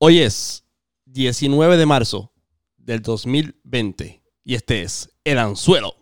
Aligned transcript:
Hoy 0.00 0.20
es 0.20 0.62
19 1.06 1.76
de 1.76 1.84
marzo 1.84 2.32
del 2.76 3.02
2020 3.02 4.22
y 4.44 4.54
este 4.54 4.82
es 4.82 5.10
El 5.24 5.38
Anzuelo. 5.38 5.96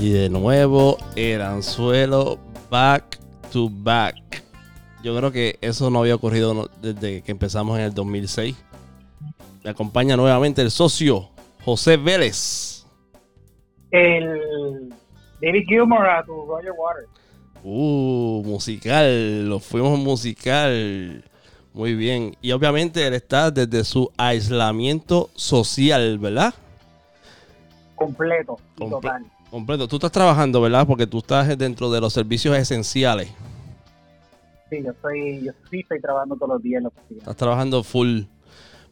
Y 0.00 0.08
de 0.12 0.30
nuevo 0.30 0.96
el 1.14 1.42
anzuelo 1.42 2.38
back 2.70 3.20
to 3.52 3.68
back. 3.70 4.41
Yo 5.02 5.16
creo 5.16 5.32
que 5.32 5.58
eso 5.60 5.90
no 5.90 6.00
había 6.00 6.14
ocurrido 6.14 6.70
desde 6.80 7.22
que 7.22 7.32
empezamos 7.32 7.78
en 7.78 7.84
el 7.86 7.94
2006. 7.94 8.56
Me 9.64 9.70
acompaña 9.70 10.16
nuevamente 10.16 10.62
el 10.62 10.70
socio 10.70 11.28
José 11.64 11.96
Vélez. 11.96 12.84
el 13.90 14.88
David 15.40 15.64
Gilmour 15.68 16.06
a 16.08 16.24
tu 16.24 16.32
Roger 16.46 16.72
Waters. 16.76 17.08
Uh, 17.64 18.42
musical, 18.44 19.48
lo 19.48 19.58
fuimos 19.60 19.98
musical. 19.98 21.24
Muy 21.74 21.94
bien. 21.94 22.36
Y 22.42 22.52
obviamente 22.52 23.06
él 23.06 23.14
está 23.14 23.50
desde 23.50 23.84
su 23.84 24.10
aislamiento 24.16 25.30
social, 25.34 26.18
¿verdad? 26.18 26.54
Completo 27.96 28.58
Comple- 28.76 28.90
total. 28.90 29.26
Completo. 29.50 29.88
Tú 29.88 29.96
estás 29.96 30.12
trabajando, 30.12 30.60
¿verdad? 30.60 30.86
Porque 30.86 31.06
tú 31.06 31.18
estás 31.18 31.56
dentro 31.58 31.90
de 31.90 32.00
los 32.00 32.12
servicios 32.12 32.56
esenciales. 32.56 33.30
Sí, 34.72 34.82
yo 34.82 34.92
estoy, 34.92 35.44
yo 35.44 35.52
sí 35.70 35.80
estoy 35.80 36.00
trabajando 36.00 36.34
todos 36.36 36.54
los 36.54 36.62
días 36.62 36.78
en 36.78 36.84
la 36.84 36.88
oficina. 36.88 37.18
Estás 37.18 37.36
trabajando 37.36 37.84
full. 37.84 38.22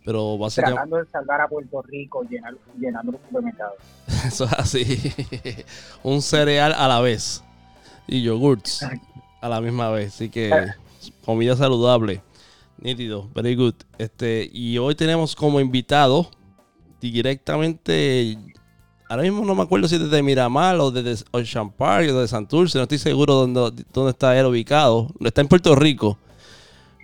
Pero 0.04 0.36
básicamente 0.36 0.74
Tratando 0.74 0.96
de 0.98 1.06
salvar 1.06 1.40
a 1.40 1.48
Puerto 1.48 1.80
Rico 1.82 2.22
llenar, 2.24 2.54
llenando 2.78 3.12
los 3.12 3.20
supermercados. 3.22 3.76
eso 4.26 4.44
es 4.44 4.52
así. 4.52 5.14
Un 6.02 6.20
cereal 6.20 6.74
a 6.74 6.86
la 6.86 7.00
vez. 7.00 7.42
Y 8.06 8.22
yogurts 8.22 8.86
a 9.40 9.48
la 9.48 9.62
misma 9.62 9.88
vez. 9.88 10.14
Así 10.14 10.28
que 10.28 10.50
comida 11.24 11.56
saludable. 11.56 12.20
Nítido. 12.76 13.30
Very 13.34 13.54
good. 13.54 13.74
Este, 13.96 14.50
y 14.52 14.76
hoy 14.76 14.94
tenemos 14.94 15.34
como 15.34 15.60
invitado 15.60 16.30
directamente. 17.00 18.36
Ahora 19.10 19.24
mismo 19.24 19.44
no 19.44 19.56
me 19.56 19.64
acuerdo 19.64 19.88
si 19.88 19.98
desde 19.98 20.22
Miramar 20.22 20.76
o 20.76 20.92
desde 20.92 21.24
Ocean 21.32 21.72
Park 21.72 22.08
o 22.10 22.20
de 22.20 22.28
Santurce. 22.28 22.78
No 22.78 22.84
estoy 22.84 22.98
seguro 22.98 23.34
dónde, 23.34 23.82
dónde 23.92 24.12
está 24.12 24.38
él 24.38 24.46
ubicado. 24.46 25.08
Está 25.18 25.40
en 25.40 25.48
Puerto 25.48 25.74
Rico. 25.74 26.16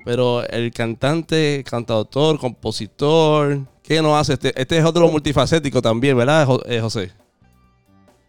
Pero 0.04 0.46
el 0.46 0.70
cantante, 0.70 1.64
cantautor, 1.68 2.38
compositor. 2.38 3.58
¿Qué 3.82 4.00
nos 4.00 4.20
hace? 4.20 4.34
Este, 4.34 4.52
este 4.54 4.78
es 4.78 4.84
otro 4.84 5.08
multifacético 5.10 5.82
también, 5.82 6.16
¿verdad, 6.16 6.46
eh, 6.66 6.80
José? 6.80 7.10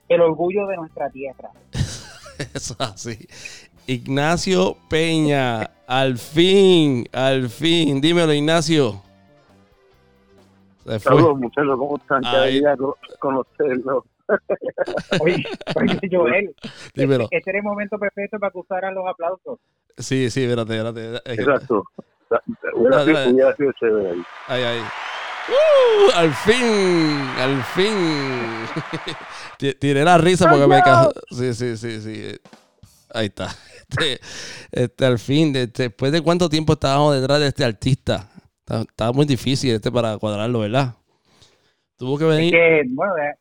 El 0.09 0.22
orgullo 0.22 0.66
de 0.66 0.78
nuestra 0.78 1.12
tierra. 1.12 1.52
Eso 1.72 2.75
es 2.80 2.81
así. 2.81 3.28
Ignacio 3.86 4.75
Peña, 4.89 5.69
al 5.86 6.17
fin, 6.17 7.08
al 7.14 7.47
fin. 7.47 8.02
Dímelo, 8.02 8.34
Ignacio. 8.34 9.03
Fue. 10.88 11.00
Saludos 11.00 11.38
muchachos, 11.38 11.76
¿cómo 11.78 11.98
están? 11.98 12.22
Qué 12.22 12.28
alegría 12.30 12.78
co- 12.78 12.98
conocerlos. 13.20 14.04
Oye, 15.22 15.46
oye, 15.76 16.00
Joel, 16.12 16.56
Dímelo. 16.94 17.28
este 17.32 17.50
era 17.50 17.60
el 17.60 17.64
momento 17.64 17.98
perfecto 17.98 18.38
para 18.40 18.52
que 18.52 18.58
usaran 18.60 18.94
los 18.94 19.06
aplausos. 19.08 19.60
Sí, 19.98 20.30
sí, 20.30 20.44
espérate, 20.44 20.76
espérate. 20.78 21.34
Exacto. 21.34 21.84
Hubiera 22.76 22.98
Dale, 23.06 23.26
sido, 23.32 23.56
sido 23.56 23.72
chévere 23.80 24.10
ahí. 24.12 24.24
Ay, 24.48 24.64
ay. 24.64 24.80
¡Uh! 25.50 26.12
al 26.18 26.34
fin, 26.34 27.22
al 27.40 27.64
fin. 27.64 27.96
Ti- 29.58 29.76
Tiré 29.76 30.03
la 30.03 30.18
risa 30.18 30.50
porque 30.50 30.68
me 30.68 30.81
ca- 30.81 31.09
Sí, 31.31 31.53
sí, 31.53 31.78
sí, 31.78 32.02
sí. 32.02 32.36
Ahí 33.14 33.28
está. 33.28 33.47
Este, 33.90 34.20
este, 34.74 35.06
al 35.06 35.18
fin, 35.18 35.53
de- 35.53 35.68
después 35.68 36.12
de 36.12 36.20
cuánto 36.22 36.50
tiempo 36.50 36.74
estábamos 36.74 37.16
detrás 37.16 37.40
de 37.40 37.47
este 37.47 37.64
artista. 37.64 38.30
Está- 38.67 38.81
Estaba 38.81 39.13
muy 39.13 39.25
difícil 39.25 39.72
este 39.73 39.89
para 39.89 40.17
cuadrarlo, 40.17 40.59
¿verdad? 40.59 40.94
Tuvo 41.95 42.17
que 42.17 42.25
Es 42.25 42.29
venir. 42.35 42.51
que, 42.51 42.81
bueno, 42.89 43.17
eh, 43.17 43.33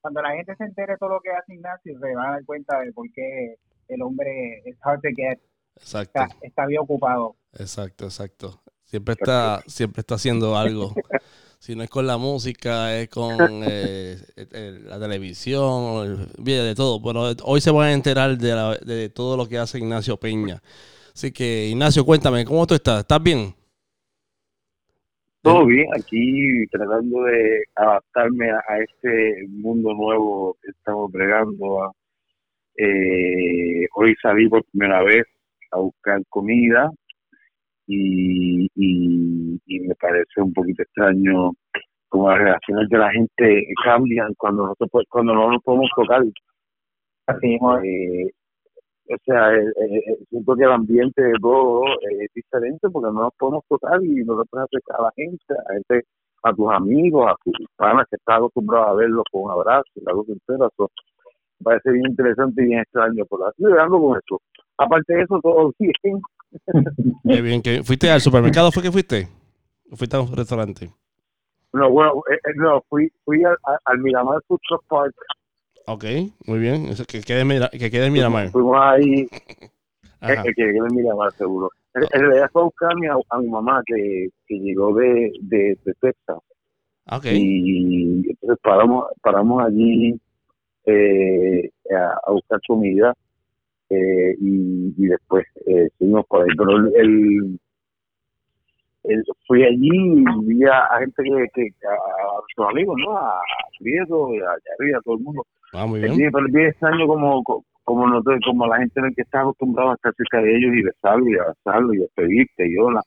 cuando 0.00 0.22
la 0.22 0.30
gente 0.34 0.56
se 0.56 0.64
entere 0.64 0.92
de 0.92 0.98
todo 0.98 1.10
lo 1.10 1.20
que 1.20 1.30
hace 1.30 1.52
Ignacio, 1.54 1.98
se 2.00 2.14
van 2.14 2.26
a 2.26 2.30
dar 2.32 2.44
cuenta 2.46 2.80
de 2.80 2.90
por 2.92 3.06
qué 3.12 3.56
el 3.88 4.00
hombre 4.02 4.62
es 4.64 4.74
hard 4.80 5.00
to 5.02 5.08
get, 5.14 5.38
Exacto. 5.76 6.22
está, 6.22 6.36
está 6.46 6.66
bien 6.66 6.80
ocupado. 6.80 7.36
Exacto, 7.58 8.06
exacto. 8.06 8.62
Siempre 8.84 9.16
está, 9.20 9.62
siempre 9.66 10.00
está 10.00 10.14
haciendo 10.14 10.56
algo. 10.56 10.94
Si 11.60 11.74
no 11.74 11.82
es 11.82 11.90
con 11.90 12.06
la 12.06 12.16
música, 12.18 12.96
es 12.96 13.08
con 13.08 13.36
eh, 13.64 14.16
la 14.84 15.00
televisión, 15.00 16.30
de 16.38 16.74
todo. 16.76 17.02
Pero 17.02 17.32
hoy 17.42 17.60
se 17.60 17.72
van 17.72 17.88
a 17.88 17.92
enterar 17.92 18.38
de, 18.38 18.54
la- 18.54 18.76
de 18.76 19.08
todo 19.08 19.36
lo 19.36 19.48
que 19.48 19.58
hace 19.58 19.78
Ignacio 19.78 20.16
Peña. 20.16 20.62
Así 21.12 21.32
que, 21.32 21.66
Ignacio, 21.66 22.04
cuéntame, 22.06 22.44
¿cómo 22.44 22.64
tú 22.64 22.74
estás? 22.74 23.00
¿Estás 23.00 23.20
bien? 23.20 23.52
Todo 25.48 25.66
bien, 25.66 25.86
aquí 25.94 26.66
tratando 26.70 27.22
de 27.24 27.62
adaptarme 27.74 28.50
a, 28.50 28.62
a 28.68 28.78
este 28.80 29.46
mundo 29.48 29.92
nuevo 29.94 30.56
que 30.62 30.70
estamos 30.70 31.10
bregando. 31.12 31.82
a- 31.84 31.92
eh, 32.76 33.86
hoy 33.94 34.14
salí 34.22 34.48
por 34.48 34.62
primera 34.70 35.02
vez 35.02 35.24
a 35.72 35.78
buscar 35.78 36.20
comida 36.28 36.90
y, 37.86 38.66
y, 38.76 39.60
y 39.66 39.80
me 39.80 39.94
parece 39.96 40.40
un 40.40 40.52
poquito 40.52 40.82
extraño 40.82 41.52
como 42.08 42.30
las 42.30 42.38
relaciones 42.38 42.88
de 42.88 42.98
la 42.98 43.10
gente 43.10 43.66
cambian 43.84 44.32
cuando 44.38 44.66
nosotros 44.66 45.04
cuando 45.08 45.34
no 45.34 45.50
nos 45.50 45.62
podemos 45.62 45.90
tocar. 45.96 46.22
Así. 47.26 47.58
Eh, 47.84 48.30
o 49.10 49.16
sea, 49.24 49.54
eh, 49.54 49.64
eh, 49.64 49.98
eh, 50.06 50.18
siento 50.30 50.54
que 50.56 50.64
el 50.64 50.72
ambiente 50.72 51.22
de 51.22 51.32
todo 51.40 51.84
eh, 51.86 52.24
es 52.24 52.30
diferente 52.34 52.88
porque 52.90 53.12
no 53.12 53.22
nos 53.22 53.34
podemos 53.38 53.64
tocar 53.68 54.02
y 54.04 54.24
no 54.24 54.36
nos 54.36 54.48
puedes 54.48 54.66
acercar 54.66 55.00
a 55.00 55.02
la 55.04 55.12
gente, 55.16 55.44
a, 55.68 55.72
gente, 55.74 56.06
a 56.42 56.52
tus 56.52 56.70
amigos, 56.72 57.26
a 57.28 57.34
tus 57.44 57.54
panas 57.76 58.06
que 58.10 58.16
estás 58.16 58.36
acostumbrado 58.36 58.86
a 58.86 58.94
verlos 58.94 59.24
con 59.32 59.42
un 59.44 59.50
abrazo, 59.50 59.88
cosa 60.04 60.32
entera. 60.32 60.66
Eso 60.66 60.90
me 61.60 61.64
parece 61.64 61.90
bien 61.92 62.06
interesante 62.10 62.62
y 62.62 62.66
bien 62.66 62.80
extraño. 62.80 63.24
Por 63.26 63.46
así 63.48 63.64
ando 63.64 64.00
con 64.00 64.18
eso. 64.18 64.40
Aparte 64.76 65.14
de 65.14 65.22
eso, 65.22 65.40
todo 65.42 65.72
bien. 65.78 66.20
Qué 67.24 67.42
bien, 67.42 67.62
que 67.62 67.82
¿fuiste 67.82 68.10
al 68.10 68.20
supermercado? 68.20 68.70
¿Fue 68.72 68.82
que 68.82 68.92
fuiste? 68.92 69.28
¿O 69.90 69.96
fuiste 69.96 70.16
a 70.16 70.20
un 70.20 70.34
restaurante? 70.34 70.90
No, 71.72 71.90
bueno, 71.90 72.22
eh, 72.30 72.38
no, 72.56 72.82
fui, 72.88 73.10
fui 73.24 73.44
al, 73.44 73.56
al- 73.84 73.98
Miramar 73.98 74.40
Food 74.46 74.60
Park. 74.88 75.14
Ok, 75.90 76.04
muy 76.46 76.58
bien. 76.58 76.86
Eso, 76.86 77.04
que 77.06 77.20
quede, 77.22 77.40
en 77.40 77.48
Mira- 77.48 77.70
que 77.70 77.90
quede 77.90 78.06
en 78.06 78.12
Miramar. 78.12 78.50
Fuimos 78.50 78.76
ahí 78.78 79.26
Ajá. 80.20 80.42
Que 80.42 80.52
quiere 80.52 80.72
Miramar, 80.92 81.32
seguro. 81.32 81.70
En 81.94 82.02
en 82.12 82.20
realidad 82.26 82.50
fue 82.52 82.62
a 82.62 82.64
buscar 82.66 82.92
a 82.92 82.94
mi, 82.96 83.06
a 83.06 83.38
mi 83.38 83.48
mamá 83.48 83.82
que, 83.86 84.28
que 84.46 84.54
llegó 84.58 84.92
de, 84.94 85.32
de, 85.40 85.78
de 85.84 85.94
Texas. 86.00 86.38
Ok. 87.10 87.24
Y 87.32 88.28
entonces 88.28 88.58
paramos, 88.62 89.06
paramos 89.22 89.64
allí 89.64 90.20
eh, 90.84 91.70
a, 91.96 92.18
a 92.26 92.32
buscar 92.32 92.60
comida 92.66 93.14
eh, 93.90 94.34
y, 94.40 94.92
y 94.98 95.06
después 95.06 95.46
eh, 95.66 95.88
seguimos 95.98 96.26
por 96.26 96.42
ahí. 96.42 96.54
Pero 96.56 96.70
el, 96.76 96.92
el- 96.96 97.60
el- 99.04 99.24
fui 99.46 99.62
allí 99.64 99.88
y 99.88 100.24
vi 100.44 100.64
a, 100.64 100.80
a 100.84 100.98
gente 100.98 101.22
que, 101.22 101.46
que 101.54 101.86
a, 101.86 101.92
a 101.94 102.40
sus 102.54 102.66
amigos, 102.68 102.96
¿no? 103.06 103.16
A 103.16 103.40
Prieto, 103.78 104.34
y 104.34 104.38
a 104.38 104.50
Yarri, 104.50 104.92
a 104.94 105.00
todo 105.02 105.14
el 105.16 105.22
mundo. 105.22 105.46
Ah, 105.72 105.86
muy 105.86 106.00
bien. 106.00 106.16
bien, 106.16 106.32
pero 106.32 106.46
es 106.46 106.52
bien 106.52 106.66
extraño 106.68 107.06
como, 107.06 107.42
como, 107.84 108.06
nosotros, 108.06 108.40
como 108.46 108.66
la 108.66 108.78
gente 108.78 109.00
en 109.00 109.06
el 109.06 109.14
que 109.14 109.22
está 109.22 109.40
acostumbrada 109.40 109.92
a 109.92 109.94
estar 109.94 110.14
cerca 110.14 110.40
de 110.40 110.56
ellos 110.56 110.72
y 110.74 110.82
besarlos 110.82 111.28
y 111.28 111.38
abrazarlos 111.38 111.94
y 111.94 111.98
despedirte 111.98 112.68
y 112.68 112.76
hola. 112.78 113.02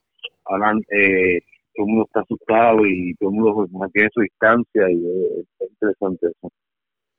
Ahora 0.46 0.74
eh, 0.92 1.40
todo 1.76 1.86
el 1.86 1.92
mundo 1.92 2.06
está 2.06 2.22
asustado 2.22 2.86
y 2.86 3.16
todo 3.16 3.30
el 3.30 3.36
mundo 3.36 3.54
pues, 3.56 3.72
mantiene 3.72 4.10
su 4.14 4.22
distancia 4.22 4.90
y 4.90 5.06
eh, 5.06 5.46
es 5.60 5.72
interesante 5.72 6.28
eso. 6.28 6.52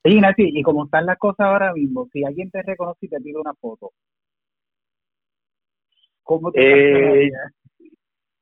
Sí, 0.04 0.20
y 0.36 0.62
como 0.62 0.84
están 0.84 1.06
las 1.06 1.18
cosas 1.18 1.46
ahora 1.46 1.72
mismo, 1.72 2.08
si 2.12 2.24
alguien 2.24 2.50
te 2.50 2.60
reconoce 2.62 3.06
y 3.06 3.08
te 3.08 3.20
pide 3.20 3.38
una 3.38 3.54
foto, 3.54 3.92
¿cómo 6.24 6.50
te 6.50 7.26
Eh? 7.26 7.30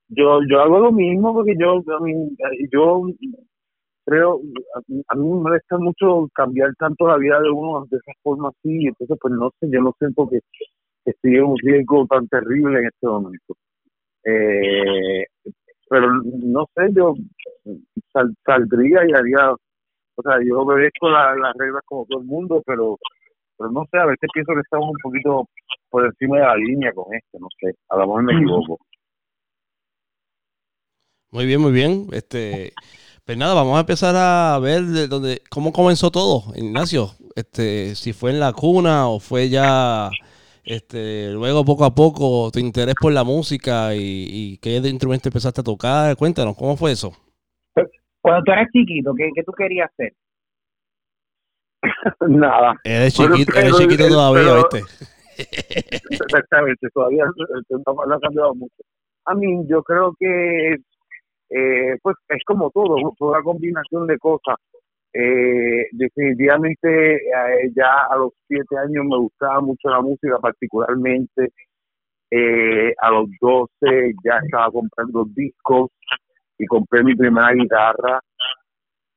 Yo 0.09 0.41
yo 0.49 0.61
hago 0.61 0.81
lo 0.81 0.91
mismo 0.91 1.33
porque 1.33 1.55
yo 1.57 1.85
yo 2.73 3.03
creo, 4.11 4.41
a 4.75 5.15
mí, 5.15 5.29
me 5.29 5.41
molesta 5.43 5.79
mucho 5.79 6.29
cambiar 6.35 6.75
tanto 6.77 7.07
la 7.07 7.17
vida 7.17 7.41
de 7.41 7.51
uno 7.51 7.87
de 7.89 7.97
esa 7.97 8.13
forma 8.23 8.49
así, 8.49 8.87
entonces 8.89 9.17
pues 9.21 9.35
no 9.35 9.51
sé, 9.61 9.69
yo 9.71 9.81
no 9.81 9.95
siento 9.99 10.29
que, 10.29 10.41
que 11.05 11.13
estoy 11.13 11.37
en 11.37 11.45
un 11.45 11.57
riesgo 11.59 12.07
tan 12.07 12.27
terrible 12.27 12.81
en 12.81 12.87
este 12.87 13.07
momento. 13.07 13.55
Eh, 14.25 15.25
pero 15.89 16.13
no 16.23 16.67
sé, 16.75 16.89
yo 16.93 17.15
sal- 18.13 18.35
saldría 18.45 19.07
y 19.09 19.13
haría, 19.13 19.53
o 19.53 20.23
sea, 20.23 20.39
yo 20.45 20.61
obedezco 20.61 21.09
la- 21.09 21.37
las 21.37 21.55
reglas 21.57 21.83
como 21.87 22.05
todo 22.07 22.21
el 22.21 22.27
mundo, 22.27 22.63
pero 22.67 22.99
pero 23.57 23.71
no 23.73 23.85
sé, 23.91 23.99
a 23.99 24.07
veces 24.07 24.29
pienso 24.33 24.55
que 24.55 24.61
estamos 24.61 24.89
un 24.89 24.97
poquito 25.03 25.47
por 25.91 26.07
encima 26.07 26.39
de 26.39 26.43
la 26.45 26.57
línea 26.57 26.93
con 26.95 27.15
este, 27.15 27.39
no 27.39 27.49
sé, 27.61 27.75
a 27.91 27.97
lo 27.99 28.07
mejor 28.07 28.23
me 28.23 28.33
equivoco. 28.33 28.79
Muy 31.33 31.47
bien, 31.47 31.61
muy 31.61 31.73
bien. 31.73 32.07
Este, 32.13 32.73
pues 33.25 33.39
nada, 33.39 33.55
vamos 33.55 33.77
a 33.77 33.81
empezar 33.81 34.15
a 34.17 34.59
ver 34.59 34.83
de 34.83 35.07
dónde, 35.09 35.43
cómo 35.51 35.73
comenzó 35.73 36.11
todo, 36.11 36.53
Ignacio. 36.57 37.11
Este, 37.37 37.95
si 37.95 38.13
fue 38.13 38.31
en 38.31 38.41
la 38.41 38.53
cuna 38.53 39.09
o 39.09 39.21
fue 39.21 39.49
ya, 39.49 40.11
este, 40.65 41.31
luego 41.33 41.65
poco 41.65 41.85
a 41.85 41.95
poco 41.95 42.51
tu 42.53 42.59
interés 42.59 42.95
por 43.01 43.13
la 43.13 43.23
música 43.25 43.95
y, 43.95 44.27
y 44.29 44.59
qué 44.59 44.77
instrumento 44.77 45.29
empezaste 45.29 45.61
a 45.61 45.65
tocar. 45.65 46.17
Cuéntanos, 46.17 46.57
¿cómo 46.57 46.77
fue 46.77 46.93
eso? 46.93 47.13
Cuando 48.21 48.43
tú 48.45 48.53
eras 48.53 48.69
chiquito, 48.73 49.13
¿qué, 49.17 49.31
qué 49.35 49.43
tú 49.45 49.53
querías 49.53 49.91
hacer? 49.93 50.13
Nada. 52.29 52.75
Eres 52.85 53.15
chiquito, 53.15 53.53
eres 53.59 53.77
chiquito 53.77 54.05
pero- 54.05 54.15
todavía, 54.15 54.55
¿viste? 54.57 54.83
Exactamente, 56.11 56.89
todavía 56.93 57.25
no, 57.25 57.95
no 58.07 58.15
ha 58.15 58.21
cambiado 58.21 58.55
mucho. 58.55 58.75
A 59.25 59.35
mí, 59.35 59.47
yo 59.69 59.83
creo 59.83 60.15
que, 60.19 60.77
eh, 61.51 61.97
pues, 62.03 62.17
es 62.29 62.43
como 62.45 62.71
todo, 62.71 62.97
una 63.21 63.43
combinación 63.43 64.07
de 64.07 64.19
cosas. 64.19 64.57
Eh, 65.13 65.87
definitivamente, 65.93 67.17
eh, 67.17 67.73
ya 67.75 68.07
a 68.11 68.17
los 68.17 68.33
siete 68.47 68.79
años 68.79 69.05
me 69.05 69.19
gustaba 69.19 69.61
mucho 69.61 69.89
la 69.91 70.01
música, 70.01 70.39
particularmente. 70.39 71.53
Eh, 72.31 72.95
a 73.01 73.11
los 73.11 73.29
12 73.41 74.15
ya 74.25 74.39
estaba 74.45 74.71
comprando 74.71 75.27
discos 75.35 75.91
y 76.59 76.67
compré 76.67 77.03
mi 77.03 77.15
primera 77.17 77.53
guitarra. 77.53 78.21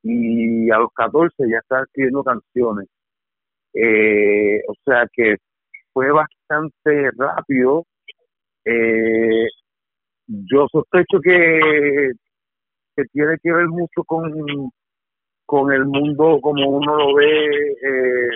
Y 0.02 0.70
a 0.70 0.78
los 0.78 0.90
14 0.94 1.34
ya 1.48 1.58
estaba 1.58 1.82
escribiendo 1.84 2.24
canciones. 2.24 2.88
Eh, 3.74 4.62
o 4.68 4.74
sea 4.84 5.06
que 5.12 5.36
fue 5.92 6.10
bastante 6.12 7.10
rápido. 7.16 7.86
Eh, 8.64 9.46
yo 10.26 10.66
sospecho 10.70 11.20
que, 11.22 12.12
que 12.96 13.04
tiene 13.12 13.36
que 13.42 13.52
ver 13.52 13.68
mucho 13.68 14.04
con, 14.06 14.30
con 15.46 15.72
el 15.72 15.84
mundo 15.86 16.38
como 16.40 16.68
uno 16.68 16.96
lo 16.96 17.14
ve 17.14 17.46
eh, 17.46 18.28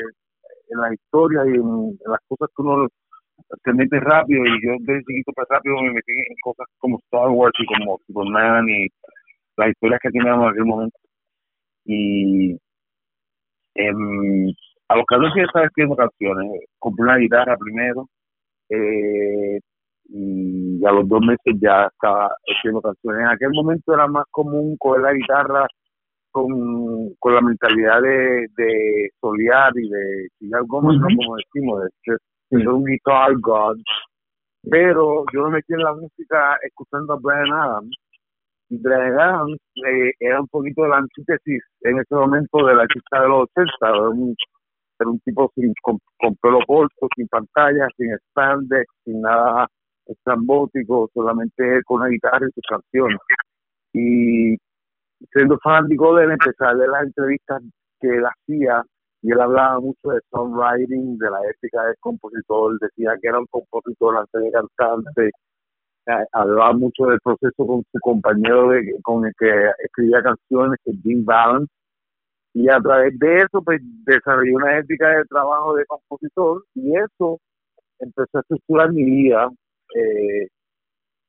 en 0.70 0.80
la 0.80 0.92
historia 0.94 1.42
y 1.46 1.54
en, 1.54 1.98
las 2.06 2.20
cosas 2.28 2.48
que 2.54 2.62
uno 2.62 2.88
se 3.64 3.72
mete 3.72 4.00
rápido. 4.00 4.44
Y 4.44 4.66
yo 4.66 4.72
desde 4.80 5.04
chiquito 5.04 5.32
pues 5.34 5.48
rápido 5.50 5.76
me 5.82 5.92
metí 5.92 6.12
en 6.12 6.36
cosas 6.42 6.66
como 6.78 6.98
Star 6.98 7.28
Wars 7.30 7.54
y 7.58 7.66
como 7.66 7.98
Superman 8.06 8.68
y 8.68 8.88
las 9.56 9.70
historias 9.70 10.00
que 10.02 10.10
teníamos 10.10 10.44
en 10.46 10.50
aquel 10.50 10.64
momento. 10.64 10.98
Y 11.84 12.58
em, 13.74 14.52
a 14.88 14.96
los 14.96 15.06
14 15.06 15.38
ya 15.38 15.44
estaba 15.44 15.66
escribiendo 15.66 15.96
canciones 15.96 16.64
compré 16.78 17.04
una 17.04 17.16
guitarra 17.16 17.56
primero 17.56 18.08
eh, 18.70 19.60
y 20.08 20.84
a 20.86 20.92
los 20.92 21.06
dos 21.06 21.20
meses 21.20 21.54
ya 21.60 21.86
estaba 21.92 22.30
escribiendo 22.46 22.80
canciones 22.80 23.20
en 23.20 23.26
aquel 23.26 23.50
momento 23.52 23.92
era 23.92 24.06
más 24.06 24.24
común 24.30 24.76
coger 24.78 25.02
la 25.02 25.12
guitarra 25.12 25.66
con, 26.30 27.14
con 27.18 27.34
la 27.34 27.40
mentalidad 27.40 28.00
de, 28.00 28.46
de 28.56 29.10
solear 29.20 29.72
y 29.76 29.88
de 29.88 30.28
¿no? 30.40 30.62
Ujú. 30.62 30.80
como 30.80 31.36
decimos, 31.36 31.82
de 31.82 32.12
de 32.50 32.58
ser 32.58 32.68
un 32.68 32.84
guitar 32.84 33.34
god. 33.40 33.76
Pero 34.70 35.24
yo 35.32 35.44
me 35.44 35.56
metí 35.56 35.72
en 35.72 35.80
la 35.80 35.94
música 35.94 36.58
escuchando 36.62 37.14
a 37.14 37.18
Brian 37.20 37.52
Adams. 37.52 37.96
Y 38.70 38.78
Brian 38.78 39.18
Adams 39.18 39.58
eh, 39.86 40.12
era 40.20 40.40
un 40.40 40.48
poquito 40.48 40.82
de 40.82 40.88
la 40.90 40.98
antítesis 40.98 41.62
en 41.82 41.98
ese 41.98 42.14
momento 42.14 42.66
del 42.66 42.80
artista 42.80 43.22
de 43.22 43.28
los 43.28 43.48
80. 43.56 43.72
Era 43.82 44.08
un, 44.08 44.36
era 44.98 45.10
un 45.10 45.20
tipo 45.20 45.50
sin, 45.54 45.72
con, 45.82 45.98
con 46.18 46.34
pelo 46.36 46.58
corto, 46.66 47.08
sin 47.16 47.28
pantalla, 47.28 47.88
sin 47.96 48.14
spandex, 48.30 48.86
sin 49.04 49.20
nada 49.20 49.66
estrambótico, 50.08 51.10
solamente 51.14 51.82
con 51.84 52.00
una 52.00 52.08
guitarra 52.08 52.46
y 52.48 52.52
sus 52.52 52.64
canciones. 52.68 53.18
Y 53.92 54.56
siendo 55.32 55.58
fanático 55.58 56.16
de 56.16 56.24
él, 56.24 56.32
empecé 56.32 56.64
a 56.64 56.74
las 56.74 57.02
entrevistas 57.04 57.62
que 58.00 58.08
él 58.08 58.24
hacía 58.24 58.82
y 59.22 59.32
él 59.32 59.40
hablaba 59.40 59.80
mucho 59.80 60.10
de 60.10 60.20
songwriting, 60.30 61.18
de 61.18 61.30
la 61.30 61.40
ética 61.50 61.84
del 61.84 61.96
compositor, 62.00 62.78
decía 62.80 63.14
que 63.20 63.28
era 63.28 63.40
un 63.40 63.46
compositor 63.46 64.16
antes 64.16 64.42
de 64.42 64.50
cantante, 64.52 65.30
eh, 66.06 66.24
hablaba 66.32 66.72
mucho 66.74 67.06
del 67.06 67.18
proceso 67.20 67.66
con 67.66 67.82
su 67.92 67.98
compañero 68.00 68.68
de, 68.70 68.96
con 69.02 69.26
el 69.26 69.32
que 69.38 69.70
escribía 69.84 70.22
canciones, 70.22 70.78
que 70.84 70.92
es 70.92 71.02
Jim 71.02 71.24
Balance, 71.24 71.72
y 72.54 72.68
a 72.68 72.80
través 72.80 73.18
de 73.18 73.38
eso 73.38 73.62
pues 73.62 73.80
desarrollé 74.06 74.54
una 74.54 74.78
ética 74.78 75.08
de 75.10 75.24
trabajo 75.24 75.74
de 75.74 75.84
compositor 75.86 76.64
y 76.74 76.96
eso 76.96 77.38
empezó 77.98 78.38
a 78.38 78.40
estructurar 78.40 78.92
mi 78.92 79.04
vida 79.04 79.48
eh, 79.94 80.48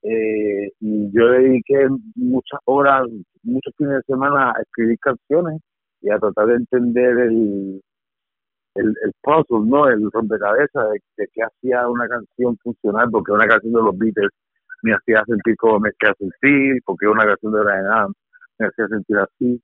eh, 0.04 0.70
y 0.80 1.12
yo 1.12 1.28
dediqué 1.30 1.88
muchas 2.16 2.60
horas, 2.66 3.04
muchos 3.44 3.74
fines 3.78 3.96
de 3.98 4.02
semana 4.04 4.52
a 4.56 4.62
escribir 4.62 4.98
canciones 5.00 5.62
y 6.02 6.10
a 6.10 6.18
tratar 6.20 6.48
de 6.48 6.56
entender 6.56 7.18
el, 7.20 7.82
el, 8.76 8.88
el 9.04 9.12
puzzle, 9.22 9.68
¿no? 9.70 9.88
El 9.90 10.10
rompecabezas 10.12 10.90
de, 10.92 11.00
de 11.18 11.28
qué 11.34 11.42
hacía 11.44 11.88
una 11.90 12.08
canción 12.08 12.58
funcionar, 12.64 13.10
porque 13.12 13.32
una 13.34 13.48
canción 13.48 13.74
de 13.74 13.82
los 13.82 13.98
Beatles 13.98 14.32
me 14.84 14.94
hacía 14.94 15.24
sentir 15.26 15.58
como 15.58 15.80
me 15.82 15.90
hacía 15.90 16.14
sentir, 16.18 16.82
porque 16.86 17.08
una 17.08 17.26
canción 17.26 17.52
de 17.52 17.60
Brian 17.64 17.86
Adams 17.86 18.16
me 18.58 18.68
hacía 18.68 18.88
sentir 18.88 19.18
así. 19.18 19.62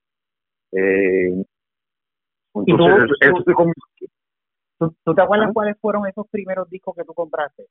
Eh, 0.74 1.44
¿Y 2.66 2.76
tú- 2.78 2.88
eso 3.22 3.34
tú- 3.36 3.44
se 3.46 3.54
com- 3.54 3.72
¿Tú, 4.78 4.94
tú 5.06 5.16
te 5.16 5.22
acuerdas 5.22 5.46
Ajá. 5.46 5.54
cuáles 5.54 5.78
fueron 5.80 6.06
esos 6.08 6.28
primeros 6.30 6.70
discos 6.70 6.94
que 6.98 7.06
tú 7.06 7.14
compraste? 7.14 7.66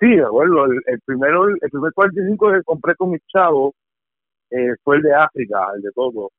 Sí, 0.00 0.06
de 0.08 0.24
acuerdo. 0.24 0.66
El, 0.66 0.80
el 0.86 1.00
primero, 1.04 1.48
el 1.48 1.70
primer 1.70 1.92
45 1.92 2.52
que 2.52 2.62
compré 2.64 2.94
con 2.96 3.10
mis 3.10 3.22
chavos 3.26 3.74
eh, 4.50 4.74
fue 4.84 4.96
el 4.96 5.02
de 5.02 5.14
África, 5.14 5.68
el 5.76 5.82
de 5.82 5.90
todo. 5.94 6.30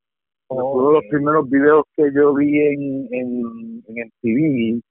Fue 0.47 0.63
uno 0.63 0.89
de 0.89 0.93
los 0.95 1.03
primeros 1.09 1.49
videos 1.49 1.85
que 1.95 2.11
yo 2.13 2.33
vi 2.35 2.59
en, 2.61 3.07
en, 3.11 3.83
en 3.87 4.07
MTV. 4.07 4.81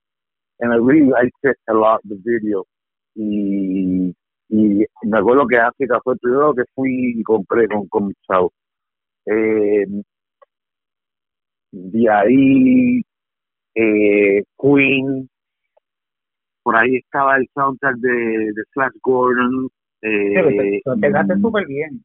And 0.61 0.73
I 0.73 0.77
really 0.77 1.07
liked 1.11 1.33
it 1.45 1.57
a 1.69 1.75
lot, 1.75 2.01
the 2.05 2.17
video. 2.25 2.67
Y, 3.15 4.15
y 4.49 4.87
me 5.03 5.19
acuerdo 5.19 5.47
que 5.47 5.59
África 5.59 6.01
fue 6.03 6.15
el 6.15 6.21
primero 6.21 6.55
que 6.55 6.65
fui 6.75 7.15
y 7.19 7.23
compré 7.23 7.69
con, 7.69 7.87
con 7.89 8.09
mis 8.09 8.17
chavos. 8.29 8.53
Eh, 9.27 9.87
de 11.73 12.11
ahí, 12.11 13.03
eh, 13.75 14.43
Queen, 14.59 15.29
por 16.67 16.75
ahí 16.75 16.97
estaba 16.97 17.37
el 17.37 17.47
soundtrack 17.55 17.95
de, 17.99 18.11
de 18.11 18.63
Flash 18.73 18.91
Gordon. 19.01 19.69
Sí, 20.03 20.09
Eh, 20.09 20.35
te- 20.35 20.81
te 20.85 20.91
empezaste 20.95 21.35
y- 21.39 21.41
súper 21.41 21.65
bien. 21.69 22.03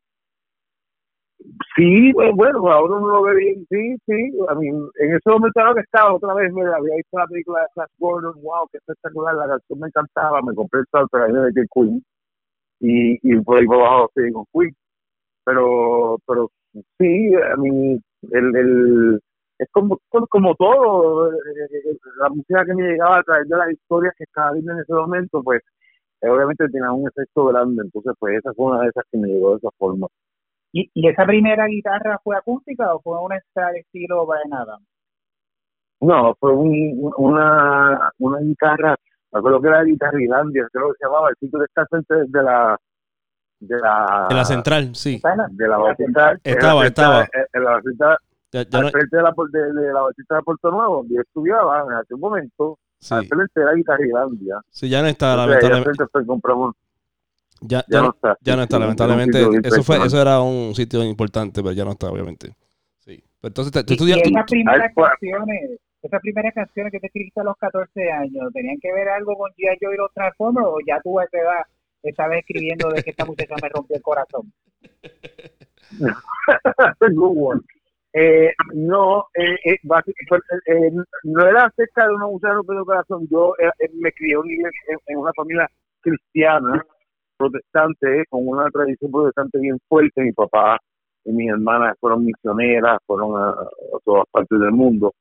Sí, 1.75 2.11
bueno, 2.13 2.35
bueno, 2.35 2.71
ahora 2.71 2.97
uno 2.97 3.07
lo 3.07 3.23
ve 3.23 3.35
bien, 3.37 3.65
sí, 3.71 3.95
sí. 4.05 4.31
A 4.49 4.53
mí, 4.53 4.67
en 4.67 5.15
ese 5.15 5.29
momento 5.31 5.59
era 5.59 5.69
lo 5.69 5.75
que 5.75 5.81
estaba, 5.81 6.13
otra 6.13 6.35
vez 6.35 6.53
me 6.53 6.61
había 6.61 6.95
visto 6.95 7.17
la 7.17 7.25
película 7.25 7.61
de 7.61 7.67
Flash 7.73 7.89
Gordon, 7.97 8.35
wow, 8.43 8.67
qué 8.71 8.77
espectacular, 8.77 9.33
la 9.33 9.47
canción 9.47 9.79
me 9.79 9.87
encantaba, 9.87 10.41
me 10.43 10.53
compré 10.53 10.81
el 10.81 10.85
soundtrack 10.91 11.23
ahí 11.29 11.53
de 11.53 11.65
Queen 11.73 12.03
y, 12.81 13.19
y 13.23 13.41
por 13.41 13.57
ahí 13.57 13.65
por 13.65 13.77
abajo 13.77 14.11
seguí 14.13 14.31
con 14.31 14.45
Queen. 14.53 14.75
Pero, 15.43 16.17
pero 16.27 16.51
sí, 16.99 17.31
a 17.35 17.55
mí, 17.57 17.99
el, 18.31 18.55
el, 18.55 19.19
es 19.63 19.69
como, 19.71 19.99
como, 20.09 20.27
como 20.27 20.55
todo, 20.55 21.31
eh, 21.33 21.37
la 22.19 22.29
música 22.29 22.65
que 22.65 22.73
me 22.73 22.83
llegaba 22.83 23.19
a 23.19 23.23
través 23.23 23.47
de 23.47 23.57
las 23.57 23.71
historias 23.71 24.13
que 24.17 24.23
estaba 24.23 24.51
viendo 24.53 24.73
en 24.73 24.79
ese 24.79 24.93
momento, 24.93 25.41
pues 25.43 25.61
eh, 26.21 26.29
obviamente 26.29 26.67
tenía 26.69 26.91
un 26.91 27.07
efecto 27.07 27.45
grande, 27.45 27.83
entonces 27.83 28.13
pues 28.19 28.37
esa 28.39 28.53
fue 28.53 28.65
una 28.71 28.81
de 28.81 28.89
esas 28.89 29.03
que 29.11 29.17
me 29.17 29.27
llegó 29.27 29.51
de 29.51 29.57
esa 29.57 29.69
forma. 29.77 30.07
¿Y, 30.73 30.89
y 30.93 31.07
esa 31.09 31.25
primera 31.25 31.65
guitarra 31.67 32.19
fue 32.23 32.35
acústica 32.37 32.93
o 32.95 33.01
fue 33.01 33.19
una 33.21 33.39
style 33.39 33.77
estilo 33.81 34.25
Brian 34.25 34.53
Adams? 34.53 34.87
No, 35.99 36.33
fue 36.39 36.51
un, 36.53 37.11
una, 37.17 38.11
una 38.19 38.39
guitarra, 38.39 38.95
me 39.31 39.39
acuerdo 39.39 39.61
que 39.61 39.67
era 39.67 39.83
guitarra 39.83 40.21
Irlandia, 40.21 40.67
creo 40.71 40.87
que 40.91 40.97
se 40.99 41.05
llamaba, 41.05 41.29
el 41.29 41.35
sitio 41.39 41.59
que 41.59 41.65
está 41.65 41.85
frente 41.85 42.15
de 42.27 42.43
la 42.43 42.77
de 43.59 43.77
la 43.77 44.27
En 44.31 44.37
la 44.37 44.45
central, 44.45 44.95
sí. 44.95 45.15
¿Está 45.17 45.33
en 45.33 45.37
la- 45.37 45.47
de 45.51 45.67
la 45.67 45.95
central? 45.95 46.39
Estaba, 46.43 46.83
central, 46.83 46.87
estaba. 46.87 47.27
en- 47.53 47.63
la 47.63 47.71
Batista, 47.73 48.17
Ya, 48.51 48.63
ya 48.67 48.79
al 48.79 48.85
no- 48.85 48.91
frente 48.91 49.15
de 49.17 49.23
la, 49.23 49.33
de, 49.51 49.73
de 49.81 49.93
la 49.93 50.01
Batista 50.01 50.35
de 50.35 50.41
Puerto 50.43 50.71
Nuevo, 50.71 50.95
donde 50.97 51.15
yo 51.15 51.21
estudiaba 51.21 51.83
en 51.87 51.93
aquel 51.93 52.17
momento, 52.17 52.77
sí, 52.99 53.13
al 53.13 53.25
frente 53.27 53.59
de 53.59 53.65
la 53.65 53.73
guitarra 53.75 54.05
Irlandia. 54.05 54.61
sí, 54.69 54.89
ya 54.89 55.01
no 55.01 55.07
está, 55.07 55.35
lamentablemente. 55.35 55.83
frente 55.95 56.05
fue, 56.11 56.25
compramos, 56.25 56.75
Ya, 57.61 57.79
ya, 57.79 57.85
ya 57.87 57.97
no 57.99 58.03
no, 58.07 58.09
está. 58.13 58.37
ya 58.41 58.55
no 58.57 58.63
está, 58.63 58.75
sí, 58.77 58.81
lamentablemente. 58.81 59.39
era 59.39 59.59
Eso 59.63 59.83
fue, 59.83 60.05
eso 60.05 60.21
era 60.21 60.41
un 60.41 60.75
sitio 60.75 61.03
importante, 61.03 61.61
pero 61.61 61.73
ya 61.73 61.85
no 61.85 61.91
está, 61.91 62.09
obviamente. 62.09 62.55
Sí. 62.99 63.23
Pero 63.39 63.47
entonces, 63.49 63.71
te- 63.71 63.83
tú 63.83 63.93
Y, 63.93 63.95
y 63.95 64.11
estudias- 64.11 64.23
tú- 64.23 64.29
esas 64.31 64.45
primeras 64.45 64.91
canciones, 64.95 65.79
esas 66.01 66.21
primeras 66.21 66.53
canciones 66.53 66.91
que 66.91 66.99
te 66.99 67.07
escribiste 67.07 67.39
a 67.39 67.43
los 67.43 67.55
14 67.57 68.11
años, 68.11 68.51
¿tenían 68.53 68.77
que 68.81 68.91
ver 68.91 69.07
algo 69.09 69.37
con 69.37 69.49
G.I. 69.51 69.77
Joe 69.79 69.93
y 69.93 69.97
los 69.97 70.11
Transformers 70.13 70.67
o 70.67 70.77
ya 70.85 70.99
tú 71.01 71.19
a 71.19 71.23
esa 71.23 71.37
edad 71.37 71.61
estabas 72.03 72.39
escribiendo 72.39 72.89
de 72.89 73.01
que 73.03 73.11
esta 73.11 73.23
muchacha 73.25 73.55
me 73.61 73.69
rompió 73.69 73.95
el 73.95 74.01
corazón? 74.01 74.51
Good 76.99 77.37
one. 77.37 77.61
Eh, 78.13 78.51
no, 78.73 79.25
eh, 79.33 79.55
eh, 79.63 79.79
eh, 80.65 80.91
no 81.23 81.47
era 81.47 81.65
acerca 81.65 82.07
de 82.07 82.13
una 82.13 82.27
mujer 82.27 82.51
de 82.57 82.85
corazón. 82.85 83.27
Yo 83.29 83.53
me 83.93 84.11
crié 84.11 84.33
en, 84.35 84.97
en, 85.07 85.17
una 85.17 85.31
familia 85.33 85.67
cristiana, 86.01 86.85
protestante, 87.37 88.25
con 88.29 88.47
una 88.47 88.69
tradición 88.69 89.11
protestante 89.11 89.59
bien 89.59 89.79
fuerte. 89.87 90.23
Mi 90.23 90.33
papá 90.33 90.77
y 91.23 91.31
mis 91.31 91.49
hermanas 91.51 91.95
fueron 91.99 92.25
misioneras, 92.25 92.99
fueron 93.05 93.41
a, 93.41 93.55
todas 94.03 94.25
partes 94.31 94.59
del 94.59 94.71
mundo. 94.71 95.13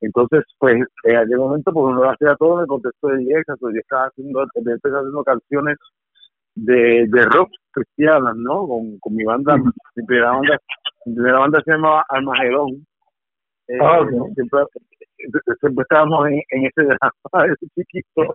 Entonces, 0.00 0.44
pues, 0.58 0.76
en 1.04 1.16
aquel 1.16 1.38
momento, 1.38 1.72
pues 1.72 1.84
uno 1.84 2.10
hacía 2.10 2.34
todo 2.36 2.54
en 2.54 2.60
el 2.62 2.66
contexto 2.68 3.08
de 3.08 3.22
iglesia, 3.22 3.54
pues 3.60 3.74
yo 3.74 3.80
estaba 3.80 4.06
haciendo, 4.06 4.46
empecé 4.54 4.88
haciendo 4.88 5.22
canciones 5.24 5.76
de, 6.54 7.06
de 7.06 7.24
rock 7.26 7.50
cristianas, 7.70 8.34
¿no? 8.36 8.66
Con, 8.66 8.98
con 8.98 9.14
mi 9.14 9.24
banda, 9.24 9.58
mi 9.58 10.04
primera 10.06 10.30
banda 10.30 10.58
la 11.06 11.38
banda 11.38 11.62
se 11.64 11.72
llamaba 11.72 12.04
Almagedón. 12.08 12.86
Eh, 13.68 13.78
siempre, 14.34 14.60
siempre, 15.60 15.82
estábamos 15.82 16.26
en, 16.28 16.42
en 16.50 16.66
ese 16.66 16.82
drama, 16.82 17.12
ese 17.46 17.66
chiquito. 17.74 18.32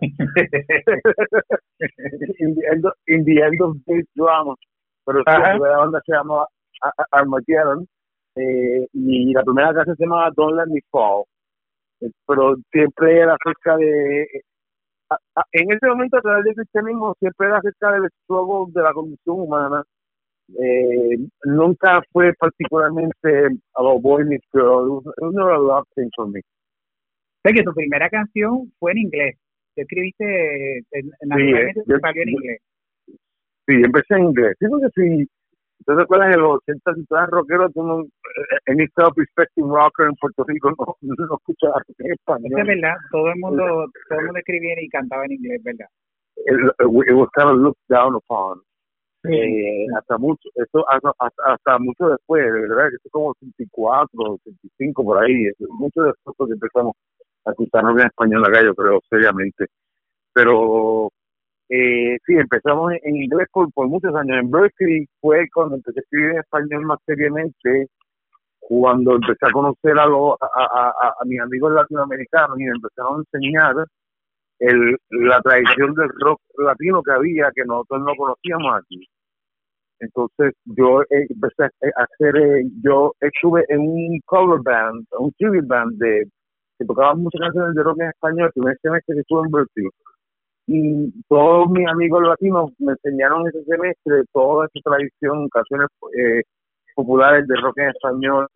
in, 2.38 2.54
the 2.54 2.66
end 2.72 2.86
of, 2.86 2.92
in 3.06 3.24
the 3.24 3.42
end 3.42 3.60
of 3.60 3.76
this 3.86 4.06
drama. 4.14 4.54
Pero 5.04 5.22
la 5.24 5.58
banda 5.58 6.00
se 6.04 6.12
llamaba 6.12 6.48
Armageddon. 7.12 7.86
Eh, 8.36 8.86
y 8.92 9.32
la 9.32 9.42
primera 9.44 9.72
canción 9.72 9.96
se 9.96 10.04
llamaba 10.04 10.30
Don't 10.34 10.56
Let 10.56 10.66
Me 10.72 10.80
Fall. 10.90 11.24
Eh, 12.00 12.10
pero 12.26 12.56
siempre 12.72 13.18
era 13.18 13.34
acerca 13.34 13.76
de. 13.76 14.26
en 15.52 15.72
ese 15.72 15.86
momento, 15.86 16.18
a 16.18 16.22
través 16.22 16.44
del 16.44 16.54
cristianismo, 16.54 17.14
siempre 17.18 17.46
era 17.46 17.58
acerca 17.58 17.92
del 17.92 18.10
struggle 18.22 18.72
de 18.74 18.82
la 18.82 18.92
condición 18.92 19.40
humana 19.40 19.84
eh, 20.48 21.18
nunca 21.44 22.02
fue 22.12 22.32
particularmente 22.34 23.48
about 23.74 24.02
boy 24.02 24.24
meets 24.24 24.46
girl. 24.52 25.02
It 25.02 25.22
was, 25.22 25.34
never 25.34 25.52
a 25.52 25.58
love 25.58 25.84
thing 25.94 26.10
for 26.14 26.28
me. 26.28 26.40
Sé 27.44 27.52
que 27.54 27.62
tu 27.62 27.72
primera 27.72 28.08
canción 28.08 28.72
fue 28.78 28.92
en 28.92 28.98
inglés. 28.98 29.36
Te 29.74 29.82
escribiste 29.82 30.78
en, 30.92 31.10
naturalmente 31.22 31.82
sí, 31.84 31.90
yo, 31.90 31.96
en 32.22 32.28
inglés. 32.28 32.60
Sí, 33.66 33.74
empecé 33.84 34.14
en 34.14 34.24
inglés. 34.24 34.56
Sí, 34.58 34.66
porque 34.68 34.88
si 34.94 35.28
¿Te 35.84 35.92
acuerdas 35.92 36.30
de 36.30 36.38
los 36.38 36.58
80 36.66 36.94
si 36.94 37.04
tú 37.04 37.14
rockero, 37.28 37.70
tú 37.70 37.82
no, 37.82 38.04
en 38.66 38.80
este 38.80 39.02
perspective 39.14 39.68
rocker 39.68 40.08
en 40.08 40.14
Puerto 40.16 40.44
Rico 40.44 40.70
no, 40.70 40.96
no 41.00 41.36
escuchas 41.36 41.70
en 41.98 42.12
español. 42.12 42.58
Es 42.58 42.66
verdad, 42.66 42.96
todo 43.12 43.28
el 43.28 43.38
mundo, 43.38 43.86
todo 44.08 44.18
el 44.18 44.24
mundo 44.26 44.38
escribía 44.40 44.74
y 44.80 44.88
cantaba 44.88 45.24
en 45.26 45.32
inglés, 45.32 45.62
¿verdad? 45.62 45.86
It, 46.38 46.58
it 46.80 47.14
was 47.14 47.28
kind 47.36 47.50
of 47.50 47.58
looked 47.58 47.80
down 47.88 48.16
upon. 48.16 48.60
Eh, 49.28 49.86
hasta 49.96 50.18
mucho, 50.18 50.48
eso 50.54 50.84
hasta, 50.88 51.12
hasta, 51.18 51.78
mucho 51.78 52.08
después, 52.08 52.44
de 52.44 52.60
verdad 52.60 52.90
que 52.90 52.96
es 52.96 53.12
como 53.12 53.30
84, 53.30 54.08
85 54.14 55.04
por 55.04 55.22
ahí, 55.22 55.50
mucho 55.70 56.02
después 56.02 56.36
que 56.36 56.52
empezamos 56.54 56.96
a 57.44 57.50
escucharnos 57.50 58.00
en 58.00 58.06
español 58.06 58.44
acá, 58.44 58.62
yo 58.64 58.74
creo, 58.74 59.00
seriamente. 59.08 59.66
Pero 60.32 61.10
eh, 61.68 62.18
sí, 62.26 62.34
empezamos 62.34 62.92
en, 63.02 63.16
inglés 63.16 63.48
por, 63.52 63.72
por 63.72 63.88
muchos 63.88 64.14
años. 64.14 64.38
En 64.38 64.50
Berkeley 64.50 65.06
fue 65.20 65.46
cuando 65.52 65.76
empecé 65.76 66.00
a 66.00 66.02
escribir 66.02 66.30
en 66.32 66.38
español 66.38 66.84
más 66.84 66.98
seriamente, 67.06 67.88
cuando 68.60 69.14
empecé 69.14 69.46
a 69.46 69.52
conocer 69.52 69.98
a, 69.98 70.06
los, 70.06 70.36
a, 70.40 70.64
a, 70.64 71.14
a, 71.20 71.24
mis 71.24 71.40
amigos 71.40 71.72
latinoamericanos 71.72 72.58
y 72.58 72.64
me 72.64 72.70
empezaron 72.70 73.16
a 73.16 73.24
enseñar 73.32 73.74
el, 74.58 74.96
la 75.10 75.40
tradición 75.40 75.94
del 75.94 76.08
rock 76.20 76.40
latino 76.58 77.02
que 77.02 77.12
había, 77.12 77.50
que 77.54 77.64
nosotros 77.64 78.02
no 78.02 78.14
conocíamos 78.16 78.74
aquí. 78.76 79.08
Entonces 80.00 80.54
yo 80.64 81.02
empecé 81.10 81.64
a 81.64 82.02
hacer, 82.02 82.36
eh, 82.36 82.64
yo 82.82 83.12
estuve 83.20 83.64
en 83.68 83.80
un 83.80 84.20
cover 84.26 84.60
band, 84.62 85.06
un 85.18 85.32
tribute 85.38 85.66
band 85.66 85.96
de 85.98 86.24
que 86.78 86.84
tocaba 86.84 87.14
muchas 87.14 87.40
canciones 87.40 87.74
de 87.74 87.82
rock 87.82 88.00
en 88.00 88.08
español, 88.08 88.46
el 88.46 88.52
primer 88.52 88.78
semestre 88.82 89.14
que 89.14 89.20
estuve 89.20 89.46
en 89.46 89.50
Berkeley. 89.50 89.88
Y 90.68 91.22
todos 91.28 91.70
mis 91.70 91.86
amigos 91.88 92.22
latinos 92.22 92.70
me 92.78 92.92
enseñaron 92.92 93.46
ese 93.48 93.62
semestre 93.64 94.24
toda 94.32 94.66
esa 94.66 94.80
tradición, 94.84 95.48
canciones 95.48 95.88
eh, 96.18 96.42
populares 96.94 97.46
de 97.46 97.56
rock 97.56 97.78
en 97.78 97.88
español, 97.90 98.48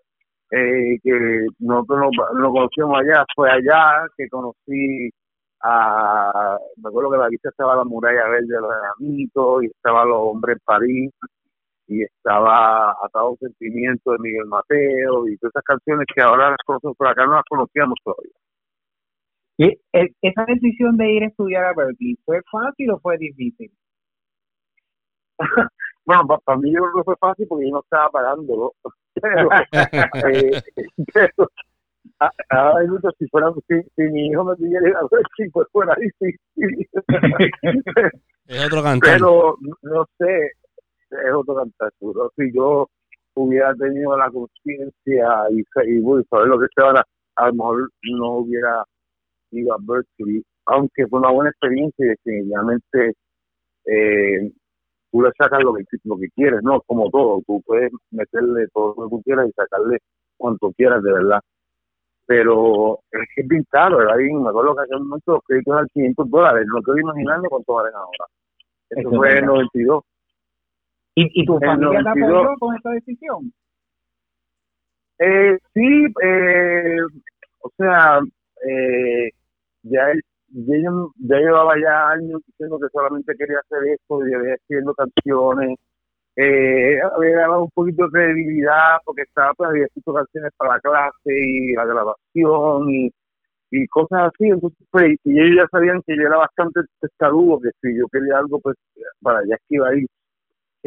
eh, 0.50 0.98
que 1.02 1.46
nosotros 1.60 2.10
no, 2.34 2.52
conocíamos 2.52 2.98
allá. 3.00 3.24
Fue 3.34 3.50
allá 3.50 4.06
que 4.16 4.28
conocí 4.28 5.10
a, 5.62 6.58
me 6.76 6.88
acuerdo 6.88 7.10
que 7.10 7.18
la 7.18 7.28
vista 7.28 7.50
estaba 7.50 7.76
la 7.76 7.84
muralla 7.84 8.28
verde 8.28 8.46
de 8.46 8.60
los 8.60 8.70
enanitos 8.72 9.64
y 9.64 9.66
estaba 9.66 10.04
los 10.04 10.18
hombres 10.20 10.56
en 10.56 10.62
París 10.64 11.10
y 11.86 12.02
estaba 12.02 12.92
Atado 13.02 13.36
Sentimiento 13.40 14.12
de 14.12 14.18
Miguel 14.20 14.46
Mateo 14.46 15.26
y 15.28 15.36
todas 15.38 15.52
esas 15.54 15.64
canciones 15.64 16.06
que 16.14 16.22
ahora 16.22 16.50
las 16.50 16.58
conocemos 16.64 16.96
por 16.96 17.08
acá 17.08 17.26
no 17.26 17.34
las 17.34 17.44
conocíamos 17.48 17.98
todavía. 18.04 18.32
¿Y 19.58 19.66
e, 19.92 20.14
esa 20.22 20.44
decisión 20.46 20.96
de 20.96 21.10
ir 21.12 21.24
a 21.24 21.26
estudiar 21.26 21.64
a 21.64 21.74
Berkeley 21.74 22.16
fue 22.24 22.40
fácil 22.50 22.92
o 22.92 23.00
fue 23.00 23.18
difícil? 23.18 23.70
bueno, 26.06 26.26
para, 26.26 26.58
mí 26.58 26.72
yo 26.72 26.80
creo 26.80 26.94
que 26.94 27.04
fue 27.04 27.16
fácil 27.16 27.46
porque 27.48 27.66
yo 27.66 27.72
no 27.72 27.80
estaba 27.80 28.08
pagándolo. 28.08 28.72
pero, 29.20 29.48
eh, 30.32 30.62
pero 31.12 31.48
Ay, 32.48 32.86
si 33.18 33.26
fuera 33.28 33.52
si, 33.66 33.82
si, 33.96 34.02
mi 34.02 34.28
hijo 34.28 34.44
me 34.44 34.56
pidiera 34.56 34.88
ir 34.88 34.96
a 34.96 35.02
Berkeley, 35.10 35.50
pues 35.50 35.68
fuera 35.72 35.94
difícil. 35.96 36.88
es 38.46 38.66
otro 38.66 38.82
cantante. 38.82 39.10
Pero 39.12 39.56
no 39.82 40.06
sé, 40.18 40.52
es 41.10 41.32
otro 41.34 41.56
cantar 41.56 41.92
Si 42.36 42.52
yo 42.54 42.88
hubiera 43.34 43.74
tenido 43.74 44.16
la 44.16 44.30
conciencia 44.30 45.46
y, 45.50 45.60
y, 45.60 46.24
saber 46.30 46.48
lo 46.48 46.58
que 46.60 46.66
se 46.74 46.82
van 46.82 46.98
a, 46.98 47.04
a 47.36 47.46
lo 47.48 47.54
mejor 47.54 47.90
no 48.02 48.30
hubiera 48.38 48.84
ido 49.50 49.74
a 49.74 49.78
Berkeley, 49.80 50.42
aunque 50.66 51.06
fue 51.06 51.20
una 51.20 51.30
buena 51.30 51.50
experiencia 51.50 52.04
y 52.04 52.08
definitivamente 52.08 53.12
eh, 53.86 54.52
tú 55.10 55.22
le 55.22 55.30
sacas 55.38 55.62
lo 55.62 55.74
que, 55.74 55.84
lo 56.04 56.16
que 56.16 56.28
quieres, 56.34 56.62
¿no? 56.62 56.80
Como 56.82 57.10
todo, 57.10 57.42
tú 57.46 57.62
puedes 57.64 57.90
meterle 58.10 58.66
todo 58.72 58.94
lo 58.96 59.04
que 59.04 59.10
tú 59.16 59.22
quieras 59.22 59.48
y 59.48 59.52
sacarle 59.52 59.98
cuanto 60.36 60.72
quieras, 60.72 61.02
de 61.02 61.12
verdad. 61.12 61.40
Pero 62.30 63.00
es 63.10 63.28
que 63.34 63.40
es 63.40 63.48
bien 63.48 63.64
caro. 63.68 63.98
Y 64.20 64.32
me 64.32 64.50
acuerdo 64.50 64.76
que 64.76 64.94
un 64.94 65.08
momento 65.08 65.32
los 65.32 65.42
créditos 65.42 65.74
eran 65.74 65.88
500 65.92 66.30
dólares, 66.30 66.64
no 66.68 66.78
estoy 66.78 67.00
imaginando 67.00 67.48
cuánto 67.48 67.74
valen 67.74 67.92
ahora. 67.92 68.24
Eso 68.88 69.10
fue 69.10 69.38
en 69.38 69.46
92. 69.46 70.04
¿Y, 71.16 71.44
tu 71.44 71.58
familia 71.58 72.02
te 72.04 72.08
apoyó 72.08 72.54
con 72.60 72.76
esta 72.76 72.90
decisión? 72.90 73.52
Eh, 75.18 75.58
sí, 75.74 76.06
eh, 76.22 76.98
o 77.62 77.70
sea, 77.76 78.20
eh, 78.64 79.30
ya, 79.82 80.12
ya, 80.50 80.76
ya, 81.18 81.36
llevaba 81.36 81.74
ya 81.82 82.10
años 82.10 82.42
diciendo 82.46 82.78
que 82.78 82.88
solamente 82.92 83.34
quería 83.36 83.58
hacer 83.58 83.88
esto, 83.88 84.24
y 84.24 84.34
había 84.34 84.54
haciendo 84.54 84.94
canciones, 84.94 85.78
eh, 86.36 86.98
había 87.16 87.36
ganado 87.36 87.64
un 87.64 87.70
poquito 87.70 88.04
de 88.04 88.10
credibilidad 88.10 88.98
porque 89.04 89.22
estaba, 89.22 89.52
pues 89.54 89.70
había 89.70 89.86
escrito 89.86 90.14
canciones 90.14 90.52
para 90.56 90.74
la 90.74 90.80
clase 90.80 91.32
y 91.34 91.72
la 91.74 91.84
grabación 91.84 92.90
y, 92.90 93.10
y 93.70 93.86
cosas 93.88 94.32
así, 94.32 94.48
entonces 94.48 94.86
pues, 94.90 95.16
y 95.24 95.40
ellos 95.40 95.64
ya 95.64 95.68
sabían 95.70 96.02
que 96.06 96.16
yo 96.16 96.22
era 96.22 96.38
bastante 96.38 96.80
testarudo, 97.00 97.60
que 97.60 97.70
si 97.80 97.96
yo 97.98 98.06
quería 98.08 98.38
algo, 98.38 98.60
pues 98.60 98.76
para 99.22 99.40
allá 99.40 99.56
que 99.68 99.76
iba 99.76 99.88
a 99.88 99.94
ir. 99.96 100.06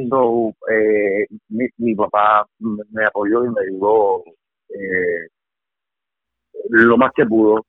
So, 0.10 0.54
eh, 0.72 1.28
mi, 1.50 1.68
mi, 1.78 1.96
papá 1.96 2.46
me 2.60 3.06
apoyó 3.06 3.46
y 3.46 3.50
me 3.50 3.62
ayudó 3.62 4.24
eh, 4.70 5.28
lo 6.70 6.98
más 6.98 7.12
que 7.16 7.26
pudo. 7.26 7.64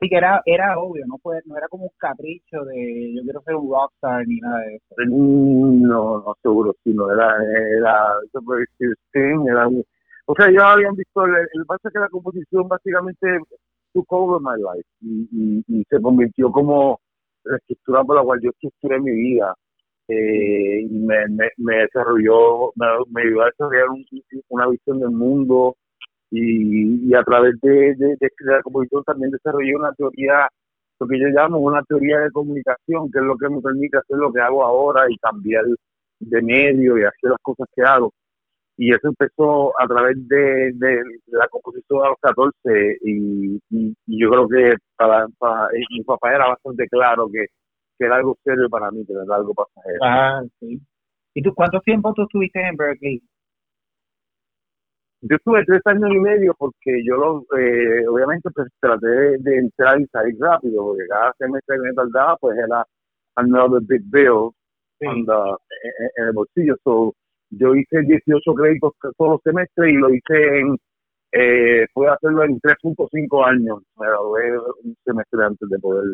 Sí, 0.00 0.08
que 0.08 0.16
era, 0.16 0.40
era 0.46 0.78
obvio, 0.78 1.04
no 1.06 1.18
fue, 1.18 1.40
no 1.46 1.56
era 1.56 1.66
como 1.68 1.84
un 1.84 1.90
capricho 1.98 2.64
de 2.64 3.14
yo 3.16 3.22
quiero 3.22 3.42
ser 3.42 3.56
un 3.56 3.70
rockstar 3.70 4.26
ni 4.28 4.36
nada 4.36 4.60
de 4.60 4.76
eso. 4.76 4.94
Mm, 5.08 5.82
no, 5.82 6.18
no 6.18 6.36
seguro, 6.40 6.74
sí, 6.84 6.92
no, 6.94 7.10
era, 7.12 7.34
era, 7.76 8.14
era 8.32 9.68
o 10.30 10.34
sea, 10.34 10.50
yo 10.52 10.62
habían 10.62 10.94
visto, 10.94 11.24
el, 11.24 11.34
el 11.52 11.66
pasa 11.66 11.90
que 11.90 11.98
la 11.98 12.08
composición 12.10 12.68
básicamente 12.68 13.40
took 13.92 14.12
over 14.12 14.40
my 14.40 14.60
life 14.62 14.88
y, 15.00 15.28
y, 15.32 15.80
y 15.80 15.84
se 15.88 16.00
convirtió 16.00 16.52
como 16.52 17.00
la 17.44 17.56
estructura 17.56 18.04
por 18.04 18.16
la 18.16 18.22
cual 18.22 18.40
yo 18.42 18.50
estructuré 18.50 19.00
mi 19.00 19.10
vida 19.10 19.54
eh, 20.08 20.80
y 20.82 20.98
me, 20.98 21.26
me, 21.56 21.76
desarrolló, 21.76 22.72
me, 22.76 23.22
ayudó 23.22 23.42
a 23.42 23.46
desarrollar 23.46 23.86
una 24.48 24.66
visión 24.68 25.00
del 25.00 25.10
mundo 25.10 25.76
y, 26.30 27.14
a 27.14 27.22
través 27.22 27.60
de, 27.60 27.94
la 28.40 28.62
composición 28.62 29.04
también 29.04 29.30
desarrollé 29.30 29.74
una 29.76 29.92
teoría, 29.92 30.48
lo 31.00 31.06
que 31.06 31.18
yo 31.18 31.28
llamo 31.28 31.58
una 31.58 31.82
teoría 31.84 32.20
de 32.20 32.30
comunicación, 32.30 33.10
que 33.10 33.18
es 33.18 33.24
lo 33.24 33.36
que 33.36 33.48
me 33.48 33.60
permite 33.60 33.98
hacer 33.98 34.16
lo 34.16 34.32
que 34.32 34.40
hago 34.40 34.64
ahora 34.64 35.06
y 35.08 35.16
cambiar 35.18 35.64
de 36.20 36.42
medio 36.42 36.98
y 36.98 37.02
hacer 37.02 37.30
las 37.30 37.40
cosas 37.42 37.66
que 37.74 37.82
hago. 37.82 38.12
Y 38.76 38.94
eso 38.94 39.08
empezó 39.08 39.72
a 39.80 39.86
través 39.88 40.16
de, 40.28 40.72
la 41.26 41.48
composición 41.48 42.04
a 42.04 42.10
los 42.10 42.18
14 42.20 42.98
y, 43.02 43.60
y, 43.70 43.94
yo 44.06 44.30
creo 44.30 44.48
que 44.48 44.76
para, 44.96 45.26
para 45.38 45.68
mi 45.90 46.02
papá 46.04 46.34
era 46.34 46.48
bastante 46.48 46.86
claro 46.88 47.28
que 47.32 47.46
que 47.98 48.06
era 48.06 48.16
algo 48.16 48.38
serio 48.44 48.70
para 48.70 48.90
mí, 48.90 49.04
que 49.04 49.12
era 49.12 49.22
algo 49.34 49.52
pasajero. 49.54 49.98
Ah, 50.02 50.42
sí. 50.60 50.80
¿Y 51.34 51.42
tú 51.42 51.52
cuánto 51.54 51.80
tiempo 51.80 52.12
tú 52.14 52.22
estuviste 52.22 52.60
en 52.60 52.76
Berkeley? 52.76 53.22
Yo 55.20 55.36
estuve 55.36 55.64
tres 55.64 55.80
años 55.86 56.10
y 56.10 56.18
medio 56.18 56.54
porque 56.58 57.02
yo 57.04 57.16
lo, 57.16 57.58
eh, 57.58 58.06
obviamente 58.06 58.50
pues 58.54 58.68
traté 58.80 59.06
de, 59.38 59.58
entrar 59.58 60.00
y 60.00 60.06
salir 60.06 60.36
rápido 60.38 60.84
porque 60.84 61.06
cada 61.08 61.32
semestre 61.38 61.76
que 61.76 61.82
me 61.82 61.94
tardaba 61.94 62.36
pues 62.36 62.56
era 62.58 62.84
another 63.36 63.80
big 63.82 64.02
bill 64.10 64.50
en, 65.00 65.26
el 66.16 66.32
bolsillo. 66.32 66.76
So, 66.84 67.14
yo 67.50 67.74
hice 67.74 68.02
18 68.02 68.54
créditos 68.54 68.92
todos 69.16 69.32
los 69.32 69.40
semestres 69.42 69.92
y 69.92 69.96
lo 69.96 70.10
hice 70.10 70.58
en, 70.58 70.76
eh, 71.32 71.86
pude 71.92 72.08
hacerlo 72.08 72.44
en 72.44 72.60
3.5 72.60 73.44
años. 73.44 73.82
Me 73.98 74.06
gradué 74.06 74.58
un 74.84 74.96
semestre 75.04 75.44
antes 75.44 75.68
de 75.68 75.78
poder, 75.78 76.04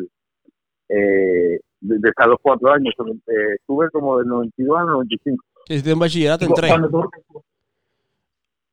eh, 0.89 1.59
de, 1.81 2.09
estar 2.09 2.27
los 2.27 2.39
cuatro 2.41 2.71
años. 2.71 2.93
Eh, 3.27 3.55
estuve 3.59 3.89
como 3.91 4.17
del 4.17 4.27
92 4.27 4.79
al 4.79 4.87
95. 4.87 5.43
Hiciste 5.67 5.93
un 5.93 5.99
bachillerato 5.99 6.45
en 6.45 6.53
tres. 6.53 6.71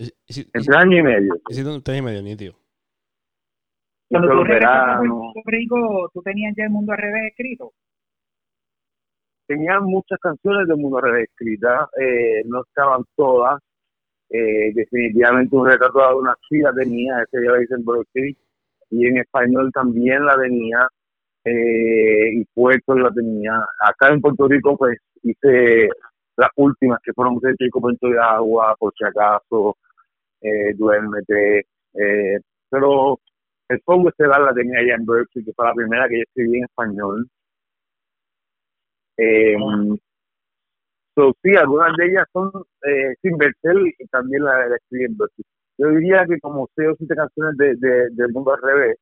En 0.03 0.51
tres 0.53 0.77
años 0.77 1.01
y 1.01 1.03
medio. 1.03 1.35
Hiciste 1.49 1.71
un 1.71 1.83
tres 1.83 1.99
y 1.99 2.03
medio, 2.03 2.23
ni 2.23 2.37
tío. 2.37 2.53
Cuando 4.09 4.29
tú 4.29 4.45
regresaste 4.45 5.07
a 5.07 5.43
Rico, 5.47 6.11
¿tú 6.13 6.23
tenías 6.23 6.55
ya 6.57 6.65
el 6.65 6.71
mundo 6.71 6.93
al 6.93 6.99
revés 6.99 7.31
escrito? 7.31 7.73
Tenía 9.47 9.81
muchas 9.81 10.19
canciones 10.21 10.69
del 10.69 10.77
mundo 10.77 10.99
al 10.99 11.05
revés 11.05 11.29
escritas, 11.31 11.89
eh, 11.99 12.43
no 12.45 12.63
estaban 12.63 13.05
todas. 13.17 13.61
Eh, 14.29 14.73
definitivamente 14.75 15.55
un 15.55 15.67
retrato 15.67 15.99
de 15.99 16.15
una 16.15 16.35
sí 16.49 16.59
la 16.59 16.73
tenía, 16.73 17.23
ese 17.23 17.45
yo 17.45 17.57
hice 17.61 17.75
en 17.75 17.85
Broadway, 17.85 18.37
y 18.91 19.07
en 19.07 19.19
español 19.19 19.71
también 19.73 20.25
la 20.25 20.37
tenía, 20.39 20.89
eh, 21.45 22.33
y 22.35 22.45
Puerto 22.55 22.95
la 22.95 23.11
tenía. 23.11 23.53
Acá 23.81 24.09
en 24.09 24.21
Puerto 24.21 24.49
Rico, 24.49 24.77
pues 24.77 24.99
hice 25.23 25.89
las 26.37 26.51
últimas 26.57 26.99
que 27.03 27.13
fueron 27.13 27.41
Puerto 27.41 27.57
Rico, 27.59 27.81
Puerto 27.81 28.09
de 28.09 28.19
Agua, 28.19 28.75
por 28.79 28.93
si 28.97 29.05
acaso, 29.05 29.77
eh, 30.43 30.75
Duérmete, 30.75 31.67
eh, 31.95 32.39
pero 32.71 33.19
el 33.69 33.81
Pongo 33.81 34.09
Estelar 34.11 34.41
la 34.43 34.55
tenía 34.55 34.81
allá 34.81 34.95
en 34.97 35.07
Berkeley, 35.07 35.45
que 35.45 35.53
fue 35.55 35.67
la 35.67 35.75
primera 35.75 36.09
que 36.09 36.17
yo 36.19 36.23
escribí 36.23 36.59
en 36.59 36.65
español. 36.65 37.29
Eh, 39.17 39.57
so, 41.15 41.33
sí, 41.43 41.55
algunas 41.57 41.97
de 41.97 42.07
ellas 42.07 42.27
son 42.33 42.51
eh, 42.87 43.15
sin 43.23 43.37
Berkel 43.39 43.95
y 43.99 44.07
también 44.09 44.45
la, 44.45 44.67
la 44.69 44.77
escribí 44.77 45.05
en 45.05 45.17
Berkeley. 45.17 45.45
Yo 45.79 45.89
diría 45.89 46.27
que 46.27 46.39
como 46.41 46.69
seis 46.77 46.89
o 46.91 46.97
siete 46.97 47.15
canciones 47.15 47.57
de, 47.57 47.77
de, 47.77 48.11
del 48.11 48.33
mundo 48.33 48.55
al 48.55 48.63
revés 48.63 48.97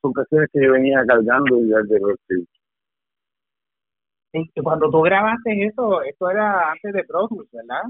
son 0.00 0.12
canciones 0.12 0.48
que 0.52 0.64
yo 0.64 0.72
venía 0.72 1.04
cargando 1.06 1.56
desde 1.56 2.00
Berkeley. 2.00 2.46
Y 4.34 4.62
cuando 4.62 4.90
tú 4.90 5.02
grabaste 5.02 5.66
eso, 5.66 6.02
esto 6.02 6.30
era 6.30 6.70
antes 6.72 6.92
de 6.92 7.04
Pro 7.04 7.28
Tools, 7.28 7.50
¿verdad? 7.52 7.82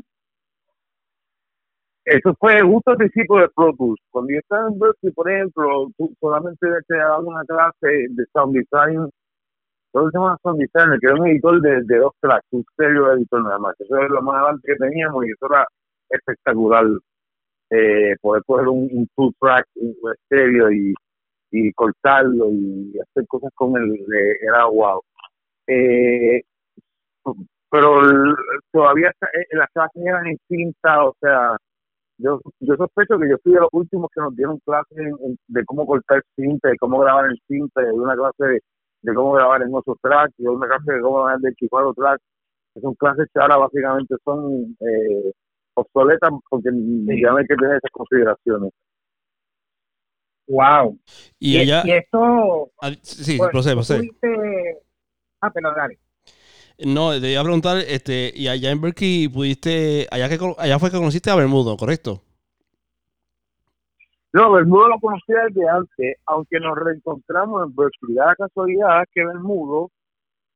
Eso 2.04 2.34
fue 2.38 2.60
justo 2.62 2.90
al 2.90 2.96
principio 2.96 3.36
de 3.36 3.48
Pro 3.54 3.72
Tools. 3.76 4.00
Cuando 4.10 4.32
yo 4.32 4.38
estaba 4.38 4.68
en 4.68 4.78
Berkeley, 4.78 5.12
por 5.12 5.30
ejemplo, 5.30 5.88
tú 5.96 6.12
solamente 6.20 6.66
te 6.88 6.96
daban 6.96 7.26
una 7.26 7.44
clase 7.44 8.06
de 8.10 8.24
sound 8.32 8.54
design, 8.56 9.08
todo 9.92 10.10
se 10.10 10.18
llama 10.18 10.36
sound 10.42 10.60
design, 10.60 10.98
que 11.00 11.06
era 11.06 11.16
un 11.16 11.28
editor 11.28 11.60
de, 11.60 11.98
dos 11.98 12.12
tracks, 12.20 12.46
un 12.50 12.64
stereo 12.72 13.12
editor 13.12 13.42
nada 13.44 13.58
más. 13.58 13.74
Eso 13.80 13.96
era 13.96 14.08
lo 14.08 14.22
más 14.22 14.36
adelante 14.36 14.66
que 14.66 14.76
teníamos 14.76 15.26
y 15.26 15.30
eso 15.30 15.46
era 15.46 15.66
espectacular. 16.10 16.86
Eh, 17.70 18.16
poder 18.20 18.42
coger 18.46 18.68
un, 18.68 19.08
un 19.16 19.34
track, 19.40 19.66
un 19.76 19.94
stereo 20.26 20.70
y, 20.72 20.94
y 21.52 21.72
cortarlo 21.72 22.50
y 22.50 22.98
hacer 22.98 23.26
cosas 23.28 23.50
con 23.54 23.76
él, 23.76 23.92
eh, 23.94 24.38
era 24.42 24.66
wow. 24.66 25.00
Eh, 25.66 26.42
pero 27.70 28.02
todavía 28.72 29.10
eh, 29.10 29.46
las 29.52 29.68
clases 29.70 30.02
eran 30.04 30.36
cinta, 30.48 31.04
o 31.04 31.16
sea, 31.20 31.56
yo, 32.18 32.40
yo 32.60 32.76
sospecho 32.76 33.18
que 33.18 33.28
yo 33.28 33.36
fui 33.42 33.52
de 33.52 33.60
los 33.60 33.68
últimos 33.72 34.10
que 34.14 34.20
nos 34.20 34.34
dieron 34.36 34.58
clases 34.64 35.12
de 35.48 35.64
cómo 35.64 35.86
cortar 35.86 36.22
cinta, 36.36 36.68
de 36.68 36.76
cómo 36.76 36.98
grabar 37.00 37.26
en 37.30 37.36
cinta, 37.48 37.80
de 37.80 37.92
una 37.92 38.14
clase 38.14 38.60
de, 39.02 39.14
cómo 39.14 39.32
grabar 39.32 39.62
en 39.62 39.74
otros 39.74 39.96
tracks, 40.02 40.34
de 40.36 40.48
una 40.48 40.66
clase 40.66 40.92
de 40.92 41.00
cómo 41.00 41.16
grabar 41.24 41.40
de 41.40 41.50
equipar 41.50 41.84
los 41.84 41.96
tracks. 41.96 42.22
Son 42.80 42.94
clases 42.94 43.28
que 43.32 43.40
ahora 43.40 43.56
básicamente 43.56 44.14
son 44.24 44.76
eh, 44.80 45.32
obsoletas 45.74 46.30
porque 46.48 46.70
ya 46.72 47.30
no 47.30 47.36
hay 47.36 47.46
que 47.46 47.56
tener 47.56 47.76
esas 47.76 47.90
consideraciones. 47.92 48.72
Wow. 50.48 50.98
Y, 51.38 51.58
ella. 51.58 51.82
Y 51.84 51.92
esto. 51.92 52.70
Ah, 52.80 52.90
sí, 53.02 53.38
pues, 53.38 53.50
procede, 53.50 53.74
procede. 53.74 54.10
Ah, 55.40 55.50
pero 55.52 55.74
dale. 55.74 55.98
No, 56.78 57.18
te 57.20 57.32
iba 57.32 57.40
a 57.40 57.44
preguntar, 57.44 57.78
este, 57.78 58.32
y 58.34 58.48
allá 58.48 58.70
en 58.70 58.80
Berkeley 58.80 59.28
pudiste, 59.28 60.06
allá 60.10 60.28
que 60.28 60.38
allá 60.58 60.78
fue 60.78 60.90
que 60.90 60.96
conociste 60.96 61.30
a 61.30 61.36
Bermudo, 61.36 61.76
¿correcto? 61.76 62.22
No, 64.32 64.50
Bermudo 64.52 64.88
lo 64.88 64.98
conocía 64.98 65.36
desde 65.48 65.68
antes, 65.68 66.16
aunque 66.26 66.58
nos 66.58 66.76
reencontramos 66.76 67.66
en 67.66 67.76
Berkeley. 67.76 68.14
Da 68.14 68.26
la 68.26 68.36
casualidad 68.36 69.04
que 69.12 69.24
Bermudo 69.24 69.90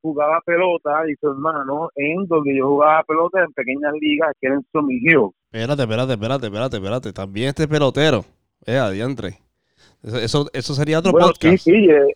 jugaba 0.01 0.41
pelota 0.45 1.03
y 1.11 1.15
su 1.17 1.29
hermano 1.29 1.91
en 1.95 2.27
donde 2.27 2.57
yo 2.57 2.69
jugaba 2.69 3.03
pelota 3.03 3.43
en 3.43 3.53
pequeñas 3.53 3.93
ligas 4.01 4.33
que 4.41 4.47
eran 4.47 4.65
Summit 4.73 5.03
Hill. 5.03 5.31
Espérate, 5.51 5.83
espérate, 5.83 6.13
espérate, 6.13 6.47
espérate, 6.47 6.77
espérate. 6.77 7.13
También 7.13 7.49
este 7.49 7.69
pelotero. 7.69 8.25
Eh, 8.65 8.79
adiantre. 8.79 9.39
Eso, 10.03 10.47
eso, 10.53 10.75
sería 10.75 11.01
otro 11.01 11.13
podcast. 11.13 11.43
Sí, 11.43 11.59
sí, 11.59 11.91
eh, 11.91 12.15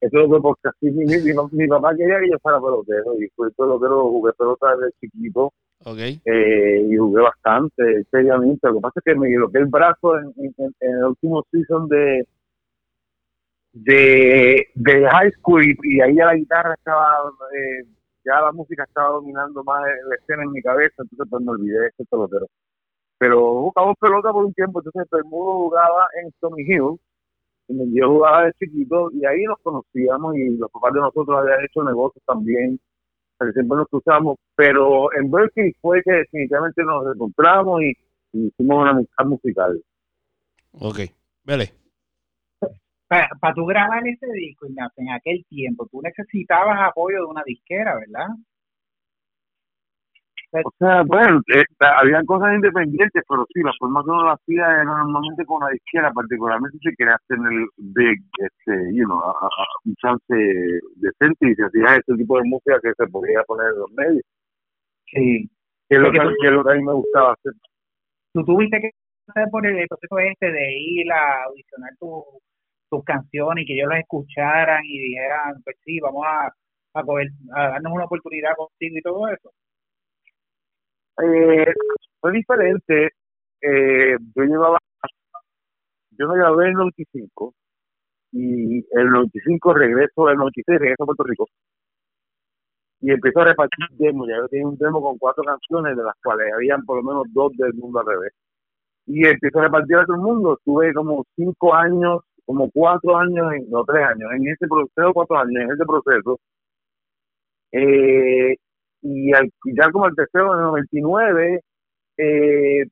eso 0.00 0.28
fue 0.28 0.40
porque 0.40 0.68
así 0.68 0.90
mi, 0.90 1.04
mi, 1.04 1.68
papá 1.68 1.94
quería 1.94 2.20
que 2.20 2.30
yo 2.30 2.38
fuera 2.40 2.58
pelotero 2.58 3.20
y 3.20 3.28
fui 3.36 3.50
pelotero, 3.50 4.08
jugué 4.08 4.32
pelota 4.32 4.74
desde 4.76 4.92
chiquito 5.00 5.52
okay. 5.84 6.20
eh, 6.24 6.86
y 6.88 6.96
jugué 6.96 7.22
bastante 7.22 8.04
seriamente. 8.10 8.66
Lo 8.68 8.74
que 8.74 8.80
pasa 8.80 9.00
es 9.00 9.04
que 9.04 9.14
me 9.18 9.28
que 9.28 9.58
el 9.58 9.66
brazo 9.66 10.18
en, 10.18 10.32
en, 10.38 10.74
el 10.80 11.04
último 11.04 11.44
season 11.50 11.88
de 11.88 12.26
de, 13.72 14.66
de 14.74 15.08
high 15.08 15.30
school 15.32 15.64
y, 15.64 16.00
ahí 16.00 16.16
ya 16.16 16.26
la 16.26 16.34
guitarra 16.34 16.74
estaba, 16.74 17.30
eh, 17.54 17.86
ya 18.24 18.40
la 18.40 18.52
música 18.52 18.84
estaba 18.84 19.10
dominando 19.10 19.62
más 19.64 19.82
la 20.08 20.14
escena 20.16 20.42
en 20.42 20.52
mi 20.52 20.62
cabeza, 20.62 20.94
entonces 20.98 21.26
pues 21.28 21.42
me 21.42 21.50
olvidé 21.52 21.78
de 21.78 21.86
ese 21.88 22.04
pelotero. 22.06 22.46
Pero 23.18 23.70
jugamos 23.70 23.96
pelota 24.00 24.32
por 24.32 24.46
un 24.46 24.54
tiempo, 24.54 24.80
entonces 24.80 25.12
el 25.12 25.24
mundo 25.24 25.52
jugaba 25.64 26.06
en 26.22 26.32
Tommy 26.40 26.62
Hill 26.62 26.98
yo 27.92 28.08
jugaba 28.08 28.46
de 28.46 28.52
chiquito 28.54 29.10
y 29.12 29.24
ahí 29.24 29.42
nos 29.44 29.58
conocíamos 29.62 30.36
y 30.36 30.56
los 30.56 30.70
papás 30.70 30.94
de 30.94 31.00
nosotros 31.00 31.38
habían 31.38 31.64
hecho 31.64 31.82
negocios 31.82 32.22
también, 32.26 32.80
que 33.38 33.52
siempre 33.52 33.78
nos 33.78 33.88
cruzamos, 33.88 34.36
pero 34.54 35.12
en 35.14 35.30
Berkeley 35.30 35.72
fue 35.80 36.02
que 36.02 36.12
definitivamente 36.12 36.82
nos 36.82 37.14
encontramos 37.14 37.82
y, 37.82 37.96
hicimos 38.32 38.82
una 38.82 38.90
amistad 38.90 39.24
musical. 39.24 39.82
Ok, 40.72 41.00
vale. 41.44 41.72
Para, 43.08 43.28
para 43.40 43.54
tú 43.54 43.66
grabar 43.66 44.06
ese 44.06 44.26
disco, 44.32 44.66
Ignacio, 44.66 45.02
en 45.02 45.10
aquel 45.10 45.44
tiempo, 45.48 45.88
tú 45.90 46.00
necesitabas 46.00 46.78
apoyo 46.80 47.16
de 47.16 47.24
una 47.24 47.42
disquera, 47.44 47.96
¿verdad? 47.96 48.28
O 50.52 50.72
sea, 50.78 51.02
bueno, 51.06 51.40
eh, 51.54 51.62
habían 51.78 52.26
cosas 52.26 52.54
independientes, 52.54 53.22
pero 53.28 53.46
sí, 53.54 53.62
la 53.62 53.72
forma 53.78 54.02
que 54.02 54.10
uno 54.10 54.24
lo 54.24 54.32
hacía 54.32 54.66
era 54.66 54.84
normalmente 54.84 55.44
con 55.46 55.60
la 55.60 55.74
izquierda, 55.74 56.10
particularmente 56.12 56.76
si 56.78 56.96
querías 56.96 57.20
tener 57.28 57.52
el 57.52 57.66
big, 57.76 58.18
este, 58.38 58.92
you 58.92 59.04
know, 59.04 59.20
un 59.84 59.94
chance 59.96 60.34
decente 60.96 61.50
y 61.50 61.54
si 61.54 61.62
hacías 61.62 61.98
este 61.98 62.16
tipo 62.16 62.36
de 62.36 62.48
música 62.48 62.80
que 62.82 62.92
se 62.96 63.06
podía 63.06 63.44
poner 63.44 63.68
en 63.68 63.78
los 63.78 63.92
medios. 63.92 64.24
Sí. 65.06 65.48
Que 65.88 65.96
es 65.96 66.00
lo 66.00 66.10
que, 66.10 66.18
a 66.18 66.24
mí 66.24 66.82
me 66.82 66.94
gustaba 66.94 67.32
hacer. 67.32 67.52
Tú 68.32 68.44
tuviste 68.44 68.80
que 68.80 68.90
hacer 69.28 69.48
por 69.52 69.64
el 69.64 69.86
proceso 69.86 70.18
este 70.18 70.50
de 70.50 70.72
ir 70.78 71.12
a 71.12 71.44
audicionar 71.44 71.90
tus 72.90 73.04
canciones 73.04 73.62
y 73.62 73.66
que 73.66 73.74
ellos 73.74 73.88
las 73.88 74.00
escucharan 74.00 74.84
y 74.84 74.98
dijeran, 74.98 75.62
pues 75.62 75.76
sí, 75.84 76.00
vamos 76.00 76.26
a, 76.26 76.46
a, 76.94 77.00
a 77.02 77.68
darnos 77.70 77.92
una 77.92 78.04
oportunidad 78.06 78.56
contigo 78.56 78.98
y 78.98 79.02
todo 79.02 79.28
eso. 79.28 79.52
Eh, 81.22 81.72
fue 82.20 82.32
diferente. 82.32 83.10
Eh, 83.62 84.16
yo 84.34 84.42
llevaba, 84.44 84.78
yo 86.12 86.28
me 86.28 86.38
grabé 86.38 86.64
en 86.64 86.70
el 86.70 86.76
95 86.76 87.54
y 88.32 88.78
el 88.92 89.10
95 89.10 89.74
regreso, 89.74 90.28
el 90.28 90.36
96 90.36 90.78
regreso 90.78 91.02
a 91.02 91.06
Puerto 91.06 91.24
Rico 91.24 91.46
y 93.00 93.10
empezó 93.10 93.40
a 93.40 93.44
repartir 93.46 93.86
demos. 93.98 94.28
Ya 94.28 94.36
yo 94.36 94.48
tenía 94.48 94.66
un 94.68 94.76
demo 94.78 95.02
con 95.02 95.18
cuatro 95.18 95.42
canciones, 95.44 95.96
de 95.96 96.02
las 96.02 96.14
cuales 96.22 96.52
habían 96.54 96.84
por 96.84 96.98
lo 96.98 97.02
menos 97.02 97.26
dos 97.32 97.52
del 97.56 97.74
mundo 97.74 98.00
al 98.00 98.06
revés. 98.06 98.32
Y 99.06 99.26
empezó 99.26 99.60
a 99.60 99.64
repartir 99.64 99.96
a 99.96 100.06
todo 100.06 100.16
el 100.16 100.22
mundo. 100.22 100.54
Estuve 100.58 100.94
como 100.94 101.24
cinco 101.36 101.74
años, 101.74 102.20
como 102.46 102.70
cuatro 102.70 103.16
años, 103.18 103.46
no 103.68 103.84
tres 103.84 104.04
años, 104.06 104.30
en 104.36 104.48
ese 104.48 104.66
proceso, 104.68 105.12
cuatro 105.14 105.38
años, 105.38 105.62
en 105.62 105.72
ese 105.72 105.84
proceso. 105.86 106.40
Eh, 107.72 108.56
y 109.02 109.32
al, 109.34 109.50
ya 109.64 109.90
como 109.90 110.06
el 110.06 110.14
tercero 110.14 110.54
en 110.54 110.60
el 110.60 110.66
99, 110.66 111.60
eh, 112.18 112.84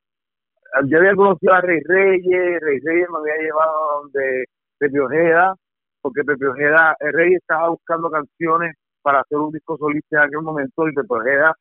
yo 0.86 0.98
había 0.98 1.14
conocido 1.14 1.54
a 1.54 1.60
Rey 1.60 1.80
Reyes, 1.84 2.60
Rey 2.60 2.78
Reyes 2.80 3.08
me 3.10 3.18
había 3.18 3.42
llevado 3.42 4.02
donde 4.02 4.44
Pepe 4.78 5.00
Ojeda, 5.00 5.54
porque 6.00 6.24
Pepe 6.24 6.46
Ojeda, 6.46 6.96
el 7.00 7.12
Rey 7.12 7.34
estaba 7.34 7.68
buscando 7.70 8.10
canciones 8.10 8.74
para 9.02 9.20
hacer 9.20 9.38
un 9.38 9.52
disco 9.52 9.76
solista 9.78 10.18
en 10.18 10.24
aquel 10.24 10.42
momento 10.42 10.88
y 10.88 10.94
Pepe 10.94 11.14
Ojeda 11.14 11.54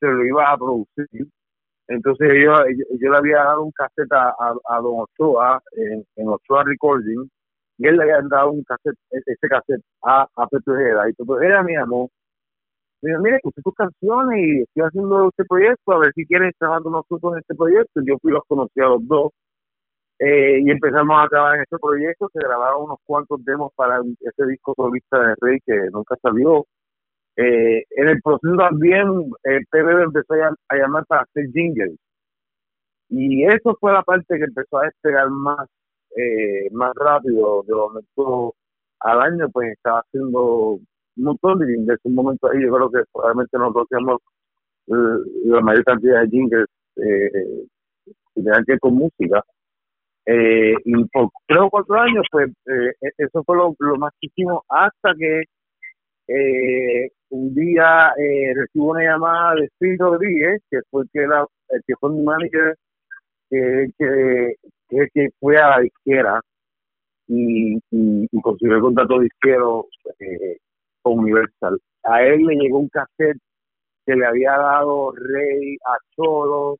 se 0.00 0.06
lo 0.06 0.24
iba 0.24 0.50
a 0.50 0.56
producir. 0.56 1.26
Entonces 1.88 2.28
yo, 2.44 2.52
yo, 3.00 3.10
le 3.10 3.16
había 3.16 3.38
dado 3.38 3.62
un 3.62 3.72
cassette 3.72 4.12
a, 4.12 4.80
Don 4.82 5.00
Ochoa 5.00 5.60
en, 5.72 6.04
en, 6.16 6.28
Ochoa 6.28 6.64
Recording 6.64 7.28
y 7.78 7.86
él 7.86 7.96
le 7.96 8.02
había 8.02 8.20
dado 8.28 8.50
un 8.50 8.62
cassette, 8.64 8.98
e, 9.10 9.18
ese 9.24 9.48
cassette 9.48 9.82
a, 10.04 10.26
a 10.36 10.46
Pepe 10.48 10.70
Ojeda 10.70 11.08
y 11.08 11.14
Pepe 11.14 11.32
Ojeda 11.32 11.62
me 11.62 11.72
llamó 11.72 12.10
me 13.02 13.10
dijo, 13.10 13.22
mire, 13.22 13.36
escuché 13.36 13.62
tus 13.62 13.74
canciones 13.74 14.38
y 14.38 14.62
estoy 14.62 14.82
haciendo 14.84 15.28
este 15.28 15.44
proyecto, 15.44 15.92
a 15.92 15.98
ver 15.98 16.12
si 16.14 16.26
quieres 16.26 16.54
trabajar 16.58 16.82
con 16.82 16.92
nosotros 16.92 17.32
en 17.34 17.38
este 17.40 17.54
proyecto. 17.54 18.00
Yo 18.04 18.18
fui 18.20 18.32
los 18.32 18.42
conocí 18.48 18.80
a 18.80 18.88
los 18.88 19.06
dos 19.06 19.32
eh, 20.18 20.60
y 20.64 20.70
empezamos 20.70 21.16
a 21.24 21.28
trabajar 21.28 21.56
en 21.56 21.62
este 21.62 21.78
proyecto. 21.78 22.28
Se 22.32 22.40
grabaron 22.40 22.84
unos 22.84 22.98
cuantos 23.04 23.44
demos 23.44 23.72
para 23.76 24.00
ese 24.20 24.46
disco 24.46 24.74
solista 24.76 25.20
de 25.20 25.34
Rey 25.40 25.58
que 25.64 25.74
nunca 25.92 26.16
salió. 26.22 26.66
Eh, 27.36 27.84
en 27.90 28.08
el 28.08 28.20
proceso 28.22 28.56
también, 28.56 29.06
el 29.44 29.66
PBB 29.70 30.02
empezó 30.04 30.34
a, 30.34 30.76
llamar 30.76 31.06
para 31.06 31.22
hacer 31.22 31.46
jingles. 31.52 31.96
Y 33.10 33.44
eso 33.44 33.76
fue 33.80 33.92
la 33.92 34.02
parte 34.02 34.38
que 34.38 34.44
empezó 34.44 34.78
a 34.78 34.84
despegar 34.86 35.30
más, 35.30 35.66
eh, 36.16 36.68
más 36.72 36.92
rápido. 36.96 37.62
De 37.66 37.74
momento 37.74 38.54
al 39.00 39.20
año, 39.22 39.48
pues 39.50 39.72
estaba 39.72 40.00
haciendo 40.00 40.80
montón 41.24 41.58
de 41.58 41.66
jingles. 41.66 41.98
Un 42.04 42.14
momento 42.14 42.48
ahí, 42.50 42.62
yo 42.62 42.72
creo 42.72 42.90
que 42.90 43.00
probablemente 43.12 43.58
nosotros 43.58 43.86
hacíamos 43.90 44.20
eh, 44.88 45.42
la 45.44 45.60
mayor 45.60 45.84
cantidad 45.84 46.22
de 46.22 46.28
jingles 46.28 46.66
eh, 46.96 47.66
que 48.66 48.78
con 48.78 48.94
música. 48.94 49.42
Eh, 50.26 50.74
y 50.84 51.04
por 51.06 51.30
tres 51.46 51.60
o 51.60 51.70
cuatro 51.70 51.98
años, 52.00 52.26
pues 52.30 52.50
eh, 52.66 52.92
e-, 53.00 53.12
eso 53.18 53.42
fue 53.44 53.56
lo, 53.56 53.74
lo 53.78 53.96
más 53.96 54.12
que 54.20 54.26
hicimos 54.26 54.62
hasta 54.68 55.14
que 55.14 55.42
eh, 56.28 57.10
un 57.30 57.54
día 57.54 58.12
eh, 58.18 58.52
recibo 58.54 58.90
una 58.90 59.04
llamada 59.04 59.54
de 59.54 59.68
Steve 59.76 59.96
Rodríguez, 59.98 60.62
que 60.70 60.80
fue 60.90 61.04
que, 61.12 61.24
el 61.24 61.82
que 61.86 61.94
fue 61.98 62.10
mi 62.10 62.22
manager, 62.22 62.76
que, 63.50 63.88
que, 63.98 64.54
que, 65.14 65.28
fue 65.40 65.56
a 65.58 65.70
la 65.70 65.80
disquera 65.80 66.40
y, 67.26 67.76
y, 67.76 68.28
y 68.30 68.40
consiguió 68.42 68.76
el 68.76 68.82
contrato 68.82 69.20
disquero 69.20 69.86
Universal. 71.10 71.78
A 72.04 72.22
él 72.22 72.44
le 72.44 72.54
llegó 72.56 72.78
un 72.78 72.88
cassette 72.88 73.38
que 74.06 74.16
le 74.16 74.26
había 74.26 74.52
dado 74.52 75.12
Rey 75.12 75.76
a 75.86 75.96
Cholo, 76.16 76.78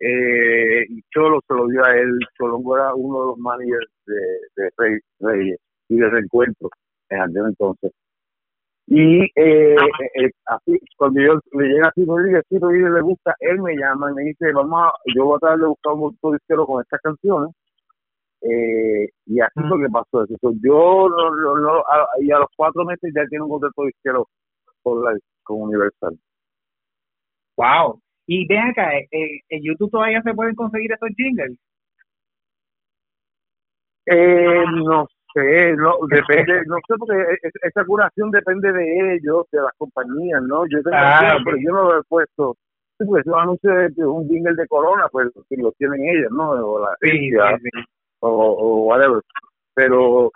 eh, 0.00 0.84
y 0.88 1.02
Cholo 1.10 1.40
se 1.48 1.54
lo 1.54 1.66
dio 1.68 1.84
a 1.84 1.96
él. 1.96 2.18
Cholo 2.36 2.60
era 2.76 2.94
uno 2.94 3.20
de 3.20 3.26
los 3.28 3.38
managers 3.38 3.90
de, 4.06 4.70
Rey, 4.76 4.98
Reyes 5.20 5.58
y 5.88 5.96
de 5.96 6.10
reencuentro 6.10 6.68
en 7.10 7.20
aquel 7.20 7.46
entonces. 7.46 7.92
Y 8.88 9.24
eh, 9.34 9.76
eh, 10.14 10.30
así, 10.46 10.78
cuando 10.96 11.20
yo 11.20 11.40
le 11.52 11.68
llega 11.68 11.88
así, 11.88 12.04
Rodríguez, 12.04 12.44
si 12.48 12.58
Rodríguez 12.58 12.92
le 12.92 13.00
gusta, 13.00 13.34
él 13.40 13.60
me 13.60 13.74
llama 13.74 14.12
y 14.12 14.14
me 14.14 14.22
dice, 14.24 14.52
vamos 14.52 14.80
a, 14.80 14.92
yo 15.14 15.24
voy 15.24 15.36
a 15.36 15.38
tratar 15.40 15.58
de 15.58 15.66
buscar 15.66 15.92
un 15.94 16.32
disquero 16.32 16.66
con 16.66 16.82
estas 16.82 17.00
canciones. 17.00 17.50
Eh, 18.42 19.08
y 19.26 19.40
así 19.40 19.52
es 19.56 19.64
lo 19.64 19.78
que 19.78 19.88
pasó. 19.90 20.24
Eso. 20.24 20.52
Yo, 20.62 21.08
no, 21.08 21.78
a, 21.78 22.06
y 22.20 22.30
a 22.30 22.38
los 22.38 22.48
cuatro 22.56 22.84
meses 22.84 23.12
ya 23.14 23.26
tiene 23.26 23.44
un 23.44 23.50
contrato 23.50 23.84
disquero 23.84 24.28
con, 24.82 25.02
la, 25.02 25.16
con 25.42 25.62
Universal. 25.62 26.18
Wow. 27.56 28.00
Y 28.26 28.46
ven 28.46 28.70
acá, 28.70 28.90
¿en 29.10 29.62
YouTube 29.62 29.90
todavía 29.90 30.20
se 30.22 30.34
pueden 30.34 30.54
conseguir 30.54 30.92
estos 30.92 31.10
jingles? 31.16 31.56
Eh, 34.06 34.64
no 34.84 35.06
no, 35.76 35.98
depende, 36.08 36.62
no 36.66 36.76
sé, 36.76 36.94
porque 36.98 37.14
e, 37.14 37.34
e, 37.42 37.50
esa 37.62 37.84
curación 37.84 38.30
depende 38.30 38.72
de 38.72 39.16
ellos, 39.16 39.46
de 39.52 39.60
las 39.60 39.72
compañías, 39.76 40.42
¿no? 40.42 40.64
Yo 40.66 40.82
tengo 40.82 40.96
ah, 40.96 41.36
pero 41.44 41.56
yo 41.58 41.72
no 41.72 41.84
lo 41.84 42.00
he 42.00 42.02
puesto. 42.04 42.56
Sí, 42.98 43.04
pues 43.06 43.22
yo 43.26 43.36
anuncio 43.36 43.70
de 43.70 44.06
un 44.06 44.26
jingle 44.28 44.54
de 44.54 44.66
Corona, 44.66 45.06
pues 45.12 45.28
si 45.48 45.56
lo 45.56 45.70
tienen 45.72 46.00
ellos, 46.08 46.30
¿no? 46.32 46.50
O 46.52 46.80
la 46.80 46.96
sí, 47.02 47.30
O, 47.36 47.42
o 48.28 48.84
whatever. 48.86 49.22
Pero 49.74 50.30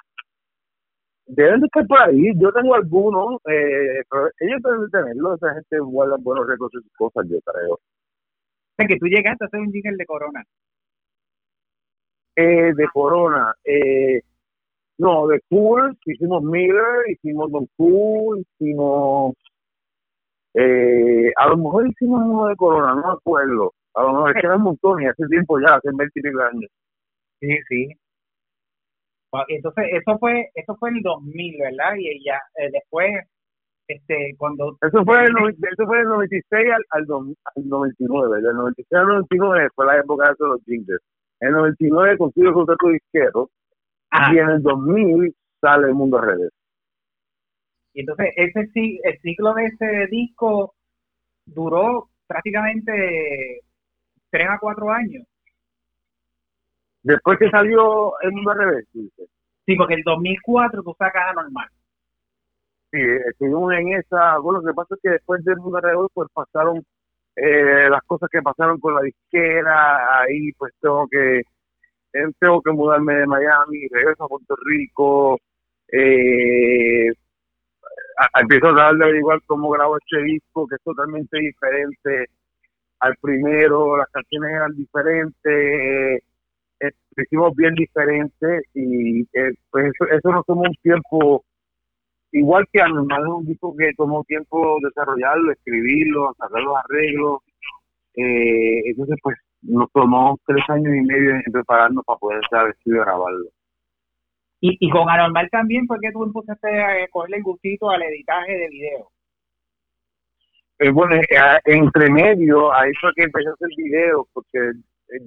deben 1.26 1.60
de 1.60 1.66
estar 1.66 1.86
por 1.86 2.02
ahí. 2.02 2.32
Yo 2.36 2.52
tengo 2.52 2.74
algunos, 2.74 3.40
eh, 3.46 4.02
pero 4.10 4.28
ellos 4.40 4.62
deben 4.62 4.90
tenerlo. 4.90 5.34
Esa 5.34 5.54
gente 5.54 5.78
guarda 5.80 6.16
buenos 6.20 6.46
récords 6.46 6.74
y 6.74 6.82
sus 6.82 6.92
cosas, 6.96 7.26
yo 7.28 7.38
creo. 7.42 7.74
O 7.74 8.86
que 8.88 8.96
tú 8.98 9.06
llegaste 9.06 9.44
a 9.44 9.46
hacer 9.46 9.60
un 9.60 9.72
jingle 9.72 9.96
de 9.96 10.06
Corona. 10.06 10.44
Eh, 12.36 12.72
de 12.74 12.88
Corona. 12.92 13.54
Eh, 13.64 14.22
no, 14.98 15.26
de 15.28 15.40
Cool, 15.48 15.96
hicimos 16.06 16.42
Miller, 16.42 17.08
hicimos 17.08 17.50
Don 17.50 17.66
Cool, 17.76 18.44
hicimos. 18.58 19.34
Eh, 20.54 21.32
a 21.36 21.48
lo 21.48 21.56
mejor 21.56 21.88
hicimos 21.88 22.20
uno 22.22 22.46
de 22.46 22.56
Corona, 22.56 22.94
no 22.94 23.06
me 23.08 23.12
acuerdo. 23.14 23.72
A 23.94 24.02
lo 24.02 24.12
mejor 24.12 24.30
es 24.30 24.40
que 24.40 24.46
era 24.46 24.56
un 24.56 24.62
montón 24.62 25.02
y 25.02 25.06
hace 25.06 25.26
tiempo 25.26 25.58
ya, 25.60 25.76
hace 25.76 25.88
20 25.92 26.20
años. 26.52 26.70
Sí, 27.40 27.48
sí. 27.68 27.88
Entonces, 29.48 29.84
eso 29.92 30.18
fue 30.18 30.50
eso 30.54 30.76
fue 30.76 30.90
el 30.90 31.02
2000, 31.02 31.58
¿verdad? 31.60 31.94
Y 31.98 32.24
ya 32.24 32.40
eh, 32.56 32.70
después, 32.72 33.10
este, 33.86 34.34
cuando. 34.36 34.76
Eso 34.82 35.04
fue 35.04 35.24
el, 35.24 35.34
eso 35.50 35.86
fue 35.86 36.00
el 36.00 36.06
96 36.06 36.66
al, 36.72 36.84
al, 36.90 37.06
99. 37.68 38.42
Del 38.42 38.54
96 38.54 39.00
al 39.00 39.06
99 39.06 39.68
fue 39.74 39.86
la 39.86 39.98
época 39.98 40.28
de 40.28 40.46
los 40.46 40.64
jingles. 40.64 41.00
En 41.40 41.48
el 41.48 41.54
99 41.54 42.18
consigo 42.18 42.48
el 42.48 42.54
contrato 42.54 42.88
disquero 42.88 43.50
y 44.32 44.38
en 44.38 44.48
el 44.48 44.62
2000 44.62 45.34
sale 45.60 45.86
El 45.88 45.94
Mundo 45.94 46.20
Redes. 46.20 46.52
Y 47.94 48.00
entonces 48.00 48.32
ese 48.36 48.68
el 49.02 49.20
ciclo 49.20 49.54
de 49.54 49.64
ese 49.64 50.06
disco 50.10 50.74
duró 51.46 52.08
prácticamente 52.26 53.62
tres 54.30 54.48
a 54.48 54.58
cuatro 54.58 54.90
años. 54.90 55.24
Después 57.02 57.38
que 57.38 57.50
salió 57.50 58.12
El 58.20 58.32
Mundo 58.32 58.54
Redes, 58.54 58.86
Sí, 59.66 59.76
porque 59.76 59.94
el 59.94 60.02
2004 60.02 60.82
tú 60.82 60.94
sacas 60.98 61.34
normal. 61.34 61.68
Sí, 62.90 62.98
estuvimos 63.28 63.72
en 63.74 63.92
esa. 63.94 64.38
Bueno, 64.38 64.60
lo 64.60 64.66
que 64.66 64.74
pasa 64.74 64.94
es 64.96 65.00
que 65.02 65.10
después 65.10 65.44
del 65.44 65.58
Mundo 65.58 65.80
Redes, 65.80 65.98
pues 66.12 66.28
pasaron 66.32 66.84
eh, 67.36 67.88
las 67.88 68.02
cosas 68.04 68.28
que 68.30 68.42
pasaron 68.42 68.80
con 68.80 68.94
la 68.94 69.02
disquera. 69.02 70.20
Ahí, 70.22 70.50
pues 70.58 70.72
tengo 70.80 71.06
que 71.08 71.42
tengo 72.40 72.60
que 72.62 72.72
mudarme 72.72 73.14
de 73.14 73.26
Miami, 73.26 73.86
regreso 73.90 74.24
a 74.24 74.28
Puerto 74.28 74.56
Rico, 74.66 75.38
eh, 75.92 77.06
empiezo 78.40 78.68
a 78.68 78.74
tratar 78.74 78.96
de 78.96 79.04
averiguar 79.04 79.40
cómo 79.46 79.70
grabo 79.70 79.96
este 79.98 80.22
disco, 80.24 80.66
que 80.66 80.76
es 80.76 80.82
totalmente 80.82 81.38
diferente 81.38 82.30
al 83.00 83.16
primero, 83.16 83.96
las 83.96 84.08
canciones 84.10 84.50
eran 84.52 84.76
diferentes, 84.76 86.22
eh, 86.80 86.92
hicimos 87.16 87.54
bien 87.56 87.74
diferentes 87.74 88.62
y 88.74 89.22
eh, 89.22 89.52
pues 89.70 89.92
eso, 89.94 90.10
eso 90.10 90.30
nos 90.30 90.44
tomó 90.46 90.62
un 90.62 90.74
tiempo, 90.82 91.44
igual 92.32 92.66
que 92.72 92.80
a 92.80 92.88
normal, 92.88 93.26
un 93.28 93.46
disco 93.46 93.74
que 93.76 93.92
tomó 93.96 94.24
tiempo 94.24 94.78
desarrollarlo, 94.82 95.52
escribirlo, 95.52 96.34
sacar 96.38 96.62
los 96.62 96.76
arreglos, 96.76 97.40
eh, 98.14 98.82
entonces 98.86 99.16
pues 99.22 99.36
nos 99.62 99.90
tomó 99.92 100.38
tres 100.46 100.64
años 100.68 100.94
y 100.94 101.00
medio 101.02 101.36
en 101.36 101.52
prepararnos 101.52 102.04
para 102.04 102.18
poder 102.18 102.40
estar 102.42 102.64
al 102.64 102.70
estudio 102.70 103.02
a 103.02 103.06
grabarlo. 103.06 103.46
Y, 104.62 104.76
y 104.78 104.90
con 104.90 105.08
Anormal 105.08 105.48
también 105.50 105.86
fue 105.86 105.98
que 106.00 106.12
tú 106.12 106.24
empezaste 106.24 106.82
a 106.82 107.08
cogerle 107.08 107.38
el 107.38 107.42
gustito 107.42 107.90
al 107.90 108.02
editaje 108.02 108.52
de 108.52 108.68
video. 108.68 109.10
Eh, 110.80 110.90
bueno, 110.90 111.14
eh, 111.14 111.26
entre 111.66 112.10
medio, 112.10 112.72
ahí 112.72 112.90
fue 113.00 113.12
que 113.14 113.24
empecé 113.24 113.48
a 113.50 113.52
hacer 113.52 113.68
videos, 113.76 114.26
porque 114.32 114.58
eh, 114.58 114.72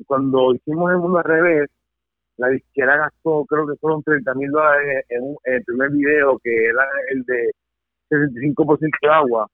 cuando 0.05 0.53
hicimos 0.53 0.91
el 0.91 0.97
mundo 0.97 1.19
al 1.19 1.23
revés, 1.23 1.69
la 2.37 2.49
disquera 2.49 2.97
gastó, 2.97 3.45
creo 3.45 3.67
que 3.67 3.75
fueron 3.79 4.03
30 4.03 4.33
mil 4.35 4.51
dólares 4.51 5.05
en, 5.09 5.35
el 5.43 5.63
primer 5.63 5.91
video, 5.91 6.39
que 6.43 6.65
era 6.65 6.83
el 7.11 7.23
de 7.23 7.51
75% 8.09 8.89
de 9.01 9.09
agua, 9.09 9.47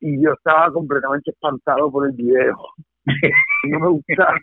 y 0.00 0.22
yo 0.22 0.32
estaba 0.32 0.70
completamente 0.72 1.30
espantado 1.30 1.90
por 1.90 2.06
el 2.06 2.12
video. 2.12 2.56
no 3.68 3.80
me 3.80 3.88
gustaba. 3.88 4.38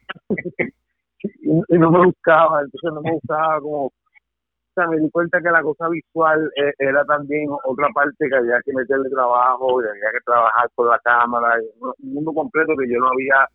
y 1.44 1.78
no 1.78 1.92
me 1.92 2.06
buscaba, 2.06 2.62
entonces 2.62 2.94
no 2.94 3.02
me 3.02 3.12
gustaba 3.12 3.60
como... 3.60 3.86
O 3.86 4.74
sea, 4.74 4.88
me 4.88 5.00
di 5.00 5.12
cuenta 5.12 5.42
que 5.42 5.52
la 5.52 5.62
cosa 5.62 5.90
visual 5.90 6.50
eh, 6.56 6.72
era 6.80 7.04
también 7.04 7.50
otra 7.66 7.90
parte 7.94 8.30
que 8.30 8.36
había 8.36 8.58
que 8.64 8.72
meterle 8.72 9.10
trabajo, 9.10 9.82
y 9.82 9.86
había 9.86 10.12
que 10.14 10.24
trabajar 10.26 10.70
con 10.76 10.88
la 10.88 11.00
cámara, 11.00 11.60
un 11.82 12.14
mundo 12.14 12.32
completo 12.34 12.74
que 12.78 12.90
yo 12.90 12.98
no 13.00 13.10
había 13.10 13.46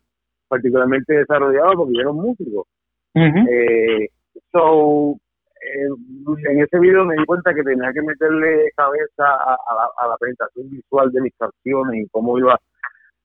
particularmente 0.47 1.13
desarrollado 1.13 1.73
porque 1.75 1.93
yo 1.95 2.01
era 2.01 2.11
un 2.11 2.21
músico. 2.21 2.67
eh, 3.15 4.09
so, 4.51 5.17
eh, 5.61 6.49
en 6.49 6.61
ese 6.61 6.79
video 6.79 7.05
me 7.05 7.15
di 7.15 7.25
cuenta 7.25 7.53
que 7.53 7.63
tenía 7.63 7.91
que 7.91 8.01
meterle 8.01 8.71
cabeza 8.75 9.25
a, 9.25 9.57
a, 9.97 10.07
la, 10.07 10.17
presentación 10.17 10.69
visual 10.69 11.11
de 11.11 11.21
mis 11.21 11.33
canciones 11.37 12.05
y 12.05 12.09
cómo 12.09 12.37
iba 12.37 12.59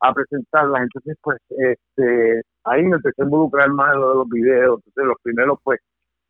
a 0.01 0.15
presentarlas. 0.15 0.83
Entonces, 0.83 1.17
pues, 1.23 1.39
este, 1.51 2.43
ahí 2.65 2.83
me 2.83 2.97
empecé 2.97 3.23
a 3.23 3.25
involucrar 3.25 3.69
más 3.71 3.95
en 3.95 4.01
lo 4.01 4.09
de 4.09 4.15
los 4.17 4.29
videos. 4.29 4.81
Entonces, 4.87 5.05
los 5.05 5.17
primeros, 5.23 5.59
pues, 5.63 5.81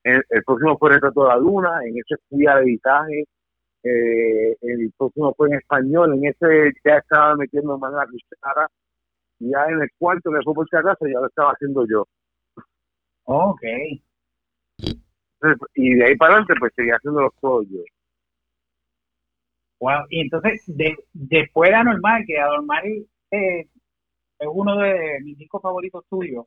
el, 0.04 0.22
próximo 0.44 0.76
fue 0.78 0.90
Retrato 0.90 1.22
de 1.22 1.28
la 1.28 1.36
Luna, 1.36 1.80
en 1.84 1.96
ese 1.96 2.20
fui 2.28 2.46
al 2.46 2.64
editaje, 2.64 3.24
eh, 3.84 4.56
el 4.60 4.92
próximo 4.96 5.32
fue 5.36 5.48
en 5.48 5.54
español, 5.54 6.14
en 6.14 6.26
ese 6.26 6.72
ya 6.84 6.96
estaba 6.98 7.36
metiendo 7.36 7.78
más 7.78 7.92
la 7.92 8.06
cuchara 8.06 8.68
ya 9.50 9.66
en 9.68 9.82
el 9.82 9.90
cuarto 9.98 10.30
que 10.30 10.42
fue 10.44 10.54
por 10.54 10.68
si 10.68 10.76
acaso 10.76 11.06
ya 11.06 11.20
lo 11.20 11.26
estaba 11.26 11.52
haciendo 11.52 11.86
yo. 11.86 12.06
Ok. 13.24 13.62
Y 15.74 15.94
de 15.94 16.04
ahí 16.04 16.16
para 16.16 16.34
adelante 16.34 16.54
pues 16.58 16.72
seguía 16.74 16.94
haciéndolo 16.94 17.32
todo 17.40 17.62
yo. 17.64 17.82
Wow. 19.80 20.06
Y 20.10 20.20
entonces, 20.20 20.62
de, 20.66 20.96
después 21.12 21.70
de 21.70 21.76
Anormal, 21.76 22.24
que 22.24 22.38
Anormal 22.38 22.84
eh, 23.32 23.66
es 24.38 24.48
uno 24.52 24.76
de 24.78 25.18
mis 25.24 25.36
discos 25.36 25.60
favoritos 25.60 26.04
tuyos, 26.08 26.46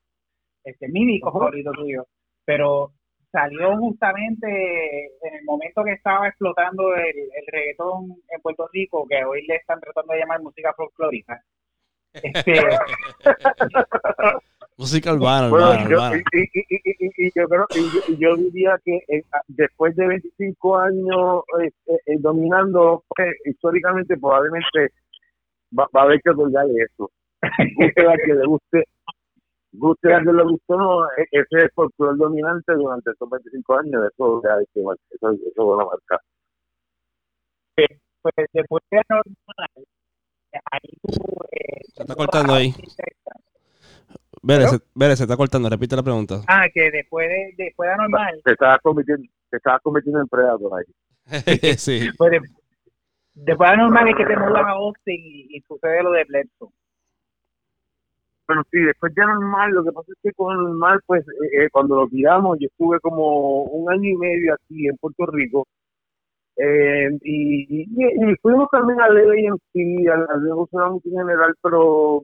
este, 0.64 0.88
mi 0.88 1.06
disco 1.06 1.34
favorito 1.34 1.72
tuyo, 1.74 2.08
pero 2.46 2.94
salió 3.32 3.76
justamente 3.78 5.06
en 5.22 5.36
el 5.40 5.44
momento 5.44 5.84
que 5.84 5.92
estaba 5.92 6.30
explotando 6.30 6.96
el, 6.96 7.18
el 7.18 7.46
reggaetón 7.52 8.12
en 8.30 8.42
Puerto 8.42 8.70
Rico, 8.72 9.06
que 9.06 9.26
hoy 9.26 9.46
le 9.46 9.58
están 9.58 9.82
tratando 9.82 10.14
de 10.14 10.20
llamar 10.20 10.42
música 10.42 10.74
folclórica. 10.74 11.44
Este, 12.24 12.54
Música 14.78 15.14
urbana, 15.14 15.50
Bueno, 15.50 15.66
urbana, 15.68 15.90
yo, 15.90 15.96
urbana. 15.96 16.18
y, 16.18 16.40
y- 16.40 16.50
y- 16.54 16.66
y- 16.70 16.96
y- 17.08 17.28
y 17.28 17.32
yo 17.34 17.48
creo, 17.48 17.66
y 17.74 17.92
yo, 17.96 18.02
y 18.08 18.18
yo 18.18 18.36
diría 18.36 18.78
que 18.84 18.96
eh, 19.08 19.24
después 19.48 19.96
de 19.96 20.06
25 20.08 20.78
años 20.78 21.44
eh, 21.62 21.72
eh, 21.88 21.98
eh, 22.08 22.18
dominando, 22.20 23.04
pues, 23.08 23.34
históricamente 23.46 24.18
probablemente 24.18 24.92
va, 25.78 25.88
va 25.96 26.02
a 26.02 26.04
haber 26.04 26.22
que 26.22 26.30
otorgar 26.32 26.66
eso. 26.68 27.10
Guste 27.78 28.02
a 28.10 28.16
que 28.18 28.34
le 28.34 28.46
guste, 28.46 28.84
guste 29.72 30.14
a 30.14 30.20
que 30.20 30.34
le 30.34 30.44
guste 30.44 30.74
o 30.74 30.78
no, 30.78 31.06
e- 31.06 31.28
ese 31.32 31.48
es 31.58 31.64
el 31.64 31.72
folclore 31.74 32.18
dominante 32.18 32.74
durante 32.74 33.12
estos 33.12 33.30
25 33.30 33.78
años, 33.80 34.04
eso 34.12 34.42
mar- 34.84 34.98
eso, 35.12 35.32
eso 35.32 35.38
es 35.48 35.58
una 35.58 35.86
marca. 35.86 36.20
pues 38.22 38.36
después 38.52 38.84
de 38.92 38.98
Anormal, 39.08 39.86
ahí 40.72 40.90
tú... 41.02 41.14
eh, 41.52 41.82
Se 41.94 42.04
está 42.04 42.16
cortando 42.16 42.54
ahí. 42.54 42.74
Vélez, 44.42 44.70
se- 44.70 44.80
Vélez, 44.94 45.18
se 45.18 45.24
está 45.24 45.38
cortando. 45.38 45.70
Repite 45.70 45.96
la 45.96 46.04
pregunta. 46.04 46.42
Ah, 46.48 46.66
que 46.74 46.92
después 46.92 47.28
de, 47.28 47.54
después 47.58 47.88
de 47.88 47.94
Anormal, 47.94 48.42
Te 48.44 48.52
estabas 48.54 48.80
convirtiendo, 48.82 49.24
te 49.50 49.58
estabas 49.58 49.82
convirtiendo 49.82 50.22
en 50.22 50.28
predador 50.28 50.72
ahí. 50.80 50.86
sí. 51.78 52.10
pues 52.18 52.32
de- 52.32 52.42
después 53.34 53.70
de 53.70 53.74
Anormal 53.74 54.08
es 54.10 54.16
que 54.16 54.26
te 54.26 54.36
mudas 54.38 54.64
a 54.66 54.70
Austin 54.72 55.22
y, 55.24 55.58
y 55.58 55.62
sucede 55.62 56.04
lo 56.04 56.12
de 56.12 56.24
Bledsoe. 56.26 56.70
Bueno, 58.48 58.62
sí, 58.72 58.80
después 58.80 59.12
ya 59.18 59.26
normal, 59.26 59.72
lo 59.72 59.84
que 59.84 59.92
pasa 59.92 60.12
es 60.12 60.20
que 60.22 60.32
con 60.34 60.56
normal, 60.56 61.00
pues 61.08 61.24
eh, 61.28 61.64
eh, 61.66 61.70
cuando 61.72 61.96
lo 61.96 62.08
tiramos, 62.08 62.60
yo 62.60 62.68
estuve 62.68 63.00
como 63.00 63.64
un 63.64 63.92
año 63.92 64.08
y 64.08 64.16
medio 64.18 64.54
aquí 64.54 64.88
en 64.88 64.96
Puerto 64.98 65.26
Rico, 65.26 65.66
eh, 66.58 67.10
y, 67.22 67.82
y, 67.82 67.86
y 67.92 68.36
fuimos 68.42 68.70
también 68.72 69.00
a 69.02 69.10
ley 69.10 69.46
en 69.46 69.58
sí, 69.74 70.08
al, 70.08 70.26
al 70.30 70.44
negocio 70.44 71.02
en 71.04 71.12
general, 71.12 71.54
pero 71.62 72.24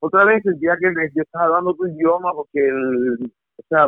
otra 0.00 0.24
vez 0.24 0.42
sentía 0.42 0.76
que 0.80 0.92
yo 1.14 1.22
estaba 1.22 1.46
hablando 1.46 1.74
tu 1.74 1.86
idioma, 1.86 2.32
porque 2.32 2.60
el, 2.66 3.32
o 3.58 3.62
sea, 3.68 3.86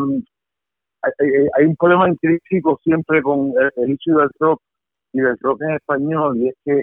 hay, 1.58 1.66
un 1.66 1.76
problema 1.76 2.08
intrínseco 2.08 2.78
siempre 2.84 3.22
con 3.22 3.52
el, 3.58 3.70
el 3.76 3.90
issue 3.92 4.18
del 4.18 4.30
rock 4.38 4.60
y 5.12 5.20
del 5.20 5.36
rock 5.40 5.62
en 5.62 5.70
español, 5.72 6.36
y 6.38 6.48
es 6.48 6.54
que 6.64 6.82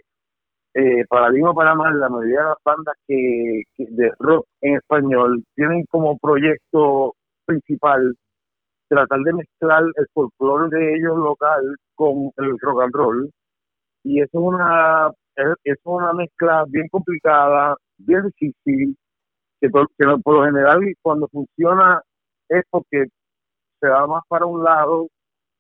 eh, 0.76 1.06
para 1.10 1.30
bien 1.30 1.48
o 1.48 1.54
para 1.54 1.76
mal, 1.76 2.00
la 2.00 2.10
mayoría 2.10 2.40
de 2.40 2.46
las 2.46 2.58
bandas 2.64 2.96
que, 3.08 3.64
que 3.76 3.86
de 3.90 4.12
rock 4.20 4.46
en 4.62 4.76
español 4.78 5.44
tienen 5.56 5.86
como 5.90 6.18
proyecto 6.18 7.16
principal 7.46 8.16
tratar 8.88 9.20
de 9.22 9.34
mezclar 9.34 9.84
el 9.96 10.08
folclore 10.14 10.70
de 10.76 10.96
ellos 10.96 11.18
local 11.18 11.76
con 12.00 12.32
el 12.38 12.58
rock 12.62 12.84
and 12.84 12.94
roll. 12.94 13.32
Y 14.04 14.22
eso 14.22 14.30
es 14.32 14.44
una, 14.46 15.12
es, 15.66 15.78
una 15.84 16.14
mezcla 16.14 16.64
bien 16.70 16.88
complicada, 16.90 17.76
bien 17.98 18.24
difícil, 18.28 18.96
que, 19.60 19.70
por, 19.70 19.90
lo 20.00 20.46
general 20.46 20.80
cuando 21.02 21.28
funciona 21.28 22.02
es 22.48 22.64
porque 22.70 23.08
se 23.82 23.88
va 23.90 24.08
más 24.08 24.24
para 24.30 24.46
un 24.46 24.64
lado 24.64 25.08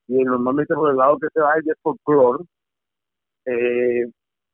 y 0.07 0.23
normalmente 0.23 0.73
por 0.73 0.91
el 0.91 0.97
lado 0.97 1.17
que 1.19 1.27
se 1.33 1.41
va 1.41 1.55
es 1.57 1.65
de 1.65 1.73
folclore. 1.83 2.45
Eh, 3.45 4.05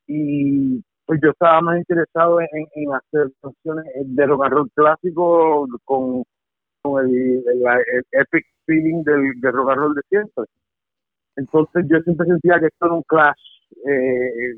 y 0.07 0.81
pues 1.05 1.19
yo 1.23 1.29
estaba 1.31 1.61
más 1.61 1.77
interesado 1.77 2.39
en, 2.41 2.93
hacer 2.95 3.31
canciones 3.41 3.85
de 4.05 4.25
rock 4.25 4.45
and 4.45 4.53
roll 4.53 4.71
clásico 4.73 5.67
con, 5.83 6.23
con 6.81 7.05
el 7.05 7.43
epic 8.11 8.45
feeling 8.65 9.03
del, 9.03 9.39
del 9.39 9.53
rock 9.53 9.69
and 9.69 9.79
roll 9.79 9.95
de 9.95 10.01
siempre. 10.09 10.45
Entonces 11.37 11.85
yo 11.89 11.99
siempre 12.01 12.27
sentía 12.27 12.59
que 12.59 12.67
esto 12.67 12.85
era 12.85 12.95
un 12.95 13.03
clash 13.03 13.39
eh, 13.87 14.55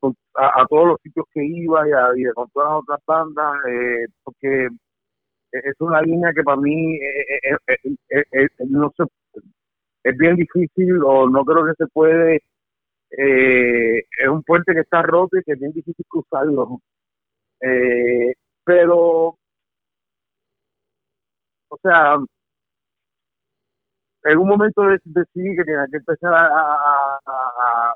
con- 0.00 0.16
a, 0.34 0.66
todos 0.68 0.86
los 0.88 1.00
sitios 1.02 1.26
que 1.32 1.44
iba 1.44 1.88
y, 1.88 1.92
a, 1.92 2.32
con 2.34 2.48
todas 2.50 2.70
las 2.70 2.78
otras 2.82 3.00
bandas, 3.06 3.54
eh, 3.68 4.06
porque 4.24 4.68
es 5.52 5.74
una 5.80 6.02
línea 6.02 6.32
que 6.34 6.42
para 6.44 6.58
mí 6.60 6.96
eh, 6.96 7.56
eh, 7.68 7.76
eh, 8.10 8.24
eh, 8.32 8.48
no 8.68 8.92
se, 8.96 9.04
es 10.04 10.16
bien 10.18 10.36
difícil 10.36 11.02
o 11.04 11.28
no 11.28 11.44
creo 11.44 11.64
que 11.66 11.74
se 11.78 11.86
puede 11.88 12.40
es 13.10 14.28
un 14.28 14.42
puente 14.42 14.74
que 14.74 14.80
está 14.80 15.02
roto 15.02 15.38
y 15.38 15.42
que 15.44 15.52
es 15.52 15.60
bien 15.60 15.72
difícil 15.72 16.04
cruzarlo. 16.08 16.80
Pero, 18.64 19.38
o 21.68 21.78
sea, 21.82 22.16
en 24.24 24.38
un 24.38 24.48
momento 24.48 24.82
de- 24.82 25.00
decidí 25.04 25.54
que 25.56 25.64
tenía 25.64 25.86
que 25.90 25.98
empezar 25.98 26.32
a, 26.34 26.46
a- 26.46 27.18
a- 27.26 27.52
a- 27.90 27.94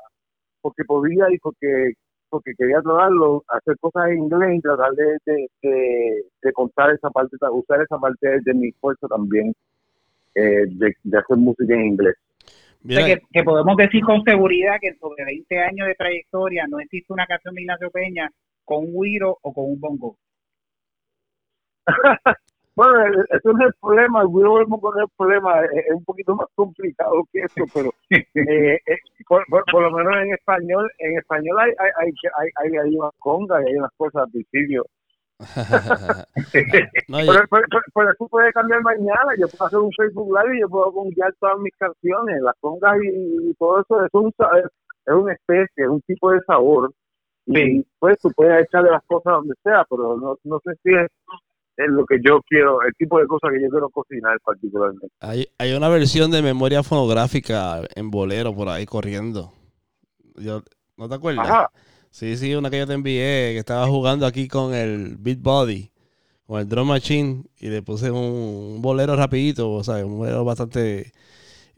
porque 0.61 0.83
podía 0.85 1.25
y 1.31 1.37
porque 1.39 1.93
porque 2.31 2.53
quería 2.55 2.79
tratarlo, 2.83 3.43
hacer 3.47 3.75
cosas 3.79 4.09
en 4.09 4.19
inglés 4.19 4.57
y 4.57 4.61
tratar 4.61 4.91
de, 4.91 5.17
de, 5.25 5.49
de- 5.63 6.23
de 6.43 6.53
contar 6.53 6.91
esa 6.93 7.09
parte, 7.09 7.35
usar 7.51 7.81
esa 7.81 7.97
parte 7.97 8.39
de 8.41 8.53
mi 8.53 8.67
esfuerzo 8.67 9.07
también 9.07 9.51
eh, 10.35 10.65
de, 10.67 10.95
de 11.03 11.17
hacer 11.17 11.37
música 11.37 11.73
en 11.73 11.85
inglés. 11.87 12.15
O 12.85 12.87
sea, 12.91 13.05
que, 13.07 13.21
que 13.33 13.43
podemos 13.43 13.75
decir 13.77 14.03
con 14.03 14.21
seguridad 14.23 14.77
que 14.79 14.89
en 14.89 14.99
sobre 14.99 15.25
20 15.25 15.57
años 15.57 15.87
de 15.87 15.95
trayectoria 15.95 16.67
no 16.67 16.79
existe 16.79 17.11
una 17.11 17.25
canción 17.25 17.55
de 17.55 17.61
Ignacio 17.61 17.89
Peña 17.89 18.29
con 18.63 18.85
un 18.85 18.93
güiro 18.93 19.37
o 19.41 19.51
con 19.51 19.65
un 19.65 19.79
bongo. 19.79 20.15
Bueno, 22.79 23.05
eh, 23.21 23.25
eso 23.31 23.51
no 23.51 23.59
es 23.59 23.67
el 23.67 23.73
problema, 23.81 24.21
el 24.21 24.27
volvemos 24.27 24.79
con 24.79 24.97
el 25.01 25.05
problema, 25.17 25.59
es, 25.65 25.71
es 25.87 25.93
un 25.95 26.05
poquito 26.05 26.33
más 26.33 26.47
complicado 26.55 27.11
que 27.33 27.41
eso, 27.41 27.65
pero 27.73 27.89
eh, 28.09 28.79
eh, 28.85 28.97
por, 29.27 29.43
por- 29.47 29.65
por 29.69 29.81
lo 29.83 29.91
menos 29.91 30.15
en 30.15 30.33
español, 30.33 30.89
en 30.99 31.17
español 31.17 31.59
hay 31.59 31.71
hay 31.77 31.91
hay 32.37 32.49
hay, 32.55 32.77
hay, 32.77 32.95
unas 32.95 33.11
congas 33.19 33.61
y 33.65 33.69
hay 33.69 33.75
unas 33.75 33.91
cosas 33.97 34.23
al 34.23 34.31
principio. 34.31 34.85
no, 37.09 37.19
yo- 37.25 37.31
Pero, 37.33 37.43
pero, 37.51 37.65
pero- 37.69 37.83
pero 37.93 38.11
eso 38.11 38.27
puede 38.29 38.53
cambiar 38.53 38.81
mañana, 38.81 39.33
yo 39.37 39.47
puedo 39.49 39.65
hacer 39.65 39.79
un 39.79 39.91
Facebook 39.91 40.33
Live 40.37 40.57
y 40.57 40.61
yo 40.61 40.69
puedo 40.69 40.91
conguiar 40.93 41.33
todas 41.39 41.59
mis 41.59 41.75
canciones, 41.75 42.41
las 42.41 42.55
congas 42.61 42.97
y, 43.03 43.49
y 43.49 43.53
todo 43.55 43.81
eso, 43.81 44.05
es, 44.05 44.09
un, 44.13 44.29
es 45.05 45.13
una 45.13 45.33
especie, 45.33 45.83
es 45.83 45.89
un 45.89 46.01
tipo 46.03 46.31
de 46.31 46.39
sabor. 46.47 46.91
Y 47.45 47.83
pues 47.99 48.17
tú 48.19 48.29
puedes 48.35 48.63
echarle 48.63 48.91
las 48.91 49.03
cosas 49.05 49.33
donde 49.33 49.55
sea, 49.63 49.83
pero 49.89 50.15
no, 50.17 50.37
no 50.43 50.59
sé 50.63 50.71
si 50.83 50.93
es, 50.93 51.07
es 51.79 51.89
lo 51.89 52.05
que 52.05 52.17
yo 52.23 52.41
quiero, 52.47 52.81
el 52.81 52.93
tipo 52.95 53.19
de 53.19 53.25
cosas 53.27 53.51
que 53.51 53.61
yo 53.61 53.69
quiero 53.69 53.89
cocinar 53.89 54.37
particularmente. 54.43 55.07
hay, 55.21 55.47
hay 55.57 55.73
una 55.73 55.89
versión 55.89 56.29
de 56.31 56.41
memoria 56.41 56.83
fonográfica 56.83 57.81
en 57.95 58.11
bolero 58.11 58.53
por 58.53 58.69
ahí 58.69 58.85
corriendo. 58.85 59.51
Yo, 60.35 60.61
¿No 60.97 61.07
te 61.07 61.15
acuerdas? 61.15 61.49
Ajá. 61.49 61.69
Sí, 62.11 62.35
sí, 62.37 62.53
una 62.55 62.69
que 62.69 62.79
yo 62.79 62.87
te 62.87 62.93
envié, 62.93 63.53
que 63.53 63.59
estaba 63.59 63.87
jugando 63.87 64.25
aquí 64.25 64.47
con 64.47 64.73
el 64.73 65.15
Beat 65.17 65.39
Body, 65.41 65.91
con 66.45 66.59
el 66.59 66.67
Drum 66.67 66.87
Machine, 66.89 67.43
y 67.59 67.69
le 67.69 67.81
puse 67.83 68.09
un, 68.11 68.19
un 68.75 68.81
bolero 68.81 69.15
rapidito, 69.15 69.71
o 69.71 69.83
sea, 69.83 70.05
un 70.05 70.17
bolero 70.17 70.43
bastante... 70.43 71.11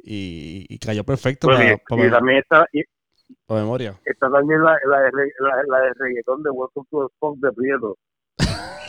Y, 0.04 0.66
y 0.68 0.80
cayó 0.80 1.04
perfecto 1.04 1.48
para, 1.48 1.74
y, 1.74 1.78
para- 1.88 2.08
y 2.08 2.10
también 2.10 2.38
está, 2.40 2.66
y 2.74 2.82
para 3.46 3.62
memoria. 3.62 4.00
está 4.04 4.32
también 4.32 4.64
la, 4.64 4.76
la, 4.90 5.00
de, 5.02 5.12
re- 5.12 5.34
la, 5.40 5.78
la 5.78 5.80
de 5.86 5.94
reggaetón 5.94 6.42
de 6.42 6.50
Welcome 6.50 6.88
to 6.90 7.08
the 7.08 7.14
Funk 7.20 7.38
de 7.40 7.52
Prieto, 7.52 7.98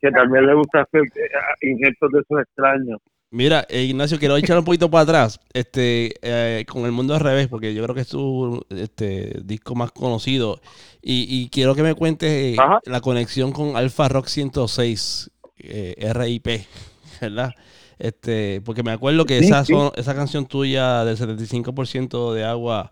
que, 0.00 0.10
también 0.10 0.46
le 0.46 0.54
gusta 0.54 0.82
hacer 0.82 1.02
eh, 1.02 1.68
injertos 1.70 2.10
de 2.12 2.20
esos 2.20 2.40
extraños. 2.40 2.98
Mira, 3.30 3.64
eh, 3.70 3.82
Ignacio, 3.84 4.18
quiero 4.18 4.36
echar 4.36 4.58
un 4.58 4.64
poquito 4.64 4.90
para 4.90 5.04
atrás, 5.04 5.40
este, 5.54 6.14
eh, 6.20 6.66
con 6.66 6.84
el 6.84 6.92
mundo 6.92 7.14
al 7.14 7.20
revés, 7.20 7.48
porque 7.48 7.72
yo 7.72 7.82
creo 7.82 7.94
que 7.94 8.02
es 8.02 8.08
tu 8.08 8.62
este, 8.68 9.40
disco 9.42 9.74
más 9.74 9.90
conocido. 9.90 10.60
Y, 11.00 11.26
y 11.30 11.48
quiero 11.48 11.74
que 11.74 11.82
me 11.82 11.94
cuentes 11.94 12.30
eh, 12.30 12.56
la 12.84 13.00
conexión 13.00 13.52
con 13.52 13.74
Alfa 13.76 14.08
Rock 14.08 14.26
106, 14.26 15.30
eh, 15.60 16.12
RIP, 16.12 16.46
¿verdad? 17.22 17.52
Este, 17.98 18.60
porque 18.64 18.82
me 18.82 18.90
acuerdo 18.92 19.24
que 19.24 19.38
Sí, 19.38 19.46
esa, 19.46 19.64
sí. 19.64 19.72
son- 19.72 19.92
esa 19.96 20.14
canción 20.14 20.44
tuya 20.44 21.04
del 21.04 21.16
75% 21.16 22.34
de 22.34 22.44
agua 22.44 22.90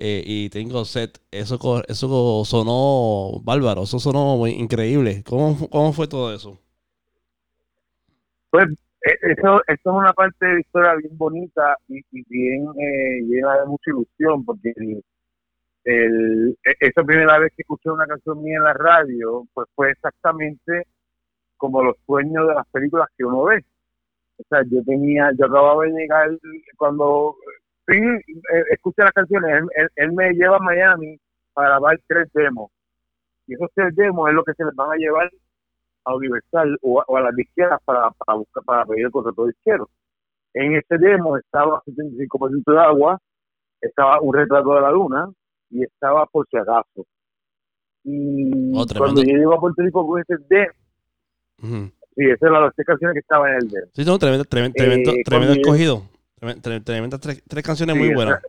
eh, 0.00 0.22
y 0.24 0.50
tengo 0.50 0.84
set, 0.84 1.18
eso, 1.30 1.58
eso 1.88 2.44
sonó 2.44 3.40
bárbaro, 3.42 3.82
eso 3.82 3.98
sonó 3.98 4.46
increíble. 4.46 5.22
¿Cómo, 5.24 5.68
cómo 5.68 5.92
fue 5.92 6.08
todo 6.08 6.34
eso? 6.34 6.58
Pues 8.50 8.68
eh, 9.02 9.18
eso, 9.22 9.60
eso 9.66 9.80
es 9.84 9.86
una 9.86 10.12
parte 10.12 10.46
de 10.46 10.54
la 10.54 10.60
historia 10.60 10.94
bien 10.94 11.18
bonita 11.18 11.76
y, 11.88 11.98
y 12.10 12.24
bien 12.28 12.66
eh, 12.78 13.22
llena 13.22 13.60
de 13.60 13.66
mucha 13.66 13.90
ilusión, 13.90 14.44
porque 14.44 14.72
el, 15.84 16.58
e, 16.64 16.74
esa 16.80 17.02
primera 17.02 17.38
vez 17.38 17.52
que 17.56 17.62
escuché 17.62 17.90
una 17.90 18.06
canción 18.06 18.42
mía 18.42 18.58
en 18.58 18.64
la 18.64 18.74
radio, 18.74 19.46
pues 19.54 19.68
fue 19.74 19.90
exactamente 19.90 20.86
como 21.56 21.82
los 21.82 21.96
sueños 22.06 22.46
de 22.48 22.54
las 22.54 22.66
películas 22.68 23.08
que 23.16 23.24
uno 23.24 23.44
ve. 23.44 23.64
O 24.38 24.44
sea, 24.48 24.62
yo 24.70 24.82
tenía, 24.84 25.30
yo 25.36 25.46
acababa 25.46 25.84
de 25.84 25.90
llegar 25.90 26.30
cuando 26.76 27.36
sí, 27.88 27.96
eh, 27.96 28.64
escuché 28.70 29.02
las 29.02 29.12
canciones, 29.12 29.64
él, 29.96 30.12
me 30.12 30.32
lleva 30.32 30.56
a 30.56 30.60
Miami 30.60 31.18
para 31.52 31.68
grabar 31.70 31.98
tres 32.06 32.28
demos. 32.32 32.70
Y 33.46 33.54
esos 33.54 33.70
tres 33.74 33.94
demos 33.96 34.28
es 34.28 34.34
lo 34.34 34.44
que 34.44 34.54
se 34.54 34.64
les 34.64 34.74
van 34.74 34.92
a 34.92 34.96
llevar 34.96 35.30
a 36.04 36.14
Universal 36.14 36.78
o, 36.82 37.02
a 37.16 37.20
las 37.20 37.38
izquierdas 37.38 37.80
para, 37.84 38.10
para 38.10 38.38
buscar, 38.38 38.62
para 38.64 38.84
pedir 38.86 39.06
el 39.06 39.10
contrato 39.10 39.44
de 39.44 39.50
izquierdo. 39.50 39.88
En 40.54 40.76
este 40.76 40.98
demo 40.98 41.36
estaba 41.36 41.82
75% 41.84 42.72
de 42.72 42.80
agua, 42.80 43.18
estaba 43.80 44.20
un 44.20 44.34
retrato 44.34 44.74
de 44.74 44.80
la 44.80 44.90
luna 44.90 45.30
y 45.70 45.82
estaba 45.82 46.26
por 46.26 46.46
si 46.48 46.56
acaso. 46.56 47.06
Y 48.04 48.76
oh, 48.76 48.86
cuando 48.96 49.22
yo 49.22 49.36
llego 49.36 49.54
a 49.54 49.60
Puerto 49.60 49.82
Rico 49.82 50.06
con 50.06 50.20
ese 50.20 50.36
demo, 50.48 51.90
Sí, 52.18 52.24
esas 52.24 52.50
eran 52.50 52.62
las 52.64 52.74
tres 52.74 52.86
canciones 52.86 53.14
que 53.14 53.20
estaban 53.20 53.52
en 53.52 53.56
el 53.62 53.68
demo. 53.68 53.86
Sí, 53.92 54.04
no, 54.04 54.18
tremendo, 54.18 54.44
tremendo, 54.44 54.74
tremendo, 54.76 55.10
eh, 55.12 55.22
tremendo 55.24 55.54
escogido. 55.54 56.02
Tremendas 56.38 57.20
tres, 57.20 57.42
tres, 57.48 57.64
canciones 57.64 57.96
muy 57.96 58.14
buenas. 58.14 58.40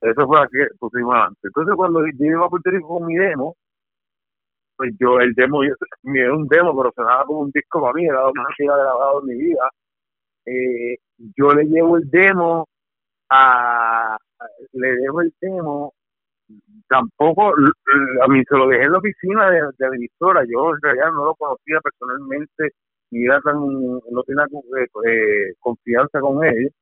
eso 0.00 0.26
fue 0.26 0.38
la 0.38 0.48
que 0.48 0.66
pusimos 0.78 1.14
antes. 1.14 1.42
Entonces, 1.44 1.74
cuando 1.76 2.06
yo 2.06 2.24
iba 2.26 2.46
a 2.46 2.48
Puerto 2.48 2.70
Rico 2.70 2.88
con 2.88 3.06
mi 3.06 3.16
demo, 3.16 3.56
pues 4.76 4.92
yo, 4.98 5.20
el 5.20 5.34
demo, 5.34 5.62
yo, 5.64 5.74
era 6.14 6.34
un 6.34 6.46
demo, 6.48 6.76
pero 6.76 6.92
sonaba 6.94 7.24
como 7.24 7.40
un 7.40 7.50
disco 7.50 7.80
para 7.80 7.92
mí, 7.94 8.04
era 8.06 8.22
lo 8.22 8.32
más 8.34 8.46
que 8.56 8.64
había 8.64 8.82
grabado 8.84 9.20
en 9.20 9.26
mi 9.26 9.34
vida. 9.34 9.70
Eh, 10.46 10.96
yo 11.36 11.52
le 11.52 11.64
llevo 11.64 11.96
el 11.96 12.08
demo 12.08 12.66
a, 13.28 14.16
le 14.72 14.96
dejo 14.96 15.20
el 15.20 15.34
demo 15.40 15.94
tampoco 16.88 17.54
a 18.22 18.28
mí 18.28 18.42
se 18.48 18.56
lo 18.56 18.66
dejé 18.66 18.84
en 18.84 18.92
la 18.92 18.98
oficina 18.98 19.50
de, 19.50 19.60
de 19.78 19.86
emisora 19.86 20.44
yo 20.48 20.74
en 20.74 20.80
realidad 20.82 21.12
no 21.12 21.26
lo 21.26 21.34
conocía 21.36 21.80
personalmente 21.80 22.72
ni 23.10 23.24
era 23.24 23.40
tan 23.40 23.56
no 23.56 24.22
tenía 24.26 24.44
eh, 24.44 24.86
eh, 25.06 25.54
confianza 25.60 26.20
con 26.20 26.44
él 26.44 26.72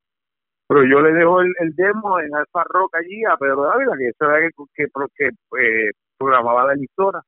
pero 0.67 0.85
yo 0.85 1.01
le 1.01 1.13
dejo 1.13 1.41
el, 1.41 1.75
demo 1.75 2.21
en 2.21 2.35
Alfa 2.35 2.65
Rock 2.65 2.97
allí 2.97 3.25
a 3.25 3.37
Pedro 3.37 3.63
Dávila 3.65 3.97
que 3.97 4.09
eso 4.09 4.25
era 4.31 4.49
que, 4.75 4.87
que, 5.17 5.27
eh, 5.61 5.91
programaba 6.19 6.67
la 6.67 6.75
emisora 6.75 7.23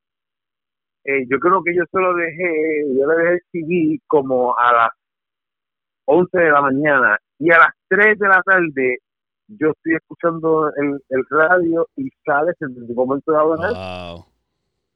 yo 1.03 1.39
creo 1.39 1.63
que 1.63 1.75
yo 1.75 1.83
se 1.91 1.99
lo 1.99 2.13
dejé 2.13 2.83
yo 2.95 3.07
le 3.07 3.15
dejé 3.15 3.33
el 3.33 3.41
CD 3.51 3.99
como 4.07 4.55
a 4.57 4.71
las 4.71 4.89
11 6.05 6.37
de 6.37 6.51
la 6.51 6.61
mañana 6.61 7.17
y 7.39 7.51
a 7.51 7.57
las 7.57 7.69
3 7.89 8.19
de 8.19 8.27
la 8.27 8.41
tarde 8.43 8.99
yo 9.47 9.71
estoy 9.71 9.95
escuchando 9.95 10.71
el, 10.75 11.01
el 11.09 11.25
radio 11.29 11.87
y 11.95 12.09
sale 12.23 12.53
en 12.59 12.75
el 12.77 12.95
momento 12.95 13.31
de 13.31 13.37
hablar 13.37 13.73
wow. 13.73 14.30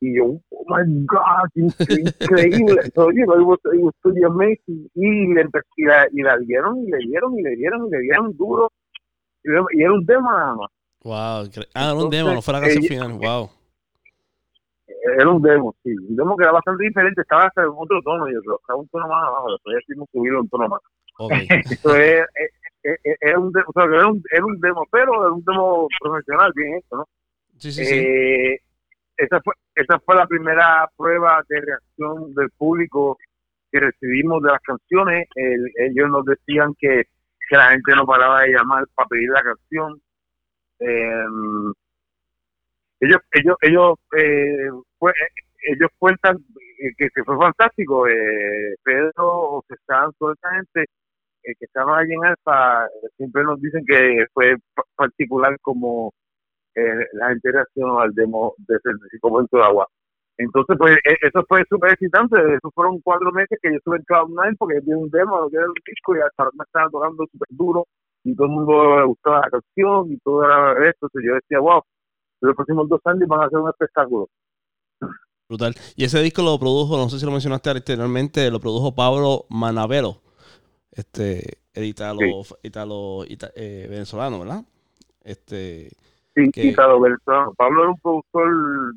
Y 0.02 0.18
yo 0.18 0.26
oh 0.50 0.66
my 0.68 1.06
god 1.06 1.50
increíble 1.56 2.82
oye 2.96 3.22
it 3.22 3.28
was 3.28 4.24
amazing 4.26 4.90
y 4.96 5.34
le 5.34 5.48
y 5.78 5.86
la, 5.86 6.08
y 6.12 6.22
la 6.22 6.38
dieron 6.40 6.80
y 6.80 6.92
le 6.92 6.98
dieron 7.00 7.38
y 7.40 7.44
le 7.44 7.56
dieron 7.56 7.88
y 7.88 7.92
le 7.92 8.00
dieron 8.02 8.38
duro 8.38 8.72
y, 9.44 9.82
era 9.82 9.94
un 9.94 10.06
demo 10.06 10.32
nada 10.32 10.56
más 10.56 10.70
wow 11.04 11.66
ah 11.74 11.92
era 11.92 11.94
un 11.94 12.10
demo 12.10 12.34
no 12.34 12.42
fue 12.42 12.54
la 12.54 12.62
canción 12.62 12.84
final 12.84 13.14
wow 13.14 13.50
era 15.18 15.30
un 15.30 15.42
demo, 15.42 15.76
sí, 15.84 15.92
un 15.92 16.16
demo 16.16 16.36
que 16.36 16.44
era 16.44 16.52
bastante 16.52 16.84
diferente, 16.84 17.22
estaba 17.22 17.46
hasta 17.46 17.62
en 17.62 17.70
otro 17.76 18.02
tono, 18.02 18.28
yo 18.28 18.42
creo, 18.42 18.60
estaba 18.60 18.80
un 18.80 18.88
tono 18.88 19.08
más 19.08 19.28
abajo, 19.28 19.52
después 19.52 19.76
decidimos 19.76 20.10
subirlo 20.12 20.42
un 20.42 20.50
tono 20.50 20.68
más. 20.68 20.82
Okay. 21.18 21.48
Es, 21.72 21.86
era 21.86 22.28
eh, 22.84 23.16
eh, 23.22 23.38
un, 23.38 23.48
o 23.48 23.72
sea, 23.74 23.84
era 23.86 24.08
un, 24.08 24.24
era 24.32 24.46
un 24.46 24.60
demo, 24.60 24.84
pero 24.92 25.26
era 25.26 25.34
un 25.34 25.44
demo 25.44 25.88
profesional, 26.00 26.52
bien 26.56 26.76
hecho, 26.76 26.98
¿no? 26.98 27.06
Sí, 27.58 27.72
sí, 27.72 27.86
sí. 27.86 27.96
Eh, 27.96 28.60
esa, 29.18 29.42
fue, 29.42 29.54
esa 29.76 30.00
fue 30.00 30.16
la 30.16 30.28
primera 30.28 30.90
prueba 30.98 31.44
de 31.50 31.62
reacción 31.62 32.34
del 32.36 32.50
público 32.52 33.18
que 33.72 33.80
recibimos 33.80 34.42
de 34.44 34.52
las 34.52 34.62
canciones. 34.62 35.28
ellos 35.36 36.10
nos 36.10 36.26
decían 36.26 36.74
que, 36.80 37.04
la 37.52 37.72
gente 37.72 37.96
no 37.96 38.08
paraba 38.08 38.42
de 38.42 38.54
llamar 38.54 38.86
para 38.96 39.08
pedir 39.08 39.30
la 39.30 39.44
canción. 39.44 40.02
Em, 40.80 41.74
ellos 43.00 43.20
ellos 43.32 43.56
ellos 43.62 43.94
eh, 44.18 44.70
fue, 44.98 45.14
ellos 45.68 45.90
cuentan 46.00 46.38
que, 46.98 47.10
fue 47.24 47.38
fantástico. 47.38 48.08
Eh, 48.08 48.76
Pedro, 48.84 49.62
José 49.62 49.76
Santos, 49.86 50.16
toda 50.18 50.34
esa 50.34 50.56
gente 50.56 50.86
que 51.44 51.66
estaban 51.66 52.00
allí 52.00 52.14
en 52.14 52.26
Alfa 52.26 52.88
siempre 53.18 53.44
nos 53.44 53.62
dicen 53.62 53.86
que 53.86 54.26
fue 54.34 54.56
particular 54.96 55.58
como 55.62 56.12
eh, 56.76 57.08
la 57.14 57.30
gente 57.30 57.52
reaccionó 57.52 58.00
al 58.00 58.14
demo 58.14 58.54
de 58.58 58.76
65 58.76 59.30
momentos 59.30 59.60
de 59.60 59.66
agua. 59.66 59.88
Entonces, 60.38 60.76
pues 60.78 60.98
e, 61.06 61.16
eso 61.28 61.44
fue 61.48 61.64
súper 61.70 61.92
excitante. 61.92 62.38
Esos 62.38 62.74
fueron 62.74 63.00
cuatro 63.02 63.32
meses 63.32 63.58
que 63.62 63.72
yo 63.72 63.78
estuve 63.78 63.98
en 63.98 64.04
Cloud9 64.04 64.56
porque 64.58 64.80
vi 64.82 64.94
un 64.94 65.10
demo, 65.10 65.50
que 65.50 65.58
era 65.58 65.68
un 65.68 65.74
disco 65.86 66.16
y 66.16 66.20
hasta 66.20 66.44
me 66.54 66.64
estaban 66.66 66.92
tocando 66.92 67.26
súper 67.32 67.48
duro 67.52 67.86
y 68.24 68.36
todo 68.36 68.48
el 68.48 68.54
mundo 68.54 69.00
le 69.00 69.06
gustaba 69.06 69.42
la 69.42 69.50
canción 69.50 70.12
y 70.12 70.18
todo 70.18 70.44
era 70.44 70.72
esto. 70.90 71.08
Entonces 71.08 71.24
yo 71.26 71.36
decía, 71.36 71.60
wow, 71.60 71.82
los 72.42 72.56
próximos 72.56 72.90
dos 72.90 73.02
años 73.06 73.28
van 73.28 73.44
a 73.44 73.50
ser 73.50 73.60
un 73.60 73.70
espectáculo. 73.70 74.30
Brutal. 75.48 75.76
Y 75.96 76.04
ese 76.04 76.22
disco 76.22 76.42
lo 76.42 76.60
produjo, 76.60 76.98
no 76.98 77.08
sé 77.08 77.20
si 77.20 77.26
lo 77.26 77.32
mencionaste 77.32 77.70
anteriormente, 77.70 78.50
lo 78.50 78.60
produjo 78.60 78.96
Pablo 78.96 79.46
Manavero 79.50 80.26
este 80.96 81.60
italo, 81.76 82.44
italo, 82.64 83.26
eh, 83.28 83.88
venezolano, 83.90 84.40
¿verdad? 84.40 84.64
Este 85.24 85.92
sí, 86.36 86.52
italo 86.70 87.00
venezolano. 87.00 87.54
Pablo 87.56 87.82
era 87.82 87.92
un 87.92 88.00
productor 88.00 88.50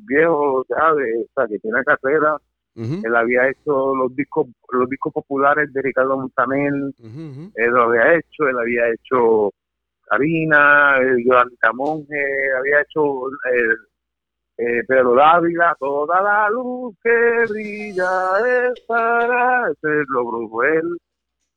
viejo 0.05 0.65
ya 0.69 0.93
de, 0.93 1.23
o 1.23 1.27
sea, 1.33 1.47
que 1.47 1.59
tiene 1.59 1.83
carrera. 1.83 2.37
Él 2.75 3.13
había 3.13 3.49
hecho 3.49 3.93
los 3.93 4.15
discos 4.15 4.47
los 4.71 4.89
discos 4.89 5.11
populares 5.11 5.73
de 5.73 5.81
Ricardo 5.81 6.17
Montaner, 6.17 6.71
él 6.71 7.71
lo 7.71 7.83
había 7.83 8.15
hecho, 8.15 8.47
él 8.47 8.57
había 8.57 8.87
hecho 8.87 9.51
Karina, 10.09 10.95
Yolanda 11.25 11.73
Monge, 11.73 12.53
había 12.57 12.81
hecho 12.81 13.27
eh, 13.27 13.75
eh, 14.57 14.83
Pedro 14.87 15.13
Dávila, 15.15 15.75
toda 15.79 16.21
la 16.21 16.49
luz 16.49 16.95
que 17.03 17.45
brilla 17.49 18.11
es 18.45 18.79
para, 18.87 19.69
ese 19.71 20.03
lo 20.09 20.29
produjo 20.29 20.63
él. 20.63 20.97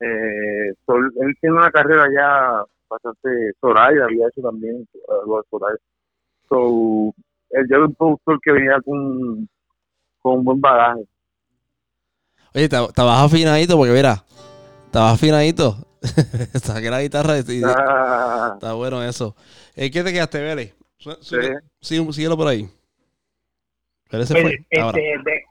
Eh, 0.01 0.69
él 0.69 1.37
tiene 1.41 1.57
una 1.57 1.71
carrera 1.71 2.09
ya 2.13 2.65
bastante 2.93 3.53
Soraya, 3.61 4.05
había 4.05 4.29
hecho 4.29 4.43
también 4.43 4.87
algo 5.21 5.39
de 5.39 5.49
Soraya. 5.51 5.79
So, 6.49 7.15
él 7.51 7.67
ya 7.69 7.77
era 7.77 7.87
un 7.87 7.95
productor 7.95 8.41
que 8.41 8.53
venía 8.53 8.81
con, 8.85 9.49
con 10.21 10.39
un 10.39 10.45
buen 10.45 10.61
bagaje. 10.61 11.05
Oye, 12.55 12.65
estabas 12.65 13.25
afinadito 13.25 13.77
porque 13.77 13.93
mira, 13.93 14.25
estabas 14.87 15.15
afinadito. 15.15 15.77
Saqué 16.55 16.91
la 16.91 17.01
guitarra 17.01 17.39
y, 17.39 17.63
ah. 17.65 18.53
está 18.55 18.75
bueno 18.75 19.03
eso. 19.03 19.37
Eh, 19.77 19.91
¿Qué 19.91 20.03
te 20.03 20.13
quedaste, 20.13 20.41
Vélez? 20.41 20.75
Sí. 21.81 22.05
síguelo 22.13 22.37
por 22.37 22.49
ahí. 22.49 22.69
Vélez 24.11 24.29
se 24.29 24.41
fue. 24.41 24.59
Este, 24.69 25.01
de, 25.01 25.45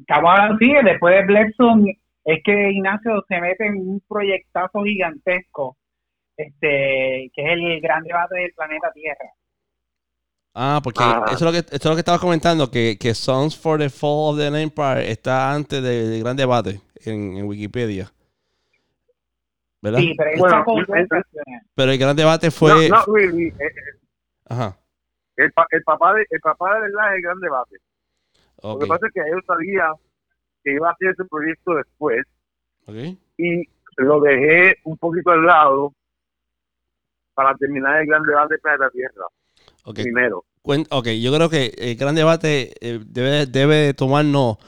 estamos 0.00 0.32
así, 0.38 0.72
después 0.84 1.14
de 1.14 1.24
Blackson 1.24 1.86
es 2.24 2.42
que 2.44 2.70
Ignacio 2.70 3.24
se 3.28 3.40
mete 3.40 3.66
en 3.66 3.76
un 3.76 4.02
proyectazo 4.08 4.82
gigantesco, 4.82 5.76
este, 6.46 7.30
que 7.34 7.42
es 7.42 7.52
el 7.52 7.80
gran 7.80 8.02
debate 8.04 8.36
del 8.36 8.52
planeta 8.52 8.92
Tierra. 8.92 9.30
Ah, 10.54 10.80
porque 10.82 11.00
ah. 11.02 11.24
Eso, 11.26 11.34
es 11.34 11.42
lo 11.42 11.52
que, 11.52 11.58
eso 11.58 11.76
es 11.76 11.84
lo 11.84 11.94
que 11.94 12.00
estaba 12.00 12.18
comentando, 12.18 12.70
que, 12.70 12.96
que 12.98 13.14
Songs 13.14 13.56
for 13.56 13.78
the 13.78 13.88
Fall 13.88 14.34
of 14.34 14.38
the 14.38 14.46
Empire 14.46 15.10
está 15.10 15.52
antes 15.52 15.82
del 15.82 16.20
gran 16.20 16.36
debate 16.36 16.80
en, 17.04 17.44
Wikipedia. 17.44 18.10
¿Verdad? 19.82 20.00
Sí, 20.00 20.14
pero, 20.16 20.30
bueno, 20.38 20.64
pero 21.74 21.92
el 21.92 21.98
gran 21.98 22.16
debate 22.16 22.50
fue... 22.50 22.88
No, 22.88 22.96
no 22.96 23.14
really. 23.14 23.48
Eh, 23.48 23.54
eh, 23.60 23.98
Ajá. 24.46 24.76
El, 25.36 25.50
el, 25.70 25.82
papá 25.84 26.14
de, 26.14 26.26
el 26.28 26.40
papá 26.40 26.74
de 26.74 26.80
verdad 26.80 27.12
es 27.12 27.16
el 27.16 27.22
gran 27.22 27.40
debate. 27.40 27.76
Lo 28.62 28.78
que 28.78 28.86
pasa 28.86 29.06
es 29.06 29.12
que 29.14 29.20
él 29.20 29.40
sabía 29.46 29.90
que 30.62 30.74
iba 30.74 30.88
a 30.88 30.92
hacer 30.92 31.08
ese 31.10 31.24
proyecto 31.24 31.74
después. 31.74 32.26
Y 33.38 33.68
lo 33.96 34.20
dejé 34.20 34.76
un 34.84 34.96
poquito 34.98 35.30
al 35.30 35.46
lado 35.46 35.94
para 37.40 37.56
terminar 37.56 38.02
el 38.02 38.06
gran 38.06 38.22
debate 38.22 38.56
de 38.62 38.78
la 38.78 38.90
Tierra. 38.90 39.24
Primero. 39.94 40.44
Ok, 40.90 41.06
yo 41.22 41.32
creo 41.34 41.48
que 41.48 41.72
el 41.78 41.96
gran 41.96 42.14
debate 42.14 42.74
eh, 42.82 43.00
debe, 43.02 43.46
debe 43.46 43.94
tomarnos 43.94 44.58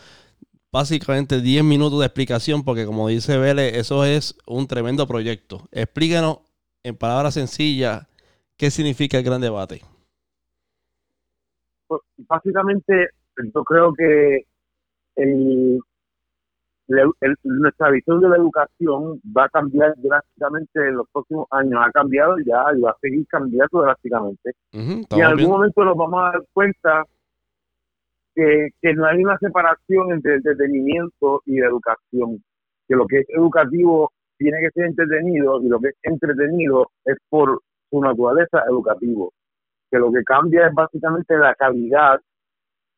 básicamente 0.72 1.42
10 1.42 1.64
minutos 1.64 2.00
de 2.00 2.06
explicación, 2.06 2.64
porque 2.64 2.86
como 2.86 3.08
dice 3.08 3.36
Vélez, 3.36 3.74
eso 3.76 4.06
es 4.06 4.38
un 4.46 4.66
tremendo 4.66 5.06
proyecto. 5.06 5.68
Explícanos 5.70 6.38
en 6.82 6.96
palabras 6.96 7.34
sencillas 7.34 8.06
qué 8.56 8.70
significa 8.70 9.18
el 9.18 9.24
gran 9.24 9.42
debate. 9.42 9.82
Pues, 11.88 12.00
básicamente, 12.16 13.10
yo 13.54 13.64
creo 13.64 13.92
que 13.92 14.46
el, 15.16 15.78
nuestra 16.88 17.90
visión 17.90 18.20
de 18.20 18.28
la 18.28 18.36
educación 18.36 19.20
va 19.36 19.44
a 19.44 19.48
cambiar 19.48 19.94
drásticamente 19.96 20.88
en 20.88 20.96
los 20.96 21.06
próximos 21.12 21.46
años. 21.50 21.80
Ha 21.84 21.90
cambiado 21.92 22.36
ya 22.38 22.64
y 22.76 22.80
va 22.80 22.90
a 22.90 22.98
seguir 23.00 23.26
cambiando 23.28 23.82
drásticamente. 23.82 24.52
y 24.72 25.04
en 25.10 25.24
algún 25.24 25.50
momento 25.50 25.84
nos 25.84 25.96
vamos 25.96 26.20
a 26.20 26.32
dar 26.32 26.42
cuenta 26.52 27.04
que, 28.34 28.68
que 28.80 28.94
no 28.94 29.06
hay 29.06 29.22
una 29.22 29.38
separación 29.38 30.12
entre 30.12 30.36
entretenimiento 30.36 31.42
y 31.46 31.58
educación. 31.60 32.42
Que 32.88 32.96
lo 32.96 33.06
que 33.06 33.20
es 33.20 33.26
educativo 33.30 34.10
tiene 34.38 34.60
que 34.60 34.70
ser 34.70 34.86
entretenido 34.86 35.62
y 35.62 35.68
lo 35.68 35.78
que 35.78 35.88
es 35.88 35.94
entretenido 36.02 36.90
es 37.04 37.16
por 37.28 37.60
su 37.90 38.00
naturaleza 38.00 38.64
educativo. 38.68 39.32
Que 39.90 39.98
lo 39.98 40.10
que 40.10 40.24
cambia 40.24 40.66
es 40.66 40.74
básicamente 40.74 41.36
la 41.36 41.54
calidad 41.54 42.20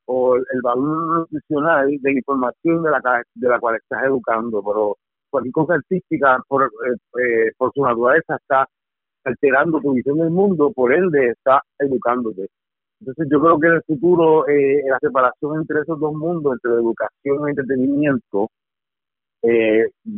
o 0.06 0.36
el 0.36 0.62
valor 0.62 1.18
nutricional 1.20 1.88
de 2.00 2.12
información 2.12 2.82
de 2.82 2.90
la, 2.90 3.22
de 3.34 3.48
la 3.48 3.58
cual 3.58 3.76
estás 3.76 4.04
educando, 4.04 4.62
pero 4.62 4.96
cualquier 5.30 5.52
cosa 5.52 5.74
artística 5.74 6.38
por, 6.48 6.64
eh, 6.64 7.20
eh, 7.20 7.52
por 7.56 7.72
su 7.74 7.82
naturaleza 7.82 8.36
está 8.36 8.66
alterando 9.24 9.80
tu 9.80 9.92
visión 9.92 10.18
del 10.18 10.30
mundo, 10.30 10.70
por 10.72 10.92
ende 10.92 11.30
está 11.30 11.60
educándote. 11.78 12.48
Entonces 13.00 13.26
yo 13.30 13.40
creo 13.40 13.58
que 13.58 13.66
en 13.66 13.72
el 13.74 13.82
futuro 13.82 14.46
eh, 14.48 14.82
la 14.88 14.98
separación 15.00 15.60
entre 15.60 15.80
esos 15.80 15.98
dos 15.98 16.14
mundos, 16.14 16.52
entre 16.54 16.72
educación 16.72 17.48
y 17.48 17.50
entretenimiento, 17.50 18.48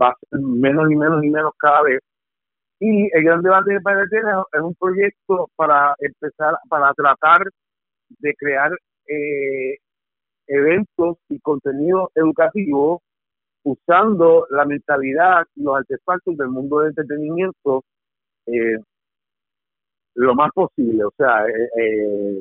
va 0.01 0.09
a 0.09 0.15
ser 0.31 0.41
menos 0.41 0.91
y 0.91 0.97
menos 0.97 1.25
y 1.25 1.31
menos 1.31 1.53
cada 1.59 1.83
vez. 1.83 2.01
Y 2.79 3.09
el 3.17 3.25
gran 3.25 3.43
debate 3.43 3.73
de 3.73 3.81
Padre 3.81 4.05
es 4.53 4.61
un 4.61 4.75
proyecto 4.75 5.49
para 5.57 5.95
empezar, 5.99 6.57
para 6.69 6.93
tratar 6.95 7.49
de 8.21 8.35
crear 8.35 8.71
eh, 9.09 9.79
eventos 10.47 11.19
y 11.29 11.39
contenido 11.41 12.11
educativo 12.15 13.03
usando 13.65 14.47
la 14.51 14.65
mentalidad 14.65 15.45
y 15.57 15.63
los 15.65 15.77
artefactos 15.77 16.37
del 16.37 16.49
mundo 16.49 16.81
del 16.81 16.91
entretenimiento 16.91 17.85
eh, 18.47 18.79
lo 20.15 20.35
más 20.35 20.51
posible. 20.53 21.05
O 21.05 21.13
sea, 21.17 21.47
eh, 21.47 22.41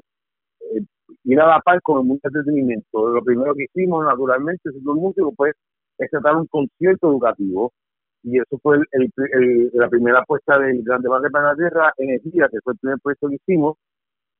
eh, 0.71 0.81
ir 1.23 1.39
a 1.41 1.47
la 1.47 1.59
par 1.61 1.81
con 1.81 1.99
el 1.99 2.05
mundo 2.05 2.21
del 2.23 2.35
entretenimiento. 2.35 3.09
Lo 3.09 3.23
primero 3.23 3.53
que 3.55 3.65
hicimos, 3.65 4.05
naturalmente, 4.05 4.71
siendo 4.71 4.93
un 4.93 5.01
músico, 5.01 5.33
pues, 5.35 5.53
es 5.97 6.09
tratar 6.11 6.35
un 6.35 6.47
concierto 6.47 7.09
educativo. 7.09 7.71
Y 8.23 8.39
eso 8.39 8.57
fue 8.61 8.77
el, 8.91 9.71
la 9.73 9.89
primera 9.89 10.19
apuesta 10.19 10.57
del 10.59 10.83
Gran 10.83 11.01
Debate 11.01 11.29
para 11.29 11.49
la 11.49 11.55
Tierra, 11.55 11.93
Energía, 11.97 12.49
que 12.49 12.59
fue 12.63 12.73
el 12.73 12.79
primer 12.79 12.99
proyecto 12.99 13.29
que 13.29 13.35
hicimos, 13.35 13.77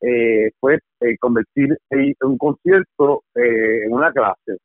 eh, 0.06 0.52
fue 0.60 0.78
eh, 1.00 1.18
convertir 1.20 1.76
un 2.22 2.38
concierto 2.38 3.24
eh, 3.34 3.86
en 3.86 3.94
una 3.94 4.12
clase. 4.12 4.58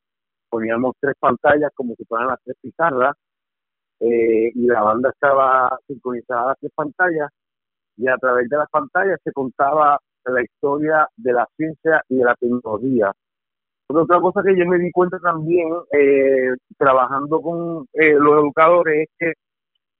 Poníamos 0.49 0.95
tres 0.99 1.15
pantallas 1.19 1.71
como 1.73 1.95
si 1.95 2.05
fueran 2.05 2.27
las 2.27 2.39
tres 2.43 2.57
pizarras 2.61 3.15
eh, 3.99 4.51
y 4.53 4.67
la 4.67 4.83
banda 4.83 5.09
estaba 5.09 5.79
sincronizada 5.87 6.43
a 6.43 6.47
las 6.49 6.59
tres 6.59 6.71
pantallas 6.75 7.29
y 7.97 8.07
a 8.07 8.17
través 8.17 8.49
de 8.49 8.57
las 8.57 8.69
pantallas 8.69 9.19
se 9.23 9.31
contaba 9.31 9.97
la 10.25 10.43
historia 10.43 11.07
de 11.15 11.33
la 11.33 11.47
ciencia 11.57 12.03
y 12.09 12.17
de 12.17 12.23
la 12.23 12.35
tecnología. 12.35 13.11
otra 13.87 14.19
cosa 14.21 14.43
que 14.43 14.55
yo 14.55 14.65
me 14.67 14.77
di 14.77 14.91
cuenta 14.91 15.17
también 15.19 15.67
trabajando 16.77 17.41
con 17.41 17.87
los 17.93 18.43
educadores 18.43 19.07
es 19.07 19.09
que 19.17 19.33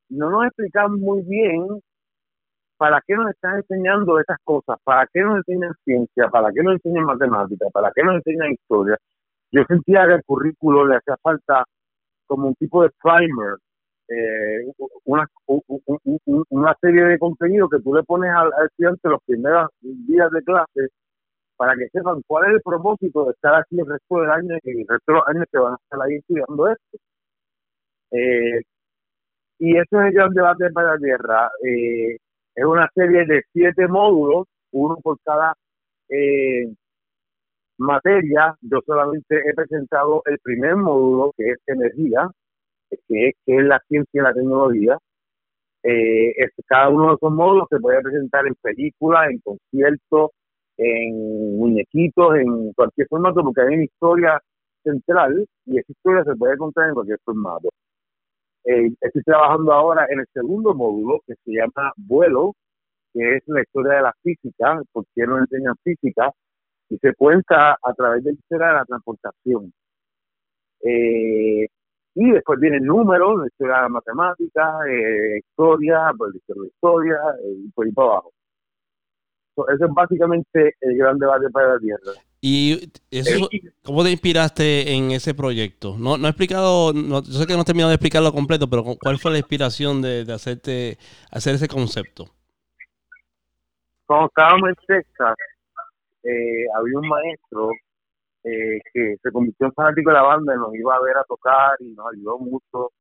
no 0.09 0.29
nos 0.29 0.45
explican 0.45 0.99
muy 0.99 1.21
bien 1.23 1.81
¿para 2.81 2.99
qué 3.05 3.13
nos 3.13 3.29
están 3.29 3.57
enseñando 3.57 4.19
esas 4.19 4.39
cosas? 4.43 4.75
¿Para 4.83 5.05
qué 5.13 5.21
nos 5.21 5.37
enseñan 5.37 5.71
ciencia? 5.85 6.29
¿Para 6.29 6.51
qué 6.51 6.63
nos 6.63 6.73
enseñan 6.73 7.05
matemática? 7.05 7.67
¿Para 7.71 7.91
qué 7.93 8.01
nos 8.01 8.15
enseñan 8.15 8.53
historia? 8.53 8.97
Yo 9.51 9.63
sentía 9.67 10.07
que 10.07 10.13
el 10.15 10.23
currículo 10.23 10.87
le 10.87 10.95
hacía 10.95 11.15
falta 11.21 11.63
como 12.25 12.47
un 12.47 12.55
tipo 12.55 12.81
de 12.81 12.89
primer, 13.03 13.57
eh, 14.09 14.65
una, 15.05 16.75
serie 16.81 17.03
de 17.03 17.19
contenido 17.19 17.69
que 17.69 17.79
tú 17.81 17.93
le 17.93 18.01
pones 18.01 18.31
al, 18.33 18.51
estudiante 18.65 19.09
los 19.09 19.21
primeros 19.27 19.69
días 19.81 20.31
de 20.31 20.41
clase 20.41 20.87
para 21.57 21.75
que 21.75 21.87
sepan 21.89 22.23
cuál 22.25 22.49
es 22.49 22.55
el 22.55 22.61
propósito 22.61 23.25
de 23.25 23.31
estar 23.33 23.53
aquí 23.53 23.79
el 23.79 23.85
resto 23.85 24.21
del 24.21 24.31
año 24.31 24.57
y 24.63 24.81
el 24.81 24.87
resto 24.87 25.11
de 25.11 25.13
los 25.19 25.27
años 25.27 25.45
que 25.51 25.59
van 25.59 25.73
a 25.73 25.77
estar 25.83 26.01
ahí 26.01 26.15
estudiando 26.15 26.67
esto. 26.67 26.97
Eh, 28.11 28.61
y 29.59 29.77
eso 29.77 30.01
es 30.01 30.07
el 30.07 30.13
gran 30.13 30.33
debate 30.33 30.71
para 30.71 30.95
la 30.95 30.97
tierra. 30.97 31.51
Eh, 31.63 32.17
es 32.55 32.65
una 32.65 32.89
serie 32.93 33.25
de 33.25 33.43
siete 33.53 33.87
módulos, 33.87 34.47
uno 34.71 34.97
por 35.01 35.17
cada 35.23 35.53
eh, 36.09 36.73
materia. 37.77 38.55
Yo 38.61 38.79
solamente 38.85 39.37
he 39.49 39.53
presentado 39.53 40.21
el 40.25 40.39
primer 40.39 40.75
módulo, 40.75 41.33
que 41.37 41.51
es 41.51 41.57
energía, 41.67 42.29
que 43.07 43.29
es, 43.29 43.63
la 43.65 43.79
ciencia 43.87 44.21
y 44.21 44.23
la 44.23 44.33
tecnología. 44.33 44.97
Eh, 45.83 46.33
cada 46.67 46.89
uno 46.89 47.09
de 47.09 47.15
esos 47.15 47.31
módulos 47.31 47.67
se 47.69 47.79
puede 47.79 48.01
presentar 48.01 48.45
en 48.47 48.55
películas, 48.55 49.29
en 49.31 49.39
conciertos, 49.39 50.31
en 50.77 51.57
muñequitos, 51.57 52.35
en 52.37 52.73
cualquier 52.73 53.07
formato, 53.07 53.43
porque 53.43 53.61
hay 53.61 53.75
una 53.75 53.83
historia 53.83 54.41
central 54.83 55.45
y 55.65 55.79
esa 55.79 55.91
historia 55.91 56.23
se 56.23 56.35
puede 56.35 56.57
contar 56.57 56.89
en 56.89 56.95
cualquier 56.95 57.19
formato. 57.23 57.69
Eh, 58.63 58.91
estoy 59.01 59.23
trabajando 59.23 59.73
ahora 59.73 60.05
en 60.09 60.19
el 60.19 60.27
segundo 60.33 60.73
módulo 60.73 61.21
que 61.25 61.33
se 61.43 61.51
llama 61.51 61.93
Vuelo, 61.97 62.55
que 63.13 63.37
es 63.37 63.43
la 63.47 63.61
historia 63.61 63.93
de 63.95 64.01
la 64.03 64.13
física, 64.21 64.81
porque 64.91 65.25
nos 65.25 65.41
enseñan 65.41 65.75
física, 65.83 66.31
y 66.89 66.97
se 66.97 67.13
cuenta 67.15 67.77
a 67.81 67.93
través 67.95 68.23
de 68.23 68.31
la 68.33 68.39
historia 68.39 68.67
de 68.67 68.73
la 68.73 68.85
transportación. 68.85 69.73
Eh, 70.83 71.67
y 72.15 72.31
después 72.31 72.59
vienen 72.59 72.85
números, 72.85 73.39
la 73.39 73.47
historia 73.47 73.75
de 73.77 73.81
la 73.83 73.89
matemática, 73.89 74.79
eh, 74.89 75.39
historia, 75.39 76.11
pues, 76.17 76.33
la 76.47 76.67
historia, 76.67 77.19
y 77.45 77.69
por 77.71 77.85
ahí 77.85 77.91
para 77.93 78.07
abajo. 78.09 78.33
eso 79.55 79.85
es 79.85 79.93
básicamente 79.93 80.75
el 80.81 80.97
gran 80.97 81.17
debate 81.19 81.49
para 81.49 81.73
la 81.75 81.79
Tierra. 81.79 82.11
¿Y 82.43 82.91
eso, 83.11 83.47
cómo 83.83 84.03
te 84.03 84.09
inspiraste 84.09 84.95
en 84.95 85.11
ese 85.11 85.35
proyecto? 85.35 85.95
No, 85.99 86.17
no 86.17 86.25
he 86.25 86.31
explicado, 86.31 86.91
yo 86.91 87.21
sé 87.21 87.45
que 87.45 87.53
no 87.53 87.61
he 87.61 87.65
terminado 87.65 87.89
de 87.89 87.95
explicarlo 87.95 88.33
completo, 88.33 88.67
pero 88.67 88.83
¿cuál 88.99 89.19
fue 89.19 89.31
la 89.31 89.37
inspiración 89.37 90.01
de, 90.01 90.25
hacerte 90.33 90.97
hacer 91.31 91.53
ese 91.53 91.67
concepto? 91.67 92.25
Cuando 94.07 94.25
estábamos 94.25 94.69
en 94.69 94.75
Texas, 94.87 95.35
eh, 96.23 96.65
había 96.75 96.97
un 96.97 97.07
maestro 97.07 97.69
eh, 98.43 98.79
que 98.91 99.17
se 99.21 99.31
convirtió 99.31 99.67
en 99.67 99.73
fanático 99.73 100.09
de 100.09 100.15
la 100.15 100.23
banda 100.23 100.55
y 100.55 100.57
nos 100.57 100.73
iba 100.73 100.95
a 100.95 101.01
ver 101.01 101.17
a 101.17 101.23
tocar 101.25 101.75
y 101.79 101.91
nos 101.93 102.07
ayudó 102.11 102.39
mucho. 102.39 102.91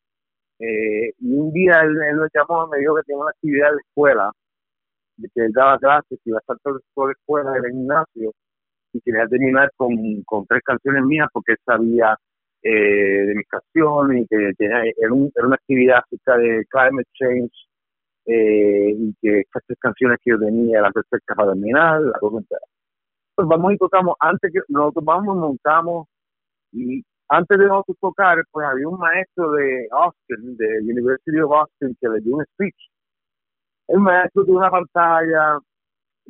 Eh, 0.59 1.15
y 1.19 1.33
un 1.33 1.51
día 1.51 1.81
él, 1.81 1.97
él, 2.11 2.17
nos 2.17 2.29
llamó 2.35 2.67
y 2.67 2.71
me 2.73 2.79
dijo 2.81 2.95
que 2.95 3.03
tenía 3.05 3.23
una 3.23 3.31
actividad 3.31 3.71
de 3.71 3.79
escuela, 3.79 4.31
de 5.17 5.29
que 5.35 5.47
él 5.47 5.53
daba 5.55 5.79
clases, 5.79 6.19
y 6.27 6.29
iba 6.29 6.37
a 6.37 6.41
estar 6.41 6.59
toda 6.59 7.07
la 7.07 7.13
escuela 7.13 7.57
en 7.57 7.65
el 7.65 7.71
gimnasio 7.71 8.35
y 8.93 9.01
quería 9.01 9.27
terminar 9.27 9.71
con, 9.77 9.97
con 10.25 10.47
tres 10.47 10.63
canciones 10.65 11.05
mías 11.05 11.29
porque 11.33 11.55
sabía 11.65 12.17
eh, 12.63 13.27
de 13.27 13.35
mis 13.35 13.47
canciones 13.49 14.23
y 14.23 14.27
que, 14.27 14.53
era, 14.59 14.83
era, 14.85 15.13
una 15.13 15.55
actividad 15.55 15.99
acerca 15.99 16.37
de 16.39 16.65
climate 16.69 17.09
change 17.15 17.53
eh, 18.27 18.95
y 18.97 19.15
que 19.21 19.41
estas 19.41 19.63
tres 19.67 19.79
canciones 19.81 20.19
que 20.23 20.31
yo 20.33 20.39
tenía 20.39 20.81
eran 20.81 20.93
perfectas 20.93 21.37
para 21.37 21.53
terminar, 21.53 22.01
la 22.03 22.19
cosa 22.19 22.39
entera. 22.39 22.61
Pues 23.35 23.49
vamos 23.49 23.73
y 23.73 23.79
tocamos, 23.79 24.17
antes 24.21 24.53
que 24.53 24.61
nosotros 24.69 25.05
vamos, 25.05 25.37
montamos 25.37 26.07
y 26.73 27.03
antes 27.29 27.59
de 27.59 27.67
nosotros 27.67 27.97
tocar, 28.01 28.39
pues 28.51 28.67
había 28.67 28.89
un 28.89 28.99
maestro 28.99 29.53
de 29.53 29.87
Austin, 29.93 30.57
de 30.57 30.81
University 30.83 31.41
of 31.41 31.53
Austin, 31.53 31.97
que 32.01 32.09
le 32.09 32.21
dio 32.21 32.37
un 32.37 32.45
speech. 32.45 32.91
El 33.89 34.01
maestro 34.01 34.45
tuvo 34.45 34.59
una 34.59 34.71
pantalla, 34.71 35.59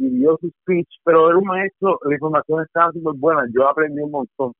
y 0.00 0.08
dio 0.08 0.38
su 0.40 0.48
speech, 0.62 0.88
pero 1.04 1.28
era 1.28 1.38
un 1.38 1.44
maestro, 1.44 1.98
la 2.04 2.14
información 2.14 2.62
estaba 2.64 2.90
súper 2.92 3.14
buena, 3.18 3.44
yo 3.54 3.68
aprendí 3.68 4.00
un 4.00 4.10
montón. 4.10 4.52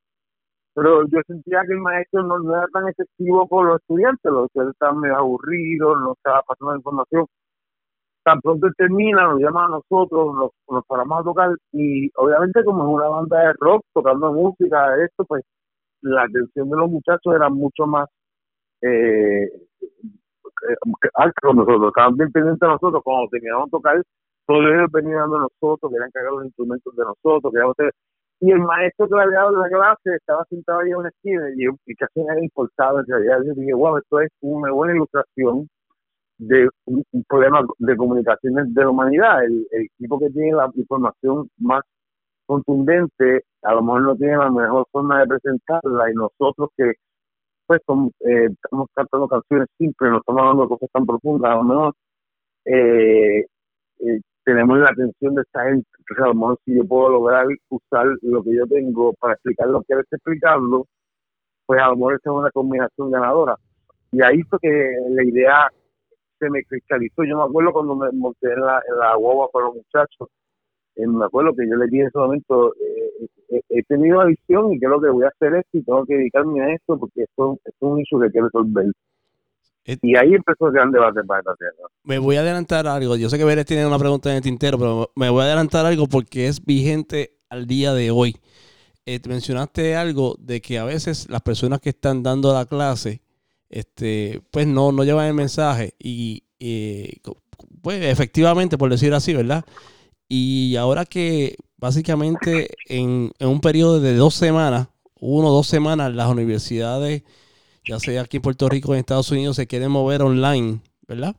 Pero 0.74 1.02
yo 1.08 1.20
sentía 1.26 1.62
que 1.66 1.72
el 1.72 1.80
maestro 1.80 2.22
no, 2.22 2.56
era 2.56 2.66
tan 2.72 2.88
efectivo 2.88 3.48
con 3.48 3.66
los 3.68 3.80
estudiantes, 3.80 4.30
los 4.32 4.46
estudiantes 4.46 4.74
estaban 4.74 5.00
medio 5.00 5.16
aburridos, 5.16 5.98
no 6.00 6.12
estaba 6.12 6.42
pasando 6.42 6.72
la 6.72 6.78
información. 6.78 7.26
Tan 8.22 8.40
pronto 8.42 8.66
él 8.66 8.74
termina, 8.76 9.28
nos 9.28 9.40
llama 9.40 9.64
a 9.64 9.68
nosotros, 9.70 10.34
nos, 10.34 10.50
nos 10.68 10.84
paramos 10.86 11.20
a 11.20 11.24
tocar 11.24 11.50
y 11.72 12.10
obviamente 12.16 12.62
como 12.64 12.82
es 12.84 12.94
una 12.96 13.08
banda 13.08 13.40
de 13.40 13.52
rock, 13.58 13.82
tocando 13.94 14.32
música, 14.32 14.94
esto, 15.02 15.24
pues 15.24 15.42
la 16.02 16.24
atención 16.24 16.68
de 16.70 16.76
los 16.76 16.90
muchachos 16.90 17.34
era 17.34 17.48
mucho 17.48 17.86
más 17.86 18.08
eh, 18.82 19.44
eh 19.44 21.08
alta 21.14 21.40
con 21.42 21.56
nosotros, 21.56 21.88
estaban 21.88 22.16
bien 22.16 22.30
pendientes 22.32 22.60
de 22.60 22.68
nosotros, 22.68 23.02
cuando 23.02 23.28
terminamos 23.30 23.66
de 23.66 23.70
tocar 23.70 24.02
todos 24.46 24.64
ellos 24.66 24.90
venían 24.92 25.20
dando 25.20 25.38
nosotros, 25.40 25.92
querían 25.92 26.10
cargar 26.10 26.32
los 26.32 26.44
instrumentos 26.46 26.96
de 26.96 27.04
nosotros, 27.04 27.52
queríamos 27.52 27.74
hacer... 27.78 27.92
Y 28.42 28.52
el 28.52 28.60
maestro 28.60 29.06
que 29.06 29.20
había 29.20 29.38
dado 29.38 29.60
la 29.60 29.68
clase 29.68 30.16
estaba 30.16 30.44
sentado 30.46 30.80
ahí 30.80 30.90
en 30.90 30.96
una 30.96 31.10
esquina 31.10 31.50
y, 31.54 31.66
y 31.86 31.94
casi 31.94 32.20
era 32.20 32.42
importado 32.42 33.00
en 33.00 33.06
realidad. 33.06 33.38
Yo 33.46 33.52
dije, 33.52 33.74
wow, 33.74 33.98
esto 33.98 34.20
es 34.20 34.30
una 34.40 34.72
buena 34.72 34.94
ilustración 34.94 35.68
de 36.40 36.68
un, 36.86 37.04
problema 37.28 37.60
de 37.78 37.96
comunicaciones 37.96 38.72
de 38.74 38.82
la 38.82 38.90
humanidad. 38.90 39.44
El, 39.44 39.66
equipo 39.70 40.18
que 40.18 40.30
tiene 40.30 40.52
la 40.52 40.70
información 40.74 41.50
más 41.58 41.82
contundente 42.46 43.44
a 43.62 43.74
lo 43.74 43.82
mejor 43.82 44.02
no 44.02 44.16
tiene 44.16 44.36
la 44.36 44.50
mejor 44.50 44.86
forma 44.90 45.20
de 45.20 45.26
presentarla 45.28 46.10
y 46.10 46.14
nosotros 46.14 46.70
que 46.76 46.94
pues 47.66 47.80
eh, 48.26 48.48
estamos 48.50 48.88
cantando 48.94 49.28
canciones 49.28 49.68
simples, 49.78 50.10
no 50.10 50.18
estamos 50.18 50.40
hablando 50.40 50.62
de 50.64 50.68
cosas 50.70 50.88
tan 50.92 51.06
profundas, 51.06 51.52
a 51.52 51.54
lo 51.56 51.64
mejor 51.64 51.94
eh, 52.64 53.46
eh, 54.00 54.20
tenemos 54.50 54.78
la 54.78 54.88
atención 54.88 55.34
de 55.36 55.42
esta 55.42 55.64
gente, 55.64 55.86
a 56.18 56.26
lo 56.26 56.58
si 56.64 56.74
yo 56.74 56.84
puedo 56.84 57.10
lograr 57.10 57.46
usar 57.68 58.06
lo 58.22 58.42
que 58.42 58.56
yo 58.56 58.66
tengo 58.66 59.12
para 59.14 59.34
explicar 59.34 59.68
lo 59.68 59.82
que 59.82 59.94
él 59.94 60.00
está 60.00 60.16
explicando, 60.16 60.86
pues 61.66 61.80
a 61.80 61.88
lo 61.88 61.96
mejor 61.96 62.14
esa 62.14 62.30
es 62.30 62.36
una 62.36 62.50
combinación 62.50 63.10
ganadora. 63.12 63.54
Y 64.12 64.22
ahí 64.22 64.42
fue 64.42 64.58
que 64.60 64.92
la 65.10 65.24
idea 65.24 65.68
se 66.40 66.50
me 66.50 66.64
cristalizó. 66.64 67.22
Yo 67.24 67.36
me 67.36 67.44
acuerdo 67.44 67.72
cuando 67.72 67.94
me 67.94 68.10
monté 68.12 68.52
en 68.52 68.60
la, 68.60 68.82
en 68.90 68.98
la 68.98 69.14
guagua 69.14 69.48
con 69.52 69.64
los 69.64 69.74
muchachos, 69.76 70.28
eh, 70.96 71.06
me 71.06 71.24
acuerdo 71.24 71.54
que 71.54 71.68
yo 71.68 71.76
le 71.76 71.86
dije 71.86 72.02
en 72.02 72.08
ese 72.08 72.18
momento, 72.18 72.74
eh, 72.74 73.26
eh, 73.50 73.62
he 73.68 73.82
tenido 73.84 74.18
una 74.18 74.26
visión 74.26 74.72
y 74.72 74.80
creo 74.80 75.00
que 75.00 75.10
voy 75.10 75.24
a 75.24 75.28
hacer 75.28 75.54
esto 75.54 75.78
y 75.78 75.84
tengo 75.84 76.04
que 76.06 76.16
dedicarme 76.16 76.60
a 76.62 76.74
esto 76.74 76.98
porque 76.98 77.22
esto, 77.22 77.58
es 77.64 77.74
un 77.80 78.00
issue 78.00 78.20
que 78.20 78.30
quiero 78.30 78.46
resolver. 78.48 78.86
Y 79.84 80.16
ahí 80.16 80.34
empezó 80.34 80.68
el 80.68 80.72
gran 80.72 80.90
debate 80.90 81.22
para 81.24 81.40
esta 81.40 81.54
tierra. 81.56 81.88
Me 82.04 82.18
voy 82.18 82.36
a 82.36 82.40
adelantar 82.40 82.86
algo. 82.86 83.16
Yo 83.16 83.28
sé 83.28 83.38
que 83.38 83.44
Vélez 83.44 83.66
tiene 83.66 83.86
una 83.86 83.98
pregunta 83.98 84.30
en 84.30 84.36
el 84.36 84.42
tintero, 84.42 84.78
pero 84.78 85.10
me 85.16 85.30
voy 85.30 85.42
a 85.42 85.46
adelantar 85.46 85.86
algo 85.86 86.06
porque 86.06 86.46
es 86.48 86.64
vigente 86.64 87.38
al 87.48 87.66
día 87.66 87.92
de 87.92 88.10
hoy. 88.10 88.36
mencionaste 89.26 89.96
algo 89.96 90.36
de 90.38 90.60
que 90.60 90.78
a 90.78 90.84
veces 90.84 91.28
las 91.30 91.42
personas 91.42 91.80
que 91.80 91.90
están 91.90 92.22
dando 92.22 92.52
la 92.52 92.66
clase, 92.66 93.22
este, 93.68 94.40
pues 94.50 94.66
no, 94.66 94.92
no 94.92 95.04
llevan 95.04 95.26
el 95.26 95.34
mensaje 95.34 95.94
y 95.98 96.44
pues 97.82 98.04
efectivamente, 98.04 98.78
por 98.78 98.90
decir 98.90 99.12
así, 99.14 99.34
¿verdad? 99.34 99.64
Y 100.28 100.76
ahora 100.76 101.04
que 101.04 101.56
básicamente 101.76 102.68
en, 102.86 103.32
un 103.40 103.60
periodo 103.60 104.00
de 104.00 104.14
dos 104.14 104.34
semanas, 104.34 104.88
uno 105.18 105.48
o 105.48 105.52
dos 105.52 105.66
semanas, 105.66 106.14
las 106.14 106.28
universidades, 106.28 107.22
ya 107.84 107.98
sea 107.98 108.22
aquí 108.22 108.38
en 108.38 108.42
Puerto 108.42 108.68
Rico 108.68 108.90
o 108.90 108.94
en 108.94 109.00
Estados 109.00 109.30
Unidos, 109.30 109.56
se 109.56 109.66
quieren 109.66 109.90
mover 109.90 110.22
online, 110.22 110.80
¿verdad? 111.08 111.36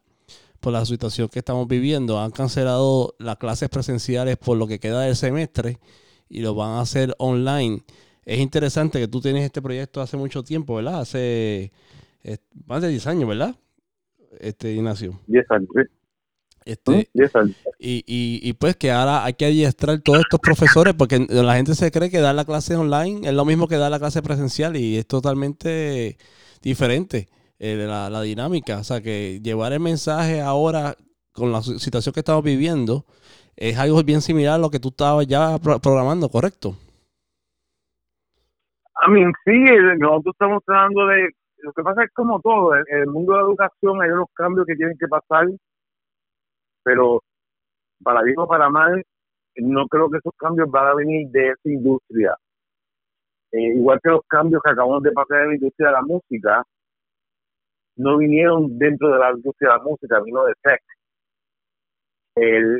Por 0.59 0.73
la 0.73 0.85
situación 0.85 1.29
que 1.29 1.39
estamos 1.39 1.67
viviendo. 1.67 2.19
Han 2.19 2.31
cancelado 2.31 3.15
las 3.19 3.37
clases 3.37 3.69
presenciales 3.69 4.37
por 4.37 4.57
lo 4.57 4.67
que 4.67 4.79
queda 4.79 5.01
del 5.01 5.15
semestre 5.15 5.79
y 6.29 6.41
lo 6.41 6.55
van 6.55 6.71
a 6.71 6.81
hacer 6.81 7.15
online. 7.17 7.83
Es 8.25 8.39
interesante 8.39 8.99
que 8.99 9.07
tú 9.07 9.21
tienes 9.21 9.43
este 9.43 9.61
proyecto 9.61 10.01
hace 10.01 10.17
mucho 10.17 10.43
tiempo, 10.43 10.75
¿verdad? 10.75 11.01
Hace 11.01 11.71
eh, 12.23 12.37
más 12.65 12.81
de 12.81 12.89
10 12.89 13.07
años, 13.07 13.29
¿verdad? 13.29 13.55
Este, 14.39 14.73
Ignacio. 14.73 15.19
10 15.27 15.51
años, 15.51 15.69
este, 16.63 17.09
y, 17.79 18.03
y, 18.07 18.53
pues 18.53 18.75
que 18.75 18.91
ahora 18.91 19.25
hay 19.25 19.33
que 19.33 19.45
adiestrar 19.45 19.99
todos 20.01 20.19
estos 20.19 20.39
profesores 20.39 20.93
porque 20.93 21.25
la 21.27 21.55
gente 21.55 21.73
se 21.73 21.91
cree 21.91 22.11
que 22.11 22.19
dar 22.19 22.35
la 22.35 22.45
clase 22.45 22.75
online 22.75 23.27
es 23.27 23.33
lo 23.33 23.45
mismo 23.45 23.67
que 23.67 23.77
dar 23.77 23.89
la 23.89 23.97
clase 23.97 24.21
presencial 24.21 24.77
y 24.77 24.97
es 24.97 25.07
totalmente 25.07 26.17
diferente 26.61 27.29
eh, 27.57 27.75
la, 27.87 28.21
dinámica. 28.21 28.77
O 28.77 28.83
sea 28.83 29.01
que 29.01 29.39
llevar 29.41 29.73
el 29.73 29.79
mensaje 29.79 30.39
ahora 30.41 30.95
con 31.33 31.51
la 31.51 31.63
situación 31.63 32.13
que 32.13 32.19
estamos 32.19 32.43
viviendo 32.43 33.05
es 33.55 33.79
algo 33.79 34.03
bien 34.03 34.21
similar 34.21 34.55
a 34.55 34.57
lo 34.59 34.69
que 34.69 34.79
tú 34.79 34.89
estabas 34.89 35.25
ya 35.25 35.57
programando, 35.57 36.29
¿correcto? 36.29 36.75
A 39.03 39.09
mí 39.09 39.21
sí, 39.45 39.63
nosotros 39.97 40.33
estamos 40.33 40.63
hablando 40.67 41.07
de... 41.07 41.29
Lo 41.63 41.73
que 41.73 41.83
pasa 41.83 42.03
es 42.03 42.11
como 42.13 42.39
todo, 42.39 42.75
en 42.75 42.83
el 43.01 43.07
mundo 43.07 43.33
de 43.33 43.39
la 43.39 43.45
educación 43.45 44.01
hay 44.01 44.09
unos 44.09 44.29
cambios 44.33 44.65
que 44.65 44.75
tienen 44.75 44.97
que 44.99 45.07
pasar 45.07 45.47
pero 46.83 47.21
para 48.03 48.21
bien 48.23 48.39
o 48.39 48.47
para 48.47 48.69
mal, 48.69 49.03
no 49.57 49.87
creo 49.87 50.09
que 50.09 50.17
esos 50.17 50.33
cambios 50.37 50.69
van 50.71 50.87
a 50.87 50.95
venir 50.95 51.29
de 51.29 51.49
esa 51.49 51.69
industria. 51.69 52.35
Eh, 53.51 53.75
igual 53.75 53.99
que 54.03 54.09
los 54.09 54.21
cambios 54.27 54.61
que 54.63 54.71
acabamos 54.71 55.03
de 55.03 55.11
pasar 55.11 55.41
en 55.41 55.49
la 55.49 55.55
industria 55.55 55.87
de 55.89 55.93
la 55.93 56.01
música, 56.03 56.63
no 57.97 58.17
vinieron 58.17 58.77
dentro 58.77 59.09
de 59.11 59.19
la 59.19 59.31
industria 59.31 59.71
de 59.71 59.77
la 59.77 59.83
música, 59.83 60.21
vino 60.21 60.45
de 60.45 60.53
tech. 60.63 60.81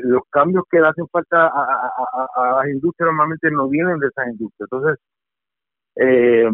los 0.04 0.22
cambios 0.30 0.64
que 0.70 0.80
le 0.80 0.88
hacen 0.88 1.06
falta 1.08 1.46
a, 1.48 2.56
las 2.62 2.68
industrias 2.68 3.06
normalmente 3.08 3.50
no 3.50 3.68
vienen 3.68 3.98
de 3.98 4.08
esas 4.08 4.28
industrias. 4.28 4.68
Entonces, 4.70 4.98
eh, 5.96 6.50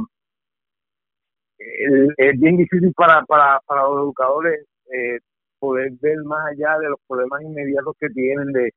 es 2.17 2.41
bien 2.41 2.57
difícil 2.57 2.93
para, 2.95 3.25
para, 3.25 3.61
para 3.67 3.83
los 3.85 3.99
educadores 4.03 4.67
eh, 4.93 5.19
poder 5.59 5.93
ver 6.01 6.19
más 6.25 6.47
allá 6.53 6.79
de 6.79 6.89
los 6.89 6.99
problemas 7.07 7.43
inmediatos 7.43 7.95
que 7.99 8.09
tienen 8.11 8.53
de, 8.53 8.71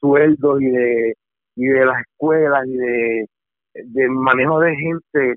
sueldos 0.00 0.60
y 0.60 0.70
de, 0.70 1.14
y 1.56 1.66
de 1.66 1.86
las 1.86 2.00
escuelas 2.00 2.66
y 2.66 2.76
de, 2.76 4.08
manejo 4.08 4.60
de 4.60 4.74
gente, 4.76 5.36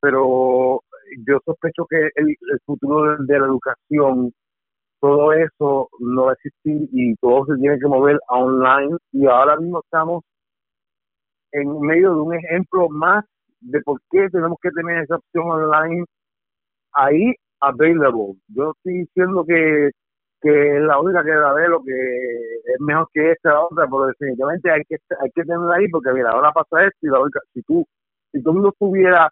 pero 0.00 0.80
yo 1.26 1.38
sospecho 1.44 1.86
que 1.88 2.10
el, 2.14 2.36
futuro 2.66 3.16
de, 3.24 3.38
la 3.38 3.46
educación, 3.46 4.32
todo 5.00 5.32
eso 5.32 5.88
no 5.98 6.24
va 6.26 6.30
a 6.32 6.34
existir 6.34 6.88
y 6.92 7.14
todo 7.16 7.46
se 7.46 7.56
tiene 7.60 7.78
que 7.78 7.88
mover 7.88 8.18
a 8.28 8.36
online. 8.36 8.96
Y 9.12 9.26
ahora 9.26 9.56
mismo 9.56 9.80
estamos 9.80 10.24
en 11.52 11.80
medio 11.80 12.14
de 12.14 12.20
un 12.20 12.34
ejemplo 12.34 12.88
más 12.88 13.24
de 13.60 13.80
por 13.82 14.00
qué 14.10 14.28
tenemos 14.30 14.58
que 14.60 14.70
tener 14.70 15.04
esa 15.04 15.16
opción 15.16 15.50
online. 15.50 16.04
Ahí 16.92 17.34
available. 17.68 18.34
Yo 18.48 18.72
estoy 18.76 19.00
diciendo 19.00 19.44
que, 19.46 19.90
que 20.40 20.76
es 20.76 20.82
la 20.82 20.98
única 21.00 21.24
que 21.24 21.36
va 21.36 21.50
a 21.50 21.68
lo 21.68 21.82
que 21.82 21.92
es 21.92 22.80
mejor 22.80 23.08
que 23.12 23.32
esta 23.32 23.60
otra, 23.60 23.86
pero 23.86 24.06
definitivamente 24.06 24.70
hay 24.70 24.82
que 24.88 24.96
hay 25.20 25.30
que 25.34 25.42
tenerla 25.42 25.76
ahí 25.76 25.88
porque 25.88 26.12
mira, 26.12 26.30
ahora 26.30 26.52
pasa 26.52 26.84
esto 26.84 26.98
y 27.02 27.08
la 27.08 27.20
única, 27.20 27.40
si 27.52 27.62
tú 27.62 27.84
si 28.32 28.42
todo 28.42 28.52
el 28.52 28.56
mundo 28.60 28.74
tuviera 28.78 29.30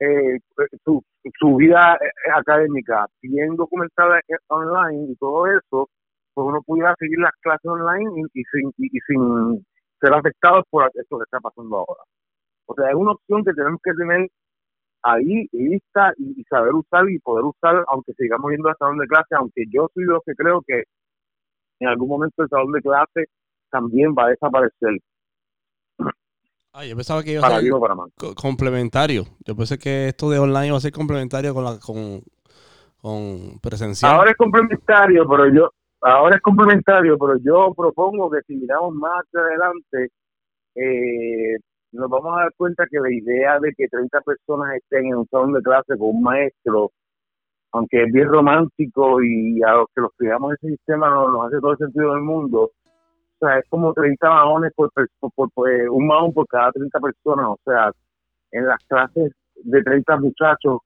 eh, 0.00 0.38
su, 0.84 1.02
su 1.38 1.56
vida 1.56 1.96
eh, 2.00 2.30
académica 2.34 3.06
bien 3.22 3.56
documentada 3.56 4.20
online 4.48 5.12
y 5.12 5.16
todo 5.16 5.46
eso, 5.46 5.88
pues 6.34 6.46
uno 6.46 6.60
pudiera 6.62 6.94
seguir 6.98 7.18
las 7.18 7.32
clases 7.40 7.64
online 7.64 8.10
y, 8.34 8.42
sin 8.52 8.72
y, 8.78 8.98
sin 9.06 9.64
ser 10.00 10.12
afectados 10.12 10.64
por 10.70 10.90
esto 10.92 11.18
que 11.18 11.24
está 11.24 11.40
pasando 11.40 11.76
ahora. 11.76 12.02
O 12.66 12.74
sea, 12.74 12.88
es 12.90 12.94
una 12.96 13.12
opción 13.12 13.44
que 13.44 13.52
tenemos 13.52 13.80
que 13.82 13.92
tener 13.94 14.28
ahí 15.04 15.46
lista 15.52 16.12
y, 16.16 16.42
saber 16.44 16.74
usar 16.74 17.08
y 17.10 17.18
poder 17.18 17.44
usar, 17.44 17.84
aunque 17.88 18.14
sigamos 18.14 18.50
yendo 18.50 18.68
al 18.68 18.76
salón 18.78 18.98
de 18.98 19.06
clase, 19.06 19.34
aunque 19.36 19.64
yo 19.70 19.88
soy 19.94 20.04
de 20.04 20.12
los 20.12 20.22
que 20.24 20.34
creo 20.34 20.62
que 20.66 20.84
en 21.80 21.88
algún 21.88 22.08
momento 22.08 22.42
el 22.42 22.48
salón 22.48 22.72
de 22.72 22.80
clase 22.80 23.26
también 23.70 24.14
va 24.18 24.26
a 24.26 24.30
desaparecer. 24.30 24.98
Ah, 26.72 26.84
yo 26.84 26.96
pensaba 26.96 27.22
que 27.22 27.32
iba 27.32 27.46
a 27.46 27.60
ser 27.60 27.70
complementario. 28.34 29.24
Yo 29.46 29.54
pensé 29.54 29.78
que 29.78 30.08
esto 30.08 30.30
de 30.30 30.38
online 30.38 30.68
iba 30.68 30.76
a 30.76 30.80
ser 30.80 30.90
complementario 30.90 31.54
con 31.54 31.64
la 31.64 31.78
con, 31.78 32.22
con 33.00 33.60
presencial. 33.60 34.12
Ahora 34.12 34.30
es 34.30 34.36
complementario, 34.36 35.28
pero 35.28 35.52
yo 35.54 35.70
ahora 36.00 36.36
es 36.36 36.42
complementario, 36.42 37.16
pero 37.18 37.38
yo 37.38 37.72
propongo 37.76 38.30
que 38.30 38.40
si 38.46 38.56
miramos 38.56 38.92
más 38.94 39.22
adelante 39.32 40.10
eh, 40.74 41.58
nos 41.94 42.10
vamos 42.10 42.36
a 42.36 42.42
dar 42.42 42.52
cuenta 42.56 42.86
que 42.90 42.98
la 42.98 43.12
idea 43.12 43.58
de 43.60 43.72
que 43.76 43.88
30 43.88 44.20
personas 44.22 44.74
estén 44.76 45.06
en 45.06 45.16
un 45.16 45.28
salón 45.28 45.52
de 45.52 45.62
clase 45.62 45.96
con 45.96 46.16
un 46.16 46.22
maestro, 46.22 46.90
aunque 47.72 48.02
es 48.02 48.12
bien 48.12 48.28
romántico 48.28 49.22
y 49.22 49.62
a 49.62 49.74
los 49.74 49.86
que 49.94 50.00
los 50.00 50.10
creamos 50.16 50.54
ese 50.54 50.70
sistema 50.70 51.08
nos, 51.10 51.46
hace 51.46 51.60
todo 51.60 51.72
el 51.72 51.78
sentido 51.78 52.14
del 52.14 52.22
mundo, 52.22 52.62
o 52.64 53.38
sea, 53.46 53.58
es 53.58 53.64
como 53.68 53.92
30 53.92 54.28
maones 54.28 54.72
por, 54.74 54.90
por, 55.34 55.50
pues, 55.52 55.88
un 55.88 56.06
maón 56.06 56.32
por 56.32 56.46
cada 56.48 56.72
30 56.72 56.98
personas, 57.00 57.46
o 57.46 57.58
sea, 57.64 57.92
en 58.50 58.66
las 58.66 58.78
clases 58.86 59.32
de 59.62 59.82
30 59.82 60.16
muchachos 60.18 60.78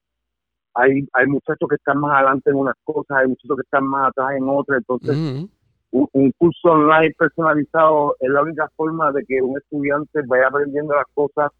hay, 0.75 1.07
hay 1.13 1.27
muchachos 1.27 1.67
que 1.67 1.75
están 1.75 1.99
más 1.99 2.17
adelante 2.17 2.51
en 2.51 2.55
unas 2.55 2.75
cosas, 2.83 3.17
hay 3.17 3.27
muchachos 3.27 3.57
que 3.57 3.63
están 3.63 3.85
más 3.85 4.09
atrás 4.09 4.31
en 4.37 4.47
otras, 4.47 4.77
entonces 4.77 5.49
un, 5.91 6.31
curso 6.37 6.69
online 6.69 7.13
personalizado 7.17 8.15
es 8.19 8.29
la 8.29 8.41
única 8.43 8.67
forma 8.75 9.11
de 9.11 9.23
que 9.25 9.41
un 9.41 9.57
estudiante 9.57 10.21
vaya 10.27 10.47
aprendiendo 10.47 10.93
las 10.95 11.05
cosas 11.13 11.51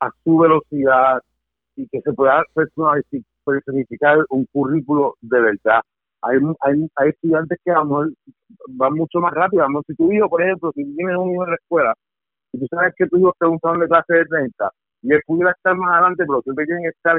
a 0.00 0.10
su 0.24 0.38
velocidad 0.38 1.20
y 1.76 1.86
que 1.88 2.00
se 2.00 2.12
pueda 2.12 2.42
personificar 2.54 4.18
un 4.30 4.46
currículo 4.52 5.14
de 5.20 5.40
verdad. 5.40 5.80
Hay, 6.22 6.38
hay, 6.60 6.88
hay 6.96 7.08
estudiantes 7.10 7.58
que 7.64 7.70
a 7.70 7.78
lo 7.78 7.84
mejor 7.84 8.12
van 8.68 8.94
mucho 8.94 9.20
más 9.20 9.32
rápido. 9.32 9.64
A 9.64 9.68
si 9.86 9.94
tu 9.94 10.10
hijo, 10.10 10.28
por 10.28 10.42
ejemplo, 10.42 10.72
si 10.74 10.82
tienes 10.96 11.16
un 11.16 11.32
hijo 11.32 11.44
en 11.44 11.50
la 11.50 11.56
escuela 11.56 11.94
y 12.52 12.58
tú 12.58 12.66
sabes 12.70 12.94
que 12.96 13.06
tu 13.06 13.18
hijo 13.18 13.30
está 13.30 13.46
salón 13.60 13.80
de 13.80 13.88
clase 13.88 14.14
de 14.14 14.24
30 14.24 14.70
y 15.02 15.12
él 15.12 15.20
pudiera 15.26 15.52
estar 15.52 15.76
más 15.76 15.92
adelante, 15.92 16.24
pero 16.26 16.42
siempre 16.42 16.66
que 16.66 16.88
estar 16.88 17.16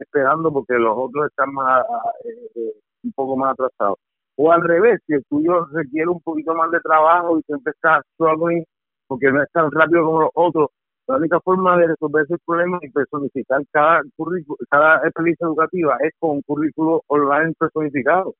esperando 0.00 0.52
porque 0.52 0.74
los 0.74 0.94
otros 0.96 1.26
están 1.26 1.52
más 1.52 1.84
eh, 2.24 2.50
eh, 2.54 2.72
un 3.04 3.12
poco 3.12 3.36
más 3.36 3.52
atrasados. 3.52 3.98
O 4.36 4.52
al 4.52 4.62
revés, 4.62 5.00
si 5.06 5.14
el 5.14 5.24
tuyo 5.28 5.64
requiere 5.72 6.08
un 6.08 6.20
poquito 6.20 6.54
más 6.54 6.70
de 6.70 6.80
trabajo 6.80 7.38
y 7.38 7.42
siempre 7.42 7.72
está 7.72 8.02
struggling 8.14 8.64
porque 9.06 9.30
no 9.30 9.42
es 9.42 9.50
tan 9.52 9.70
rápido 9.70 10.04
como 10.04 10.20
los 10.22 10.30
otros, 10.34 10.70
la 11.06 11.16
única 11.16 11.40
forma 11.40 11.76
de 11.78 11.86
resolver 11.88 12.24
ese 12.24 12.36
problema 12.44 12.78
y 12.82 12.90
personificar 12.90 13.62
cada 13.70 14.02
currículo, 14.16 14.58
cada 14.68 14.96
experiencia 15.06 15.46
educativa 15.46 15.96
es 16.00 16.12
con 16.18 16.30
un 16.30 16.42
currículo 16.42 17.02
online 17.06 17.54
personificado. 17.58 18.34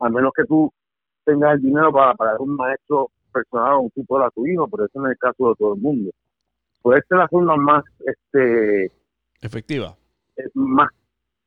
Al 0.00 0.12
menos 0.12 0.32
que 0.34 0.44
tú 0.44 0.72
tengas 1.24 1.54
el 1.54 1.62
dinero 1.62 1.92
para 1.92 2.14
pagar 2.14 2.40
un 2.40 2.56
maestro 2.56 3.08
personal 3.32 3.74
o 3.74 3.80
un 3.82 3.90
tutor 3.90 4.24
a 4.24 4.30
tu 4.30 4.46
hijo, 4.46 4.66
pero 4.68 4.86
eso 4.86 5.00
no 5.00 5.06
es 5.06 5.12
el 5.12 5.18
caso 5.18 5.50
de 5.50 5.54
todo 5.56 5.74
el 5.74 5.80
mundo. 5.80 6.10
Puede 6.82 7.02
ser 7.08 7.18
la 7.18 7.28
forma 7.28 7.56
más 7.56 7.84
este 8.04 8.90
efectiva 9.42 9.94
más 10.54 10.88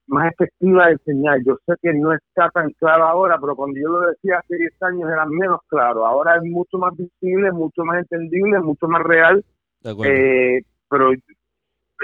más 0.08 0.32
efectiva 0.32 0.88
de 0.88 0.94
enseñar. 0.94 1.40
Yo 1.46 1.58
sé 1.66 1.74
que 1.82 1.94
no 1.94 2.14
está 2.14 2.50
tan 2.50 2.72
claro 2.72 3.06
ahora, 3.06 3.38
pero 3.40 3.56
cuando 3.56 3.80
yo 3.80 3.90
lo 3.90 4.08
decía 4.08 4.40
hace 4.40 4.56
10 4.56 4.82
años 4.84 5.10
era 5.10 5.26
menos 5.26 5.60
claro. 5.68 6.06
Ahora 6.06 6.38
es 6.38 6.44
mucho 6.44 6.78
más 6.78 6.96
visible, 6.96 7.52
mucho 7.52 7.84
más 7.84 8.00
entendible, 8.00 8.60
mucho 8.60 8.88
más 8.88 9.04
real. 9.04 9.44
Eh, 10.06 10.62
pero 10.90 11.14
eh, 11.14 11.18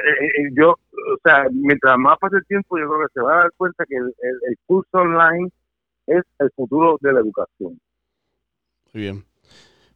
eh, 0.04 0.50
yo, 0.54 0.72
o 0.72 1.18
sea, 1.24 1.46
mientras 1.52 1.98
más 1.98 2.18
pase 2.20 2.38
el 2.38 2.46
tiempo, 2.46 2.78
yo 2.78 2.88
creo 2.88 3.08
que 3.08 3.14
se 3.14 3.22
va 3.22 3.34
a 3.34 3.40
dar 3.44 3.52
cuenta 3.58 3.86
que 3.86 3.96
el, 3.96 4.58
curso 4.66 4.98
online 4.98 5.50
es 6.08 6.24
el 6.40 6.50
futuro 6.52 6.98
de 7.02 7.14
la 7.14 7.20
educación. 7.20 7.80
Muy 8.94 9.04
bien. 9.04 9.24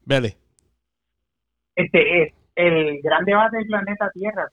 Vale. 0.06 0.36
Este 1.76 2.24
es 2.24 2.34
el 2.56 3.02
gran 3.02 3.26
debate 3.26 3.58
del 3.58 3.68
planeta 3.68 4.10
Tierra. 4.14 4.48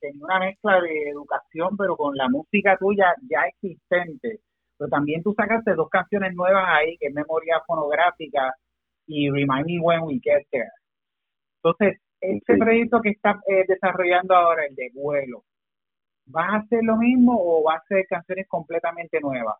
tenía 0.00 0.24
una 0.24 0.40
mezcla 0.40 0.80
de 0.80 1.10
educación, 1.10 1.76
pero 1.76 1.96
con 1.96 2.14
la 2.16 2.28
música 2.28 2.76
tuya 2.76 3.14
ya 3.28 3.42
existente. 3.46 4.40
Pero 4.76 4.90
también 4.90 5.22
tú 5.22 5.32
sacaste 5.34 5.74
dos 5.74 5.88
canciones 5.88 6.34
nuevas 6.34 6.64
ahí, 6.66 6.96
que 6.98 7.06
es 7.06 7.14
Memoria 7.14 7.60
Fonográfica 7.66 8.52
y 9.06 9.30
Remind 9.30 9.66
Me 9.66 9.80
When 9.80 10.02
We 10.02 10.20
Get 10.22 10.46
There. 10.50 10.70
Entonces, 11.62 12.00
este 12.20 12.56
proyecto 12.56 13.00
que 13.00 13.10
está 13.10 13.40
eh, 13.46 13.64
desarrollando 13.68 14.34
ahora, 14.34 14.66
el 14.66 14.74
de 14.74 14.90
vuelo, 14.92 15.44
¿vas 16.26 16.54
a 16.54 16.56
hacer 16.56 16.82
lo 16.82 16.96
mismo 16.96 17.36
o 17.38 17.62
va 17.62 17.74
a 17.74 17.84
ser 17.86 18.04
canciones 18.08 18.46
completamente 18.48 19.20
nuevas? 19.20 19.56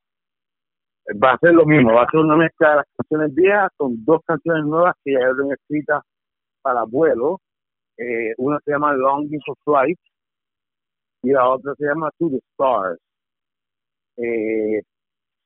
Va 1.23 1.33
a 1.33 1.39
ser 1.39 1.53
lo 1.53 1.67
mismo, 1.67 1.93
va 1.93 2.05
a 2.05 2.11
ser 2.11 2.21
una 2.21 2.37
mezcla 2.37 2.71
de 2.71 2.77
las 2.77 2.87
canciones 2.97 3.35
viejas 3.35 3.71
con 3.77 4.05
dos 4.05 4.23
canciones 4.27 4.65
nuevas 4.65 4.95
que 5.05 5.13
ya 5.13 5.19
eran 5.19 5.53
escritas 5.53 6.03
para 6.63 6.85
vuelo 6.85 7.41
eh, 7.97 8.35
una 8.39 8.59
se 8.65 8.73
llama 8.73 8.93
Longing 8.95 9.41
for 9.45 9.57
Flight 9.65 9.99
y 11.23 11.31
la 11.31 11.49
otra 11.49 11.75
se 11.77 11.87
llama 11.87 12.11
To 12.19 12.31
the 12.31 12.41
Stars. 12.53 12.99
Eh, 14.17 14.83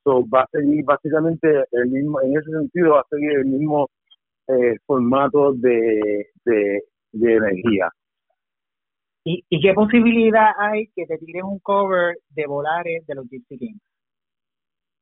so 0.04 0.24
va 0.28 0.42
a 0.42 0.48
seguir 0.50 0.84
básicamente 0.84 1.64
el 1.72 1.86
mismo, 1.88 2.20
en 2.20 2.36
ese 2.36 2.50
sentido 2.50 2.94
va 2.94 3.00
a 3.00 3.06
seguir 3.10 3.32
el 3.32 3.46
mismo 3.46 3.88
eh, 4.48 4.76
formato 4.86 5.52
de, 5.54 6.26
de, 6.44 6.82
energía. 7.12 7.90
¿Y, 9.24 9.44
¿Y 9.48 9.60
qué 9.60 9.72
posibilidad 9.74 10.52
hay 10.58 10.88
que 10.94 11.06
te 11.06 11.18
tiren 11.18 11.44
un 11.44 11.58
cover 11.60 12.16
de 12.30 12.46
Volares 12.46 13.06
de 13.06 13.14
los 13.14 13.28
Gypsy 13.28 13.58
Kings? 13.58 13.80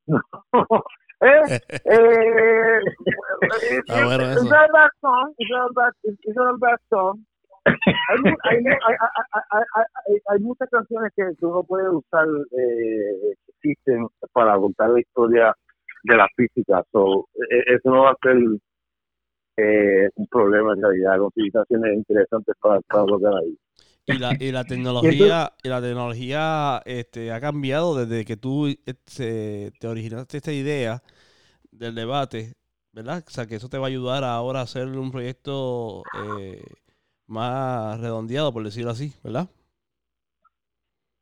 Eh, 1.23 1.59
eh, 1.73 1.81
ah. 3.89 3.89
It's 3.89 3.89
not 3.89 4.69
a 4.69 4.71
bad 4.71 4.91
song. 5.01 5.33
It's 5.39 5.51
not 5.51 5.71
a 5.71 5.73
bad, 5.73 5.93
it's 6.05 6.37
not 6.37 6.55
a 6.55 6.59
bad 6.59 6.77
song 6.91 7.25
hay, 8.45 8.65
hay, 10.29 10.39
muchas 10.41 10.69
canciones 10.71 11.13
que 11.15 11.47
uno 11.47 11.63
puede 11.65 11.89
usar 11.89 12.27
eh, 12.53 13.35
existen 13.49 14.07
para 14.33 14.57
contar 14.57 14.91
la 14.91 15.01
historia 15.01 15.55
de 16.05 16.17
la 16.17 16.29
física. 16.37 16.83
So, 16.93 17.29
e, 17.51 17.75
eso 17.75 17.91
no 17.91 18.03
va 18.05 18.11
a 18.11 18.17
ser 18.23 18.37
eh, 19.57 20.09
un 20.15 20.27
problema 20.29 20.75
en 20.75 20.83
realidad. 20.83 21.19
Con 21.19 21.31
civilizaciones 21.33 21.97
interesantes 21.97 22.55
para, 22.61 22.81
para 22.83 23.05
ahí. 23.41 23.59
Y 24.07 24.19
la, 24.19 24.37
y 24.39 24.53
la 24.53 24.65
tecnología 24.65 25.53
y 25.63 25.69
la 25.69 25.81
tecnología 25.81 26.83
este, 26.85 27.33
ha 27.33 27.41
cambiado 27.41 27.97
desde 27.97 28.25
que 28.25 28.37
tú 28.37 28.69
este, 28.69 29.73
te 29.81 29.89
originaste 29.89 30.37
esta 30.37 30.53
idea 30.53 31.03
del 31.73 31.95
debate, 31.95 32.55
¿verdad? 32.93 33.25
O 33.27 33.31
sea, 33.31 33.47
que 33.47 33.57
eso 33.57 33.69
te 33.69 33.79
va 33.79 33.87
a 33.87 33.89
ayudar 33.89 34.25
ahora 34.25 34.61
a 34.61 34.65
hacer 34.65 34.87
un 34.87 35.11
proyecto 35.11 36.03
eh, 36.41 36.63
más 37.27 38.01
redondeado, 38.01 38.53
por 38.53 38.65
decirlo 38.65 38.91
así, 38.91 39.13
¿verdad? 39.23 39.49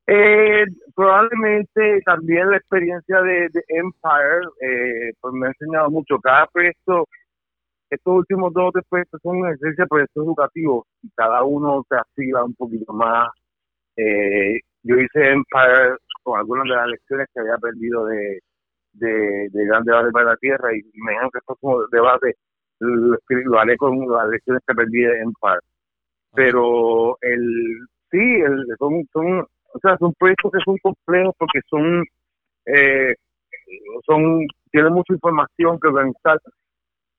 Eh, 0.06 0.66
probablemente 0.94 2.02
también 2.04 2.50
la 2.50 2.58
experiencia 2.58 3.22
de, 3.22 3.48
Empire 3.68 4.46
eh, 4.60 5.12
pues 5.20 5.34
me 5.34 5.46
ha 5.46 5.50
enseñado 5.50 5.90
mucho. 5.90 6.18
Cada 6.20 6.46
proyecto, 6.46 7.06
estos 7.90 8.14
últimos 8.14 8.52
dos 8.52 8.72
proyectos 8.88 9.20
son 9.22 9.38
una 9.38 9.52
esencia 9.52 9.84
de 9.84 9.88
proyectos 9.88 10.24
educativos 10.24 10.86
y 11.02 11.10
cada 11.16 11.42
uno 11.44 11.84
se 11.88 11.96
afila 11.96 12.44
un 12.44 12.54
poquito 12.54 12.92
más. 12.92 13.30
Eh, 13.96 14.60
yo 14.82 14.96
hice 14.96 15.30
Empire 15.32 15.96
con 16.22 16.38
algunas 16.38 16.64
de 16.64 16.70
las 16.76 16.88
lecciones 16.88 17.28
que 17.32 17.40
había 17.40 17.54
aprendido 17.54 18.06
de, 18.06 18.40
de, 18.92 19.48
de 19.50 19.66
Gran 19.66 19.84
para 20.12 20.30
la 20.30 20.36
Tierra 20.36 20.74
y 20.76 20.82
me 21.00 21.12
dijeron 21.12 21.30
que 21.32 21.38
el 21.38 21.44
próximo 21.46 21.86
debate 21.88 22.36
lo, 22.80 23.16
lo 23.28 23.58
haré 23.60 23.76
con 23.78 23.98
las 24.10 24.28
lecciones 24.28 24.62
que 24.66 24.72
aprendí 24.72 25.00
de 25.02 25.20
Empire 25.20 25.60
pero 26.34 27.16
el 27.20 27.86
sí 28.10 28.18
el, 28.18 28.66
son 28.78 29.06
son 29.12 29.40
o 29.40 29.78
sea 29.80 29.96
son 29.98 30.12
proyectos 30.18 30.52
que 30.52 30.64
son 30.64 30.76
complejos 30.78 31.34
porque 31.38 31.60
son 31.68 32.04
eh, 32.66 33.14
son 34.06 34.46
tienen 34.70 34.92
mucha 34.92 35.14
información 35.14 35.78
que 35.80 35.88
organizar 35.88 36.38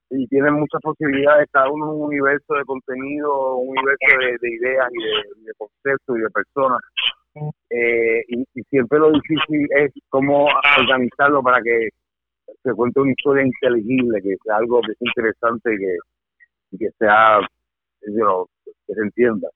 y 0.10 0.28
tienen 0.28 0.54
muchas 0.54 0.82
posibilidades 0.82 1.48
cada 1.52 1.70
uno 1.70 1.92
un 1.92 2.08
universo 2.08 2.54
de 2.54 2.66
contenido 2.66 3.56
un 3.58 3.70
universo 3.70 4.18
de, 4.42 4.50
ideas 4.50 4.88
y 4.92 5.44
de, 5.46 5.54
conceptos 5.58 6.18
y 6.18 6.22
de 6.22 6.30
personas. 6.30 6.80
Eh, 7.70 8.24
y, 8.30 8.46
siempre 8.70 8.98
lo 8.98 9.12
difícil 9.12 9.68
es 9.76 9.92
cómo 10.08 10.48
organizarlo 10.80 11.44
para 11.44 11.62
que 11.62 11.90
se 12.64 12.74
cuente 12.74 13.02
una 13.02 13.12
historia 13.12 13.46
inteligible 13.46 14.22
que 14.22 14.36
sea 14.46 14.56
algo 14.58 14.80
que 14.82 14.94
sea 14.94 15.10
interesante 15.10 15.74
y 15.74 15.78
que, 15.78 15.98
y 16.72 16.78
que 16.78 16.90
sea 16.98 17.42
you 18.08 18.55
que 18.88 18.94
se 18.94 19.02
entienda. 19.02 19.50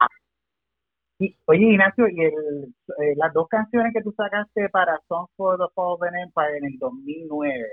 oye, 1.46 1.66
Ignacio, 1.66 2.08
y 2.10 2.22
el, 2.22 2.74
eh, 3.02 3.16
las 3.16 3.34
dos 3.34 3.48
canciones 3.48 3.94
que 3.94 4.02
tú 4.02 4.12
sacaste 4.16 4.70
para 4.70 5.00
Songs 5.08 5.30
for 5.36 5.58
the 5.58 5.66
Fallen 5.76 6.16
Empire 6.16 6.58
en 6.58 6.66
el 6.66 6.78
2009, 6.80 7.66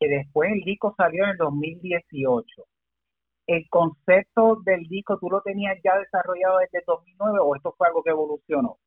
que 0.00 0.08
después 0.08 0.50
el 0.52 0.60
disco 0.60 0.94
salió 0.96 1.24
en 1.24 1.30
el 1.30 1.36
2018. 1.36 2.64
¿El 3.46 3.68
concepto 3.68 4.60
del 4.64 4.84
disco 4.84 5.18
tú 5.18 5.28
lo 5.28 5.40
tenías 5.42 5.76
ya 5.84 5.98
desarrollado 5.98 6.58
desde 6.58 6.84
2009 6.86 7.38
o 7.42 7.56
esto 7.56 7.74
fue 7.76 7.88
algo 7.88 8.02
que 8.02 8.10
evolucionó? 8.10 8.78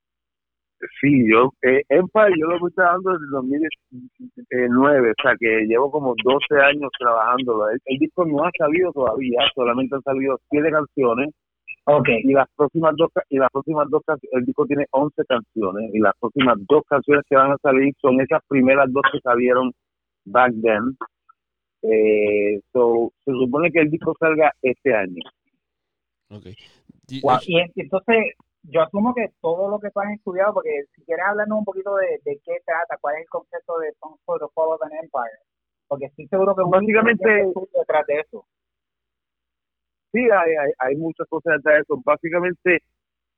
Sí, 1.02 1.32
yo, 1.32 1.52
eh, 1.62 1.82
Empire 1.90 2.34
yo 2.38 2.48
lo 2.48 2.56
estoy 2.56 2.72
trabajando 2.74 3.14
desde 3.14 3.26
2009, 3.32 5.12
o 5.12 5.22
sea 5.22 5.34
que 5.40 5.66
llevo 5.66 5.90
como 5.90 6.14
12 6.24 6.62
años 6.62 6.92
trabajando. 7.00 7.70
El, 7.70 7.80
el 7.86 7.98
disco 7.98 8.26
no 8.26 8.44
ha 8.46 8.52
salido 8.58 8.92
todavía, 8.92 9.40
solamente 9.56 9.96
han 9.96 10.04
salido 10.04 10.40
7 10.50 10.70
canciones 10.72 11.30
Okay. 11.88 12.22
Y 12.24 12.34
las 12.34 12.48
próximas 12.56 12.96
dos 12.98 13.12
y 13.30 13.38
las 13.38 13.52
próximas 13.52 13.88
dos 13.92 14.02
el 14.32 14.44
disco 14.44 14.66
tiene 14.66 14.86
11 14.90 15.24
canciones 15.26 15.92
y 15.94 16.00
las 16.00 16.14
próximas 16.20 16.58
dos 16.68 16.84
canciones 16.90 17.24
que 17.30 17.36
van 17.36 17.52
a 17.52 17.58
salir 17.62 17.94
son 18.02 18.20
esas 18.22 18.42
primeras 18.48 18.92
dos 18.92 19.04
que 19.12 19.20
salieron 19.20 19.72
back 20.26 20.52
then. 20.64 20.98
Eh, 21.84 22.60
so, 22.74 23.14
se 23.24 23.32
supone 23.32 23.72
que 23.72 23.82
el 23.82 23.92
disco 23.92 24.16
salga 24.20 24.52
este 24.64 24.96
año. 24.96 25.22
Okay. 26.30 26.56
Y, 27.08 27.22
entonces, 27.76 28.34
yo 28.70 28.82
asumo 28.82 29.13
que 29.13 29.30
todo 29.41 29.70
lo 29.70 29.80
que 29.80 29.91
tú 29.91 29.99
has 29.99 30.11
estudiado, 30.11 30.53
porque 30.55 30.86
si 30.95 31.03
quieres 31.05 31.26
hablarnos 31.26 31.59
un 31.59 31.66
poquito 31.66 31.95
de, 31.97 32.20
de 32.24 32.39
qué 32.43 32.57
trata, 32.66 32.97
cuál 33.01 33.16
es 33.16 33.22
el 33.22 33.30
concepto 33.30 33.80
de 33.80 33.91
Songs 33.99 34.20
for 34.26 34.39
the 34.39 34.47
Fall 34.53 34.74
of 34.74 34.82
an 34.84 34.91
Empire, 34.93 35.39
porque 35.88 36.05
estoy 36.05 36.28
seguro 36.28 36.55
que 36.55 36.63
básicamente 36.66 37.51
detrás 37.74 38.05
de 38.07 38.20
eso 38.20 38.45
sí, 40.16 40.22
hay, 40.32 40.72
hay, 40.80 40.95
muchas 40.95 41.28
cosas 41.28 41.55
detrás 41.57 41.76
de 41.76 41.82
eso. 41.82 42.01
Básicamente, 42.05 42.80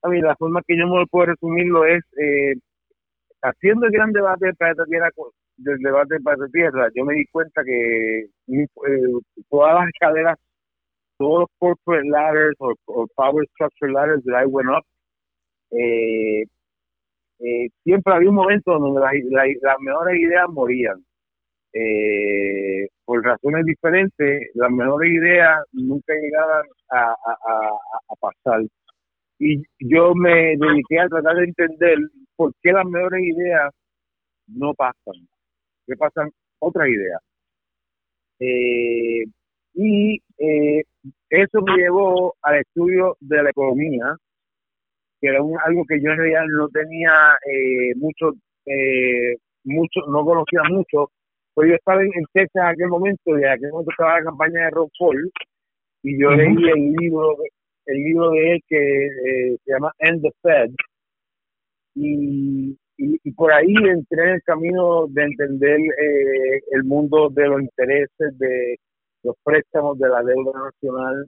a 0.02 0.08
mí 0.08 0.20
la 0.20 0.36
forma 0.36 0.62
que 0.66 0.78
yo 0.78 0.86
me 0.86 1.06
puedo 1.06 1.26
resumirlo 1.26 1.84
es 1.84 2.04
eh, 2.16 2.54
haciendo 3.42 3.86
el 3.86 3.92
gran 3.92 4.12
debate 4.12 4.46
del 4.46 4.56
planeta 4.56 4.84
Tierra, 4.84 5.10
del 5.56 5.78
debate 5.78 6.14
del 6.14 6.22
planeta 6.22 6.48
Tierra, 6.52 6.88
yo 6.94 7.04
me 7.04 7.14
di 7.14 7.26
cuenta 7.26 7.64
que 7.64 8.20
eh, 8.20 8.66
todas 9.50 9.74
las 9.74 9.88
escaleras, 9.88 10.38
todos 11.18 11.40
los 11.40 11.48
corporate 11.58 12.08
ladders 12.08 12.56
o, 12.60 13.06
power 13.16 13.44
structure 13.54 13.90
ladders 13.90 14.22
that 14.24 14.40
I 14.40 14.46
went 14.46 14.68
up, 14.70 14.84
eh, 15.70 16.44
siempre 17.84 18.14
había 18.14 18.30
un 18.30 18.34
momento 18.36 18.78
donde 18.78 19.00
las 19.00 19.76
mejores 19.80 20.20
ideas 20.20 20.46
morían 20.50 21.04
eh, 21.72 22.88
por 23.04 23.22
razones 23.24 23.64
diferentes, 23.64 24.50
las 24.54 24.70
mejores 24.70 25.12
ideas 25.12 25.64
nunca 25.72 26.14
llegaban 26.14 26.64
a, 26.90 27.12
a, 27.12 28.14
pasar. 28.20 28.62
Y 29.38 29.62
yo 29.80 30.14
me 30.14 30.56
dediqué 30.56 30.98
a 31.00 31.08
tratar 31.08 31.36
de 31.36 31.44
entender 31.44 31.98
por 32.36 32.52
qué 32.62 32.72
las 32.72 32.86
mejores 32.86 33.22
ideas 33.22 33.72
no 34.48 34.74
pasan, 34.74 35.14
que 35.86 35.96
pasan 35.96 36.30
otras 36.58 36.88
ideas. 36.88 37.20
Eh, 38.40 39.24
y 39.74 40.20
eh, 40.38 40.82
eso 41.30 41.60
me 41.62 41.76
llevó 41.76 42.34
al 42.42 42.56
estudio 42.56 43.16
de 43.20 43.42
la 43.42 43.50
economía, 43.50 44.16
que 45.20 45.28
era 45.28 45.38
algo 45.38 45.84
que 45.88 46.00
yo 46.00 46.10
en 46.10 46.18
realidad 46.18 46.44
no 46.48 46.68
tenía 46.68 47.12
eh, 47.46 47.94
mucho, 47.96 48.32
eh, 48.66 49.36
mucho, 49.64 50.00
no 50.08 50.24
conocía 50.24 50.62
mucho, 50.70 51.10
pues 51.54 51.70
yo 51.70 51.74
estaba 51.74 52.02
en, 52.02 52.10
Texas 52.32 52.62
en 52.62 52.68
aquel 52.68 52.88
momento 52.88 53.38
y 53.38 53.42
en 53.42 53.48
aquel 53.48 53.70
momento 53.70 53.90
estaba 53.90 54.18
la 54.18 54.24
campaña 54.24 54.64
de 54.64 54.70
Ron 54.70 54.88
Paul 54.98 55.30
y 56.02 56.20
yo 56.20 56.30
leí 56.30 56.54
el 56.70 56.92
libro 56.92 57.36
el 57.86 58.04
libro 58.04 58.30
de 58.30 58.52
él 58.52 58.60
que 58.68 59.06
eh, 59.06 59.56
se 59.64 59.72
llama 59.72 59.92
End 59.98 60.22
the 60.22 60.30
Fed 60.42 60.70
y, 61.94 62.76
y, 62.96 63.32
por 63.32 63.52
ahí 63.52 63.74
entré 63.74 64.22
en 64.22 64.28
el 64.30 64.42
camino 64.42 65.06
de 65.08 65.22
entender 65.22 65.78
eh, 65.80 66.60
el 66.72 66.84
mundo 66.84 67.28
de 67.30 67.46
los 67.46 67.62
intereses, 67.62 68.38
de 68.38 68.76
los 69.22 69.34
préstamos, 69.42 69.98
de 69.98 70.08
la 70.08 70.22
deuda 70.22 70.52
nacional. 70.64 71.26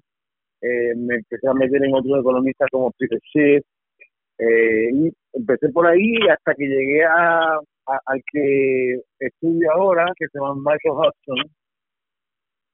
Eh, 0.63 0.95
me 0.97 1.17
empecé 1.17 1.49
a 1.49 1.55
meter 1.55 1.83
en 1.83 1.95
otros 1.95 2.21
economistas 2.21 2.69
como 2.71 2.93
Peter 2.93 3.19
Schiff, 3.31 3.65
eh, 4.41 4.91
y 4.93 5.13
empecé 5.35 5.69
por 5.71 5.87
ahí 5.87 6.15
hasta 6.31 6.55
que 6.55 6.67
llegué 6.67 7.05
a, 7.05 7.59
al 7.87 8.23
que 8.33 9.01
estudio 9.21 9.73
ahora, 9.73 10.07
que 10.17 10.27
se 10.29 10.39
llama 10.39 10.55
Michael 10.57 10.95
Hudson, 10.97 11.51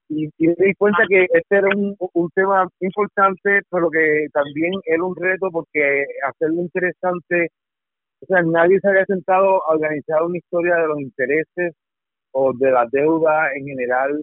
y, 0.09 0.29
me 0.39 0.55
di 0.59 0.75
cuenta 0.75 1.03
que 1.09 1.25
este 1.25 1.57
era 1.57 1.69
un, 1.75 1.97
un 2.15 2.31
tema 2.35 2.69
importante, 2.81 3.61
pero 3.71 3.91
que 3.91 4.27
también 4.33 4.73
era 4.85 5.03
un 5.03 5.17
reto 5.17 5.51
porque 5.51 6.05
hacerlo 6.29 6.63
interesante 6.63 7.49
o 8.23 8.27
sea, 8.27 8.43
nadie 8.43 8.81
se 8.81 8.89
había 8.89 9.05
sentado 9.07 9.63
a 9.65 9.75
organizar 9.75 10.23
una 10.23 10.39
historia 10.39 10.77
de 10.77 10.89
los 10.89 11.01
intereses 11.01 11.75
o 12.33 12.53
de 12.55 12.71
la 12.71 12.87
deuda 12.91 13.51
en 13.55 13.67
general. 13.67 14.23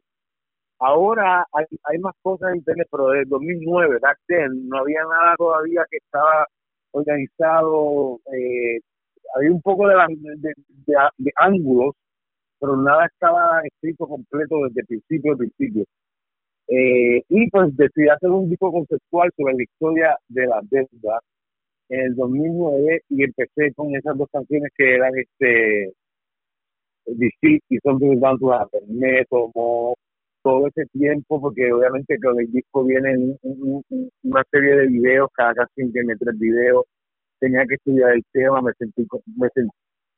Ahora 0.79 1.45
hay, 1.53 1.65
hay 1.85 1.99
más 1.99 2.13
cosas 2.21 2.51
en 2.51 2.57
Internet, 2.57 2.87
pero 2.91 3.09
desde 3.09 3.29
2009, 3.29 3.99
back 4.01 4.17
then, 4.27 4.67
no 4.67 4.79
había 4.79 5.03
nada 5.03 5.35
todavía 5.37 5.85
que 5.89 5.97
estaba 5.97 6.47
organizado. 6.93 8.19
Eh, 8.33 8.79
había 9.35 9.51
un 9.51 9.61
poco 9.61 9.87
de, 9.87 9.95
ángulos, 11.35 11.95
pero 12.59 12.77
nada 12.77 13.05
estaba 13.07 13.61
escrito 13.63 14.07
completo 14.07 14.65
desde 14.67 14.85
principio 14.85 15.33
a 15.33 15.37
principio. 15.37 15.85
Eh, 16.67 17.21
y 17.27 17.49
pues 17.49 17.75
decidí 17.75 18.07
hacer 18.07 18.29
un 18.29 18.49
disco 18.49 18.71
conceptual 18.71 19.29
sobre 19.35 19.55
la 19.55 19.63
historia 19.63 20.17
de 20.29 20.47
la 20.47 20.61
deuda 20.63 21.19
en 21.89 21.99
el 22.01 22.15
2009 22.15 23.01
y 23.09 23.23
empecé 23.23 23.73
con 23.75 23.93
esas 23.95 24.17
dos 24.17 24.29
canciones 24.31 24.71
que 24.77 24.95
eran 24.95 25.11
este 25.17 25.93
Deceit 27.05 27.63
y 27.69 27.77
Something 27.79 28.19
Bound 28.19 28.39
to 28.39 28.53
Happen. 28.53 28.81
Me 28.87 29.25
tomó 29.25 29.95
todo 30.43 30.67
ese 30.67 30.85
tiempo 30.87 31.41
porque 31.41 31.71
obviamente 31.71 32.19
con 32.19 32.39
el 32.39 32.51
disco 32.51 32.83
vienen 32.83 33.37
una 33.43 34.43
serie 34.51 34.75
de 34.75 34.87
videos, 34.87 35.29
cada 35.33 35.53
canción 35.55 35.91
tiene 35.91 36.15
tres 36.17 36.37
videos, 36.37 36.85
tenía 37.39 37.65
que 37.65 37.75
estudiar 37.75 38.11
el 38.13 38.23
tema, 38.31 38.61
me 38.61 38.73
sentí 38.73 39.07
me, 39.37 39.47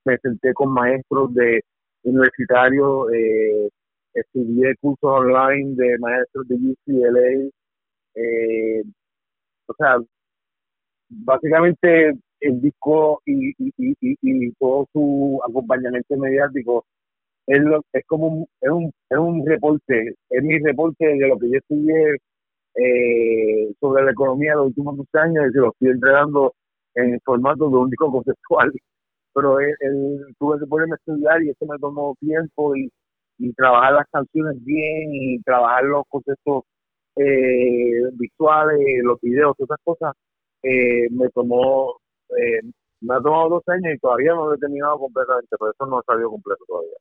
me 0.06 0.18
senté 0.20 0.54
con 0.54 0.74
maestros 0.74 1.34
de 1.34 1.62
universitarios, 2.04 3.12
eh, 3.14 3.70
estudié 4.14 4.76
cursos 4.78 5.10
online 5.10 5.76
de 5.76 5.98
maestros 6.00 6.48
de 6.48 6.56
UCLA, 6.56 7.50
eh, 8.16 8.84
o 9.68 9.74
sea, 9.78 9.98
básicamente 11.10 12.14
el 12.40 12.62
disco 12.62 13.22
y, 13.26 13.54
y, 13.58 14.52
todo 14.60 14.88
su 14.94 15.40
acompañamiento 15.48 16.18
mediático 16.18 16.86
es, 17.48 17.62
es 17.94 18.06
como 18.08 18.28
un, 18.28 18.48
es, 18.62 18.70
un, 18.72 18.92
es 19.10 19.18
un 19.18 19.46
reporte, 19.46 20.16
es 20.30 20.44
mi 20.44 20.60
reporte 20.60 21.06
de 21.06 21.28
lo 21.28 21.38
que 21.38 21.50
yo 21.50 21.58
estudié 21.58 22.18
eh, 22.76 23.74
sobre 23.80 24.04
la 24.04 24.12
economía 24.12 24.52
de 24.52 24.58
los 24.58 24.68
últimos 24.68 24.98
dos 24.98 25.08
años 25.14 25.46
y 25.50 25.54
se 25.54 25.60
lo 25.60 25.72
estoy 25.72 25.90
entregando 25.90 26.54
en 26.96 27.20
formato 27.24 27.70
de 27.70 27.76
un 27.78 27.90
disco 27.90 28.12
conceptual. 28.12 28.72
Pero 29.34 29.60
él, 29.60 29.76
tuve 30.40 30.60
que 30.60 30.66
ponerme 30.66 30.94
a 30.94 30.96
estudiar 30.96 31.44
y 31.44 31.50
eso 31.50 31.66
me 31.66 31.78
tomó 31.80 32.16
tiempo 32.20 32.76
y, 32.76 32.90
y 33.38 33.54
trabajar 33.54 33.94
las 33.94 34.08
canciones 34.12 34.64
bien 34.64 35.10
y 35.14 35.42
trabajar 35.42 35.84
los 35.84 36.04
conceptos 36.08 36.64
eh, 37.18 38.02
visuales, 38.14 38.80
los 39.04 39.20
videos, 39.22 39.56
todas 39.58 39.72
esas 39.72 39.84
cosas 39.84 40.16
eh, 40.64 41.08
me 41.12 41.30
tomó, 41.30 41.98
eh, 42.38 42.62
me 43.02 43.16
ha 43.16 43.20
tomado 43.20 43.50
dos 43.50 43.64
años 43.68 43.94
y 43.96 44.00
todavía 44.00 44.34
no 44.34 44.48
lo 44.48 44.56
he 44.56 44.58
terminado 44.58 45.00
completamente, 45.00 45.58
por 45.58 45.74
eso 45.74 45.86
no 45.86 46.00
ha 46.00 46.04
salido 46.04 46.32
completo 46.32 46.64
todavía. 46.68 46.98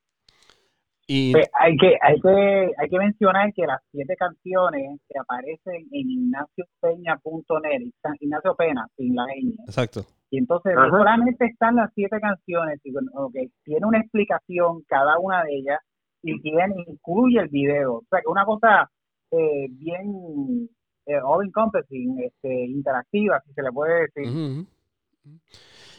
Y 1.06 1.32
pues, 1.32 1.50
hay 1.60 1.76
que 1.76 1.98
hay 2.00 2.18
que 2.20 2.72
hay 2.78 2.88
que 2.88 2.98
mencionar 2.98 3.52
que 3.52 3.66
las 3.66 3.80
siete 3.90 4.16
canciones 4.16 5.00
que 5.08 5.18
aparecen 5.18 5.86
en 5.92 6.10
ignaciopeña.net, 6.10 7.90
Ignacio 8.20 8.54
Pena, 8.56 8.86
sin 8.96 9.14
la 9.14 9.24
ñ. 9.26 9.54
Exacto. 9.66 10.06
Y 10.30 10.38
entonces 10.38 10.74
solamente 10.90 11.44
están 11.44 11.76
las 11.76 11.92
siete 11.94 12.18
canciones, 12.20 12.80
y, 12.82 12.92
okay, 13.14 13.50
tiene 13.64 13.86
una 13.86 14.00
explicación 14.00 14.82
cada 14.88 15.18
una 15.18 15.44
de 15.44 15.56
ellas 15.56 15.80
y 16.22 16.40
tiene 16.40 16.74
incluye 16.86 17.38
el 17.38 17.48
video. 17.48 17.96
O 17.96 18.04
sea 18.08 18.20
que 18.20 18.28
una 18.28 18.44
cosa 18.44 18.90
eh, 19.30 19.66
bien 19.70 20.68
eh, 21.06 21.20
all 21.22 21.44
encompassing, 21.44 22.18
este, 22.20 22.66
interactiva, 22.66 23.40
si 23.46 23.52
se 23.52 23.62
le 23.62 23.72
puede 23.72 24.08
decir. 24.08 24.66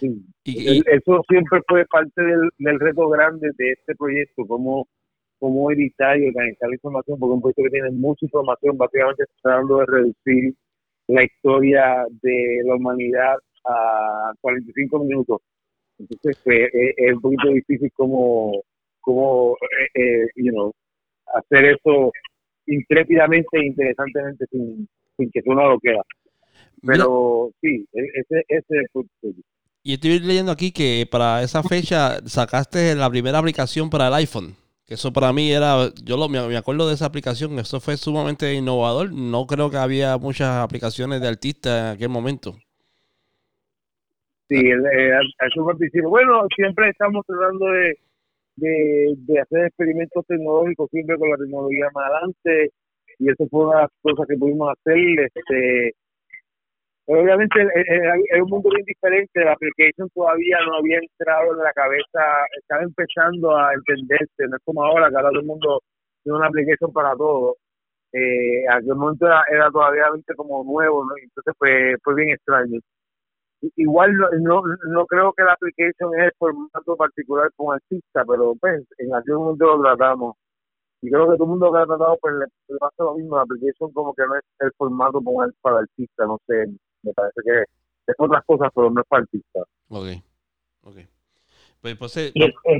y, 0.01 0.81
eso 0.89 1.21
siempre 1.27 1.61
fue 1.67 1.85
parte 1.85 2.21
del, 2.21 2.79
reto 2.79 3.07
grande 3.09 3.49
de 3.57 3.71
este 3.71 3.95
proyecto, 3.95 4.45
como 4.47 4.87
cómo 5.39 5.71
editar 5.71 6.19
y 6.19 6.27
organizar 6.27 6.69
la 6.69 6.75
información, 6.75 7.19
porque 7.19 7.33
un 7.33 7.41
proyecto 7.41 7.63
que 7.63 7.69
tiene 7.69 7.91
mucha 7.91 8.25
información, 8.25 8.77
básicamente 8.77 9.23
está 9.23 9.35
tratando 9.41 9.77
de 9.79 9.85
reducir 9.85 10.53
la 11.07 11.23
historia 11.23 12.05
de 12.21 12.61
la 12.65 12.75
humanidad 12.75 13.35
a 13.65 14.33
45 14.41 15.03
minutos. 15.03 15.41
Entonces, 15.99 16.37
pues, 16.43 16.69
es, 16.73 17.13
un 17.13 17.21
poquito 17.21 17.49
difícil 17.49 17.91
como, 17.93 18.61
como 19.01 19.55
eh, 19.95 20.01
eh, 20.01 20.27
you 20.35 20.51
know, 20.51 20.73
hacer 21.35 21.65
eso 21.65 22.11
intrépidamente 22.67 23.47
e 23.53 23.67
interesantemente 23.67 24.45
sin, 24.51 24.87
sin 25.17 25.31
que 25.31 25.41
uno 25.45 25.69
lo 25.69 25.79
queda. 25.79 26.01
Pero 26.85 27.51
sí, 27.61 27.87
e, 27.93 28.01
ese, 28.15 28.43
ese 28.47 28.79
es 28.81 29.35
Y 29.83 29.93
estoy 29.93 30.19
leyendo 30.19 30.51
aquí 30.51 30.71
que 30.71 31.07
para 31.09 31.43
esa 31.43 31.63
fecha 31.63 32.19
sacaste 32.25 32.95
la 32.95 33.09
primera 33.09 33.39
aplicación 33.39 33.89
para 33.89 34.07
el 34.07 34.13
iPhone. 34.15 34.55
Que 34.87 34.93
eso 34.93 35.11
para 35.11 35.33
mí 35.33 35.51
era, 35.51 35.89
yo 36.03 36.15
lo, 36.15 36.29
me 36.29 36.57
acuerdo 36.57 36.87
de 36.87 36.93
esa 36.93 37.07
aplicación, 37.07 37.57
eso 37.57 37.79
fue 37.79 37.97
sumamente 37.97 38.53
innovador. 38.53 39.11
No 39.11 39.47
creo 39.47 39.71
que 39.71 39.77
había 39.77 40.17
muchas 40.17 40.63
aplicaciones 40.63 41.21
de 41.21 41.27
artistas 41.27 41.81
en 41.81 41.95
aquel 41.95 42.09
momento. 42.09 42.53
Sí, 44.47 44.57
el, 44.57 44.83
bueno, 46.03 46.45
siempre 46.55 46.89
estamos 46.89 47.25
tratando 47.25 47.65
de, 47.65 47.97
de, 48.57 49.39
hacer 49.39 49.65
experimentos 49.65 50.23
tecnológicos, 50.27 50.87
siempre 50.91 51.17
con 51.17 51.31
la 51.31 51.37
tecnología 51.37 51.87
más 51.95 52.05
adelante 52.05 52.71
y 53.19 53.29
eso 53.29 53.47
fue 53.49 53.65
una 53.65 53.81
de 53.81 53.87
cosas 54.01 54.27
que 54.27 54.37
pudimos 54.37 54.71
hacer. 54.71 54.97
Este, 54.97 55.93
obviamente 57.07 57.61
es 57.61 58.41
un 58.41 58.49
mundo 58.49 58.69
bien 58.73 58.85
diferente, 58.85 59.43
la 59.43 59.53
application 59.53 60.09
todavía 60.13 60.57
no 60.65 60.77
había 60.77 60.99
entrado 60.99 61.53
en 61.53 61.59
la 61.63 61.73
cabeza, 61.73 62.21
estaba 62.59 62.83
empezando 62.83 63.55
a 63.57 63.73
entenderse, 63.73 64.47
no 64.49 64.57
es 64.57 64.63
como 64.63 64.83
ahora 64.83 65.09
que 65.09 65.15
ahora 65.15 65.29
todo 65.29 65.39
el 65.41 65.45
mundo 65.45 65.81
tiene 66.23 66.37
una 66.37 66.47
application 66.47 66.91
para 66.93 67.15
todo. 67.15 67.55
Eh, 68.13 68.67
aquel 68.69 68.95
momento 68.95 69.27
era, 69.27 69.71
todavía 69.71 70.05
como 70.37 70.63
nuevo, 70.63 71.05
entonces 71.21 71.53
fue, 71.57 71.95
fue 72.03 72.15
bien 72.15 72.29
extraño. 72.31 72.79
Igual 73.77 74.13
no, 74.41 74.61
no, 74.89 75.05
creo 75.07 75.33
que 75.33 75.43
la 75.43 75.53
application 75.53 76.13
es 76.15 76.25
el 76.25 76.31
formato 76.37 76.95
particular 76.97 77.49
como 77.55 77.73
artista, 77.73 78.23
pero 78.27 78.53
pues 78.59 78.83
en 78.97 79.13
aquel 79.15 79.35
momento 79.35 79.77
lo 79.77 79.83
tratamos 79.83 80.35
y 81.01 81.09
creo 81.09 81.29
que 81.29 81.37
todo 81.37 81.43
el 81.45 81.49
mundo 81.49 81.71
que 81.71 81.79
ha 81.79 81.85
tratado 81.85 82.17
pues 82.21 82.33
le, 82.35 82.77
pasa 82.79 83.03
lo 83.03 83.15
mismo 83.15 83.35
la 83.35 83.43
aplicación 83.43 83.91
como 83.93 84.13
que 84.13 84.23
no 84.25 84.35
es 84.35 84.43
el 84.59 84.71
formato 84.77 85.21
para, 85.21 85.51
para 85.61 85.79
artista 85.79 86.25
no 86.25 86.39
sé 86.47 86.65
me 87.05 87.13
parece 87.13 87.41
que 87.45 87.61
es 88.07 88.15
otras 88.17 88.43
cosas 88.45 88.69
pero 88.73 88.89
no 88.89 89.01
es 89.01 89.07
para 89.07 89.21
artista. 89.23 89.61
Ok 89.89 90.07
ok. 90.85 90.97
Pues, 91.81 91.97
pues 91.97 92.17
eh, 92.17 92.33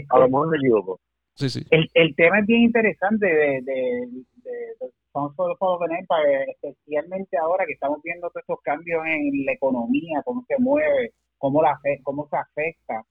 a 0.09 0.19
lo 0.19 0.26
mejor 0.28 0.49
me 0.49 0.57
equivoco. 0.57 0.99
Sí 1.36 1.49
sí. 1.49 1.65
el, 1.69 1.89
el 1.93 2.15
tema 2.15 2.39
es 2.39 2.45
bien 2.47 2.61
interesante 2.61 3.26
de, 3.26 3.61
de, 3.61 4.07
de, 4.43 4.51
de 4.80 4.91
especialmente 6.61 7.38
ahora 7.38 7.65
que 7.65 7.73
estamos 7.73 8.01
viendo 8.03 8.30
todos 8.30 8.43
estos 8.43 8.61
cambios 8.61 9.03
en 9.05 9.45
la 9.45 9.53
economía, 9.53 10.21
cómo 10.23 10.45
se 10.47 10.55
mueve, 10.59 11.11
cómo 11.38 11.61
la 11.61 11.78
cómo 12.03 12.28
se 12.30 12.38
afecta. 12.38 13.03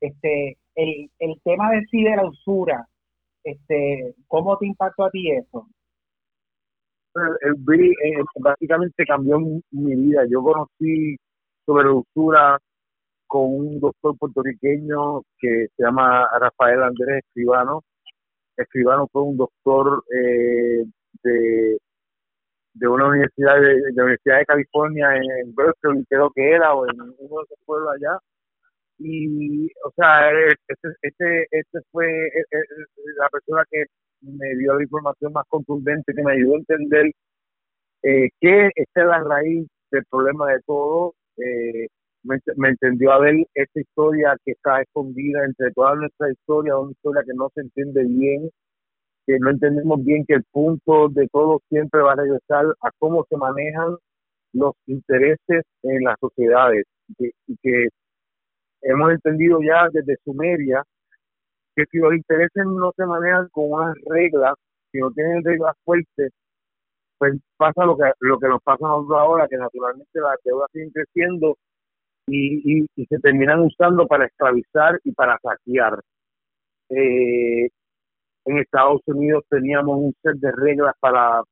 Este, 0.00 0.58
el, 0.74 1.10
el 1.18 1.40
tema 1.42 1.70
de 1.72 1.84
sí 1.90 2.04
de 2.04 2.16
la 2.16 2.26
usura, 2.26 2.86
este, 3.42 4.14
¿Cómo 4.26 4.58
te 4.58 4.66
impactó 4.66 5.04
a 5.04 5.10
ti 5.10 5.30
eso? 5.30 5.68
El, 7.40 7.54
eh, 7.80 8.24
básicamente 8.40 9.04
cambió 9.06 9.38
mi, 9.38 9.94
vida. 9.96 10.24
Yo 10.30 10.42
conocí 10.42 11.16
sobre 11.64 11.90
usura 11.90 12.58
con 13.26 13.42
un 13.54 13.80
doctor 13.80 14.16
puertorriqueño 14.18 15.22
que 15.38 15.66
se 15.76 15.82
llama 15.82 16.26
Rafael 16.40 16.82
Andrés 16.82 17.24
Escribano. 17.26 17.82
Escribano 18.56 19.08
fue 19.12 19.22
un 19.22 19.36
doctor 19.36 20.04
eh, 20.14 20.84
de, 21.22 21.78
de 22.74 22.88
una 22.88 23.08
universidad 23.08 23.60
de, 23.60 23.80
la 23.94 24.04
Universidad 24.04 24.38
de 24.38 24.46
California 24.46 25.16
en 25.16 25.54
Berkeley, 25.54 26.04
creo 26.08 26.30
que 26.34 26.52
era, 26.52 26.74
o 26.74 26.86
en 26.88 27.00
uno 27.00 27.12
de 27.18 27.44
esos 27.44 27.58
pueblos 27.66 27.90
allá, 27.94 28.18
y 28.98 29.66
o 29.84 29.90
sea 29.96 30.30
este 30.68 30.88
este 31.02 31.46
este 31.50 31.78
fue 31.92 32.06
e, 32.06 32.40
e, 32.50 32.58
la 33.18 33.28
persona 33.28 33.62
que 33.70 33.84
me 34.26 34.56
dio 34.56 34.74
la 34.74 34.82
información 34.82 35.32
más 35.32 35.44
contundente 35.48 36.12
que 36.14 36.22
me 36.22 36.32
ayudó 36.32 36.54
a 36.54 36.58
entender 36.58 37.12
eh, 38.02 38.28
que 38.40 38.70
es 38.74 38.86
la 38.94 39.20
raíz 39.20 39.66
del 39.90 40.04
problema 40.10 40.52
de 40.52 40.60
todo 40.66 41.14
eh, 41.38 41.86
me, 42.26 42.68
entendió 42.68 43.12
a 43.12 43.20
ver 43.20 43.34
esta 43.54 43.80
historia 43.80 44.36
que 44.44 44.52
está 44.52 44.82
escondida 44.82 45.44
entre 45.44 45.70
toda 45.72 45.94
nuestra 45.94 46.30
historia, 46.30 46.78
una 46.78 46.92
historia 46.92 47.22
que 47.24 47.34
no 47.34 47.50
se 47.54 47.60
entiende 47.62 48.04
bien, 48.04 48.50
que 49.26 49.38
no 49.38 49.50
entendemos 49.50 50.04
bien 50.04 50.24
que 50.26 50.34
el 50.34 50.44
punto 50.50 51.08
de 51.10 51.28
todo 51.28 51.60
siempre 51.68 52.02
va 52.02 52.12
a 52.12 52.16
regresar 52.16 52.66
a 52.80 52.90
cómo 52.98 53.24
se 53.28 53.36
manejan 53.36 53.96
los 54.52 54.72
intereses 54.86 55.64
en 55.82 56.04
las 56.04 56.16
sociedades 56.20 56.84
y 57.18 57.56
que 57.62 57.88
hemos 58.82 59.12
entendido 59.12 59.60
ya 59.62 59.88
desde 59.92 60.16
Sumeria 60.24 60.82
que 61.76 61.84
si 61.90 61.98
los 61.98 62.14
intereses 62.14 62.64
no 62.66 62.90
se 62.96 63.06
manejan 63.06 63.48
con 63.50 63.72
unas 63.72 63.94
reglas, 64.06 64.54
si 64.90 64.98
no 64.98 65.10
tienen 65.12 65.44
reglas 65.44 65.76
fuertes, 65.84 66.32
pues 67.18 67.34
pasa 67.56 67.84
lo 67.84 67.96
que 67.96 68.04
lo 68.20 68.38
que 68.38 68.48
nos 68.48 68.62
pasa 68.62 68.86
a 68.86 68.88
nosotros 68.88 69.18
ahora, 69.20 69.48
que 69.48 69.56
naturalmente 69.58 70.20
las 70.20 70.38
deudas 70.44 70.68
siguen 70.72 70.90
creciendo 70.90 71.56
y, 72.26 72.84
y, 72.96 73.06
se 73.06 73.18
terminan 73.20 73.60
usando 73.60 74.06
para 74.06 74.26
esclavizar 74.26 74.98
y 75.04 75.12
para 75.12 75.38
saquear. 75.42 76.00
Eh, 76.90 77.68
en 78.46 78.58
Estados 78.58 79.02
Unidos 79.06 79.44
teníamos 79.50 79.98
un 79.98 80.14
set 80.22 80.36
de 80.38 80.52
reglas 80.52 80.94
para, 81.00 81.42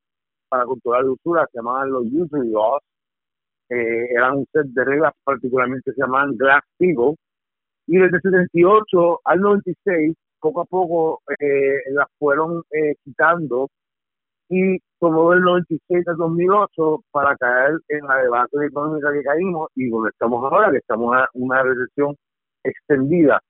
para 0.48 0.64
controlar 0.64 1.04
la 1.04 1.12
usura, 1.12 1.46
se 1.52 1.58
llamaban 1.58 1.90
los 1.90 2.04
usury 2.06 2.50
laws, 2.50 2.82
eh, 3.70 4.06
eran 4.16 4.38
un 4.38 4.46
set 4.52 4.66
de 4.66 4.84
reglas 4.84 5.12
particularmente 5.24 5.92
se 5.92 6.00
llamaban 6.00 6.36
Glass-Steagall, 6.36 7.16
y 7.86 7.98
desde 7.98 8.16
el 8.16 8.22
78 8.22 9.20
al 9.24 9.40
96, 9.40 10.16
poco 10.40 10.60
a 10.62 10.64
poco 10.64 11.22
eh, 11.40 11.92
las 11.92 12.06
fueron 12.18 12.62
eh, 12.70 12.94
quitando 13.04 13.68
y 14.48 14.78
tomó 14.98 15.32
del 15.32 15.40
96 15.42 16.08
al 16.08 16.16
2008 16.16 17.04
para 17.10 17.36
caer 17.36 17.78
en 17.88 18.06
la 18.06 18.16
debate 18.18 18.66
económica 18.66 19.12
que 19.12 19.22
caímos 19.22 19.70
y 19.74 19.88
donde 19.88 20.10
estamos 20.10 20.44
ahora, 20.44 20.70
que 20.70 20.78
estamos 20.78 21.16
en 21.16 21.42
una 21.42 21.62
recesión 21.62 22.14
extendida. 22.62 23.40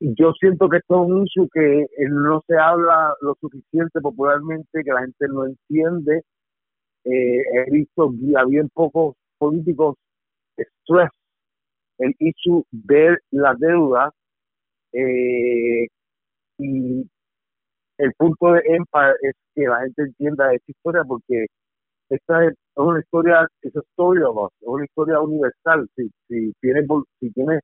Yo 0.00 0.32
siento 0.32 0.68
que 0.68 0.78
esto 0.78 1.04
es 1.04 1.10
un 1.10 1.26
issue 1.26 1.48
que 1.52 1.82
eh, 1.82 2.08
no 2.10 2.42
se 2.46 2.56
habla 2.56 3.14
lo 3.20 3.36
suficiente 3.40 4.00
popularmente, 4.00 4.82
que 4.84 4.92
la 4.92 5.00
gente 5.00 5.26
no 5.28 5.46
entiende. 5.46 6.22
he 7.04 7.70
visto 7.70 8.12
a 8.36 8.44
bien 8.44 8.68
pocos 8.74 9.16
políticos 9.38 9.96
stress 10.58 11.10
el 12.02 12.14
issue 12.18 12.64
de 12.70 13.16
la 13.30 13.54
deuda 13.58 14.10
eh, 14.92 15.86
y 16.58 17.10
el 17.98 18.12
punto 18.18 18.52
de 18.52 18.62
Empire 18.66 19.14
es 19.22 19.34
que 19.54 19.62
la 19.66 19.80
gente 19.80 20.02
entienda 20.02 20.52
esta 20.52 20.70
historia 20.70 21.04
porque 21.04 21.46
esta 22.10 22.44
es 22.46 22.54
una 22.76 23.00
historia, 23.00 23.48
es 23.62 23.72
historia 23.74 24.26
es 24.60 24.68
una 24.68 24.84
historia 24.84 25.20
universal. 25.20 25.88
Si, 25.96 26.10
si 26.28 26.52
tienes 26.60 26.86
si 27.20 27.30
tienes 27.32 27.60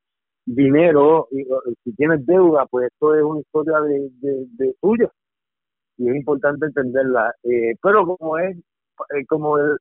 dinero, 0.46 1.28
y, 1.30 1.44
si 1.84 1.92
tienes 1.96 2.24
deuda, 2.26 2.66
pues 2.66 2.86
esto 2.86 3.14
es 3.14 3.22
una 3.22 3.40
historia 3.40 3.80
de, 3.80 4.10
de, 4.20 4.74
tuya 4.80 5.10
y 5.98 6.08
es 6.08 6.16
importante 6.16 6.66
entenderla. 6.66 7.34
Eh, 7.42 7.74
pero 7.82 8.06
como 8.06 8.38
es, 8.38 8.56
eh, 8.56 9.26
como 9.26 9.58
el, 9.58 9.76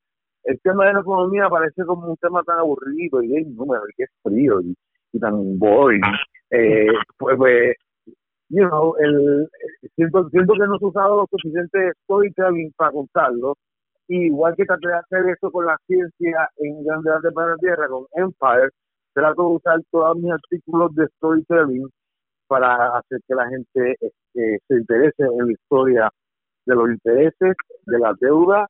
el 0.47 0.59
tema 0.61 0.85
de 0.85 0.93
la 0.93 1.01
economía 1.01 1.49
parece 1.49 1.83
como 1.85 2.07
un 2.07 2.17
tema 2.17 2.41
tan 2.43 2.59
aburrido 2.59 3.21
y 3.21 3.35
es 3.35 3.47
número 3.47 3.83
que 3.95 4.03
es 4.03 4.09
frío 4.23 4.61
y, 4.61 5.19
tan 5.19 5.59
boring. 5.59 6.01
Eh, 6.51 6.87
pues, 7.17 7.35
pues, 7.37 7.75
you 8.49 8.65
know, 8.69 8.95
el, 8.99 9.49
siento, 9.95 10.29
siento 10.29 10.53
que 10.53 10.67
no 10.67 10.77
se 10.79 10.85
usado 10.85 11.17
lo 11.17 11.27
suficiente 11.29 11.91
storytelling 12.03 12.71
para 12.77 12.91
contarlo. 12.91 13.55
igual 14.07 14.55
que 14.55 14.65
traté 14.65 14.87
de 14.87 14.95
hacer 14.95 15.29
eso 15.29 15.51
con 15.51 15.65
la 15.65 15.77
ciencia 15.85 16.49
en 16.57 16.83
Grande 16.85 17.11
Arte 17.11 17.31
para 17.31 17.51
la 17.51 17.57
Tierra, 17.57 17.89
con 17.89 18.05
Empire, 18.13 18.69
trato 19.13 19.49
de 19.49 19.55
usar 19.55 19.79
todos 19.91 20.17
mis 20.17 20.31
artículos 20.31 20.95
de 20.95 21.07
storytelling 21.17 21.89
para 22.47 22.97
hacer 22.97 23.19
que 23.27 23.35
la 23.35 23.49
gente 23.49 23.97
este, 23.99 24.59
se 24.65 24.75
interese 24.77 25.23
en 25.23 25.47
la 25.47 25.51
historia 25.51 26.09
de 26.65 26.75
los 26.75 26.89
intereses, 26.89 27.55
de 27.85 27.99
la 27.99 28.13
deuda 28.21 28.65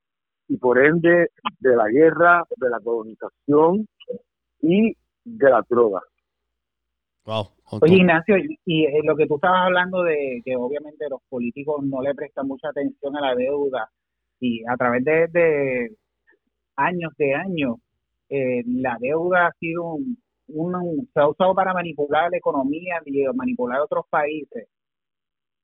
y 0.48 0.58
por 0.58 0.84
ende 0.84 1.30
de 1.60 1.76
la 1.76 1.88
guerra, 1.88 2.43
de 2.56 2.70
la 2.70 2.80
colonización 2.80 3.88
y 4.62 4.95
de 5.24 5.50
la 5.50 5.64
droga. 5.70 6.02
Oye, 7.72 7.95
Ignacio, 7.95 8.38
y, 8.66 8.86
eh, 8.86 9.02
lo 9.04 9.16
que 9.18 9.28
tú 9.28 9.36
estabas 9.36 9.66
hablando 9.66 10.04
de 10.04 10.41
que 10.45 10.56
obviamente 10.56 11.10
los 11.10 11.20
políticos 11.28 11.84
no 11.84 12.02
le 12.02 12.16
prestan 12.16 12.48
mucha 12.48 12.70
atención 12.70 13.18
a 13.18 13.22
la 13.22 13.36
deuda 13.36 13.89
y 14.39 14.64
a 14.66 14.78
través 14.78 15.04
de, 15.04 15.91
años 16.78 17.12
de 17.18 17.36
años, 17.36 17.78
eh, 18.30 18.64
la 18.66 18.98
deuda 19.00 19.48
ha 19.48 19.52
sido 19.60 19.98
un, 20.48 21.10
se 21.14 21.20
ha 21.20 21.28
usado 21.28 21.54
para 21.54 21.74
manipular 21.74 22.32
la 22.32 22.38
economía 22.38 23.02
y 23.06 23.26
manipular 23.34 23.82
otros 23.82 24.06
países. 24.10 24.68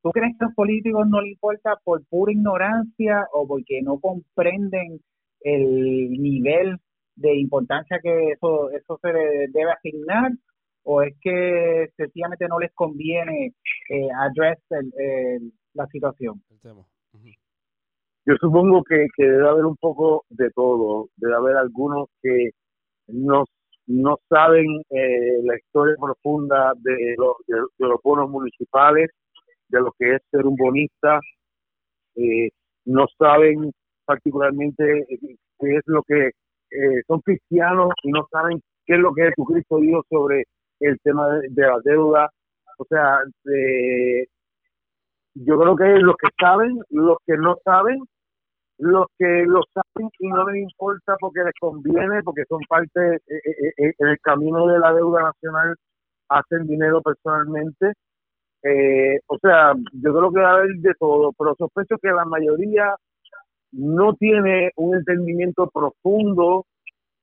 ¿Tú 0.04 0.12
crees 0.12 0.36
que 0.38 0.44
a 0.44 0.48
los 0.48 0.56
políticos 0.56 1.08
no 1.08 1.22
les 1.22 1.32
importa 1.32 1.80
por 1.82 2.06
pura 2.08 2.34
ignorancia 2.34 3.26
o 3.32 3.48
porque 3.48 3.82
no 3.82 4.00
comprenden 4.02 5.00
el 5.40 6.12
nivel 6.12 6.78
de 7.16 7.38
importancia 7.38 8.00
que 8.04 8.32
eso, 8.32 8.70
eso 8.72 9.00
se 9.02 9.08
debe 9.08 9.72
asignar? 9.72 10.32
¿O 10.84 11.02
es 11.02 11.16
que 11.22 11.88
sencillamente 11.96 12.50
no 12.50 12.60
les 12.60 12.74
conviene 12.74 13.54
eh, 13.90 14.10
la 15.74 15.88
situación? 15.88 16.44
Yo 18.26 18.36
supongo 18.42 18.84
que, 18.84 19.08
debe 19.18 19.48
haber 19.48 19.66
un 19.66 19.78
poco 19.78 20.26
de 20.28 20.50
todo. 20.52 21.08
Debe 21.16 21.36
haber 21.36 21.56
algunos 21.56 22.10
que 22.22 22.50
no, 23.08 23.46
no 23.88 24.18
saben 24.28 24.66
eh, 24.90 25.40
la 25.44 25.56
historia 25.56 25.96
profunda 25.98 26.74
de 26.82 27.16
los, 27.18 27.38
de 27.48 27.88
los 27.88 28.02
bonos 28.04 28.30
municipales 28.30 29.10
de 29.74 29.82
lo 29.82 29.92
que 29.98 30.16
es 30.16 30.22
ser 30.32 30.46
un 30.46 30.56
bonista, 30.56 31.20
eh, 32.16 32.50
no 32.86 33.06
saben 33.18 33.72
particularmente 34.06 35.00
eh, 35.00 35.20
qué 35.60 35.76
es 35.78 35.84
lo 35.86 36.04
que 36.04 36.28
eh, 36.28 37.02
son 37.08 37.22
cristianos 37.22 37.90
y 38.04 38.12
no 38.12 38.28
saben 38.32 38.62
qué 38.86 38.94
es 38.96 39.00
lo 39.00 39.14
que 39.14 39.24
Jesucristo 39.30 39.80
dijo 39.80 40.04
sobre 40.10 40.44
el 40.80 40.98
tema 41.04 41.28
de, 41.40 41.50
la 41.56 41.80
deuda. 41.84 42.30
O 42.78 42.86
sea, 42.86 43.20
yo 45.36 45.60
creo 45.60 45.76
que 45.76 46.00
los 46.00 46.16
que 46.18 46.30
saben, 46.40 46.80
los 46.90 47.18
que 47.26 47.38
no 47.38 47.56
saben, 47.64 48.00
los 48.78 49.08
que 49.18 49.46
lo 49.48 49.62
saben 49.74 50.10
y 50.20 50.28
no 50.28 50.50
les 50.50 50.64
importa 50.64 51.16
porque 51.20 51.44
les 51.44 51.54
conviene, 51.60 52.22
porque 52.24 52.44
son 52.50 52.60
parte 52.68 53.20
en 53.28 54.08
el 54.08 54.20
camino 54.22 54.68
de 54.68 54.80
la 54.80 54.94
deuda 54.94 55.24
nacional, 55.24 55.76
hacen 56.30 56.68
dinero 56.68 57.02
personalmente 57.02 57.94
eh, 58.64 59.20
o 59.28 59.38
sea, 59.40 59.74
yo 59.94 60.14
creo 60.14 60.32
que 60.32 60.40
va 60.40 60.52
a 60.52 60.54
haber 60.54 60.76
de 60.78 60.94
todo, 61.00 61.34
pero 61.38 61.56
sospecho 61.56 61.98
que 62.02 62.10
la 62.10 62.26
mayoría 62.26 62.96
no 63.74 64.14
tiene 64.16 64.72
un 64.78 64.96
entendimiento 64.96 65.70
profundo 65.70 66.66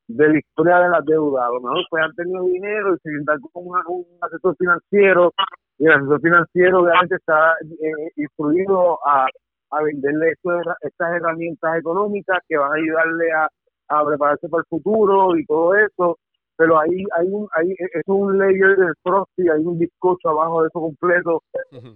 de 0.08 0.28
la 0.28 0.38
historia 0.38 0.78
de 0.80 0.88
la 0.90 1.00
deuda. 1.02 1.46
A 1.46 1.50
lo 1.50 1.60
mejor 1.60 1.84
pues 1.88 2.04
han 2.04 2.14
tenido 2.14 2.44
dinero 2.44 2.94
y 2.94 2.98
se 2.98 3.10
sientan 3.10 3.40
con 3.52 3.66
un 3.66 4.04
asesor 4.20 4.56
financiero 4.56 5.32
y 5.78 5.86
el 5.86 5.92
asesor 5.92 6.20
financiero 6.20 6.80
obviamente 6.80 7.14
está 7.16 7.54
eh, 7.62 8.10
instruido 8.16 8.98
a, 9.06 9.26
a 9.70 9.82
venderle 9.82 10.32
estas 10.32 11.12
herramientas 11.14 11.78
económicas 11.78 12.38
que 12.48 12.58
van 12.58 12.72
a 12.72 12.74
ayudarle 12.74 13.32
a, 13.32 13.48
a 13.88 14.04
prepararse 14.04 14.48
para 14.48 14.60
el 14.60 14.66
futuro 14.66 15.36
y 15.38 15.46
todo 15.46 15.74
eso 15.76 16.18
pero 16.60 16.78
ahí 16.78 17.04
hay 17.16 17.26
un 17.30 17.48
ahí 17.54 17.72
es 17.78 18.02
un 18.06 18.36
layer 18.36 18.76
de 18.76 18.92
frosty 19.02 19.48
hay 19.48 19.64
un 19.64 19.78
bizcocho 19.78 20.28
abajo 20.28 20.60
de 20.60 20.68
eso 20.68 20.78
completo. 20.78 21.42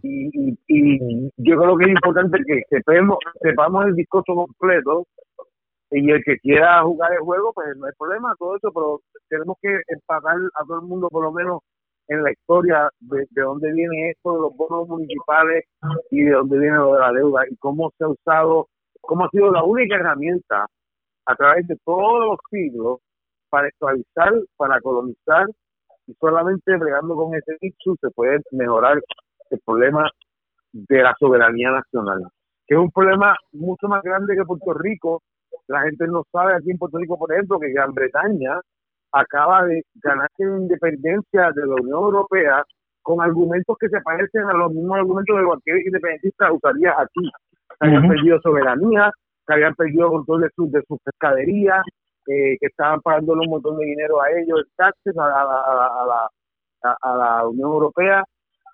Y, 0.03 0.57
y, 0.69 1.31
yo 1.37 1.59
creo 1.59 1.77
que 1.77 1.85
es 1.85 1.91
importante 1.91 2.39
que 2.47 2.63
sepamos, 2.71 3.19
sepamos 3.43 3.85
el 3.85 3.93
bizcocho 3.93 4.35
completo. 4.35 5.07
Y 5.91 6.11
el 6.11 6.25
que 6.25 6.39
quiera 6.39 6.83
jugar 6.83 7.13
el 7.13 7.19
juego 7.19 7.53
pues 7.53 7.77
no 7.77 7.85
hay 7.85 7.93
problema 7.99 8.35
todo 8.39 8.57
eso 8.57 8.73
pero 8.75 9.01
tenemos 9.29 9.59
que 9.61 9.69
empatar 9.87 10.37
a 10.55 10.65
todo 10.65 10.81
el 10.81 10.87
mundo 10.87 11.09
por 11.11 11.25
lo 11.25 11.31
menos 11.31 11.61
en 12.09 12.23
la 12.23 12.33
historia 12.33 12.89
de, 13.01 13.27
de 13.31 13.43
dónde 13.43 13.71
viene 13.71 14.13
esto 14.13 14.33
de 14.33 14.41
los 14.41 14.57
bonos 14.57 14.89
municipales 14.89 15.65
y 16.11 16.23
de 16.23 16.31
dónde 16.31 16.59
viene 16.59 16.77
lo 16.77 16.95
de 16.95 17.01
la 17.01 17.13
deuda 17.13 17.43
y 17.51 17.57
cómo 17.57 17.93
se 17.99 18.05
ha 18.05 18.09
usado 18.09 18.69
cómo 19.03 19.27
ha 19.27 19.29
sido 19.29 19.53
la 19.53 19.63
única 19.63 19.97
herramienta 19.97 20.67
a 21.27 21.37
través 21.37 21.69
de 21.69 21.77
todos 21.85 22.25
los 22.25 22.39
siglos 22.51 23.01
para 23.55 23.69
actualizar, 23.69 24.33
para 24.57 24.81
colonizar, 24.81 25.47
y 26.09 26.15
solamente 26.15 26.77
bregando 26.77 27.15
con 27.15 27.37
ese 27.37 27.57
issue 27.61 27.95
se 28.01 28.11
puede 28.11 28.41
mejorar 28.51 29.01
el 29.49 29.61
problema 29.65 30.11
de 30.73 31.03
la 31.05 31.15
soberanía 31.21 31.71
nacional, 31.71 32.25
que 32.67 32.75
es 32.75 32.81
un 32.81 32.91
problema 32.91 33.37
mucho 33.53 33.87
más 33.87 34.03
grande 34.03 34.35
que 34.35 34.45
Puerto 34.45 34.75
Rico. 34.75 35.23
La 35.69 35.83
gente 35.83 36.05
no 36.09 36.25
sabe 36.33 36.55
aquí 36.55 36.73
en 36.73 36.79
Puerto 36.79 36.99
Rico, 36.99 37.17
por 37.17 37.33
ejemplo, 37.33 37.61
que 37.61 37.71
Gran 37.71 37.95
Bretaña 37.95 38.61
acaba 39.13 39.67
de 39.67 39.85
ganarse 40.03 40.45
la 40.45 40.57
independencia 40.57 41.53
de 41.55 41.65
la 41.65 41.75
Unión 41.75 42.03
Europea 42.03 42.65
con 43.03 43.21
argumentos 43.21 43.77
que 43.79 43.89
se 43.89 44.01
parecen 44.01 44.49
a 44.49 44.55
los 44.55 44.73
mismos 44.73 44.99
argumentos 44.99 45.37
que 45.39 45.47
cualquier 45.47 45.77
independentista 45.87 46.53
usaría 46.53 46.93
aquí. 46.99 47.31
habían 47.79 48.09
perdido 48.09 48.41
soberanía, 48.41 49.13
que 49.47 49.55
habían 49.55 49.77
perdido 49.77 50.11
control 50.11 50.41
de 50.41 50.51
sus 50.57 50.73
de 50.73 50.83
sus 50.89 50.99
pescaderías, 51.05 51.85
eh, 52.27 52.57
que 52.61 52.67
estaban 52.67 53.01
pagándole 53.01 53.43
un 53.47 53.51
montón 53.51 53.79
de 53.79 53.87
dinero 53.87 54.21
a 54.21 54.31
ellos, 54.31 54.63
taxes, 54.77 55.17
a, 55.17 55.25
a, 55.25 56.03
a, 56.03 56.07
la, 56.07 56.97
a, 57.03 57.17
la 57.17 57.49
Unión 57.49 57.71
Europea. 57.71 58.25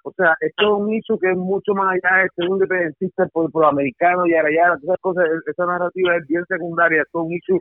O 0.05 0.13
sea, 0.13 0.35
esto 0.41 0.63
es 0.63 0.83
un 0.83 0.95
issue 0.95 1.19
que 1.19 1.31
es 1.31 1.37
mucho 1.37 1.75
más 1.75 1.93
allá 1.93 2.23
de 2.23 2.29
ser 2.35 2.49
un 2.49 2.57
independentista 2.57 3.27
por, 3.33 3.51
por 3.51 3.65
americano 3.67 4.27
y 4.27 4.35
ahora 4.35 4.51
ya, 4.51 4.79
esas 4.83 4.99
cosas, 5.01 5.27
esa 5.47 5.67
narrativa 5.67 6.17
es 6.17 6.27
bien 6.27 6.45
secundaria, 6.47 7.03
esto 7.03 7.21
es 7.21 7.51
un 7.51 7.61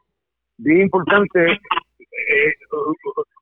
bien 0.58 0.82
importante 0.82 1.52
eh, 1.52 2.54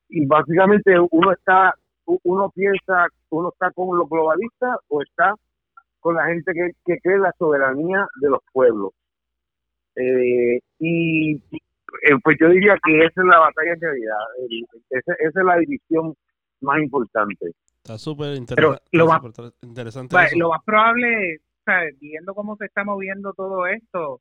y 0.10 0.26
básicamente 0.26 0.93
uno 1.12 1.32
está, 1.32 1.76
uno 2.06 2.50
piensa, 2.52 3.08
uno 3.30 3.50
está 3.50 3.72
con 3.72 3.98
los 3.98 4.10
globalistas 4.10 4.78
o 4.88 5.02
está 5.02 5.34
con 6.00 6.16
la 6.16 6.26
gente 6.28 6.52
que, 6.54 6.72
que 6.86 7.00
cree 7.02 7.20
la 7.20 7.34
soberanía 7.38 8.08
de 8.22 8.30
los 8.30 8.39
pueblos. 8.54 8.93
Eh, 9.95 10.60
y 10.80 11.41
eh, 12.04 12.16
pues 12.24 12.38
yo 12.40 12.50
diría 12.50 12.78
que 12.84 13.00
esa 13.00 13.22
es 13.22 13.28
la 13.28 13.40
batalla 13.40 13.74
en 13.74 13.82
realidad, 13.82 14.18
esa, 14.90 15.14
esa 15.14 15.40
es 15.40 15.46
la 15.46 15.58
división 15.58 16.14
más 16.62 16.80
importante. 16.80 17.52
Está 17.78 17.98
súper 17.98 18.38
Pero 18.54 18.76
lo 18.92 19.08
más, 19.08 19.22
interesante. 19.62 20.14
pues, 20.14 20.28
eso. 20.28 20.40
lo 20.40 20.50
más 20.50 20.64
probable, 20.66 21.38
o 21.38 21.64
sea, 21.64 21.82
viendo 22.00 22.34
cómo 22.34 22.58
se 22.58 22.66
está 22.66 22.84
moviendo 22.84 23.34
todo 23.34 23.66
esto, 23.66 24.20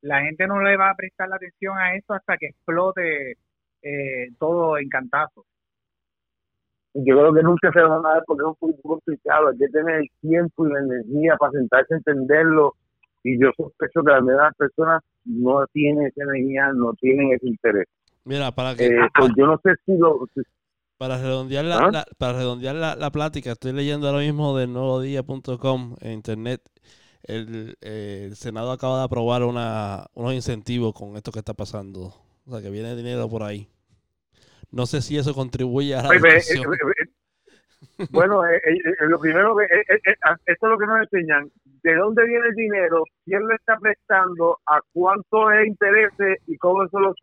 la 0.00 0.22
gente 0.22 0.46
no 0.46 0.60
le 0.60 0.76
va 0.76 0.90
a 0.90 0.96
prestar 0.96 1.28
la 1.28 1.36
atención 1.36 1.78
a 1.78 1.94
esto 1.94 2.14
hasta 2.14 2.36
que 2.36 2.46
explote 2.46 3.36
eh, 3.82 4.28
todo 4.38 4.78
en 4.78 4.88
cantazo. 4.88 5.46
Yo 6.94 7.16
creo 7.18 7.34
que 7.34 7.42
nunca 7.42 7.72
se 7.72 7.80
van 7.80 8.04
a 8.04 8.14
dar 8.14 8.22
porque 8.26 8.42
es 8.42 8.46
un 8.46 8.54
poco 8.56 8.82
complicado. 8.82 9.48
Hay 9.48 9.58
que 9.58 9.68
tener 9.68 9.96
el 9.96 10.10
tiempo 10.20 10.66
y 10.66 10.72
la 10.72 10.80
energía 10.80 11.36
para 11.36 11.52
sentarse 11.52 11.94
a 11.94 11.96
entenderlo. 11.96 12.74
Y 13.24 13.40
yo 13.40 13.48
sospecho 13.56 14.02
que 14.04 14.12
la 14.12 14.20
mayoría 14.20 14.42
de 14.42 14.48
las 14.48 14.54
personas 14.56 15.02
no 15.24 15.66
tienen 15.72 16.06
esa 16.06 16.22
energía, 16.24 16.72
no 16.74 16.92
tienen 16.94 17.32
ese 17.32 17.48
interés. 17.48 17.86
Mira, 18.24 18.52
para 18.52 18.74
que 18.76 18.86
Eh, 18.86 18.96
pues 19.18 19.32
yo 19.36 19.46
no 19.46 19.58
sé 19.64 19.72
si 19.84 19.96
lo. 19.96 20.26
si- 20.34 20.42
para 20.98 21.18
redondear 21.18 21.64
la, 21.64 21.78
¿Ah? 21.78 21.90
la- 21.90 22.06
para 22.18 22.34
redondear 22.38 22.74
la, 22.76 22.94
la 22.96 23.10
plática, 23.10 23.52
estoy 23.52 23.72
leyendo 23.72 24.06
ahora 24.06 24.20
mismo 24.20 24.56
del 24.56 24.72
nuevodía.com 24.72 25.96
en 26.00 26.12
internet. 26.12 26.62
El, 27.22 27.76
eh, 27.80 28.26
el 28.28 28.36
Senado 28.36 28.70
acaba 28.70 28.98
de 28.98 29.04
aprobar 29.04 29.42
una, 29.42 30.06
unos 30.14 30.34
incentivos 30.34 30.92
con 30.94 31.16
esto 31.16 31.32
que 31.32 31.38
está 31.40 31.54
pasando. 31.54 32.14
O 32.46 32.50
sea, 32.52 32.60
que 32.60 32.70
viene 32.70 32.94
dinero 32.94 33.28
por 33.28 33.42
ahí. 33.42 33.68
No 34.70 34.86
sé 34.86 35.00
si 35.02 35.16
eso 35.16 35.34
contribuye 35.34 35.94
a 35.94 36.02
la 36.02 36.08
discusión. 36.12 36.64
Bueno, 38.10 38.44
eh, 38.46 38.56
eh, 38.56 38.78
eh, 38.86 39.06
lo 39.08 39.18
primero 39.18 39.56
que. 39.56 39.64
eh, 39.64 39.84
eh, 39.88 40.14
esto 40.46 40.66
es 40.66 40.70
lo 40.72 40.78
que 40.78 40.86
nos 40.86 41.00
enseñan. 41.02 41.48
¿De 41.82 41.94
dónde 41.96 42.24
viene 42.24 42.46
el 42.48 42.54
dinero? 42.54 43.04
¿Quién 43.24 43.42
lo 43.46 43.54
está 43.54 43.76
prestando? 43.78 44.58
¿A 44.66 44.80
cuánto 44.92 45.50
es 45.50 45.66
interés? 45.66 46.10
¿Y 46.46 46.56
cómo 46.56 46.88
son 46.88 47.02
los, 47.02 47.16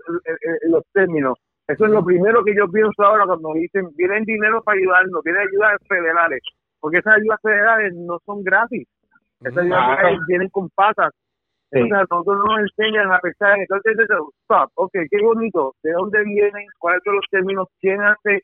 los 0.70 0.84
términos? 0.94 1.38
Eso 1.68 1.86
es 1.86 1.92
lo 1.92 2.04
primero 2.04 2.44
que 2.44 2.56
yo 2.56 2.68
pienso 2.70 3.04
ahora 3.04 3.26
cuando 3.26 3.54
dicen, 3.54 3.90
vienen 3.96 4.24
dinero 4.26 4.62
para 4.64 4.78
ayudarnos, 4.78 5.24
vienen 5.24 5.48
ayudas 5.48 5.78
federales, 5.88 6.42
porque 6.80 6.98
esas 6.98 7.16
ayudas 7.16 7.40
federales 7.42 7.94
no 7.96 8.20
son 8.26 8.44
gratis, 8.44 8.88
esas 9.42 9.58
ayudas 9.58 9.80
Ah. 9.82 9.96
federales 9.96 10.20
vienen 10.28 10.50
con 10.50 10.70
patas. 10.70 11.12
Sí. 11.72 11.80
O 11.82 11.88
sea, 11.88 12.00
nosotros 12.10 12.38
nos 12.46 12.60
enseñan 12.60 13.12
a 13.14 13.20
pensar, 13.20 13.58
entonces, 13.58 13.96
stop, 14.44 14.70
ok, 14.76 14.92
qué 15.10 15.22
bonito, 15.24 15.74
¿de 15.84 15.94
dónde 15.94 16.22
vienen? 16.26 16.68
¿Cuáles 16.78 17.02
son 17.06 17.16
los 17.16 17.26
términos? 17.32 17.68
¿Quién 17.80 18.02
hace, 18.02 18.42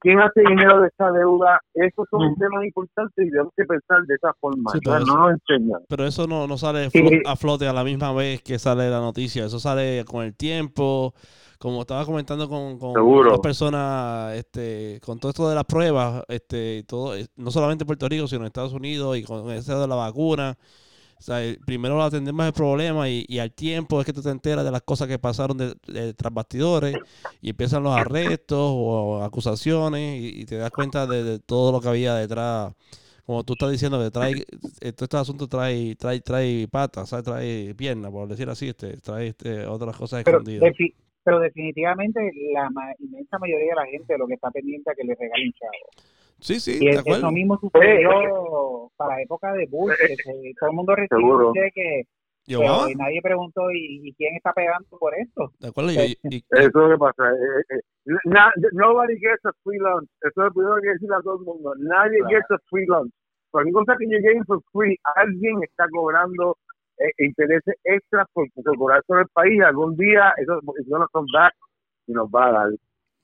quién 0.00 0.20
hace 0.20 0.40
dinero 0.40 0.80
de 0.80 0.88
esta 0.88 1.10
deuda? 1.10 1.60
Esos 1.74 2.06
son 2.10 2.34
temas 2.36 2.64
importantes 2.64 3.26
y 3.26 3.30
tenemos 3.30 3.52
que 3.56 3.64
pensar 3.64 4.02
de 4.06 4.14
esa 4.14 4.32
forma. 4.40 4.70
Sí, 4.72 4.80
pero 4.84 5.00
no 5.00 5.16
nos 5.16 5.32
enseñan. 5.32 5.80
Pero 5.88 6.06
eso 6.06 6.26
no, 6.26 6.46
no 6.46 6.58
sale 6.58 6.88
a 7.24 7.36
flote 7.36 7.66
a 7.66 7.72
la 7.72 7.84
misma 7.84 8.12
vez 8.12 8.42
que 8.42 8.58
sale 8.58 8.90
la 8.90 9.00
noticia. 9.00 9.46
Eso 9.46 9.58
sale 9.58 10.04
con 10.04 10.24
el 10.24 10.34
tiempo. 10.36 11.14
Como 11.58 11.80
estaba 11.80 12.04
comentando 12.04 12.48
con, 12.48 12.78
con 12.78 12.94
otras 12.96 13.40
personas, 13.40 14.36
este, 14.36 15.00
con 15.04 15.18
todo 15.18 15.30
esto 15.30 15.48
de 15.48 15.56
las 15.56 15.64
pruebas, 15.64 16.22
este, 16.28 16.84
todo, 16.86 17.16
eh, 17.16 17.26
no 17.34 17.50
solamente 17.50 17.82
en 17.82 17.86
Puerto 17.86 18.08
Rico, 18.08 18.28
sino 18.28 18.42
en 18.42 18.46
Estados 18.46 18.72
Unidos 18.72 19.16
y 19.16 19.24
con 19.24 19.50
eso 19.50 19.80
de 19.80 19.88
la 19.88 19.96
vacuna. 19.96 20.56
O 21.18 21.22
sea, 21.22 21.40
primero 21.66 22.00
atendemos 22.02 22.46
el 22.46 22.52
problema 22.52 23.08
y, 23.08 23.24
y 23.28 23.38
al 23.40 23.52
tiempo 23.52 24.00
es 24.00 24.06
que 24.06 24.12
tú 24.12 24.22
te 24.22 24.30
enteras 24.30 24.64
de 24.64 24.70
las 24.70 24.82
cosas 24.82 25.08
que 25.08 25.18
pasaron 25.18 25.56
de, 25.58 25.74
de- 25.86 26.14
tras 26.14 26.32
bastidores 26.32 27.00
y 27.40 27.50
empiezan 27.50 27.82
los 27.82 27.92
arrestos 27.92 28.58
o 28.60 29.22
acusaciones 29.24 30.20
y, 30.20 30.42
y 30.42 30.44
te 30.46 30.56
das 30.56 30.70
cuenta 30.70 31.06
de, 31.06 31.24
de 31.24 31.38
todo 31.40 31.72
lo 31.72 31.80
que 31.80 31.88
había 31.88 32.14
detrás 32.14 32.72
como 33.26 33.44
tú 33.44 33.52
estás 33.54 33.70
diciendo 33.70 33.98
que 34.02 34.10
trae 34.10 34.44
todo 34.94 35.04
este 35.04 35.16
asunto 35.18 35.48
trae 35.48 35.94
trae 35.96 36.20
trae 36.20 36.66
patas 36.68 37.10
¿sabes? 37.10 37.24
trae 37.26 37.74
piernas 37.74 38.10
por 38.10 38.26
decir 38.28 38.48
así 38.48 38.68
este 38.68 38.96
trae 38.98 39.28
este, 39.28 39.66
otras 39.66 39.96
cosas 39.96 40.22
Pero, 40.24 40.38
escondidas 40.38 40.70
defi- 40.72 40.94
pero 41.24 41.40
definitivamente 41.40 42.20
la 42.54 42.70
ma- 42.70 42.94
inmensa 43.00 43.38
mayoría 43.38 43.70
de 43.70 43.74
la 43.74 43.86
gente 43.86 44.16
lo 44.16 44.26
que 44.26 44.34
está 44.34 44.50
pendiente 44.50 44.90
a 44.90 44.94
que 44.94 45.04
le 45.04 45.14
regalen 45.14 45.52
chavo. 45.52 46.08
Sí 46.40 46.60
sí 46.60 46.78
Y 46.80 46.84
de 46.86 46.90
es- 46.92 46.98
acuerdo 46.98 47.18
eso 47.18 47.30
mismo 47.32 47.58
sucedió 47.58 48.90
para 48.96 49.16
la 49.16 49.22
época 49.22 49.52
de 49.52 49.66
Bush, 49.66 49.92
que 50.00 50.16
se- 50.16 50.54
todo 50.58 50.70
el 50.70 50.76
mundo 50.76 50.94
recibió 50.96 51.18
Seguro. 51.26 51.48
un 51.48 51.54
cheque, 51.54 52.02
y 52.46 52.94
nadie 52.96 53.20
preguntó 53.22 53.70
¿y, 53.70 54.08
y 54.08 54.14
quién 54.14 54.34
está 54.36 54.52
pegando 54.54 54.86
por 54.98 55.14
esto. 55.14 55.52
de 55.60 55.68
acuerdo 55.68 55.92
y, 55.92 55.96
y- 55.98 56.36
y- 56.36 56.44
Eso 56.50 56.66
es 56.66 56.74
lo 56.74 56.90
que 56.90 56.98
pasa. 56.98 57.30
Eh, 57.30 57.76
eh, 57.76 58.14
na- 58.24 58.52
nobody 58.72 59.18
gets 59.18 59.44
a 59.44 59.52
free 59.62 59.78
lunch. 59.78 60.08
Eso 60.22 60.28
es 60.30 60.36
lo 60.36 60.52
primero 60.52 60.74
que 60.76 60.80
hay 60.80 60.82
que 60.82 60.92
decirle 60.94 61.16
a 61.16 61.20
todo 61.22 61.38
el 61.40 61.44
mundo. 61.44 61.74
Nadie 61.78 62.18
Claro. 62.20 62.36
gets 62.36 62.50
a 62.50 62.58
free 62.70 62.86
lunch. 62.86 63.12
Cualquier 63.50 63.74
cosa 63.74 63.96
que 63.98 64.06
llegue 64.06 64.40
for 64.46 64.62
free, 64.72 64.96
alguien 65.16 65.62
está 65.62 65.84
cobrando 65.90 66.56
eh, 67.00 67.12
intereses 67.18 67.74
extras 67.84 68.26
por, 68.32 68.46
por 68.54 68.76
cobrar 68.76 69.02
sobre 69.06 69.22
el 69.22 69.28
país. 69.28 69.60
Algún 69.62 69.94
día 69.96 70.32
eso 70.38 70.58
es 70.78 70.88
gonna 70.88 71.06
come 71.12 71.28
back 71.32 71.52
y 72.06 72.12
nos 72.12 72.28
va 72.28 72.46
a 72.48 72.52
dar. 72.52 72.68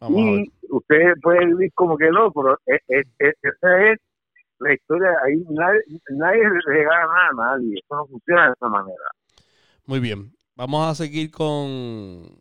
Vamos 0.05 0.41
Y 0.41 0.53
usted 0.71 1.13
puede 1.23 1.47
vivir 1.47 1.73
como 1.75 1.97
que 1.97 2.11
no, 2.11 2.31
pero 2.33 2.59
es- 2.67 2.83
es- 2.89 3.07
es- 3.19 3.35
esa 3.43 3.91
es 3.91 3.99
la 4.61 4.73
historia. 4.73 5.09
Ahí 5.27 5.43
nadie, 5.51 5.81
nadie 6.11 6.43
le 6.43 6.61
regala 6.67 7.07
nada 7.07 7.29
a 7.31 7.57
nadie. 7.57 7.75
Eso 7.83 7.97
no 7.97 8.07
funciona 8.07 8.47
de 8.47 8.53
esa 8.53 8.69
manera. 8.69 9.05
muy 9.87 10.01
bien 10.01 10.33
vamos 10.57 10.87
a 10.87 10.95
seguir 10.95 11.31
con 11.31 12.41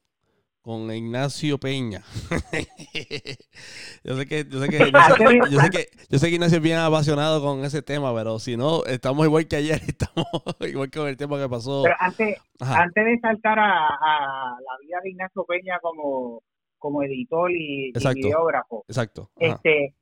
con 0.61 0.89
Ignacio 0.93 1.57
Peña 1.57 2.01
yo 4.03 4.15
sé 4.17 4.25
que 4.25 4.45
yo 4.49 4.59
sé 4.61 4.69
que 4.69 4.77
Ignacio, 4.87 5.15
yo 5.49 5.59
sé 5.59 5.69
que 5.69 5.87
yo 6.09 6.19
sé 6.19 6.29
que 6.29 6.35
Ignacio 6.35 6.57
es 6.57 6.63
bien 6.63 6.77
apasionado 6.77 7.41
con 7.41 7.63
ese 7.65 7.81
tema 7.81 8.13
pero 8.15 8.39
si 8.39 8.55
no 8.57 8.85
estamos 8.85 9.25
igual 9.25 9.47
que 9.47 9.57
ayer 9.57 9.81
estamos 9.87 10.25
igual 10.61 10.89
con 10.91 11.07
el 11.07 11.17
tema 11.17 11.37
que 11.39 11.49
pasó 11.49 11.83
Pero 11.83 11.95
antes, 11.99 12.37
Ajá. 12.59 12.83
antes 12.83 13.05
de 13.05 13.19
saltar 13.19 13.59
a, 13.59 13.87
a 13.87 14.57
la 14.59 14.77
vida 14.81 14.97
de 15.03 15.09
Ignacio 15.09 15.43
Peña 15.45 15.79
como, 15.81 16.41
como 16.83 17.01
editor 17.03 17.49
y, 17.51 17.85
y 17.85 17.89
Exacto. 17.89 18.17
videógrafo, 18.27 18.83
exacto 18.87 19.29
Ajá. 19.41 19.55
este 19.55 19.95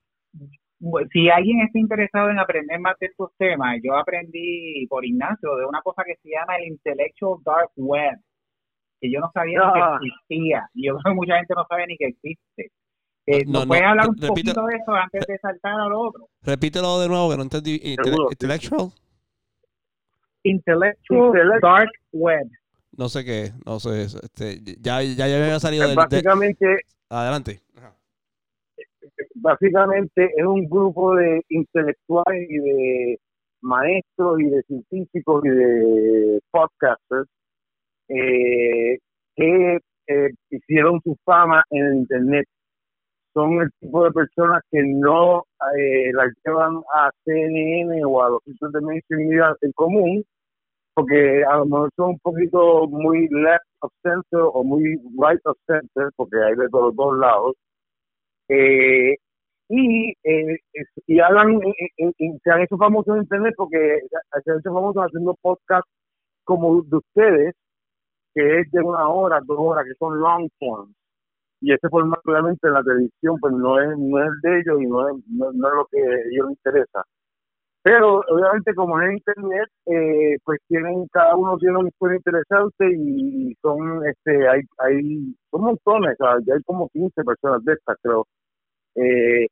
si 1.13 1.29
alguien 1.29 1.59
está 1.61 1.77
interesado 1.77 2.31
en 2.31 2.39
aprender 2.39 2.79
más 2.79 2.97
de 2.99 3.05
estos 3.05 3.29
temas, 3.37 3.77
yo 3.83 3.95
aprendí 3.95 4.87
por 4.87 5.05
Ignacio 5.05 5.55
de 5.57 5.65
una 5.67 5.79
cosa 5.83 6.01
que 6.03 6.15
se 6.23 6.29
llama 6.31 6.55
el 6.55 6.69
Intellectual 6.69 7.37
Dark 7.45 7.69
Web, 7.75 8.17
que 8.99 9.11
yo 9.11 9.19
no 9.19 9.29
sabía 9.31 9.59
ni 9.59 9.79
Ah. 9.81 9.99
que 10.01 10.07
existía, 10.07 10.69
y 10.73 10.87
yo 10.87 10.97
creo 10.97 11.13
que 11.13 11.15
mucha 11.15 11.35
gente 11.37 11.53
no 11.55 11.65
sabe 11.69 11.85
ni 11.85 11.97
que 11.97 12.07
existe. 12.07 12.71
Eh, 13.27 13.43
No, 13.45 13.51
¿Nos 13.59 13.61
no, 13.61 13.67
puedes 13.67 13.83
hablar 13.83 14.09
un 14.09 14.15
repita- 14.15 14.27
poquito 14.29 14.65
de 14.65 14.75
eso 14.77 14.91
antes 14.93 15.25
de 15.27 15.37
saltar 15.37 15.79
a 15.79 15.85
lo 15.87 15.99
otro? 15.99 16.27
repítelo 16.41 16.99
de 16.99 17.07
nuevo 17.09 17.29
que 17.29 17.37
no 17.37 17.43
entendí 17.43 17.75
intellectual 17.83 18.89
Intellectual 20.43 21.31
Intellect- 21.31 21.61
Dark 21.61 21.89
Web. 22.11 22.47
No 22.97 23.09
sé 23.09 23.23
qué 23.25 23.51
no 23.65 23.79
sé 23.79 24.03
este 24.03 24.59
ya 24.81 25.01
ya 25.01 25.27
ya 25.27 25.43
había 25.43 25.59
salido 25.59 25.83
del, 25.87 25.95
de- 25.95 26.01
Básicamente, 26.03 26.65
adelante 27.09 27.61
Ajá. 27.77 27.95
básicamente 29.35 30.29
es 30.35 30.45
un 30.45 30.67
grupo 30.69 31.15
de 31.15 31.41
intelectuales 31.49 32.47
y 32.49 32.57
de 32.57 33.19
maestros 33.61 34.39
y 34.39 34.49
de 34.49 34.61
científicos 34.63 35.43
y 35.45 35.49
de 35.49 36.39
podcasters 36.51 37.27
eh, 38.09 38.97
que 39.35 39.79
eh, 40.07 40.29
hicieron 40.49 40.99
su 41.03 41.15
fama 41.23 41.63
en 41.69 41.85
el 41.85 41.95
internet. 41.97 42.45
Son 43.33 43.61
el 43.61 43.69
tipo 43.79 44.03
de 44.03 44.11
personas 44.11 44.61
que 44.69 44.81
no 44.83 45.45
eh, 45.77 46.11
las 46.13 46.27
llevan 46.43 46.81
a 46.93 47.09
CNN 47.23 48.03
o 48.03 48.21
a 48.21 48.29
los 48.31 48.43
sitios 48.43 48.73
de 48.73 48.81
mainstream 48.81 49.27
media 49.29 49.55
en 49.61 49.71
común, 49.71 50.25
porque 50.93 51.43
a 51.45 51.57
lo 51.57 51.65
mejor 51.65 51.89
son 51.95 52.09
un 52.11 52.19
poquito 52.19 52.87
muy 52.87 53.27
left 53.29 53.65
of 53.81 53.91
center 54.03 54.41
o 54.53 54.63
muy 54.63 54.97
right 55.17 55.41
of 55.45 55.57
center, 55.67 56.09
porque 56.15 56.37
hay 56.43 56.55
de 56.55 56.69
todos, 56.69 56.95
dos 56.95 57.17
lados. 57.17 57.55
Eh, 58.49 59.15
y, 59.69 60.13
eh, 60.23 60.57
y 61.07 61.19
hablan, 61.21 61.53
eh, 61.63 62.11
eh, 62.19 62.39
se 62.43 62.51
han 62.51 62.61
hecho 62.61 62.77
famosos 62.77 63.15
en 63.15 63.21
internet 63.23 63.53
porque 63.57 63.99
se 64.43 64.51
han 64.51 64.59
hecho 64.59 64.73
famosos 64.73 65.03
haciendo 65.03 65.33
podcasts 65.41 65.89
como 66.45 66.81
de 66.83 66.97
ustedes, 66.97 67.55
que 68.35 68.61
es 68.61 68.71
de 68.71 68.81
una 68.81 69.07
hora, 69.09 69.39
dos 69.45 69.57
horas, 69.59 69.85
que 69.85 69.95
son 69.99 70.19
long 70.19 70.49
form. 70.59 70.93
Y 71.61 71.73
ese 71.73 71.89
formato 71.89 72.21
obviamente 72.25 72.67
en 72.67 72.73
la 72.73 72.83
televisión 72.83 73.37
pues 73.41 73.53
no 73.53 73.79
es, 73.81 73.97
no 73.97 74.19
es 74.23 74.31
de 74.43 74.59
ellos 74.59 74.81
y 74.81 74.87
no 74.87 75.09
es, 75.09 75.15
no, 75.27 75.51
no 75.53 75.67
es 75.69 75.75
lo 75.75 75.85
que 75.91 75.99
a 76.01 76.15
ellos 76.31 76.49
les 76.49 76.57
interesa. 76.57 77.03
Pero 77.83 78.21
obviamente 78.29 78.75
como 78.75 79.01
es 79.01 79.13
internet, 79.13 79.67
eh, 79.87 80.37
pues 80.45 80.59
tienen 80.67 81.07
cada 81.11 81.35
uno 81.35 81.57
tiene 81.57 81.77
una 81.79 81.89
historia 81.89 82.17
interesante 82.17 82.85
y 82.95 83.55
son 83.61 84.05
este 84.05 84.47
hay 84.47 84.61
hay 84.79 85.35
son 85.49 85.61
montones, 85.61 86.15
ya 86.19 86.53
hay 86.53 86.61
como 86.63 86.89
15 86.89 87.23
personas 87.23 87.63
de 87.65 87.73
estas 87.73 87.97
creo. 88.03 88.27
Eh, 88.95 89.47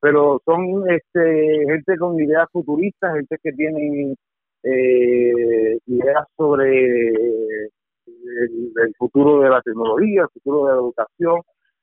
pero 0.00 0.40
son 0.44 0.90
este 0.90 1.64
gente 1.66 1.96
con 1.98 2.18
ideas 2.20 2.46
futuristas, 2.52 3.14
gente 3.14 3.36
que 3.42 3.52
tienen 3.52 4.16
eh, 4.62 5.78
ideas 5.86 6.26
sobre 6.36 7.68
el, 8.06 8.94
futuro 8.98 9.40
de 9.42 9.50
la 9.50 9.60
tecnología, 9.62 10.22
el 10.22 10.28
futuro 10.34 10.66
de 10.66 10.72
la 10.72 10.78
educación. 10.80 11.40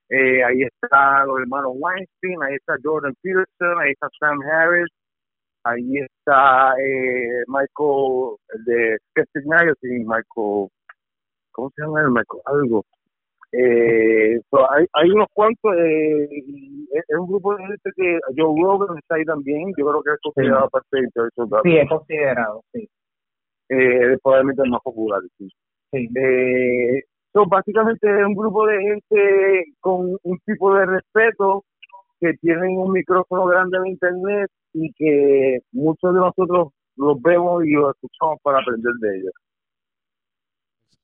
Eh, 0.09 0.43
ahí 0.43 0.61
está 0.63 1.25
los 1.25 1.39
hermanos 1.39 1.73
Weinstein, 1.75 2.41
ahí 2.43 2.55
está 2.55 2.75
Jordan 2.83 3.13
Peterson, 3.21 3.79
ahí 3.79 3.91
está 3.91 4.07
Sam 4.19 4.39
Harris, 4.41 4.89
ahí 5.70 5.97
está 5.99 6.74
eh, 6.80 7.43
Michael 7.47 8.38
de 8.65 8.97
Skeptic 9.09 9.45
Magazine, 9.45 10.05
Michael, 10.05 10.70
¿cómo 11.51 11.72
se 11.76 11.82
llama 11.82 12.01
el 12.01 12.11
Michael? 12.11 12.41
Algo. 12.45 12.86
Eh, 13.53 14.39
hay, 14.70 14.86
hay 14.93 15.09
unos 15.09 15.28
cuantos, 15.34 15.74
eh, 15.78 16.28
es 16.91 17.18
un 17.18 17.28
grupo 17.28 17.55
de 17.55 17.65
gente 17.65 17.91
que 17.95 18.20
Joe 18.36 18.61
Rogan 18.61 18.97
está 18.97 19.15
ahí 19.15 19.24
también, 19.24 19.74
yo 19.78 19.88
creo 19.88 20.03
que 20.03 20.11
es 20.11 20.20
considerado 20.22 20.70
parte 20.70 20.97
de 20.97 21.07
Sí, 21.63 21.78
es 21.78 21.89
considerado, 21.89 22.61
sí. 22.74 22.89
Eh, 23.70 24.18
probablemente 24.22 24.63
el 24.63 24.70
más 24.70 24.82
popular, 24.82 25.22
sí. 25.38 25.49
sí. 25.91 26.09
Eh, 26.15 27.03
básicamente 27.47 28.07
es 28.09 28.26
un 28.26 28.36
grupo 28.36 28.65
de 28.65 28.82
gente 28.82 29.65
con 29.80 30.18
un 30.24 30.39
tipo 30.45 30.74
de 30.76 30.86
respeto 30.86 31.63
que 32.20 32.34
tienen 32.41 32.78
un 32.78 32.91
micrófono 32.91 33.45
grande 33.45 33.78
en 33.78 33.88
internet 33.88 34.49
y 34.74 34.91
que 34.93 35.59
muchos 35.72 36.13
de 36.13 36.20
nosotros 36.20 36.70
los 36.95 37.22
vemos 37.22 37.63
y 37.65 37.72
los 37.72 37.95
escuchamos 37.95 38.39
para 38.41 38.59
aprender 38.59 38.93
de 38.99 39.18
ellos. 39.18 39.34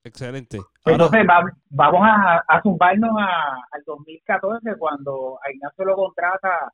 Excelente. 0.04 0.60
Entonces 0.86 1.22
vamos 1.70 2.02
a, 2.04 2.44
a 2.48 2.62
zumbarnos 2.62 3.12
al 3.72 3.84
2014 3.86 4.76
cuando 4.78 5.40
a 5.42 5.52
Ignacio 5.52 5.86
lo 5.86 5.96
contrata 5.96 6.72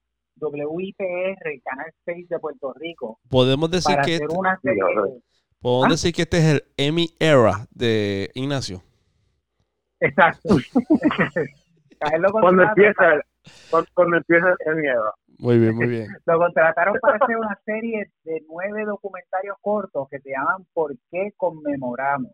WIPR, 0.48 1.62
Canal 1.64 1.94
6 2.06 2.30
de 2.30 2.40
Puerto 2.40 2.74
Rico. 2.74 3.20
Podemos 3.30 3.70
decir 3.70 3.98
que 4.04 4.16
este, 4.16 4.28
podemos 4.28 5.86
¿Ah? 5.86 5.90
decir 5.90 6.14
que 6.14 6.22
este 6.24 6.38
es 6.38 6.46
el 6.46 6.64
Emmy 6.78 7.10
era 7.20 7.68
de 7.72 8.32
Ignacio. 8.34 8.82
Exacto. 10.00 10.56
cuando 12.32 12.64
empieza 12.64 13.22
cuando, 13.70 14.18
empieza 14.18 14.56
el 14.66 14.86
era. 14.86 15.14
Muy 15.40 15.60
bien, 15.60 15.76
muy 15.76 15.88
bien. 15.88 16.08
Lo 16.26 16.38
contrataron 16.38 16.98
para 17.02 17.18
hacer 17.18 17.38
una 17.38 17.58
serie 17.66 18.12
de 18.24 18.44
nueve 18.48 18.86
documentarios 18.86 19.58
cortos 19.62 20.08
que 20.10 20.20
se 20.20 20.32
llaman 20.32 20.66
¿Por 20.74 20.96
qué 21.12 21.32
conmemoramos? 21.38 22.32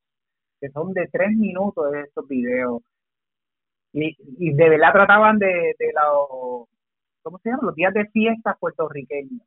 que 0.60 0.70
son 0.70 0.94
de 0.94 1.08
tres 1.12 1.32
minutos 1.32 1.92
de 1.92 2.02
estos 2.02 2.28
videos. 2.28 2.82
Y, 3.94 4.16
y 4.40 4.54
de 4.54 4.70
verdad 4.70 4.94
trataban 4.94 5.38
de, 5.38 5.76
de 5.78 5.94
los, 5.94 6.68
¿cómo 7.22 7.40
se 7.40 7.50
llama? 7.50 7.64
Los 7.64 7.76
días 7.76 7.94
de 7.94 8.06
fiestas 8.08 8.58
puertorriqueños. 8.60 9.42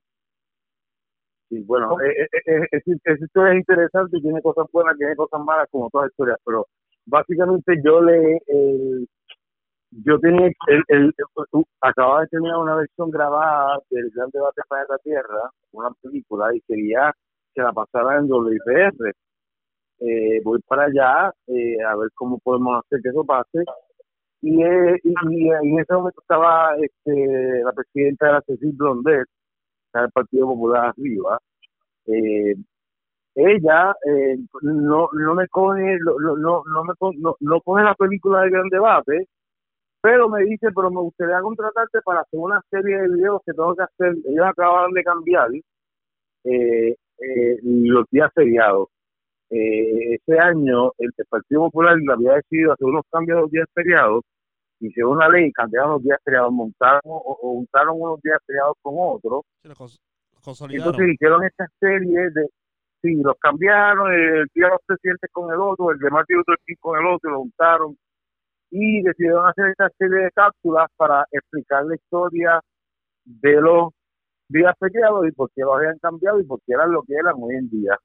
Sí, 1.48 1.62
bueno, 1.64 1.98
eh, 2.00 2.28
eh, 2.32 2.40
eh, 2.46 2.68
es, 2.72 2.82
es, 2.86 3.22
historia 3.22 3.52
es 3.52 3.58
interesante, 3.60 4.20
tiene 4.20 4.42
cosas 4.42 4.66
buenas, 4.70 4.96
tiene 4.98 5.16
cosas 5.16 5.40
malas, 5.40 5.66
como 5.70 5.88
todas 5.88 6.06
las 6.06 6.12
historias, 6.12 6.38
pero 6.44 6.66
básicamente 7.06 7.80
yo 7.82 8.02
le, 8.02 8.38
yo 9.90 10.18
tenía, 10.20 10.50
el, 10.68 10.82
el, 10.88 11.14
acababa 11.80 12.22
de 12.22 12.28
terminar 12.28 12.58
una 12.58 12.76
versión 12.76 13.10
grabada 13.10 13.78
del 13.90 14.10
Gran 14.14 14.30
Debate 14.32 14.62
para 14.68 14.84
la 14.88 14.98
Tierra, 14.98 15.50
una 15.72 15.90
película, 16.02 16.54
y 16.54 16.60
quería 16.62 17.12
que 17.54 17.62
la 17.62 17.72
pasara 17.72 18.18
en 18.18 18.28
WPR 18.28 19.14
eh, 20.00 20.40
voy 20.44 20.60
para 20.66 20.84
allá 20.84 21.32
eh, 21.48 21.82
a 21.82 21.96
ver 21.96 22.10
cómo 22.14 22.38
podemos 22.38 22.84
hacer 22.84 23.00
que 23.02 23.10
eso 23.10 23.24
pase. 23.24 23.64
Y, 24.42 24.62
eh, 24.62 24.96
y, 25.02 25.48
en 25.50 25.80
ese 25.80 25.94
momento 25.94 26.20
estaba 26.20 26.76
este, 26.76 27.62
la 27.64 27.72
presidenta 27.72 28.26
de 28.26 28.32
la 28.32 28.42
Cecil 28.42 28.72
Blondet, 28.74 29.26
del 29.94 30.10
Partido 30.12 30.46
Popular 30.46 30.86
arriba. 30.90 31.38
Eh, 32.06 32.54
ella 33.34 33.94
no 34.62 35.08
no 35.12 35.34
me 35.34 35.46
coge 35.48 35.98
no 36.04 36.18
no 36.18 36.62
no 36.66 36.84
me 36.84 36.94
no, 37.18 37.36
no 37.40 37.60
coge 37.60 37.84
la 37.84 37.94
película 37.94 38.42
de 38.42 38.50
gran 38.50 38.68
debate 38.68 39.28
pero 40.08 40.26
me 40.30 40.42
dice 40.44 40.68
pero 40.74 40.90
me 40.90 41.02
gustaría 41.02 41.38
contratarte 41.42 42.00
para 42.00 42.20
hacer 42.20 42.40
una 42.40 42.62
serie 42.70 42.96
de 42.96 43.08
videos 43.08 43.42
que 43.44 43.52
tengo 43.52 43.76
que 43.76 43.82
hacer. 43.82 44.14
Ellos 44.24 44.46
acaban 44.46 44.90
de 44.92 45.04
cambiar 45.04 45.50
eh, 46.44 46.96
los 47.62 48.06
días 48.10 48.30
feriados. 48.34 48.88
Eh, 49.50 50.14
ese 50.14 50.38
año 50.38 50.92
el, 50.96 51.10
Partido 51.28 51.62
Popular 51.64 51.94
había 52.10 52.34
decidido 52.36 52.72
hacer 52.72 52.86
unos 52.86 53.04
cambios 53.10 53.36
de 53.36 53.42
los 53.42 53.50
días 53.50 53.66
feriados, 53.74 54.24
hicieron 54.80 55.12
una 55.12 55.28
ley, 55.28 55.52
cambiaron 55.52 55.90
los 55.92 56.02
días 56.02 56.18
feriados, 56.24 56.52
montaron 56.52 57.00
o, 57.04 57.34
juntaron 57.40 58.00
unos 58.00 58.20
días 58.22 58.38
feriados 58.46 58.76
con 58.80 58.94
otros. 58.96 59.42
Entonces 60.70 61.08
hicieron 61.12 61.44
esta 61.44 61.66
serie 61.80 62.30
de, 62.30 62.46
sí, 63.02 63.14
los 63.16 63.36
cambiaron, 63.40 64.10
el 64.10 64.46
día 64.54 64.66
de 64.66 64.70
los 64.70 64.80
presidentes 64.86 65.30
con 65.32 65.52
el 65.52 65.60
otro, 65.60 65.90
el 65.90 65.98
de 65.98 66.10
Martin 66.10 66.38
Luther 66.38 66.56
King 66.64 66.76
con 66.80 66.98
el 66.98 67.06
otro, 67.06 67.30
lo 67.30 67.38
juntaron 67.40 67.98
y 68.70 69.02
decidieron 69.02 69.46
hacer 69.46 69.68
esta 69.70 69.88
serie 69.98 70.24
de 70.24 70.30
cápsulas 70.32 70.88
para 70.96 71.24
explicar 71.32 71.84
la 71.86 71.94
historia 71.94 72.60
de 73.24 73.60
los 73.60 73.92
días 74.48 74.74
feriados 74.78 75.26
y 75.28 75.32
por 75.32 75.50
qué 75.54 75.62
los 75.62 75.76
habían 75.76 75.98
cambiado 75.98 76.40
y 76.40 76.44
por 76.44 76.60
qué 76.66 76.74
eran 76.74 76.92
lo 76.92 77.02
que 77.02 77.14
eran 77.14 77.34
hoy 77.38 77.56
en 77.56 77.70
día 77.70 77.98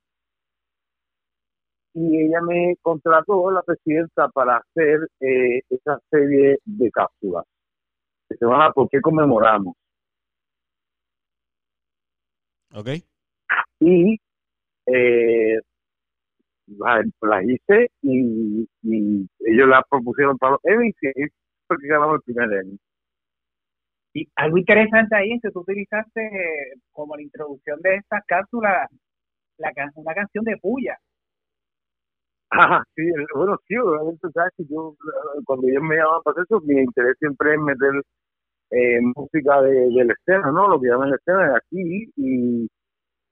y 1.94 2.26
ella 2.26 2.42
me 2.42 2.76
contrató 2.82 3.52
la 3.52 3.62
presidenta 3.62 4.28
para 4.30 4.58
hacer 4.58 5.08
eh, 5.20 5.62
esa 5.70 6.00
serie 6.10 6.58
de 6.66 6.92
cápsulas 6.92 7.46
que 8.28 8.36
se 8.38 8.46
llama 8.46 8.72
¿Por 8.74 8.90
qué 8.90 9.00
conmemoramos? 9.00 9.76
Ok. 12.74 12.88
Y 13.80 14.20
eh, 14.88 15.60
las 16.68 17.06
la 17.22 17.44
hice 17.44 17.90
y, 18.02 18.68
ellos 19.40 19.68
la 19.68 19.84
propusieron 19.90 20.38
para 20.38 20.54
los 20.54 20.62
Emmys 20.64 20.96
y 21.02 21.28
porque 21.68 21.88
ganamos 21.88 22.16
el 22.16 22.22
primer 22.22 22.54
Emmy. 22.54 22.78
Y 24.14 24.28
algo 24.36 24.58
interesante 24.58 25.16
ahí 25.16 25.34
es 25.34 25.42
que 25.42 25.52
tú 25.52 25.62
utilizaste 25.62 26.22
como 26.92 27.16
la 27.16 27.24
introducción 27.24 27.80
de 27.82 27.96
estas 27.96 28.24
cápsulas 28.28 28.88
la, 29.58 29.72
una 29.96 30.14
canción 30.14 30.44
de 30.46 30.58
Puya. 30.58 30.98
Ah, 32.52 32.84
sí, 32.96 33.02
bueno, 33.36 33.58
sí, 33.68 33.76
obviamente, 33.78 34.28
sabes 34.32 34.54
que 34.56 34.64
yo, 34.70 34.96
cuando 35.46 35.68
ellos 35.68 35.82
me 35.82 35.96
llaman 35.96 36.22
para 36.24 36.44
eso, 36.44 36.62
mi 36.62 36.80
interés 36.80 37.16
siempre 37.18 37.56
es 37.56 37.60
meter 37.60 37.90
eh, 38.70 39.00
música 39.16 39.62
de, 39.64 39.90
la 40.06 40.14
escena, 40.14 40.52
¿no? 40.52 40.68
Lo 40.68 40.80
que 40.80 40.88
llaman 40.88 41.10
la 41.10 41.16
escena 41.16 41.48
de 41.48 41.58
aquí 41.58 42.12
y 42.16 42.68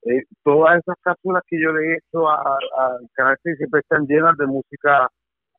eh, 0.03 0.23
todas 0.43 0.79
esas 0.79 0.95
cápsulas 1.01 1.43
que 1.47 1.61
yo 1.61 1.71
le 1.71 1.93
he 1.93 1.97
hecho 1.97 2.29
al 2.29 3.07
canal 3.13 3.37
siempre 3.43 3.81
están 3.81 4.05
llenas 4.07 4.37
de 4.37 4.47
música 4.47 5.07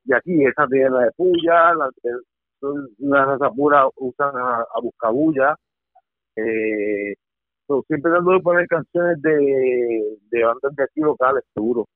de 0.04 0.16
aquí, 0.16 0.44
esas 0.44 0.68
de 0.68 0.90
la 0.90 1.00
de 1.00 1.12
Puya, 1.12 1.74
las 1.74 1.90
de 2.02 2.10
una 2.98 3.24
raza 3.24 3.50
pura 3.50 3.88
usan 3.96 4.36
a, 4.36 4.60
a 4.60 4.80
Buscabulla, 4.80 5.56
eh, 6.36 7.14
siempre 7.86 8.12
dando 8.12 8.32
de 8.32 8.40
poner 8.40 8.66
canciones 8.66 9.20
de, 9.22 10.18
de 10.30 10.44
bandas 10.44 10.74
de 10.76 10.84
aquí 10.84 11.00
locales, 11.00 11.42
seguro. 11.54 11.86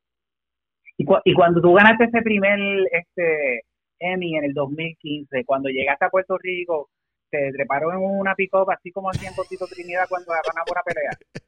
Y, 0.98 1.04
y 1.24 1.34
cuando 1.34 1.60
tú 1.60 1.74
ganaste 1.74 2.04
ese 2.04 2.22
primer 2.22 2.58
este 2.90 3.62
Emmy 3.98 4.36
en 4.36 4.44
el 4.44 4.54
2015, 4.54 5.44
cuando 5.44 5.68
llegaste 5.68 6.04
a 6.04 6.10
Puerto 6.10 6.38
Rico, 6.38 6.88
te 7.30 7.52
treparon 7.52 7.94
en 7.94 8.02
una 8.02 8.34
pick 8.34 8.50
así 8.68 8.90
como 8.92 9.10
hacían 9.10 9.34
Tito 9.48 9.66
Trinidad 9.66 10.06
cuando 10.08 10.30
ganaba 10.30 10.64
una 10.70 10.82
pelea. 10.82 11.10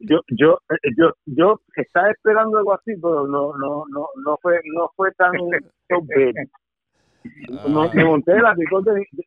Yo, 0.00 0.20
yo, 0.28 0.58
yo, 0.96 1.12
yo 1.26 1.60
estaba 1.76 2.10
esperando 2.10 2.58
algo 2.58 2.72
así, 2.74 2.94
pero 3.00 3.26
no, 3.26 3.56
no, 3.56 3.84
no, 3.90 4.08
no 4.24 4.38
fue, 4.40 4.60
no 4.64 4.90
fue 4.96 5.12
tan 5.12 5.32
No, 7.68 7.92
me 7.92 8.04
monté 8.04 8.40
la 8.40 8.54
de, 8.54 8.64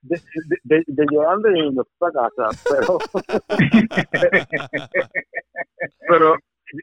de, 0.01 0.19
de, 0.63 0.83
de, 0.87 1.05
Yolanda 1.11 1.55
y 1.55 1.69
no 1.69 1.83
fue 1.99 2.09
a 2.09 2.11
casa, 2.11 2.49
pero, 2.67 2.97
pero 6.07 6.35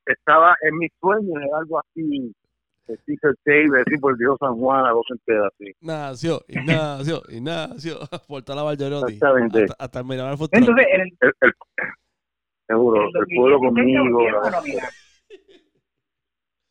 estaba 0.07 0.55
en 0.63 0.79
mi 0.79 0.89
sueño, 1.01 1.35
algo 1.59 1.81
así 1.81 2.33
Tape, 2.97 3.81
así 3.81 3.97
por 3.99 4.17
Dios 4.19 4.37
San 4.39 4.57
Juan, 4.57 4.87
a 4.87 4.93
vos 4.93 5.07
entera 5.11 5.49
así. 5.49 5.73
Nació, 5.81 6.43
Ignacio, 6.49 7.23
Ignacio, 7.29 7.99
Portal 8.29 8.57
la 8.57 8.63
Vallerotti. 8.63 9.15
Exactamente. 9.15 9.65
Hasta, 9.79 9.85
hasta 9.85 10.01
el 10.01 10.13
Entonces, 10.13 10.87
el, 10.93 11.01
el, 11.21 11.35
el, 11.41 11.53
seguro, 12.71 13.03
el, 13.03 13.27
pueblo 13.37 13.59
conmigo. 13.59 14.21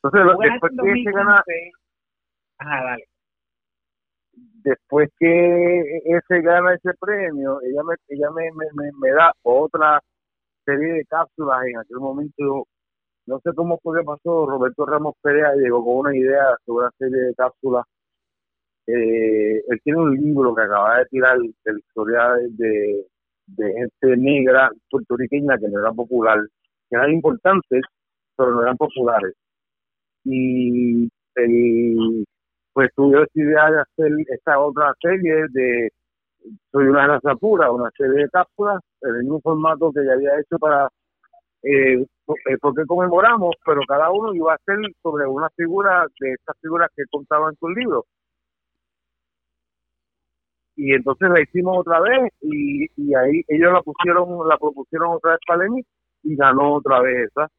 Entonces, 0.01 0.25
lo, 0.25 0.37
después 0.37 0.71
que 0.81 1.03
se 1.03 1.11
gana. 1.11 1.43
Ajá, 2.57 2.83
dale. 2.83 3.03
Después 4.63 5.09
que 5.17 5.79
ese 6.05 6.41
gana 6.41 6.73
ese 6.73 6.91
premio, 6.99 7.61
ella 7.61 7.83
me, 7.83 7.95
ella 8.07 8.29
me, 8.31 8.51
me, 8.51 8.65
me, 8.73 8.91
me 8.99 9.11
da 9.11 9.33
otra 9.43 10.01
serie 10.65 10.93
de 10.93 11.05
cápsulas 11.05 11.65
en 11.65 11.77
aquel 11.77 11.97
momento. 11.97 12.65
No 13.25 13.39
sé 13.43 13.51
cómo 13.55 13.79
fue 13.83 13.99
que 13.99 14.05
pasó. 14.05 14.45
Roberto 14.45 14.85
Ramos 14.85 15.15
Perea 15.21 15.53
llegó 15.55 15.83
con 15.83 15.97
una 15.97 16.15
idea 16.15 16.55
sobre 16.65 16.85
una 16.85 16.91
serie 16.97 17.21
de 17.21 17.35
cápsulas. 17.35 17.85
Eh, 18.87 19.63
él 19.67 19.81
tiene 19.83 19.99
un 19.99 20.15
libro 20.15 20.55
que 20.55 20.63
acaba 20.63 20.99
de 20.99 21.05
tirar 21.05 21.37
de 21.37 21.73
la 21.73 21.79
historia 21.79 22.33
de, 22.49 23.05
de 23.57 23.73
gente 23.73 24.17
negra 24.17 24.69
puertorriqueña 24.89 25.57
que 25.57 25.69
no 25.69 25.79
era 25.79 25.91
popular, 25.91 26.39
que 26.89 26.95
eran 26.95 27.11
importantes, 27.11 27.81
pero 28.35 28.51
no 28.51 28.61
eran 28.61 28.77
populares. 28.77 29.33
Y 30.23 31.09
el, 31.35 32.25
pues 32.73 32.89
tuve 32.95 33.23
esa 33.23 33.31
idea 33.33 33.71
de 33.71 33.81
hacer 33.81 34.11
esta 34.27 34.59
otra 34.59 34.93
serie 35.01 35.45
de 35.51 35.89
Soy 36.71 36.85
una 36.87 37.07
raza 37.07 37.35
pura, 37.35 37.71
una 37.71 37.89
serie 37.97 38.23
de 38.23 38.29
cápsulas, 38.29 38.81
en 39.01 39.15
el 39.15 39.23
mismo 39.23 39.41
formato 39.41 39.91
que 39.91 40.05
ya 40.05 40.13
había 40.13 40.39
hecho 40.39 40.57
para 40.59 40.89
eh, 41.63 41.95
eh, 42.01 42.57
porque 42.61 42.85
conmemoramos, 42.85 43.55
pero 43.65 43.81
cada 43.87 44.11
uno 44.11 44.33
iba 44.33 44.53
a 44.53 44.57
ser 44.65 44.77
sobre 45.01 45.27
una 45.27 45.49
figura 45.51 46.05
de 46.19 46.33
estas 46.33 46.55
figuras 46.61 46.89
que 46.95 47.03
contaban 47.11 47.55
tu 47.57 47.69
libro. 47.69 48.05
Y 50.81 50.93
entonces 50.93 51.27
la 51.29 51.41
hicimos 51.41 51.77
otra 51.79 51.99
vez 51.99 52.31
y, 52.41 52.85
y 52.95 53.13
ahí 53.13 53.41
ellos 53.49 53.73
la 53.73 53.81
pusieron, 53.81 54.47
la 54.47 54.57
propusieron 54.57 55.11
otra 55.15 55.31
vez 55.31 55.39
para 55.45 55.63
Lenin 55.63 55.85
y 56.23 56.35
ganó 56.37 56.75
otra 56.75 57.01
vez 57.01 57.27
esa. 57.29 57.49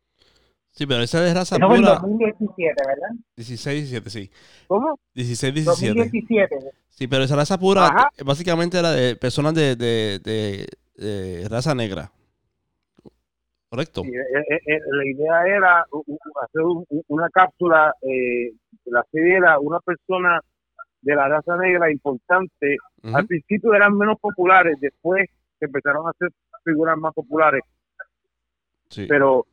Sí, 0.71 0.87
pero 0.87 1.03
esa 1.03 1.21
de 1.21 1.35
raza 1.35 1.57
en 1.57 1.63
pura. 1.69 1.99
2017, 2.01 2.75
¿verdad? 2.87 3.09
16, 3.37 3.91
17, 3.91 4.09
sí. 4.11 4.31
¿Cómo? 4.69 4.99
16, 5.15 5.53
17. 5.55 5.89
2017. 5.99 6.57
Sí, 6.89 7.07
pero 7.09 7.25
esa 7.25 7.37
raza 7.37 7.59
pura 7.59 7.89
Ajá. 7.89 8.09
eh, 8.17 8.23
básicamente 8.25 8.79
era 8.79 8.93
de 8.93 9.17
personas 9.17 9.53
de, 9.55 9.77
de, 9.77 10.19
de, 10.25 10.67
de 10.95 11.49
raza 11.51 11.75
negra. 11.75 12.11
Correcto. 13.69 14.03
Sí, 14.03 14.09
eh, 14.09 14.61
eh, 14.67 14.79
la 14.91 15.05
idea 15.07 15.57
era 15.57 15.81
hacer 15.81 16.63
un- 16.63 16.85
un- 16.89 17.05
una 17.09 17.29
cápsula, 17.29 17.95
eh, 18.03 18.53
la 18.87 19.05
serie 19.13 19.37
era 19.37 19.59
una 19.61 19.79
persona 19.81 20.41
de 21.03 21.15
la 21.15 21.29
raza 21.29 21.57
negra 21.57 21.91
importante. 21.91 22.77
Al 23.13 23.27
principio 23.27 23.73
eran 23.75 23.97
menos 23.97 24.19
populares, 24.21 24.77
después 24.81 25.29
se 25.59 25.65
empezaron 25.67 26.07
a 26.07 26.11
hacer 26.11 26.31
figuras 26.65 26.97
más 26.99 27.15
populares, 27.15 27.63
Sí. 28.89 29.07
pero 29.09 29.47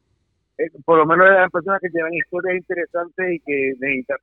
eh, 0.57 0.69
por 0.83 0.97
lo 0.97 1.05
menos 1.05 1.27
eran 1.27 1.49
personas 1.51 1.79
que 1.79 1.89
llevan 1.93 2.13
historias 2.13 2.55
interesantes 2.57 3.31
y 3.33 3.39
que 3.41 3.73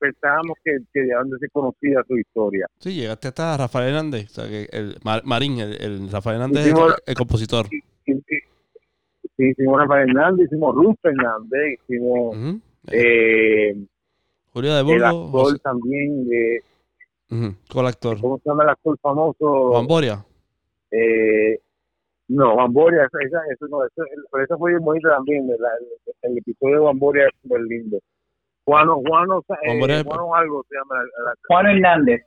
pensábamos 0.01 0.56
que, 0.64 0.78
que 0.92 1.01
debían 1.01 1.30
de 1.30 1.38
ser 1.38 1.51
conocidas 1.52 2.05
su 2.09 2.16
historia. 2.18 2.66
Sí, 2.78 2.92
llegaste 2.94 3.28
hasta 3.28 3.56
Rafael 3.56 3.88
Hernández, 3.94 4.26
o 4.30 4.34
sea, 4.42 4.48
que 4.48 4.66
el 4.72 4.96
Mar- 5.05 5.22
Marín, 5.24 5.60
el, 5.60 5.80
el 5.80 6.10
Rafael 6.10 6.36
Hernández, 6.40 6.66
Hicimos- 6.66 6.88
el, 6.92 7.02
el 7.06 7.14
compositor. 7.14 7.66
Sí, 9.36 9.44
hicimos 9.48 9.78
Rafael 9.80 10.09
Hernández, 10.10 10.46
hicimos 10.46 10.74
Ruth 10.74 10.96
Fernández, 11.02 11.78
hicimos 11.88 12.36
Ujú. 12.36 12.60
eh, 12.92 13.74
Julio 14.52 14.72
de 14.74 14.80
el 14.80 14.84
Burgos, 14.86 15.05
actor 15.05 15.30
José- 15.30 15.59
también 15.60 16.28
de 16.28 16.62
ujú, 17.30 17.55
¿cuál 17.72 17.86
actor? 17.86 18.20
¿cómo 18.20 18.38
se 18.38 18.48
llama 18.48 18.64
el 18.64 18.68
actor 18.70 18.98
famoso? 19.01 19.70
Juan 19.70 19.86
Boria. 19.86 20.24
Eh, 20.90 21.59
no, 22.28 22.55
Juan 22.55 22.72
Boria, 22.72 23.05
esa, 23.05 23.18
esa, 23.26 23.40
eso 23.52 23.66
no, 23.68 23.84
eso, 23.84 24.02
pero 24.30 24.44
esa 24.44 24.56
fue 24.56 24.70
bien 24.72 24.84
bonita 24.84 25.10
también, 25.10 25.44
el, 25.44 25.56
el, 25.56 26.14
el 26.32 26.38
episodio 26.38 26.74
de 26.76 26.80
Juan 26.82 26.98
Boria 26.98 27.24
es 27.26 27.32
súper 27.42 27.60
lindo. 27.62 27.98
Juano, 28.64 28.96
Juano, 29.06 29.40
eh, 29.40 29.55
Juan 29.66 29.78
Boria- 29.80 30.02
Juano 30.05 30.34
algo 30.34 30.64
se 30.68 30.76
llama, 30.76 31.01
el, 31.02 31.06
el- 31.06 31.34
Juan 31.48 31.66
Hernández. 31.66 32.22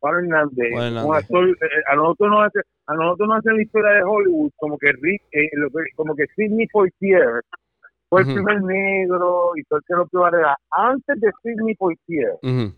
Juan 0.00 0.14
Hernández, 0.16 0.70
Juan 0.72 0.84
Hernández. 0.86 1.04
un 1.08 1.16
actor, 1.16 1.48
eh, 1.48 1.82
a 1.90 1.96
nosotros 1.96 2.30
nos 2.30 2.46
hace, 2.46 2.60
a 2.86 2.94
nosotros 2.94 3.28
nos 3.28 3.38
hacen 3.38 3.56
la 3.56 3.62
historia 3.62 3.90
de 3.92 4.02
Hollywood 4.04 4.50
como 4.56 4.78
que 4.78 4.92
Rick, 5.00 5.22
eh, 5.32 5.48
lo 5.54 5.70
que- 5.70 5.90
como 5.96 6.14
que 6.14 6.26
Sidney 6.36 6.66
Poitier 6.68 7.40
fue 8.10 8.20
el 8.20 8.26
Ujú. 8.28 8.34
primer 8.36 8.62
negro 8.62 9.52
y 9.56 9.64
todo 9.64 9.78
el 9.78 9.84
que 9.88 9.94
lo. 9.94 10.56
Antes 10.70 11.20
de 11.20 11.30
Sidney 11.42 11.74
Poitier 11.74 12.34
Ujú. 12.42 12.72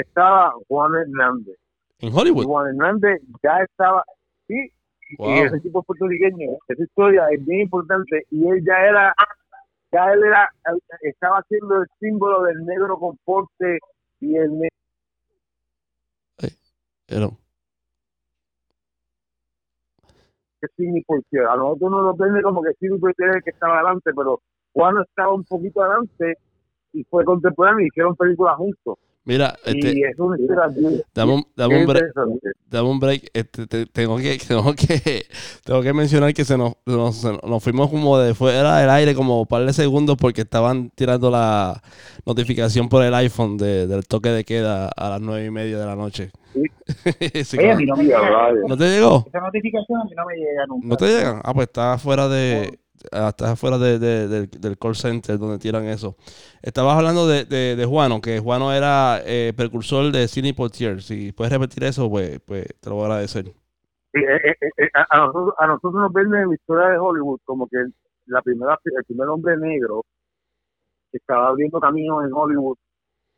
Estaba 0.00 0.54
Juan 0.68 0.94
Hernández. 0.94 1.56
En 1.98 2.08
Y 2.10 2.12
Hollywood. 2.16 2.44
Juan 2.44 2.68
Hernández 2.68 3.20
ya 3.42 3.58
estaba, 3.62 4.04
sí, 4.46 4.70
Wow. 5.18 5.30
y 5.30 5.38
ese 5.38 5.60
tipo 5.60 5.80
es 5.80 5.86
puertorriqueño. 5.86 6.58
Esa 6.68 6.82
historia 6.82 7.26
es 7.30 7.44
bien 7.46 7.60
importante 7.62 8.24
y 8.30 8.48
él 8.48 8.64
ya 8.66 8.74
era, 8.88 9.14
ya 9.92 10.12
él 10.12 10.24
era, 10.24 10.48
estaba 11.02 11.38
haciendo 11.38 11.82
el 11.82 11.86
símbolo 12.00 12.42
del 12.42 12.64
negro 12.66 12.98
con 12.98 13.16
porte 13.24 13.78
y 14.20 14.36
el 14.36 14.50
negro. 14.52 14.68
Pero, 17.06 17.38
que 20.60 20.66
Sidney 20.76 21.02
Poitier. 21.04 21.44
A 21.46 21.56
nosotros 21.56 21.90
nos 21.90 22.02
lo 22.02 22.14
vende 22.16 22.42
como 22.42 22.62
que 22.62 22.72
Sidney 22.80 22.98
Poitier 22.98 23.28
es 23.30 23.36
el 23.36 23.42
que 23.44 23.50
estaba 23.50 23.76
adelante, 23.76 24.10
pero 24.16 24.40
Juan 24.72 24.96
estaba 25.08 25.32
un 25.34 25.44
poquito 25.44 25.82
adelante 25.82 26.36
y 27.00 27.04
fue 27.04 27.24
contemporáneo 27.24 27.84
y 27.84 27.88
hicieron 27.88 28.14
películas 28.16 28.56
juntos. 28.56 28.98
mira, 29.24 29.56
este, 29.64 29.92
y 29.92 30.02
es 30.04 30.18
una 30.18 30.36
dame 31.14 31.32
un, 31.34 31.46
dame 31.56 31.80
un 31.80 31.86
break. 31.86 32.04
Dame 32.70 32.88
un 32.88 33.00
break. 33.00 33.30
Este, 33.34 33.66
te- 33.66 33.86
tengo, 33.86 34.16
que, 34.18 34.38
tengo, 34.48 34.72
que, 34.74 35.26
tengo 35.64 35.82
que 35.82 35.92
mencionar 35.92 36.32
que 36.34 36.44
se 36.44 36.56
nos, 36.56 36.74
nos, 36.86 37.24
nos 37.24 37.62
fuimos 37.62 37.90
como 37.90 38.18
de 38.18 38.34
fuera 38.34 38.78
del 38.78 38.90
aire 38.90 39.14
como 39.14 39.40
un 39.40 39.46
par 39.46 39.64
de 39.64 39.72
segundos 39.72 40.16
porque 40.16 40.42
estaban 40.42 40.90
tirando 40.94 41.30
la 41.30 41.82
notificación 42.24 42.88
por 42.88 43.02
el 43.04 43.14
iPhone 43.14 43.56
de- 43.56 43.86
del 43.86 44.06
toque 44.06 44.28
de 44.30 44.44
queda 44.44 44.88
a 44.88 45.10
las 45.10 45.20
nueve 45.20 45.46
y 45.46 45.50
media 45.50 45.78
de 45.78 45.86
la 45.86 45.96
noche. 45.96 46.30
Sí. 46.52 46.62
Sí, 47.44 47.58
Oye, 47.58 47.70
a 47.72 47.76
claro. 47.76 47.78
mí 47.78 47.86
no 47.86 47.96
me 47.96 48.02
Sí, 48.04 48.08
llega. 48.08 48.20
rayos. 48.30 48.64
¿No 48.68 48.76
te 48.76 48.84
llegó? 48.88 49.24
Esa 49.28 49.40
notificación 49.40 50.00
a 50.00 50.04
mí 50.04 50.10
no 50.16 50.24
me 50.26 50.34
llega 50.36 50.66
nunca. 50.68 50.86
¿No 50.88 50.96
te 50.96 51.06
llegan? 51.06 51.40
Ah, 51.44 51.52
pues 51.52 51.66
está 51.66 51.98
fuera 51.98 52.28
de... 52.28 52.78
ah, 53.12 53.28
Está 53.30 53.56
fuera 53.56 53.78
de, 53.78 53.98
de- 53.98 54.46
del, 54.46 54.78
call 54.78 54.94
center 54.96 55.38
donde 55.38 55.58
tiran 55.58 55.84
eso. 55.86 56.16
Estabas 56.62 56.96
hablando 56.96 57.26
de, 57.28 57.44
de, 57.44 57.76
de 57.76 57.84
Juano, 57.86 58.20
que 58.20 58.38
Juano 58.40 58.72
era 58.72 59.20
eh, 59.24 59.52
precursor 59.56 60.12
de 60.12 60.28
Sidney 60.28 60.52
Poitier. 60.52 61.02
Si 61.02 61.32
puedes 61.32 61.52
repetir 61.52 61.84
eso, 61.84 62.08
pues, 62.10 62.40
pues 62.40 62.66
te 62.80 62.90
lo 62.90 62.96
voy 62.96 63.04
a 63.04 63.06
agradecer. 63.08 63.54
Sí, 64.12 64.20
eh, 64.22 64.36
eh, 64.50 64.68
eh, 64.78 64.88
a, 64.94 65.06
a 65.10 65.26
nosotros, 65.26 65.54
a 65.58 65.66
nosotros 65.66 65.94
nos 65.94 66.12
venden 66.12 66.48
la 66.48 66.54
historia 66.54 66.88
de 66.88 66.98
Hollywood 66.98 67.40
como 67.44 67.68
que 67.68 67.78
la 68.26 68.42
primera, 68.42 68.78
el 68.84 69.04
primer 69.04 69.28
hombre 69.28 69.56
negro 69.58 70.04
que 71.10 71.18
estaba 71.18 71.48
abriendo 71.48 71.80
caminos 71.80 72.24
en 72.24 72.32
Hollywood 72.32 72.76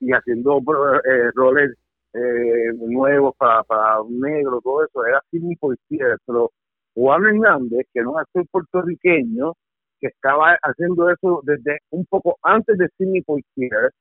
y 0.01 0.13
haciendo 0.13 0.59
eh, 0.59 1.31
roles 1.35 1.73
eh, 2.15 2.73
nuevos 2.77 3.35
para, 3.37 3.63
para 3.65 4.01
un 4.03 4.21
negro, 4.21 4.61
todo 4.63 4.85
eso, 4.85 5.05
era 5.07 5.23
Sidney 5.31 5.57
Poitier, 5.57 6.19
pero 6.27 6.53
Juan 6.99 7.25
Hernández, 7.27 7.87
que 7.93 8.01
era 8.01 8.09
un 8.09 8.19
actor 8.19 8.45
puertorriqueño, 8.51 9.53
que 10.01 10.09
estaba 10.09 10.59
haciendo 10.63 11.09
eso 11.11 11.41
desde 11.45 11.79
un 11.91 12.05
poco 12.07 12.37
antes 12.43 12.77
de 12.77 12.89
Sidney 12.97 13.23
Poitier, 13.23 13.93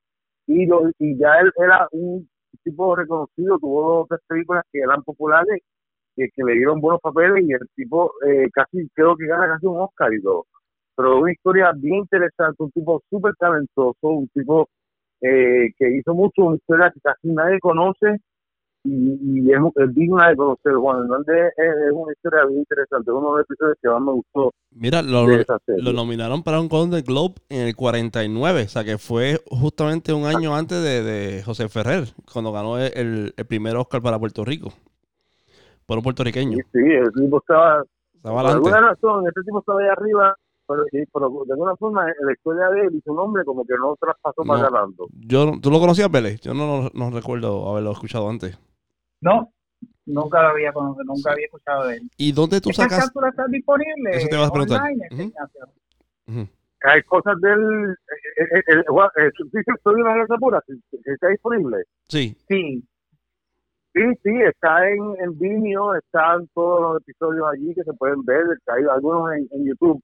y, 0.47 0.65
lo, 0.65 0.89
y 0.97 1.15
ya 1.17 1.39
él 1.41 1.51
era 1.57 1.87
un 1.91 2.27
tipo 2.63 2.95
reconocido, 2.95 3.59
tuvo 3.59 3.99
dos 3.99 4.07
tres 4.09 4.21
películas 4.27 4.63
que 4.71 4.79
eran 4.79 5.03
populares, 5.03 5.61
que, 6.15 6.27
que 6.35 6.43
le 6.43 6.53
dieron 6.53 6.81
buenos 6.81 6.99
papeles, 7.01 7.43
y 7.47 7.53
el 7.53 7.67
tipo 7.75 8.11
eh, 8.25 8.49
casi, 8.51 8.89
creo 8.95 9.15
que 9.15 9.27
gana 9.27 9.47
casi 9.47 9.67
un 9.67 9.79
Oscar 9.81 10.11
y 10.13 10.21
todo. 10.21 10.45
Pero 10.95 11.19
una 11.19 11.31
historia 11.31 11.71
bien 11.75 11.97
interesante, 11.97 12.63
un 12.63 12.71
tipo 12.71 13.01
súper 13.11 13.35
talentoso, 13.35 13.95
un 14.01 14.27
tipo 14.29 14.69
eh, 15.21 15.69
que 15.77 15.97
hizo 15.97 16.15
mucho, 16.15 16.45
una 16.45 16.55
historia 16.57 16.91
que 16.91 16.99
casi 17.01 17.27
nadie 17.27 17.59
conoce 17.59 18.17
y, 18.87 19.47
y 19.47 19.51
es, 19.51 19.59
es 19.75 19.95
digna 19.95 20.29
de 20.29 20.35
conocer. 20.35 20.73
Juan 20.75 21.03
Hernández 21.03 21.53
es, 21.57 21.75
es 21.87 21.91
una 21.93 22.13
historia 22.13 22.45
bien 22.45 22.59
interesante, 22.59 23.11
uno 23.11 23.31
de 23.33 23.37
los 23.37 23.41
episodios 23.45 23.77
que 23.81 23.89
más 23.89 24.01
me 24.01 24.11
gustó 24.13 24.51
Mira, 24.71 25.01
lo, 25.01 25.25
lo 25.27 25.93
nominaron 25.93 26.43
para 26.43 26.59
un 26.59 26.67
Golden 26.69 27.03
Globe 27.03 27.35
en 27.49 27.67
el 27.67 27.75
49, 27.75 28.63
o 28.63 28.67
sea 28.69 28.83
que 28.83 28.97
fue 28.97 29.41
justamente 29.49 30.13
un 30.13 30.25
año 30.25 30.55
antes 30.55 30.81
de, 30.83 31.01
de 31.03 31.43
José 31.43 31.67
Ferrer, 31.69 32.05
cuando 32.31 32.51
ganó 32.51 32.77
el, 32.77 33.33
el 33.35 33.45
primer 33.47 33.75
Oscar 33.75 34.01
para 34.01 34.19
Puerto 34.19 34.45
Rico. 34.45 34.71
Por 35.85 35.97
un 35.97 36.03
puertorriqueño. 36.03 36.57
Sí, 36.57 36.63
sí, 36.73 36.79
el 36.79 37.11
tipo 37.13 37.37
estaba, 37.39 37.81
Estaba 38.15 38.41
por 38.41 38.51
alguna 38.51 38.81
razón, 38.81 39.25
este 39.27 39.41
tipo 39.41 39.59
estaba 39.59 39.79
ahí 39.81 39.87
arriba, 39.87 40.35
pero, 40.67 40.83
sí, 40.91 41.03
pero 41.13 41.29
de 41.45 41.53
alguna 41.53 41.75
forma 41.77 42.05
la 42.05 42.33
historia 42.33 42.67
de 42.69 42.81
él 42.87 42.95
y 42.95 43.01
su 43.01 43.13
nombre 43.13 43.45
como 43.45 43.65
que 43.65 43.73
no 43.79 43.95
traspasó 43.99 44.43
No. 44.43 44.53
más 44.53 44.61
adelante. 44.61 45.01
Yo, 45.25 45.53
¿Tú 45.61 45.71
lo 45.71 45.79
conocías, 45.79 46.09
Pérez? 46.09 46.41
Yo 46.41 46.53
no, 46.53 46.83
no, 46.83 46.89
no 46.93 47.09
recuerdo 47.09 47.69
haberlo 47.69 47.91
escuchado 47.93 48.29
antes. 48.29 48.59
No, 49.21 49.51
nunca 50.05 50.41
lo 50.43 50.49
había 50.49 50.71
conocido, 50.71 51.03
nunca 51.05 51.31
había 51.31 51.45
escuchado 51.45 51.87
de 51.87 51.95
él. 51.97 52.09
¿Y 52.17 52.31
dónde 52.31 52.61
tú 52.61 52.69
¿Estas 52.69 52.85
sacas? 52.89 53.05
cápsulas 53.05 53.31
están 53.31 53.51
disponibles 53.51 54.15
Eso 54.17 54.27
te 54.27 54.35
iba 54.35 54.45
a 54.47 54.51
preguntar. 54.51 54.81
online. 54.81 55.07
Ignacio? 55.11 55.65
Ujú. 56.27 56.47
Hay 56.83 57.01
cosas 57.03 57.39
del... 57.41 57.89
Eh, 57.91 58.43
eh, 58.55 58.63
eh, 58.67 58.83
Juan, 58.87 59.09
eh, 59.17 59.31
sí, 59.35 59.43
sí, 59.51 59.57
estoy 59.75 60.01
una 60.01 60.15
raza 60.15 60.35
pura, 60.37 60.63
está 61.05 61.27
disponible. 61.29 61.77
Sí, 62.07 62.35
Sí, 62.47 62.83
Sí, 63.93 64.03
sí, 64.21 64.29
está 64.45 64.87
en, 64.87 64.99
en 65.19 65.39
Vimeo, 65.39 65.95
están 65.95 66.47
todos 66.53 66.81
los 66.81 67.01
episodios 67.01 67.47
allí 67.51 67.73
que 67.73 67.83
se 67.83 67.93
pueden 67.93 68.23
ver, 68.25 68.43
hay 68.67 68.83
algunos 68.93 69.31
en, 69.33 69.47
en 69.49 69.65
YouTube. 69.65 69.99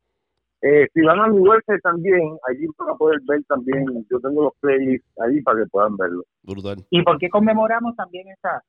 Eh, 0.64 0.88
si 0.96 1.02
van 1.02 1.20
a 1.20 1.28
mi 1.28 1.38
website 1.38 1.80
también, 1.84 2.36
allí 2.50 2.66
van 2.80 2.90
a 2.90 2.96
poder 2.96 3.20
ver 3.28 3.44
también, 3.44 3.86
yo 4.10 4.20
tengo 4.20 4.46
los 4.46 4.54
playlists 4.62 5.08
allí 5.22 5.42
para 5.44 5.60
que 5.60 5.70
puedan 5.70 5.96
verlo. 5.96 6.24
brutal. 6.42 6.78
¿y 6.90 7.04
por 7.04 7.20
qué 7.20 7.30
conmemoramos 7.30 7.96
también 7.96 8.28
esa? 8.30 8.64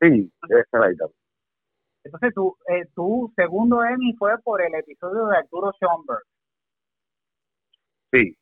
Sí, 0.00 0.30
esa 0.48 0.60
es 0.60 0.66
la 0.72 0.92
idea. 0.92 1.08
Entonces, 2.04 2.34
tu, 2.34 2.56
eh, 2.68 2.84
tu 2.94 3.32
segundo 3.34 3.82
Emmy 3.84 4.14
fue 4.18 4.38
por 4.44 4.62
el 4.62 4.74
episodio 4.74 5.26
de 5.26 5.38
Arturo 5.38 5.72
Schoenberg. 5.72 6.22
Sí, 8.12 8.36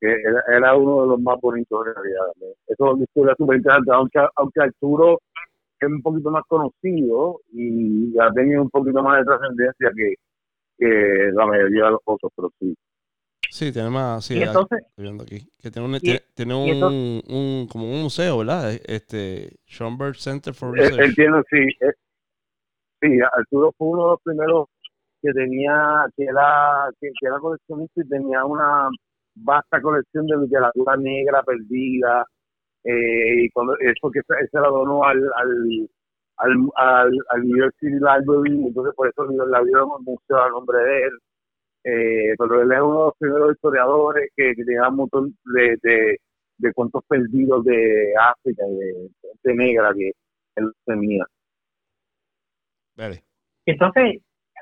que 0.00 0.12
era, 0.12 0.42
era 0.56 0.76
uno 0.76 1.02
de 1.02 1.08
los 1.08 1.20
más 1.20 1.40
bonitos 1.40 1.86
en 1.86 1.94
realidad. 1.94 2.26
Eso 2.66 2.86
es 2.86 2.94
una 2.94 3.04
historia 3.04 3.34
súper 3.36 3.56
interesante, 3.56 3.90
aunque, 3.92 4.20
aunque 4.36 4.60
Arturo 4.62 5.18
es 5.80 5.88
un 5.88 6.02
poquito 6.02 6.30
más 6.30 6.44
conocido 6.48 7.40
y 7.52 8.18
ha 8.18 8.30
tenido 8.32 8.62
un 8.62 8.70
poquito 8.70 9.02
más 9.02 9.18
de 9.18 9.24
trascendencia 9.24 9.90
que, 9.96 10.14
que 10.78 11.30
la 11.32 11.46
mayoría 11.46 11.84
de 11.86 11.90
los 11.92 12.00
otros, 12.04 12.32
pero 12.36 12.50
sí. 12.60 12.76
Sí, 13.58 13.72
tiene 13.72 13.90
más, 13.90 14.24
sí, 14.24 14.34
Y 14.38 14.42
entonces, 14.44 14.78
estoy 14.86 15.02
viendo 15.02 15.24
aquí, 15.24 15.40
que 15.60 15.68
tiene 15.72 15.88
un, 15.88 15.94
Y- 15.96 16.18
tiene, 16.36 16.54
un, 16.54 16.68
entonces- 16.68 17.24
un, 17.28 17.66
como 17.68 17.90
un 17.90 18.02
museo, 18.02 18.38
¿verdad? 18.38 18.70
Este, 18.84 19.56
Schoenberg 19.66 20.14
Center 20.14 20.54
for 20.54 20.78
Él, 20.78 20.84
Research. 20.84 21.00
él 21.08 21.14
tiene, 21.16 21.42
sí, 21.50 21.58
eh, 21.80 21.92
sí, 23.00 23.18
Arturo 23.36 23.74
fue 23.76 23.88
uno 23.88 24.04
de 24.04 24.10
los 24.10 24.22
primeros 24.22 24.68
que 25.20 25.32
tenía, 25.32 26.06
que 26.16 26.22
era, 26.22 26.88
que, 27.00 27.08
que 27.20 27.26
era 27.26 27.40
coleccionista 27.40 28.00
y 28.00 28.08
tenía 28.08 28.44
una 28.44 28.88
vasta 29.34 29.80
colección 29.80 30.24
de 30.28 30.36
literatura 30.36 30.96
negra 30.96 31.42
perdida, 31.42 32.24
eh, 32.84 33.42
y 33.44 33.50
cuando 33.50 33.74
eso 33.80 34.08
que 34.12 34.20
se, 34.20 34.34
se 34.52 34.60
la 34.60 34.68
donó 34.68 35.02
al, 35.02 35.18
al, 35.34 35.88
al, 36.36 36.52
al, 36.76 37.10
al 37.30 37.42
New 37.42 37.56
York 37.58 37.74
City 37.80 37.94
Library, 37.94 38.66
entonces 38.68 38.94
por 38.94 39.08
eso 39.08 39.24
la 39.24 39.58
en 39.58 39.66
el 39.66 40.04
museo 40.04 40.42
a 40.44 40.48
nombre 40.48 40.78
de 40.78 41.02
él. 41.06 41.12
Eh, 41.90 42.34
pero 42.36 42.60
él 42.60 42.70
es 42.70 42.80
uno 42.80 42.98
de 42.98 43.04
los 43.06 43.16
primeros 43.18 43.54
historiadores 43.54 44.30
que, 44.36 44.54
que 44.54 44.64
tenía 44.64 44.88
un 44.88 44.96
montón 44.96 45.38
de, 45.54 45.78
de, 45.82 46.18
de 46.58 46.72
cuentos 46.74 47.02
perdidos 47.08 47.64
de 47.64 48.12
África 48.20 48.62
y 48.68 48.74
de 48.74 49.10
gente 49.22 49.54
negra 49.54 49.94
que 49.94 50.12
él 50.56 50.70
tenía. 50.84 51.24
Vale. 52.94 53.22
entonces, 53.64 54.20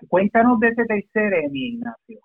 cuéntanos 0.09 0.61
de 0.61 0.69
ese 0.69 0.85
tercer 0.85 1.35
Emmy, 1.35 1.69
Ignacio. 1.69 2.21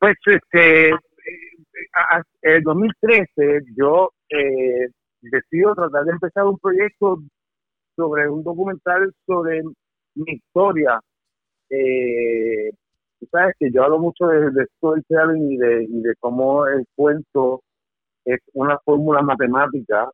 Pues 0.00 0.16
este, 0.26 0.88
eh, 0.90 0.96
en 2.42 2.62
2013 2.64 3.60
yo 3.76 4.10
eh, 4.30 4.88
decido 5.20 5.74
tratar 5.74 6.04
de 6.04 6.12
empezar 6.12 6.46
un 6.46 6.58
proyecto 6.58 7.18
sobre 7.94 8.28
un 8.28 8.42
documental 8.42 9.12
sobre 9.24 9.62
mi 10.14 10.32
historia. 10.32 10.98
Eh, 11.70 12.70
sabes 13.30 13.54
que 13.58 13.70
yo 13.72 13.84
hablo 13.84 13.98
mucho 13.98 14.26
de, 14.26 14.50
de 14.50 14.66
storytelling 14.76 15.52
y 15.52 15.56
de, 15.58 15.84
y 15.84 16.00
de 16.02 16.14
cómo 16.20 16.66
el 16.66 16.84
cuento 16.96 17.62
es 18.24 18.40
una 18.54 18.78
fórmula 18.84 19.22
matemática 19.22 20.10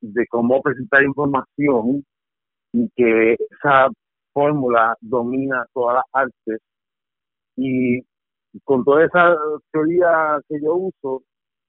de 0.00 0.26
cómo 0.28 0.62
presentar 0.62 1.02
información 1.04 2.04
y 2.72 2.88
que 2.96 3.34
esa 3.34 3.88
fórmula 4.32 4.96
domina 5.00 5.66
todas 5.74 5.96
las 5.96 6.04
artes 6.12 6.60
y 7.56 8.00
con 8.64 8.84
toda 8.84 9.04
esa 9.04 9.36
teoría 9.72 10.38
que 10.48 10.60
yo 10.62 10.74
uso, 10.76 11.22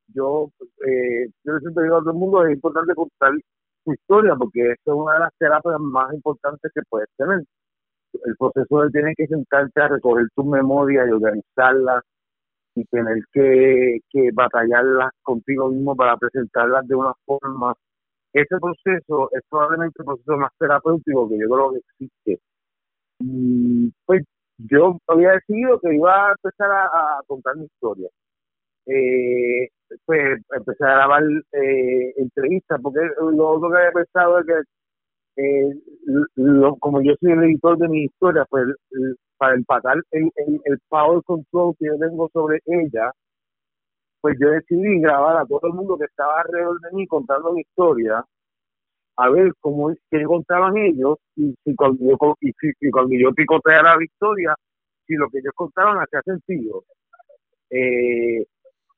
yo, 0.08 0.49
eh, 0.88 1.28
yo 1.44 1.60
siempre 1.60 1.84
digo 1.86 1.98
a 1.98 1.99
todo 2.02 2.12
el 2.12 2.18
mundo 2.18 2.45
es 2.45 2.53
importante 2.56 2.95
contar 2.95 3.34
tu 3.86 3.94
historia 3.94 4.36
porque 4.36 4.72
es 4.72 4.78
una 4.86 5.14
de 5.16 5.20
las 5.22 5.34
terapias 5.38 5.80
más 5.80 6.14
importantes 6.14 6.72
que 6.74 6.82
puedes 6.90 7.10
tener. 7.18 7.41
El 8.14 8.36
proceso 8.38 8.82
de 8.82 8.90
tener 8.92 9.16
que 9.16 9.28
sentarte 9.28 9.82
a 9.82 9.88
recoger 9.88 10.26
tus 10.36 10.46
memorias 10.46 11.08
y 11.08 11.12
organizarlas 11.12 12.04
y 12.76 12.86
tener 12.86 13.18
que, 13.34 14.00
que 14.10 14.30
batallarlas 14.34 15.12
contigo 15.24 15.70
mismo 15.70 15.96
para 15.96 16.18
presentarlas 16.18 16.88
de 16.88 16.96
una 16.96 17.14
forma. 17.26 17.74
Ese 18.34 18.58
proceso 18.60 19.30
es 19.34 19.42
probablemente 19.50 19.96
el 20.00 20.06
proceso 20.06 20.38
más 20.38 20.52
terapéutico 20.58 21.30
que 21.30 21.38
yo 21.40 21.50
creo 21.50 21.72
que 21.72 21.78
existe. 21.78 22.40
Y 23.20 23.94
pues 24.06 24.24
yo 24.58 24.98
había 25.08 25.34
decidido 25.34 25.80
que 25.80 25.96
iba 25.96 26.30
a 26.30 26.32
empezar 26.32 26.72
a, 26.72 26.86
a 26.86 27.22
contar 27.28 27.56
mi 27.58 27.66
historia. 27.66 28.10
Eh, 28.86 29.70
pues 30.06 30.40
empecé 30.56 30.84
a 30.86 30.96
grabar 30.96 31.24
eh, 31.54 32.14
entrevistas, 32.18 32.80
porque 32.82 33.00
lo 33.20 33.50
otro 33.50 33.70
que 33.72 33.78
había 33.78 33.92
pensado 33.92 34.40
es 34.40 34.46
que, 34.46 34.54
eh, 35.38 35.72
lo- 36.36 36.76
como 36.78 37.02
yo 37.02 37.14
soy 37.20 37.32
el 37.34 37.44
editor 37.44 37.78
de 37.78 37.88
mi 37.90 38.03
historia, 38.06 38.45
pues 38.49 38.68
para 39.38 39.56
empatar 39.56 39.98
el, 40.12 40.32
el, 40.36 40.62
el 40.66 40.80
power 40.90 41.24
control 41.24 41.76
que 41.80 41.88
yo 41.88 41.98
tengo 41.99 42.30
sobre 42.34 42.60
ella, 42.66 43.12
pues 44.22 44.38
yo 44.40 44.49
decidí 44.49 44.99
grabar 45.02 45.38
a 45.38 45.45
todo 45.45 45.62
el 45.64 45.74
mundo 45.74 45.98
que 45.98 46.06
estaba 46.06 46.41
alrededor 46.41 46.80
de 46.82 46.91
mí 46.94 47.08
contando 47.08 47.53
mi 47.53 47.62
historia, 47.62 48.24
a 49.18 49.30
ver 49.30 49.53
cómo 49.62 49.94
qué 50.12 50.24
contaban 50.26 50.78
ellos 50.78 51.18
y 51.36 51.53
si 51.64 51.76
cuando 51.76 51.99
yo 52.06 52.18
y 52.41 52.52
si, 52.60 52.72
y 52.82 52.91
cuando 52.91 53.16
yo 53.16 53.34
picoteara 53.34 53.98
la 53.98 54.03
historia, 54.03 54.56
si 55.08 55.16
lo 55.16 55.30
que 55.30 55.40
ellos 55.40 55.53
contaban 55.56 55.98
hacía 55.99 56.22
sentido. 56.24 56.84
Eh, 57.72 58.45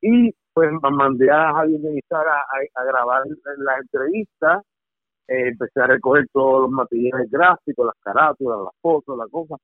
y 0.02 0.34
pues 0.54 0.72
mandé 0.92 1.32
a 1.32 1.54
Javier 1.54 1.82
a, 2.12 2.18
a- 2.18 2.82
a 2.82 2.86
grabar 2.86 3.24
las 3.58 3.80
entrevistas, 3.82 4.64
eh, 5.28 5.50
empecé 5.50 5.82
a 5.82 5.88
recoger 5.88 6.28
todos 6.32 6.64
los 6.64 6.72
materiales 6.72 7.30
gráficos, 7.32 7.86
las 7.88 7.96
carátulas, 8.04 8.60
las 8.66 8.74
fotos, 8.82 9.18
las 9.18 9.30
cosas. 9.30 9.60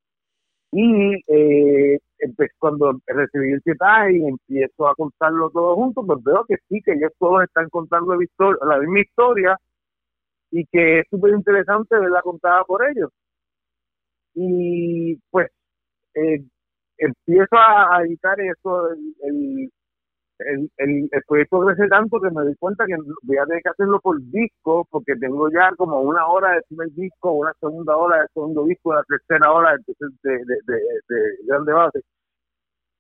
Y 0.72 1.16
eh, 1.28 2.00
empe- 2.20 2.50
cuando 2.60 3.00
recibí 3.08 3.54
el 3.54 3.62
pietaje 3.62 4.18
y 4.18 4.26
empiezo 4.28 4.88
a 4.88 4.96
contarlo 4.96 5.50
todo 5.52 5.76
junto, 5.76 6.06
pues 6.06 6.24
veo 6.24 6.46
que 6.48 6.56
sí, 6.70 6.82
que 6.84 6.94
ellos 6.94 7.12
todos 7.20 7.44
están 7.44 7.70
contando 7.70 8.14
la, 8.14 8.80
misma 8.80 9.00
historia 9.00 9.58
y 10.52 10.66
que 10.68 11.00
es 11.00 11.06
súper 11.10 11.34
interesante 11.34 11.98
verla 12.00 12.22
contada 12.22 12.64
por 12.66 12.84
ellos. 12.88 13.12
Y 14.36 15.18
pues 15.32 15.50
eh, 16.16 16.44
empiezo 16.98 17.56
a, 17.58 18.02
editar 18.06 18.40
eso, 18.42 18.92
el, 19.24 19.72
el, 20.40 20.70
el, 20.78 21.10
el 21.12 21.22
proyecto 21.28 21.60
crece 21.62 21.88
tanto 21.90 22.20
que 22.20 22.30
me 22.32 22.44
doy 22.44 22.56
cuenta 22.60 22.86
que 22.86 22.96
voy 23.24 23.38
a 23.38 23.46
tener 23.46 23.62
que 23.64 23.70
hacerlo 23.70 24.00
por 24.02 24.22
disco, 24.22 24.88
porque 24.90 25.16
tengo 25.18 25.50
ya 25.52 25.72
como 25.78 26.02
una 26.02 26.28
hora 26.28 26.54
de 26.54 26.62
primer 26.68 26.90
disco, 26.94 27.32
una 27.34 27.54
segunda 27.60 27.96
hora 27.98 28.20
del 28.20 28.28
segundo 28.34 28.66
disco, 28.66 28.94
la 28.94 29.04
tercera 29.04 29.52
hora 29.52 29.76
de, 29.78 29.94
de, 30.24 30.32
de, 30.32 30.56
de, 30.68 30.76
de 31.10 31.22
grande 31.46 31.74
base. 31.74 32.02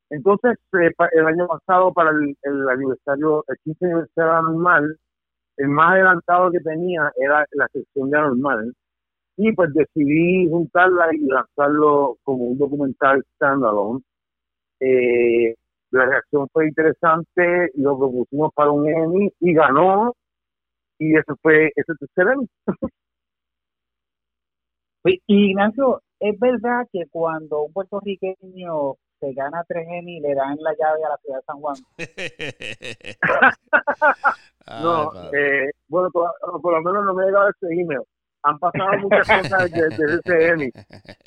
Entonces, 0.09 0.57
eh, 0.73 0.91
el 1.13 1.25
año 1.27 1.47
pasado, 1.47 1.93
para 1.93 2.11
el, 2.11 2.35
el 2.43 2.69
aniversario, 2.69 3.43
el 3.47 3.57
15 3.63 3.85
aniversario 3.85 4.31
anormal, 4.33 4.97
el 5.57 5.67
más 5.69 5.93
adelantado 5.93 6.51
que 6.51 6.59
tenía 6.61 7.11
era 7.17 7.45
la 7.51 7.67
sección 7.69 8.09
de 8.09 8.17
anormal. 8.17 8.73
Y 9.37 9.53
pues 9.53 9.73
decidí 9.73 10.49
juntarla 10.49 11.09
y 11.13 11.19
lanzarlo 11.27 12.17
como 12.23 12.45
un 12.45 12.57
documental 12.57 13.23
standalone. 13.35 14.01
Eh, 14.81 15.55
la 15.91 16.05
reacción 16.05 16.47
fue 16.51 16.67
interesante, 16.67 17.71
lo 17.75 17.97
propusimos 17.97 18.53
para 18.53 18.71
un 18.71 18.87
Emmy 18.87 19.31
y 19.39 19.53
ganó. 19.53 20.13
Y 20.97 21.15
eso 21.17 21.35
fue 21.41 21.71
ese 21.75 21.93
tercer 21.99 22.27
Emmy. 22.33 22.47
Y 25.05 25.51
Ignacio, 25.51 26.01
¿es 26.19 26.37
verdad 26.37 26.85
que 26.91 27.05
cuando 27.09 27.61
un 27.63 27.71
puertorriqueño 27.71 28.95
se 29.19 29.33
gana 29.33 29.63
tres 29.65 29.87
Emmy 29.89 30.19
le 30.19 30.35
dan 30.35 30.57
la 30.59 30.73
llave 30.73 31.05
a 31.05 31.09
la 31.09 31.17
ciudad 31.17 31.39
de 31.39 31.45
San 31.45 31.61
Juan? 31.61 31.75
No, 34.69 35.11
eh, 35.33 35.71
bueno, 35.87 36.11
por, 36.11 36.31
por 36.61 36.73
lo 36.73 36.81
menos 36.83 37.05
no 37.05 37.13
me 37.15 37.23
ha 37.23 37.25
llegado 37.25 37.49
ese 37.49 37.73
email. 37.73 38.03
Han 38.43 38.57
pasado 38.57 38.97
muchas 38.99 39.27
cosas 39.27 39.71
desde 39.71 40.15
ese 40.15 40.47
Emmy. 40.47 40.71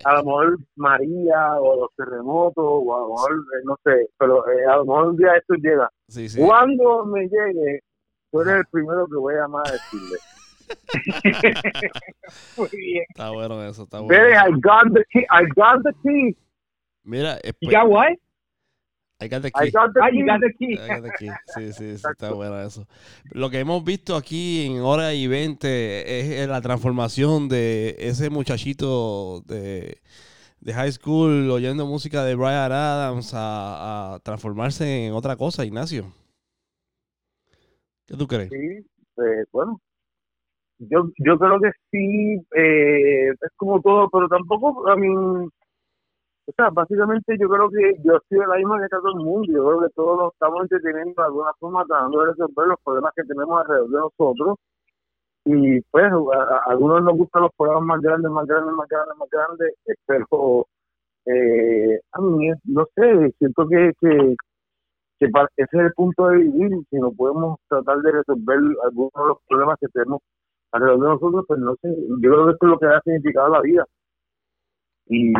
A 0.05 0.15
lo 0.15 0.25
mejor 0.25 0.59
María 0.77 1.61
o 1.61 1.81
los 1.83 1.91
terremotos, 1.97 2.65
o 2.65 2.97
a 2.97 3.01
lo 3.01 3.09
mejor, 3.09 3.33
eh, 3.33 3.63
no 3.65 3.77
sé, 3.85 4.09
pero 4.19 4.49
eh, 4.51 4.65
a 4.67 4.77
lo 4.77 4.85
mejor 4.87 5.09
un 5.09 5.17
día 5.17 5.37
esto 5.37 5.55
llega. 5.55 5.91
Sí, 6.09 6.29
sí. 6.29 6.41
Cuando 6.41 7.05
me 7.07 7.23
llegue, 7.23 7.81
tú 8.31 8.41
eres 8.41 8.55
el 8.57 8.67
primero 8.71 9.07
que 9.07 9.17
voy 9.17 9.35
a 9.35 9.43
llamar 9.43 9.63
a 9.69 9.73
decirle. 9.73 10.19
Muy 12.57 12.69
bien. 12.73 13.05
Está 13.11 13.31
bueno 13.31 13.63
eso, 13.63 13.83
está 13.83 14.01
bueno. 14.01 14.23
Baby, 14.23 14.33
I 14.35 14.51
got 14.61 14.95
the 14.95 15.05
key. 15.13 15.27
I 15.31 15.45
got 15.55 15.83
the 15.83 15.93
key. 16.03 16.37
Mira, 17.05 17.39
You 17.61 17.71
got 17.71 17.89
what? 17.89 18.17
I 19.23 19.29
got 19.29 19.43
the 19.43 19.51
I 19.55 19.67
key. 19.67 19.71
got 19.71 19.93
the 19.95 20.01
key. 20.11 20.19
you 20.19 20.27
got 20.27 20.41
the 20.41 20.53
key. 20.59 20.79
I 20.79 20.89
got 20.89 21.03
the 21.03 21.13
key. 21.19 21.31
Sí, 21.55 21.73
sí, 21.73 21.97
sí, 21.97 22.09
está 22.11 22.33
bueno 22.33 22.61
eso. 22.61 22.87
Lo 23.31 23.51
que 23.51 23.61
hemos 23.61 23.85
visto 23.85 24.17
aquí 24.17 24.67
en 24.67 24.81
hora 24.81 25.15
y 25.15 25.27
20 25.27 26.43
es 26.43 26.49
la 26.49 26.61
transformación 26.61 27.49
de 27.49 27.97
ese 27.99 28.31
muchachito 28.31 29.43
de, 29.47 29.99
de 30.61 30.73
high 30.75 30.93
school 30.93 31.51
oyendo 31.51 31.87
música 31.87 32.25
de 32.25 32.35
Brian 32.35 32.73
Adams 32.73 33.33
a, 33.35 34.15
a 34.15 34.19
transformarse 34.21 35.07
en 35.07 35.13
otra 35.13 35.37
cosa, 35.37 35.65
Ignacio. 35.65 36.13
¿Qué 38.07 38.17
tú 38.17 38.27
crees? 38.27 38.51
Sí, 38.51 38.57
eh, 38.57 39.45
bueno, 39.53 39.81
yo, 40.79 41.09
yo 41.19 41.39
creo 41.39 41.61
que 41.61 41.71
sí, 41.91 42.45
eh, 42.57 43.29
es 43.31 43.51
como 43.57 43.81
todo, 43.81 44.09
pero 44.11 44.27
tampoco, 44.29 44.89
a 44.89 44.97
mí, 44.97 45.07
o 46.47 46.53
sea, 46.57 46.71
básicamente 46.71 47.37
yo 47.39 47.49
creo 47.49 47.71
que 47.71 47.95
yo 48.05 48.17
estoy 48.17 48.41
de 48.41 48.47
la 48.47 48.57
misma 48.57 48.79
que 48.79 48.85
está 48.85 48.99
todo 48.99 49.13
el 49.17 49.25
mundo, 49.25 49.53
yo 49.53 49.65
creo 49.65 49.81
que 49.83 49.95
todos 49.95 50.19
nos 50.19 50.33
estamos 50.33 50.63
entreteniendo 50.63 51.15
de 51.23 51.27
alguna 51.27 51.53
forma 51.61 51.85
tratando 51.85 52.21
de 52.21 52.27
resolver 52.33 52.67
los 52.67 52.81
problemas 52.85 53.13
que 53.15 53.23
tenemos 53.25 53.61
alrededor 53.61 53.91
de 53.91 53.99
nosotros. 53.99 54.59
Y 55.45 55.81
pues 55.91 56.05
a, 56.05 56.71
algunos 56.71 57.03
nos 57.03 57.17
gustan 57.17 57.43
los 57.43 57.53
programas 57.57 57.85
más 57.85 58.01
grandes, 58.01 58.31
más 58.31 58.47
grandes, 58.47 58.75
más 58.75 58.89
grandes, 58.89 59.17
más 59.19 59.29
grandes, 59.31 59.75
pero 60.07 60.67
eh, 61.27 62.01
a 62.13 62.21
mí 62.21 62.51
no 62.65 62.87
sé, 62.95 63.33
siento 63.39 63.69
que, 63.69 63.93
que, 64.01 64.37
que 65.21 65.27
ese 65.27 65.53
es 65.57 65.73
el 65.73 65.93
punto 65.95 66.29
de 66.29 66.39
vivir, 66.39 66.71
si 66.91 66.97
no 66.97 67.13
podemos 67.13 67.59
tratar 67.69 67.99
de 68.03 68.13
resolver 68.13 68.59
algunos 68.85 69.13
de 69.15 69.29
los 69.29 69.39
problemas 69.49 69.79
que 69.81 69.89
tenemos 69.89 70.21
alrededor 70.73 71.01
de 71.01 71.09
nosotros, 71.09 71.45
pues 71.49 71.61
no 71.61 71.75
sé, 71.83 71.89
yo 72.21 72.31
creo 72.31 72.47
que 72.47 72.53
esto 72.53 72.67
es 72.67 72.71
lo 72.71 72.79
que 72.79 72.87
ha 72.87 73.01
significado 73.03 73.49
la 73.51 73.61
vida. 73.61 73.85
Y 75.07 75.33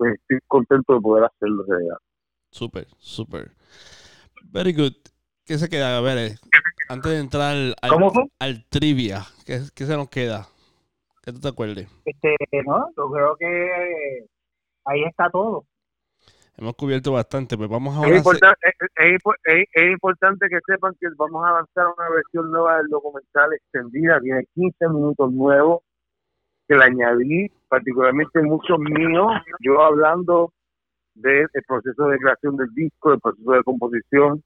pues 0.00 0.14
estoy 0.14 0.38
contento 0.48 0.94
de 0.94 1.00
poder 1.02 1.24
hacerlo. 1.24 1.62
Súper, 2.50 2.86
súper. 2.96 3.50
Very 4.50 4.72
good. 4.72 4.94
¿Qué 5.44 5.58
se 5.58 5.68
queda? 5.68 5.98
A 5.98 6.00
ver, 6.00 6.16
eh, 6.16 6.36
antes 6.88 7.12
de 7.12 7.18
entrar 7.18 7.52
al, 7.52 7.74
al, 8.38 8.64
trivia, 8.70 9.26
¿qué, 9.44 9.60
¿qué, 9.74 9.84
se 9.84 9.96
nos 9.98 10.08
queda? 10.08 10.46
¿Qué 11.22 11.32
tú 11.32 11.40
te 11.40 11.48
acuerdes? 11.48 11.86
Este, 12.06 12.34
no, 12.64 12.88
yo 12.96 13.10
creo 13.10 13.36
que 13.36 14.26
ahí 14.86 15.02
está 15.04 15.28
todo. 15.28 15.66
Hemos 16.56 16.76
cubierto 16.76 17.12
bastante, 17.12 17.58
pues 17.58 17.68
vamos 17.68 17.94
a 18.02 18.08
es, 18.08 18.16
importante, 18.16 18.56
es, 18.96 19.66
es, 19.74 19.92
importante 19.92 20.46
que 20.48 20.60
sepan 20.66 20.94
que 20.98 21.08
vamos 21.18 21.44
a 21.44 21.50
avanzar 21.50 21.84
a 21.84 21.92
una 21.94 22.08
versión 22.08 22.50
nueva 22.50 22.78
del 22.78 22.88
documental 22.88 23.52
extendida, 23.52 24.18
tiene 24.20 24.46
15 24.54 24.88
minutos 24.88 25.30
nuevos 25.30 25.82
que 26.70 26.76
le 26.76 26.84
añadí, 26.84 27.50
particularmente 27.68 28.40
muchos 28.42 28.78
míos, 28.78 29.32
yo 29.58 29.82
hablando 29.82 30.52
del 31.14 31.48
proceso 31.66 32.06
de 32.06 32.18
creación 32.18 32.56
del 32.56 32.72
disco, 32.74 33.12
el 33.12 33.18
proceso 33.18 33.50
de 33.50 33.64
composición, 33.64 34.40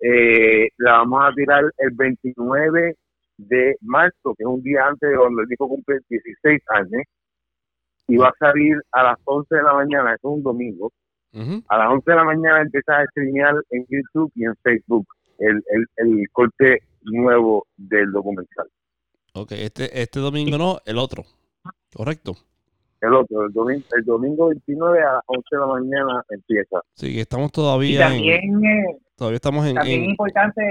eh, 0.00 0.68
la 0.76 0.98
vamos 0.98 1.24
a 1.24 1.32
tirar 1.32 1.64
el 1.78 1.90
29 1.92 2.94
de 3.38 3.76
marzo, 3.80 4.34
que 4.36 4.42
es 4.42 4.46
un 4.46 4.62
día 4.62 4.86
antes 4.86 5.08
de 5.08 5.16
cuando 5.16 5.40
el 5.40 5.48
disco 5.48 5.66
cumple 5.66 6.00
16 6.10 6.62
años, 6.68 7.02
y 8.06 8.18
va 8.18 8.28
a 8.28 8.34
salir 8.38 8.76
a 8.92 9.02
las 9.04 9.16
11 9.24 9.56
de 9.56 9.62
la 9.62 9.72
mañana, 9.72 10.12
es 10.12 10.20
un 10.24 10.42
domingo. 10.42 10.92
A 11.68 11.78
las 11.78 11.90
11 11.90 12.10
de 12.10 12.16
la 12.16 12.24
mañana 12.24 12.60
empieza 12.60 12.98
a 12.98 13.06
streamear 13.06 13.54
en 13.70 13.86
YouTube 13.88 14.30
y 14.34 14.44
en 14.44 14.54
Facebook 14.62 15.06
el, 15.38 15.62
el, 15.70 15.86
el 15.96 16.26
corte 16.32 16.82
nuevo 17.02 17.66
del 17.78 18.12
documental. 18.12 18.66
Ok, 19.32 19.52
este, 19.52 20.02
este 20.02 20.20
domingo 20.20 20.58
no, 20.58 20.78
el 20.84 20.98
otro. 20.98 21.24
Correcto. 21.96 22.32
El 23.00 23.14
otro, 23.14 23.46
el 23.46 23.52
domingo, 23.52 23.84
el 23.96 24.04
domingo 24.04 24.48
29 24.48 25.02
a 25.02 25.12
las 25.14 25.22
11 25.26 25.42
de 25.50 25.58
la 25.58 25.66
mañana 25.66 26.24
empieza. 26.28 26.80
Sí, 26.92 27.14
que 27.14 27.20
estamos 27.22 27.50
todavía 27.52 28.08
también, 28.08 28.42
en... 28.64 28.98
Todavía 29.16 29.36
estamos 29.36 29.66
en... 29.66 29.76
También 29.76 30.02
es 30.02 30.08
importante 30.10 30.62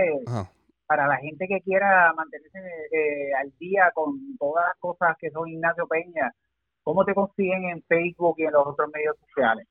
para 0.86 1.08
la 1.08 1.18
gente 1.18 1.48
que 1.48 1.62
quiera 1.62 2.14
mantenerse 2.16 2.60
eh, 2.92 3.34
al 3.42 3.52
día 3.58 3.92
con 3.96 4.38
todas 4.38 4.66
las 4.68 4.78
cosas 4.78 5.18
que 5.20 5.32
son 5.32 5.48
Ignacio 5.48 5.88
Peña, 5.88 6.32
¿cómo 6.84 7.04
te 7.06 7.16
consiguen 7.16 7.66
en 7.66 7.82
Facebook 7.84 8.36
y 8.38 8.44
en 8.44 8.54
los 8.54 8.68
otros 8.68 8.92
medios 8.94 9.16
sociales? 9.18 9.68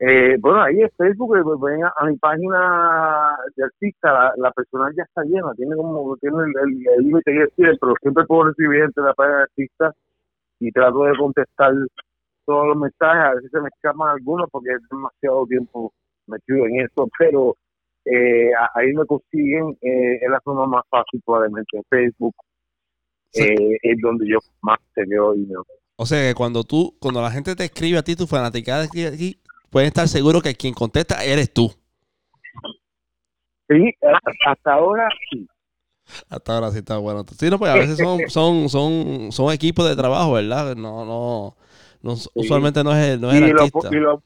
Eh, 0.00 0.36
bueno, 0.40 0.62
ahí 0.62 0.80
en 0.80 0.90
Facebook, 0.96 1.40
pues, 1.42 1.60
ven 1.60 1.84
a, 1.84 2.04
mi 2.06 2.16
página 2.16 3.36
de 3.56 3.64
artista, 3.64 4.12
la, 4.12 4.34
la 4.36 4.50
personal 4.52 4.92
ya 4.96 5.04
está 5.04 5.22
llena, 5.22 5.54
tiene 5.54 5.76
como, 5.76 6.16
tiene 6.16 6.36
el 6.42 7.04
límite 7.04 7.32
que 7.32 7.40
decir, 7.40 7.78
pero 7.80 7.94
siempre 8.02 8.24
puedo 8.26 8.44
recibir 8.44 8.82
gente 8.82 9.00
de 9.00 9.06
la 9.06 9.14
página 9.14 9.36
de 9.36 9.42
artista 9.44 9.92
y 10.58 10.72
trato 10.72 11.04
de 11.04 11.16
contestar 11.16 11.74
todos 12.44 12.66
los 12.68 12.76
mensajes, 12.76 13.24
a 13.24 13.34
veces 13.34 13.50
se 13.50 13.60
me 13.60 13.68
escapan 13.68 14.08
algunos 14.08 14.50
porque 14.50 14.72
es 14.72 14.88
demasiado 14.90 15.46
tiempo 15.46 15.92
metido 16.26 16.66
en 16.66 16.80
eso, 16.80 17.08
pero 17.18 17.56
eh, 18.04 18.50
ahí 18.74 18.92
me 18.92 19.06
consiguen, 19.06 19.76
eh, 19.80 20.18
es 20.20 20.30
la 20.30 20.40
forma 20.40 20.66
más 20.66 20.84
fácil 20.90 21.22
probablemente, 21.24 21.76
en 21.76 21.84
Facebook, 21.88 22.34
eh, 23.34 23.78
es 23.82 24.00
donde 24.00 24.28
yo 24.28 24.38
más 24.60 24.78
te 24.94 25.04
veo 25.06 25.34
y 25.34 25.48
O 25.96 26.06
sea 26.06 26.28
que 26.28 26.34
cuando 26.34 26.64
tú, 26.64 26.96
cuando 27.00 27.22
la 27.22 27.30
gente 27.30 27.56
te 27.56 27.64
escribe 27.64 27.98
a 27.98 28.02
ti, 28.02 28.14
tu 28.14 28.26
fanaticada 28.26 28.84
aquí, 28.84 29.40
pueden 29.74 29.88
estar 29.88 30.06
seguros 30.06 30.40
que 30.40 30.54
quien 30.54 30.72
contesta 30.72 31.24
eres 31.24 31.52
tú. 31.52 31.68
Sí, 33.68 33.92
hasta 34.46 34.72
ahora 34.72 35.08
sí. 35.28 35.48
Hasta 36.28 36.54
ahora 36.54 36.70
sí 36.70 36.78
está 36.78 36.98
bueno. 36.98 37.24
Sí, 37.36 37.50
no, 37.50 37.58
pues 37.58 37.72
a 37.72 37.74
veces 37.74 37.98
son, 37.98 38.20
son, 38.28 38.68
son, 38.68 39.32
son 39.32 39.52
equipos 39.52 39.88
de 39.88 39.96
trabajo, 39.96 40.34
¿verdad? 40.34 40.76
No, 40.76 41.04
no, 41.04 41.56
no 42.02 42.12
usualmente 42.34 42.84
no 42.84 42.94
es, 42.94 43.18
no 43.18 43.32
es 43.32 43.40
y 43.40 43.42
el 43.42 43.50
artista. 43.50 43.90
Lo, 43.90 44.22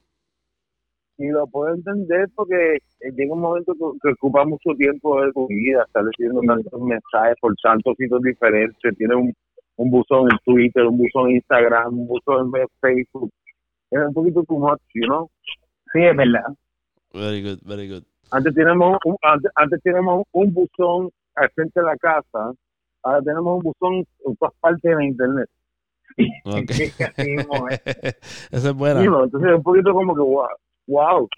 y, 1.16 1.28
lo, 1.28 1.46
puedo 1.46 1.74
entender 1.74 2.28
porque 2.34 2.80
llega 3.16 3.32
un 3.32 3.40
momento 3.40 3.72
que, 3.72 4.12
ocupa 4.12 4.44
mucho 4.44 4.74
tiempo 4.76 5.18
de 5.22 5.32
tu 5.32 5.46
vida, 5.46 5.82
estar 5.86 6.04
leyendo 6.04 6.42
tantos 6.42 6.78
mensajes 6.78 7.36
por 7.40 7.54
tantos 7.62 7.96
sitios 7.96 8.20
diferentes, 8.20 8.94
tiene 8.98 9.14
un, 9.14 9.32
un 9.76 9.90
buzón 9.90 10.30
en 10.30 10.38
Twitter, 10.44 10.84
un 10.84 10.98
buzón 10.98 11.30
en 11.30 11.36
Instagram, 11.36 12.00
un 12.00 12.06
buzón 12.06 12.52
en 12.54 12.66
Facebook. 12.82 13.32
Es 13.90 14.00
un 14.00 14.14
poquito 14.14 14.42
too 14.44 14.58
much, 14.58 14.80
you 14.94 15.06
know? 15.06 15.30
Sí, 15.92 16.02
es 16.02 16.16
verdad. 16.16 16.44
Very 17.12 17.42
good, 17.42 17.58
very 17.64 17.88
good. 17.88 18.04
Antes 18.30 18.54
tenemos 18.54 18.98
un, 19.04 19.16
antes, 19.22 19.50
antes 19.54 19.80
tenemos 19.82 20.24
un 20.32 20.52
buzón 20.52 21.10
al 21.34 21.50
frente 21.50 21.80
de 21.80 21.86
la 21.86 21.96
casa, 21.96 22.52
ahora 23.02 23.22
tenemos 23.22 23.56
un 23.56 23.62
buzón 23.62 23.94
en 24.26 24.36
todas 24.36 24.54
partes 24.60 24.96
de 24.96 25.04
internet. 25.04 25.48
Okay. 26.44 26.92
Esa 28.50 28.68
es 28.68 28.74
buena. 28.74 29.02
entonces 29.02 29.54
un 29.54 29.62
poquito 29.62 29.92
como 29.92 30.14
que 30.14 30.20
wow, 30.20 30.48
wow, 30.86 31.28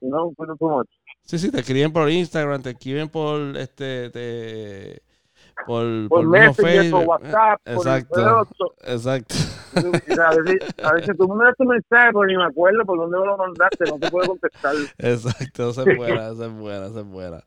no, 0.00 0.26
un 0.28 0.34
poquito 0.34 0.56
too 0.56 0.68
much. 0.68 0.88
Sí, 1.22 1.38
sí, 1.38 1.50
te 1.50 1.60
escriben 1.60 1.92
por 1.92 2.08
Instagram, 2.08 2.62
te 2.62 2.70
escriben 2.70 3.08
por 3.08 3.56
este, 3.56 4.10
te, 4.10 5.02
por, 5.66 6.08
por, 6.08 6.24
por 6.24 6.54
Facebook, 6.54 7.04
por 7.04 7.06
WhatsApp, 7.06 7.60
exacto, 7.64 8.14
por 8.14 8.76
el 8.84 8.94
Exacto. 8.94 9.34
A 9.76 10.34
veces, 10.34 10.74
a 10.82 10.92
veces 10.94 11.16
tú 11.16 11.28
mandas 11.28 11.54
tu 11.56 11.64
mensaje, 11.64 12.08
pero 12.12 12.24
ni 12.24 12.36
me 12.36 12.44
acuerdo 12.44 12.84
por 12.84 12.98
dónde 12.98 13.18
lo 13.18 13.36
mandaste, 13.36 13.84
no 13.86 13.98
te 13.98 14.10
puedo 14.10 14.28
contestar. 14.28 14.74
Exacto, 14.98 15.70
esa 15.70 15.82
es 15.82 15.96
buena, 15.96 16.28
esa 16.30 16.46
es 16.46 16.52
buena, 16.52 16.86
esa 16.86 17.00
es 17.00 17.06
buena. 17.06 17.44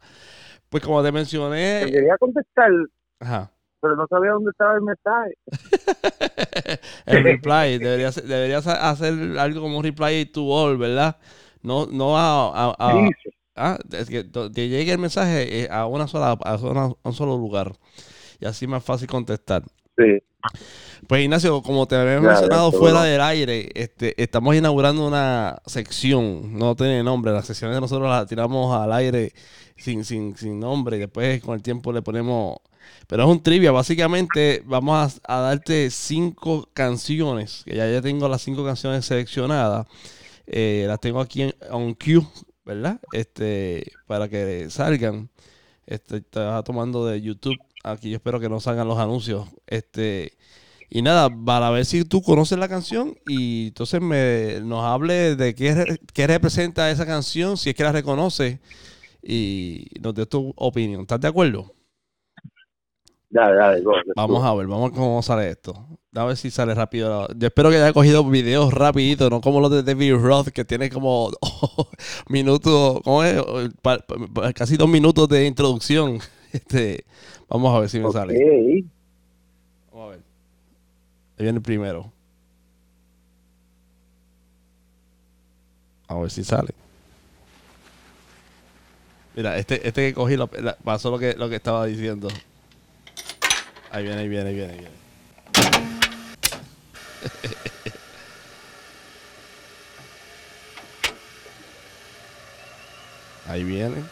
Pues 0.70 0.84
como 0.84 1.04
te 1.04 1.12
mencioné. 1.12 1.82
Te 1.86 1.92
quería 1.92 2.18
contestar. 2.18 2.72
Ajá. 3.20 3.52
Pero 3.82 3.96
no 3.96 4.06
sabía 4.08 4.32
dónde 4.32 4.52
estaba 4.52 4.76
el 4.76 4.82
mensaje. 4.82 5.34
el 7.08 7.24
reply. 7.24 7.80
Deberías, 7.80 8.16
deberías 8.28 8.68
hacer 8.68 9.14
algo 9.40 9.62
como 9.62 9.80
un 9.80 9.84
reply 9.84 10.26
to 10.26 10.46
all, 10.46 10.78
¿verdad? 10.78 11.18
No, 11.64 11.88
no 11.88 12.18
a. 12.18 12.70
a, 12.70 12.76
a 12.78 13.10
ah, 13.56 13.78
es 13.92 14.10
que 14.10 14.24
te 14.24 14.70
llegue 14.70 14.92
el 14.92 15.00
mensaje 15.00 15.64
eh, 15.64 15.68
a 15.72 15.86
una 15.86 16.08
sola, 16.08 16.32
a, 16.32 16.56
un 17.04 17.14
solo 17.14 17.38
lugar. 17.38 17.74
Y 18.40 18.46
así 18.46 18.66
es 18.66 18.70
más 18.70 18.84
fácil 18.84 19.08
contestar. 19.08 19.64
Sí. 19.98 20.24
Pues 21.08 21.24
Ignacio, 21.24 21.62
como 21.62 21.88
te 21.88 21.96
había 21.96 22.20
mencionado 22.20 22.72
fuera 22.72 23.04
del 23.04 23.22
aire, 23.22 23.70
este, 23.74 24.22
estamos 24.22 24.56
inaugurando 24.56 25.08
una 25.08 25.62
sección, 25.66 26.58
no 26.58 26.76
tiene 26.76 27.04
nombre, 27.04 27.32
las 27.32 27.46
secciones 27.46 27.76
de 27.76 27.82
nosotros 27.82 28.10
las 28.10 28.28
tiramos 28.28 28.76
al 28.76 28.94
aire 28.94 29.34
sin, 29.78 30.06
sin, 30.06 30.38
sin 30.38 30.60
nombre 30.60 30.98
y 30.98 31.00
después 31.02 31.42
con 31.42 31.56
el 31.56 31.62
tiempo 31.62 31.92
le 31.92 32.02
ponemos... 32.02 32.58
Pero 33.08 33.24
es 33.24 33.30
un 33.30 33.44
trivia, 33.44 33.72
básicamente 33.72 34.64
vamos 34.66 35.20
a, 35.24 35.40
darte 35.40 35.90
cinco 35.90 36.70
canciones, 36.74 37.64
que 37.66 37.76
ya, 37.76 37.90
ya 37.90 38.02
tengo 38.02 38.28
las 38.28 38.42
cinco 38.42 38.64
canciones 38.64 39.06
seleccionadas, 39.06 39.88
eh, 40.48 40.86
las 40.88 41.00
tengo 41.00 41.20
aquí 41.20 41.44
en 41.44 41.54
on 41.72 41.94
cue, 41.94 42.22
¿verdad? 42.66 43.00
Este, 43.12 43.92
para 44.08 44.30
que 44.30 44.70
salgan. 44.70 45.30
Este, 45.86 46.18
estaba 46.18 46.64
tomando 46.64 47.06
de 47.06 47.22
YouTube, 47.22 47.58
aquí 47.84 48.12
yo 48.12 48.18
espero 48.18 48.40
que 48.40 48.50
no 48.50 48.60
salgan 48.60 48.88
los 48.88 48.98
anuncios. 48.98 49.48
Este, 49.68 50.38
y 50.90 51.02
nada, 51.02 51.30
para 51.46 51.70
ver 51.70 51.86
si 51.86 52.06
tú 52.06 52.22
conoces 52.22 52.58
la 52.58 52.68
canción 52.68 53.16
y 53.28 53.68
entonces 53.68 54.02
me, 54.02 54.60
nos 54.62 54.84
hable 54.84 55.36
de 55.36 55.56
qué, 55.56 56.00
qué 56.14 56.28
representa 56.28 56.92
esa 56.92 57.06
canción, 57.06 57.58
si 57.58 57.70
es 57.70 57.76
que 57.76 57.84
la 57.84 57.92
reconoce 57.92 58.60
y 59.24 59.88
nos 60.02 60.14
dé 60.14 60.26
tu 60.26 60.54
opinión. 60.56 61.02
¿Estás 61.02 61.22
de 61.22 61.28
acuerdo? 61.28 61.74
Dale, 63.30 63.56
dale, 63.56 63.84
Vamos 64.16 64.44
a 64.44 64.54
ver, 64.54 64.68
vamos 64.68 64.86
a 64.86 64.90
ver 64.90 65.00
cómo 65.00 65.22
sale 65.22 65.50
esto. 65.50 65.88
A 66.14 66.26
ver 66.26 66.36
si 66.36 66.52
sale 66.52 66.76
rápido. 66.76 67.28
Yo 67.38 67.48
espero 67.48 67.70
que 67.70 67.78
haya 67.78 67.94
cogido 67.94 68.26
videos 68.26 68.74
rapidito, 68.74 69.30
no 69.30 69.40
como 69.40 69.62
los 69.62 69.72
de 69.72 69.82
David 69.82 70.16
Roth, 70.16 70.50
que 70.50 70.66
tiene 70.66 70.90
como 70.90 71.32
minutos, 72.28 73.00
¿cómo 73.04 73.24
es? 73.24 73.42
casi 74.54 74.76
dos 74.76 74.90
minutos 74.90 75.28
de 75.30 75.46
introducción. 75.46 76.20
Este, 76.52 77.06
vamos 77.48 77.74
a 77.74 77.80
ver 77.80 77.88
si 77.90 77.98
me 77.98 78.12
sale. 78.12 78.84
Vamos 79.90 80.06
a 80.06 80.10
ver. 80.10 80.20
Ahí 81.38 81.46
viene 81.46 81.60
el 81.60 81.62
primero. 81.62 82.12
A 86.10 86.16
ver 86.16 86.30
si 86.30 86.44
sale. 86.44 86.74
Mira, 89.34 89.58
este, 89.58 89.88
este 89.88 90.10
que 90.10 90.14
cogí 90.14 90.36
pasó 90.84 91.10
lo 91.10 91.18
que, 91.18 91.36
lo 91.36 91.48
que 91.48 91.56
estaba 91.56 91.86
diciendo. 91.86 92.28
Ahí 93.92 94.04
viene, 94.04 94.20
ahí 94.20 94.28
viene, 94.28 94.50
ahí 94.50 94.56
viene, 94.56 94.74
ahí 94.74 94.80
viene. 94.80 95.91
Ahí 103.48 103.64
viene. 103.64 104.04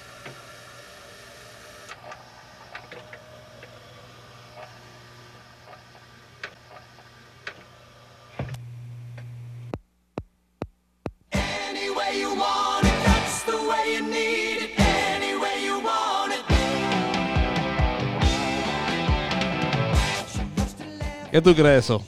¿Qué 21.31 21.44
tú 21.44 21.56
crees 21.56 21.86
eso? 21.86 22.03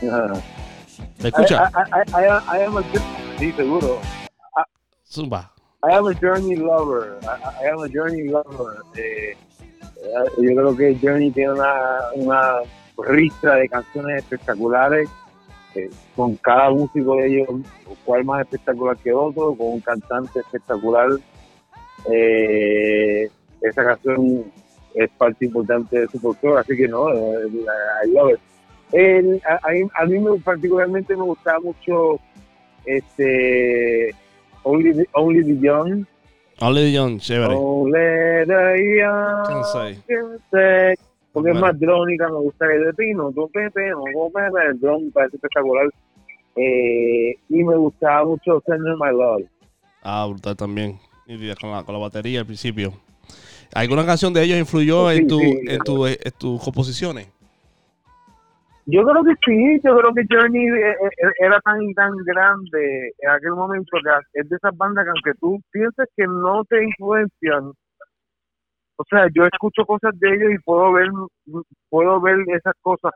¿Te 0.00 1.28
escucha? 1.28 1.70
I, 1.74 2.10
I, 2.12 2.24
I, 2.24 2.58
I 2.58 2.64
am 2.64 2.76
a 2.76 2.82
sí, 3.38 3.52
seguro. 3.52 4.00
Zumba. 5.04 5.50
I 5.82 5.92
am 5.94 6.06
a 6.06 6.14
journey 6.14 6.56
lover. 6.56 7.18
I, 7.22 7.64
I 7.64 7.70
am 7.70 7.82
a 7.82 7.88
journey 7.88 8.28
lover. 8.28 8.82
Eh, 8.96 9.36
eh, 10.06 10.30
yo 10.38 10.54
creo 10.54 10.76
que 10.76 10.98
Journey 11.00 11.30
tiene 11.30 11.52
una, 11.52 11.74
una 12.14 12.52
ristra 12.98 13.56
de 13.56 13.68
canciones 13.68 14.18
espectaculares, 14.18 15.08
eh, 15.74 15.90
con 16.14 16.36
cada 16.36 16.70
músico 16.70 17.16
de 17.16 17.26
ellos, 17.26 17.48
cual 18.04 18.24
más 18.24 18.42
espectacular 18.42 18.96
que 18.98 19.12
otro, 19.12 19.54
con 19.54 19.74
un 19.74 19.80
cantante 19.80 20.40
espectacular. 20.40 21.10
Eh, 22.10 23.28
esa 23.60 23.84
canción 23.84 24.44
es 24.94 25.10
parte 25.10 25.46
importante 25.46 26.00
de 26.00 26.08
su 26.08 26.18
folclore, 26.18 26.60
así 26.60 26.76
que 26.76 26.88
no, 26.88 27.10
I 27.10 28.10
love 28.12 28.32
it. 28.32 28.40
El- 28.92 29.40
a, 29.48 29.68
a 29.68 29.72
mí- 29.72 29.88
a 29.94 30.04
mí 30.06 30.18
me, 30.18 30.38
particularmente 30.40 31.16
me 31.16 31.22
gustaba 31.24 31.58
mucho 31.60 32.18
este 32.84 34.14
Only 34.62 34.94
the, 34.94 35.08
Only 35.12 35.44
the 35.44 35.58
Young. 35.60 36.04
Only 36.60 36.96
John, 36.96 37.18
chévere. 37.18 37.54
Only 37.54 38.46
the 38.46 38.96
young. 38.98 39.64
Porque 41.32 41.50
es 41.50 41.60
más 41.60 41.78
drónica, 41.78 42.28
me 42.28 42.36
gusta 42.36 42.64
el 42.72 42.84
de 42.86 42.94
pino, 42.94 43.30
tu 43.30 43.46
pepe, 43.50 43.88
el 43.90 44.80
dron 44.80 45.04
me 45.04 45.10
parece 45.10 45.36
espectacular. 45.36 45.86
Eh, 46.56 47.34
y 47.50 47.62
me 47.62 47.76
gustaba 47.76 48.24
mucho 48.24 48.62
Send 48.66 48.80
My 48.98 49.12
Love. 49.12 49.44
Ah, 50.02 50.26
brutal 50.30 50.56
también. 50.56 50.98
Y 51.26 51.36
Con 51.56 51.72
la, 51.72 51.82
con 51.82 51.94
la 51.94 52.00
batería 52.00 52.40
al 52.40 52.46
principio. 52.46 52.94
¿Alguna 53.74 54.06
canción 54.06 54.32
de 54.32 54.44
ellos 54.44 54.58
influyó 54.58 55.10
Sí, 55.10 55.18
en, 55.18 55.26
tu, 55.26 55.38
sí. 55.40 55.58
en, 55.68 55.78
tu, 55.80 56.06
en 56.06 56.16
tus 56.38 56.62
composiciones? 56.62 57.28
Yo 58.88 59.02
creo 59.02 59.24
que 59.24 59.34
sí, 59.44 59.80
yo 59.84 59.98
creo 59.98 60.14
que 60.14 60.24
Journey 60.30 60.68
eh, 60.68 60.90
eh, 60.90 61.32
era 61.40 61.60
tan 61.60 61.92
tan 61.94 62.14
grande 62.24 63.12
en 63.18 63.30
aquel 63.30 63.52
momento 63.52 63.98
que 64.02 64.40
es 64.40 64.48
de 64.48 64.56
esas 64.56 64.76
bandas 64.76 65.04
que 65.04 65.10
aunque 65.10 65.40
tú 65.40 65.60
pienses 65.72 66.08
que 66.16 66.24
no 66.26 66.64
te 66.64 66.84
influencian, 66.84 67.72
o 68.96 69.04
sea, 69.10 69.26
yo 69.34 69.44
escucho 69.44 69.84
cosas 69.84 70.16
de 70.20 70.28
ellos 70.34 70.52
y 70.52 70.58
puedo 70.60 70.92
ver 70.92 71.08
puedo 71.90 72.20
ver 72.20 72.36
esas 72.54 72.74
cosas 72.80 73.12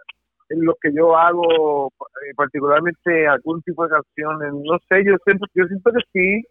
en 0.49 0.65
lo 0.65 0.75
que 0.81 0.91
yo 0.93 1.17
hago, 1.17 1.87
eh, 1.87 2.35
particularmente 2.35 3.29
algún 3.29 3.63
tipo 3.63 3.85
de 3.85 3.91
canciones, 3.91 4.53
no 4.53 4.77
sé, 4.89 5.05
yo 5.05 5.17
siento, 5.25 5.47
yo 5.55 5.65
siento 5.67 5.93
que 5.93 6.01
sí, 6.13 6.43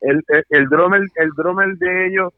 el, 0.00 0.22
el, 0.28 0.44
el 0.48 0.68
drummer, 0.70 1.02
el 1.16 1.30
drummer 1.36 1.76
de 1.76 2.06
ellos 2.06 2.32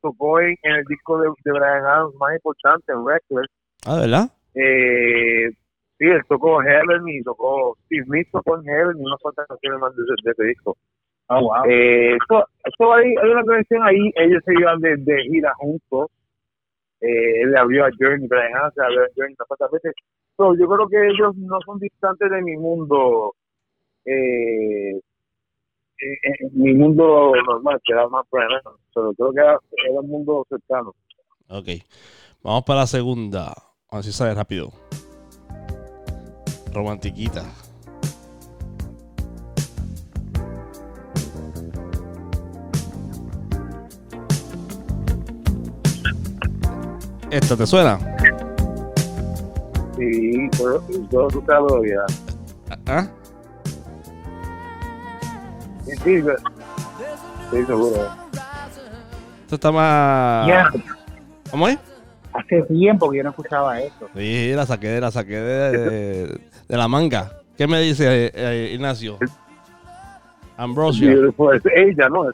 tocó 0.00 0.40
en, 0.40 0.56
el 0.62 0.84
disco 0.84 1.20
de, 1.20 1.28
de 1.44 1.52
Brian 1.52 1.84
Adams 1.84 2.14
más 2.18 2.34
importante, 2.34 2.94
Reckless, 3.06 3.50
Ah, 3.84 4.00
¿verdad? 4.00 4.30
Eh, 4.56 5.50
sí, 5.98 6.04
él 6.04 6.20
tocó 6.28 6.60
Heaven 6.60 7.08
y 7.08 7.22
tocó 7.22 7.76
Steve 7.86 8.04
Smith 8.04 8.28
tocó 8.32 8.56
en 8.58 8.64
Heaven 8.64 8.96
y 8.98 9.04
unas 9.04 9.20
cuantas 9.20 9.46
canciones 9.46 9.80
más 9.80 9.94
de, 9.96 10.02
ese- 10.02 10.14
de 10.24 10.30
ese 10.32 10.44
disco. 10.44 10.76
Oh, 11.28 11.40
wow. 11.40 11.64
Eh, 11.68 12.16
so- 12.28 12.46
so 12.78 12.92
hay, 12.94 13.14
hay 13.22 13.30
una 13.30 13.42
conexión 13.44 13.82
ahí, 13.84 14.10
ellos 14.16 14.42
se 14.44 14.52
iban 14.54 14.80
de, 14.80 14.96
de 14.96 15.22
gira 15.24 15.52
juntos. 15.58 16.10
Eh, 17.00 17.42
él 17.42 17.50
le 17.52 17.58
abrió 17.58 17.84
a 17.84 17.90
Journey, 17.98 18.26
Adams 18.30 18.74
le 18.76 18.82
abrió 18.84 19.02
a 19.02 19.08
Journey 19.14 19.34
unas 19.38 19.48
cuantas 19.48 19.70
veces. 19.70 19.92
So, 20.36 20.54
yo 20.56 20.66
creo 20.68 20.88
que 20.88 21.06
ellos 21.08 21.36
no 21.36 21.58
son 21.64 21.78
distantes 21.78 22.30
de 22.30 22.42
mi 22.42 22.56
mundo, 22.56 23.34
eh, 24.04 24.96
eh, 24.96 25.00
eh, 25.98 26.48
mi 26.52 26.72
mundo 26.74 27.32
normal, 27.46 27.80
que 27.84 27.92
era 27.92 28.06
más. 28.08 28.26
Pero 28.30 29.12
creo 29.14 29.32
que 29.32 29.40
era, 29.40 29.58
era 29.88 30.00
un 30.00 30.08
mundo 30.08 30.46
cercano. 30.48 30.94
Ok. 31.48 31.68
Vamos 32.42 32.64
para 32.64 32.80
la 32.80 32.86
segunda. 32.86 33.52
A 33.90 33.96
ver 33.96 34.04
si 34.04 34.12
sale 34.12 34.34
rápido. 34.34 34.72
Romantiquita. 36.72 37.44
¿Esta 47.30 47.56
te 47.56 47.66
suena? 47.66 47.98
Sí, 49.96 50.50
yo 51.10 51.28
tú 51.28 51.42
sabes 51.46 51.68
todavía. 51.68 52.00
¿Ah? 52.86 53.06
Sí, 55.84 55.92
sí, 56.02 56.22
sí, 57.50 57.64
seguro. 57.66 58.08
Esto 59.42 59.54
está 59.54 59.70
más. 59.70 60.48
Ya, 60.48 60.70
¿Cómo 61.52 61.68
es? 61.68 61.78
Hace 62.38 62.62
tiempo 62.62 63.10
que 63.10 63.18
yo 63.18 63.22
no 63.24 63.30
escuchaba 63.30 63.80
eso. 63.80 64.08
Sí, 64.14 64.52
la 64.54 64.66
saqué, 64.66 65.00
la 65.00 65.10
saqué 65.10 65.36
de, 65.40 65.78
de- 65.78 66.40
de 66.68 66.76
la 66.76 66.88
manga. 66.88 67.30
¿Qué 67.56 67.66
me 67.66 67.80
dice 67.80 68.26
eh, 68.26 68.30
eh, 68.34 68.70
Ignacio? 68.74 69.18
Ambrosia. 70.56 71.08
Beautiful. 71.08 71.56
Es 71.56 71.62
ella, 71.74 72.08
¿no? 72.08 72.24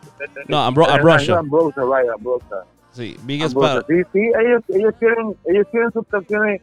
Ambro- 0.59 0.89
Ambrosia. 0.89 1.39
Ambrosia, 1.39 1.83
right, 1.83 2.11
Ambrosia. 2.11 2.57
Sí, 2.93 3.17
Ambrosia. 3.19 3.59
Part. 3.59 3.87
Sí, 3.89 4.03
sí, 4.13 4.31
ellos, 4.41 4.63
ellos 4.69 4.95
tienen, 4.99 5.35
ellos 5.47 5.67
tienen 5.71 5.91
sus 5.93 6.07
canciones, 6.07 6.61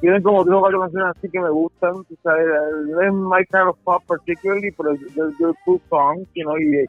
tienen 0.00 0.22
como 0.22 0.44
tres 0.44 0.56
o 0.56 0.60
cuatro 0.60 0.80
canciones 0.80 1.16
así 1.16 1.28
que 1.30 1.40
me 1.40 1.50
gustan, 1.50 1.92
sabes, 2.22 2.46
no 2.88 3.00
es 3.02 3.12
my 3.12 3.44
kind 3.52 3.68
of 3.68 3.76
pop 3.84 4.02
particularly, 4.06 4.70
pero 4.72 4.94
they're, 5.14 5.30
they're 5.38 5.54
cool 5.64 5.80
songs, 5.90 6.26
you 6.34 6.44
know, 6.44 6.58
y 6.58 6.86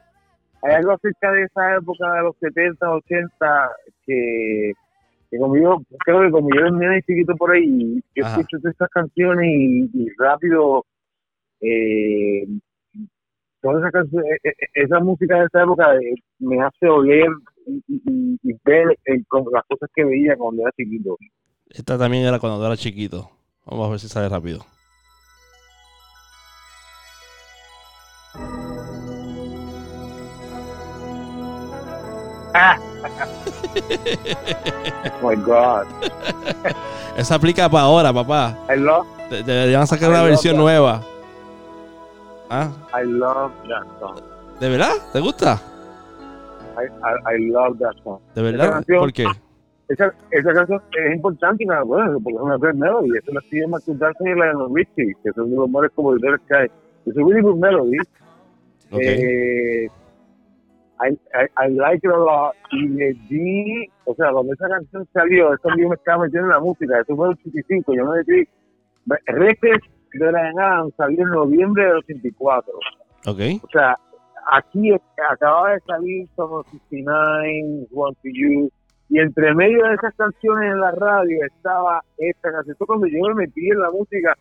hay 0.62 0.74
algo 0.74 0.92
acerca 0.92 1.30
de 1.32 1.44
esa 1.44 1.76
época 1.76 2.12
de 2.14 2.22
los 2.22 2.36
70, 2.40 2.90
80 2.90 3.70
que, 4.06 4.72
que 5.30 5.38
como 5.38 5.56
yo, 5.56 5.78
creo 6.04 6.22
que 6.22 6.30
como 6.30 6.48
yo 6.54 6.66
era 6.66 7.00
chiquito 7.02 7.34
por 7.36 7.52
ahí, 7.52 8.02
yo 8.14 8.24
Ajá. 8.24 8.40
escucho 8.40 8.58
todas 8.60 8.72
estas 8.74 8.90
canciones 8.90 9.46
y, 9.48 9.90
y 9.92 10.08
rápido, 10.18 10.84
eh, 11.60 12.46
toda 13.60 13.80
esa, 13.80 13.90
canción- 13.90 14.24
eh, 14.24 14.38
eh, 14.44 14.52
esa 14.74 15.00
música 15.00 15.38
de 15.40 15.46
esa 15.46 15.62
época 15.62 15.94
eh, 15.96 16.14
me 16.38 16.60
hace 16.62 16.86
oler 16.88 17.28
y, 17.66 17.82
y- 17.88 18.02
y- 18.06 18.38
y 18.42 18.52
ver 18.64 18.90
eh, 19.06 19.22
las 19.52 19.64
cosas 19.68 19.90
que 19.94 20.04
veía 20.04 20.36
cuando 20.36 20.62
era 20.62 20.72
chiquito. 20.76 21.16
Esta 21.68 21.98
también 21.98 22.24
era 22.24 22.38
cuando 22.38 22.64
era 22.64 22.76
chiquito. 22.76 23.30
Vamos 23.64 23.86
a 23.88 23.90
ver 23.90 23.98
si 23.98 24.08
sale 24.08 24.28
rápido. 24.28 24.60
Ah, 32.54 32.78
Oh 35.22 35.28
my 35.30 35.36
God. 35.36 35.86
Esa 37.16 37.34
aplica 37.36 37.68
para 37.68 37.84
ahora, 37.84 38.12
papá. 38.12 38.56
I 38.74 38.78
love, 38.78 39.06
De- 39.30 39.42
Deberían 39.42 39.86
sacar 39.86 40.08
I 40.10 40.12
una 40.12 40.22
versión 40.22 40.54
that. 40.54 40.62
nueva. 40.62 41.02
¿Ah? 42.50 42.68
I 42.94 43.04
love 43.06 43.52
that 43.68 43.84
song. 44.00 44.16
¿De 44.60 44.68
verdad? 44.68 44.92
¿Te 45.12 45.20
gusta? 45.20 45.60
I, 46.78 46.84
I, 46.86 47.36
I 47.36 47.50
love 47.50 47.78
that 47.78 47.94
song. 48.04 48.18
¿De 48.34 48.42
verdad? 48.42 48.70
canción- 48.72 48.98
¿Por 49.00 49.12
qué? 49.12 49.24
Esa, 49.88 50.12
esa 50.32 50.52
canción 50.52 50.82
es 51.06 51.14
importante 51.14 51.62
y 51.62 51.66
me 51.66 51.74
acuerdo 51.76 52.18
porque 52.20 52.36
es 52.36 52.42
una 52.42 52.56
great 52.58 52.74
melody. 52.74 53.10
Eso 53.18 53.32
la 53.32 53.40
sigue 53.42 53.66
Michael 53.66 53.98
Jackson 53.98 54.26
y 54.26 54.34
Lionel 54.34 54.74
Richie, 54.74 55.14
que 55.22 55.32
son 55.32 55.50
de 55.50 55.56
los 55.56 55.68
mejores 55.68 55.92
compositores 55.94 56.40
que 56.48 56.56
hay. 56.56 56.66
Es 57.06 57.16
un 57.16 57.28
really 57.30 57.42
good 57.42 57.56
melody. 57.56 57.98
Ok. 58.90 59.00
Eh, 59.00 59.88
I, 61.00 61.10
I, 61.34 61.66
I 61.66 61.68
like 61.68 62.06
it 62.06 62.12
a 62.12 62.18
lot. 62.18 62.54
Y 62.72 62.88
le 62.88 63.12
di, 63.28 63.88
o 64.04 64.14
sea, 64.14 64.32
cuando 64.32 64.52
esa 64.52 64.68
canción 64.68 65.06
salió, 65.12 65.52
eso 65.54 65.68
yo 65.78 65.88
me 65.88 65.94
estaba 65.94 66.24
metiendo 66.24 66.48
en 66.48 66.54
la 66.54 66.60
música, 66.60 67.00
eso 67.00 67.16
fue 67.16 67.28
el 67.28 67.34
85, 67.34 67.94
yo 67.94 68.06
me 68.06 68.18
metí. 68.18 68.48
Records 69.26 69.84
de 70.12 70.26
Brian 70.30 70.58
Adams 70.58 70.94
salió 70.96 71.22
en 71.22 71.30
noviembre 71.30 71.84
del 71.84 71.96
84. 71.96 72.72
Ok. 73.26 73.40
O 73.62 73.68
sea, 73.70 73.96
aquí 74.50 74.92
acababa 75.30 75.72
de 75.72 75.80
salir 75.80 76.28
Summer 76.34 76.64
69, 76.70 77.86
One 77.92 78.16
to 78.22 78.28
You, 78.28 78.70
y 79.08 79.20
entre 79.20 79.54
medio 79.54 79.84
de 79.84 79.94
esas 79.94 80.14
canciones 80.14 80.72
en 80.72 80.80
la 80.80 80.90
radio 80.92 81.38
estaba 81.46 82.02
esta 82.18 82.50
canción. 82.52 82.72
Esto 82.72 82.86
cuando 82.86 83.06
yo 83.06 83.20
me 83.28 83.34
metí 83.34 83.70
en 83.70 83.80
la 83.80 83.90
música, 83.90 84.36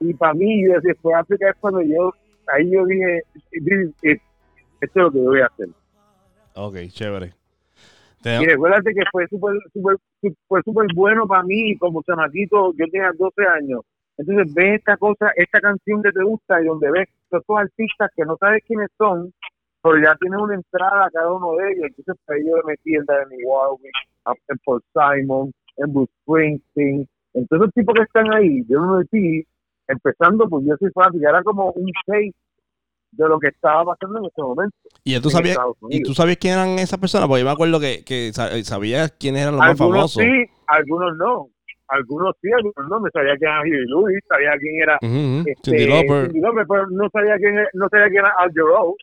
y 0.00 0.14
para 0.14 0.34
mí, 0.34 0.64
yo 0.64 0.74
fue 1.02 1.14
África 1.14 1.50
es 1.50 1.56
cuando 1.60 1.82
yo, 1.82 2.12
ahí 2.54 2.70
yo 2.70 2.84
dije, 2.86 3.22
"This 3.50 3.62
is 3.62 3.94
it. 4.02 4.22
esto 4.80 4.98
es 4.98 5.04
lo 5.04 5.10
que 5.12 5.18
voy 5.18 5.40
a 5.40 5.46
hacer. 5.46 5.68
Ok, 6.62 6.76
chévere. 6.88 7.32
Y 8.22 8.22
Te- 8.22 8.46
recuérdate 8.46 8.92
que 8.92 9.02
fue 9.10 9.26
súper 9.28 9.56
súper 9.72 9.96
fue 10.46 10.62
súper 10.62 10.86
bueno 10.94 11.26
para 11.26 11.42
mí 11.42 11.74
como 11.78 12.02
chamaquito, 12.02 12.74
yo 12.76 12.84
tenía 12.90 13.12
12 13.16 13.46
años. 13.46 13.80
Entonces 14.18 14.52
ves 14.52 14.78
esta 14.80 14.98
cosa, 14.98 15.32
esta 15.36 15.58
canción 15.60 16.02
que 16.02 16.12
te 16.12 16.22
gusta 16.22 16.60
y 16.60 16.66
donde 16.66 16.90
ves 16.90 17.08
estos 17.24 17.42
artistas 17.56 18.10
que 18.14 18.24
no 18.26 18.36
sabes 18.36 18.62
quiénes 18.66 18.90
son, 18.98 19.32
pero 19.82 19.96
ya 19.98 20.14
tienen 20.16 20.40
una 20.40 20.54
entrada 20.54 21.06
a 21.06 21.10
cada 21.10 21.32
uno 21.32 21.56
de 21.56 21.72
ellos. 21.72 21.86
Entonces 21.88 22.22
pues, 22.26 22.44
yo 22.44 22.56
me 22.56 22.72
metí 22.72 22.94
en 22.94 23.06
Danny 23.06 23.42
Warwick, 23.42 23.94
en 24.26 24.58
Paul 24.66 24.82
Simon, 24.92 25.52
en 25.78 25.92
Bruce 25.94 26.12
Springsteen. 26.22 27.08
Entonces 27.32 27.66
los 27.66 27.72
tipos 27.72 27.94
que 27.94 28.02
están 28.02 28.30
ahí, 28.34 28.62
yo 28.68 28.82
me 28.82 28.98
metí, 28.98 29.46
empezando 29.88 30.46
pues 30.46 30.66
yo 30.66 30.76
soy 30.76 30.90
fácil, 30.90 31.24
era 31.24 31.42
como 31.42 31.72
un 31.72 31.90
taste 32.04 32.34
de 33.12 33.28
lo 33.28 33.38
que 33.38 33.48
estaba 33.48 33.84
pasando 33.84 34.18
en 34.20 34.24
ese 34.26 34.40
momento. 34.42 34.76
¿Y 35.04 35.18
tú 35.20 35.30
sabías, 35.30 35.58
¿y 35.88 36.02
tú 36.02 36.14
sabías 36.14 36.36
quién 36.38 36.54
eran 36.54 36.78
esas 36.78 36.98
personas? 36.98 37.26
Porque 37.28 37.40
yo 37.40 37.46
me 37.46 37.52
acuerdo 37.52 37.80
que, 37.80 38.04
que 38.04 38.32
sa- 38.32 38.62
sabías 38.64 39.12
quiénes 39.18 39.42
eran 39.42 39.54
los 39.54 39.60
más 39.60 39.70
algunos 39.80 40.14
famosos. 40.14 40.22
sí, 40.22 40.52
algunos 40.66 41.16
no. 41.16 41.48
algunos 41.88 42.36
sí, 42.40 42.48
algunos 42.52 42.88
no. 42.88 43.00
Me 43.00 43.10
sabía 43.10 43.36
quién 43.36 43.50
era 43.50 43.60
Huey 43.62 43.86
Lewis, 43.86 44.20
sabía 44.28 44.50
quién 44.60 44.82
era 44.82 44.98
Ujú, 45.02 45.40
ujú. 45.40 45.44
este, 45.46 45.86
Lauper, 45.88 46.32
Lauper, 46.34 46.66
pero 46.68 46.86
no 46.90 47.08
sabía 47.12 47.36
quién, 47.38 47.54
era- 47.58 47.70
no 47.74 47.88
sabía 47.88 48.06
quién 48.06 48.18
era 48.20 48.34
Al 48.38 48.50
Jarreau, 48.54 48.96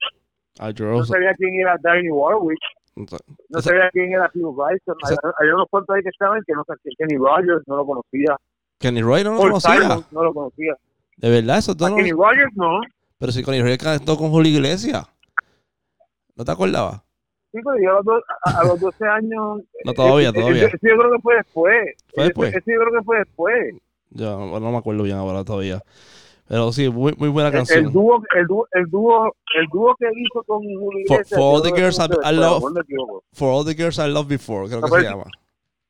Al 0.60 0.74
no 0.74 0.78
Jarreau. 0.78 1.06
sabía 1.06 1.34
quién 1.36 1.60
era 1.60 1.76
Danny 1.82 2.10
Warwick, 2.10 2.60
no 2.96 3.62
sabía 3.62 3.90
quién 3.92 4.14
era 4.14 4.30
Phil 4.30 4.44
Bryson. 4.44 4.96
Hay, 5.42 5.48
unos 5.50 5.68
cuantos 5.70 5.96
ahí 5.96 6.02
que 6.02 6.10
estaban 6.10 6.42
que 6.48 6.54
no 6.54 6.64
sabía 6.66 6.94
Kenny 6.98 7.18
Rogers, 7.18 7.64
no 7.68 7.76
lo 7.78 7.86
conocía. 7.86 8.36
Kenny 8.80 9.02
Roy 9.02 9.24
no 9.24 9.34
lo 9.34 9.38
conocía. 9.40 9.74
Simon, 9.82 10.06
no 10.12 10.24
lo 10.24 10.34
conocía. 10.34 10.74
De 11.18 11.30
verdad, 11.30 11.58
eso 11.58 11.76
no 11.80 11.96
Kenny 11.96 12.12
Rogers 12.12 12.54
no. 12.56 12.80
Pero 13.20 13.32
si 13.32 13.44
Kenny 13.44 13.62
Roy 13.62 13.78
cantó 13.78 14.18
con 14.18 14.30
Julio 14.30 14.52
Iglesias. 14.52 15.06
¿No 16.36 16.46
te 16.46 16.52
acordabas? 16.52 17.02
Sí, 17.52 17.60
pero 17.64 17.76
yo 17.82 17.90
a 17.92 17.94
los, 17.96 18.06
do- 18.06 18.24
a, 18.46 18.62
a 18.62 18.64
los 18.66 18.80
12 18.80 19.06
años. 19.06 19.62
No, 19.86 19.94
todavía, 19.94 20.28
eh, 20.28 20.32
eh, 20.36 20.40
todavía. 20.40 20.66
Ese 20.68 20.78
yo 20.82 20.98
creo 20.98 21.12
que 21.14 21.22
fue 21.22 21.36
después. 21.38 21.96
¿Fue 22.14 22.24
después? 22.26 22.50
Ese 22.56 22.72
yo 22.74 22.80
creo 22.82 23.00
que 23.00 23.06
fue 23.06 23.18
después. 23.20 23.76
Yo 24.12 24.38
no, 24.40 24.60
no 24.60 24.72
me 24.72 24.78
acuerdo 24.78 25.04
bien 25.04 25.18
ahora 25.18 25.44
todavía. 25.44 25.82
Pero 26.48 26.72
sí, 26.72 26.90
muy, 26.90 27.14
muy 27.18 27.28
buena 27.30 27.50
El, 27.50 27.56
el 27.56 27.60
canción. 27.60 27.92
dúo, 27.94 28.22
el 28.36 28.48
dúo, 28.48 28.68
el 28.72 28.86
dúo, 28.90 29.36
el 29.60 29.68
dúo 29.68 29.96
que 30.00 30.06
hizo 30.16 30.44
con 30.44 30.60
Julio 30.64 31.00
Iglesias, 31.06 31.30
for 31.30 31.56
all 31.56 31.62
the 31.62 31.72
girls 31.72 32.00
I- 32.00 32.30
I 32.30 32.34
love-. 32.36 32.64
For 33.34 33.50
All 33.52 33.66
the 33.66 33.74
Girls 33.76 33.98
I 34.00 34.08
Loved 34.10 34.30
Before, 34.30 34.68
creo 34.70 34.82
que 34.82 34.90
se 34.90 35.02
llama. 35.04 35.26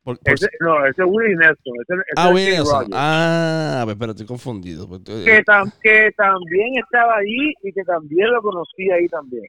Por- 0.07 0.17
por- 0.19 0.33
Ese, 0.35 0.47
no, 0.61 0.85
ese 0.85 1.01
es 1.03 1.07
Willie 1.09 1.35
Nelson. 1.35 1.73
Ese, 1.81 1.93
ese 1.95 2.13
ah, 2.15 2.29
Willie 2.29 2.51
Nelson. 2.51 2.73
Rogers. 2.75 2.91
Ah, 2.95 3.81
pues, 3.83 3.97
pero 3.99 4.11
estoy 4.13 4.25
confundido. 4.25 4.87
Pues, 4.87 5.01
que, 5.01 5.43
tam- 5.43 5.69
que 5.81 6.11
también 6.15 6.77
estaba 6.81 7.17
ahí 7.17 7.53
y 7.61 7.73
que 7.73 7.83
también 7.83 8.31
lo 8.31 8.41
conocí 8.41 8.89
ahí 8.89 9.05
también. 9.09 9.43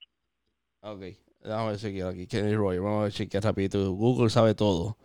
Ok, 0.81 1.01
déjame 1.45 1.69
ver 1.71 1.77
chequear 1.79 2.09
aquí. 2.09 2.27
Kenny 2.27 2.57
Roy, 2.57 2.79
vamos 2.81 2.99
a 2.99 3.03
ver 3.05 3.13
chequear 3.13 3.45
rapidito. 3.45 3.93
Google 3.93 4.31
sabe 4.31 4.57
todo. 4.57 4.97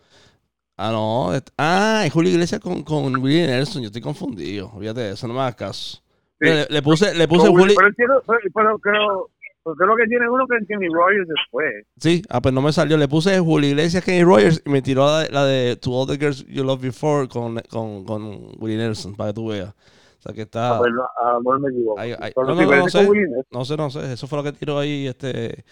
Ah, 0.76 0.92
no. 0.92 1.32
Ah, 1.60 2.02
es 2.04 2.12
Julio 2.12 2.32
Iglesias 2.32 2.60
con, 2.60 2.82
con 2.82 3.16
Willie 3.18 3.46
Nelson. 3.46 3.84
Yo 3.84 3.88
estoy 3.90 4.02
confundido. 4.02 4.72
De 4.80 5.12
eso, 5.12 5.28
no 5.28 5.36
me 5.36 5.42
hagas 5.42 5.54
caso. 5.56 5.98
Sí. 6.42 6.50
Le, 6.50 6.66
le 6.68 6.82
puse, 6.82 7.14
le 7.14 7.28
puse. 7.28 7.48
Willie- 7.48 7.76
pero, 7.96 8.24
pero, 8.56 8.80
pero 8.80 9.30
pero 9.64 9.76
creo 9.76 9.96
que 9.96 10.06
tiene 10.08 10.30
uno 10.30 10.46
que 10.48 10.58
es 10.58 10.68
Kenny 10.68 10.88
Rogers 10.94 11.28
después. 11.28 11.86
Sí, 11.98 12.22
ah, 12.30 12.42
pues 12.42 12.54
no 12.54 12.62
me 12.62 12.72
salió. 12.74 12.98
Le 12.98 13.08
puse 13.08 13.40
Julio 13.40 13.70
Iglesias, 13.70 14.04
Kenny 14.04 14.24
Rogers 14.24 14.62
y 14.66 14.70
me 14.70 14.82
tiró 14.82 15.06
la 15.06 15.20
de, 15.22 15.30
la 15.30 15.46
de 15.46 15.76
To 15.78 15.92
All 15.92 16.08
the 16.08 16.18
Girls 16.18 16.46
You 16.48 16.64
Loved 16.64 16.82
Before 16.84 17.28
con, 17.28 17.60
con, 17.70 18.04
con 18.06 18.52
Willie 18.60 18.78
Nelson, 18.78 19.16
para 19.16 19.30
que 19.30 19.34
tú 19.36 19.48
veas. 19.48 19.70
O 19.70 20.22
sea 20.24 20.34
que 20.34 20.44
está. 20.44 20.76
Ah, 20.76 20.80
pues 20.80 20.92
no, 20.94 21.04
a 21.04 21.34
lo 21.40 21.60
me 21.60 21.70
equivoco. 21.70 22.00
Ahí- 22.00 22.16
ahí- 22.20 22.32
Pero 22.36 22.48
no, 22.56 22.90
sé. 22.90 23.10
No 23.52 23.66
sé, 23.66 23.76
no 23.78 23.90
sé. 23.90 24.14
Eso 24.14 24.28
fue 24.28 24.38
lo 24.38 24.44
que 24.44 24.54
tiró 24.54 24.80
ahí. 24.80 25.08
Este. 25.08 25.66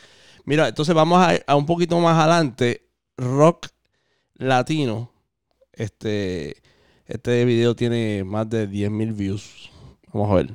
Mira, 0.46 0.68
entonces 0.68 0.94
vamos 0.94 1.20
a, 1.22 1.32
a 1.48 1.56
un 1.56 1.66
poquito 1.66 1.98
más 2.00 2.18
adelante. 2.18 2.86
Rock 3.18 3.68
latino. 4.36 5.12
Este. 5.74 6.56
Este 7.06 7.44
video 7.46 7.76
tiene 7.76 8.24
más 8.24 8.50
de 8.50 8.70
10.000 8.70 9.14
views. 9.14 9.70
Vamos 10.14 10.32
a 10.32 10.36
ver. 10.36 10.50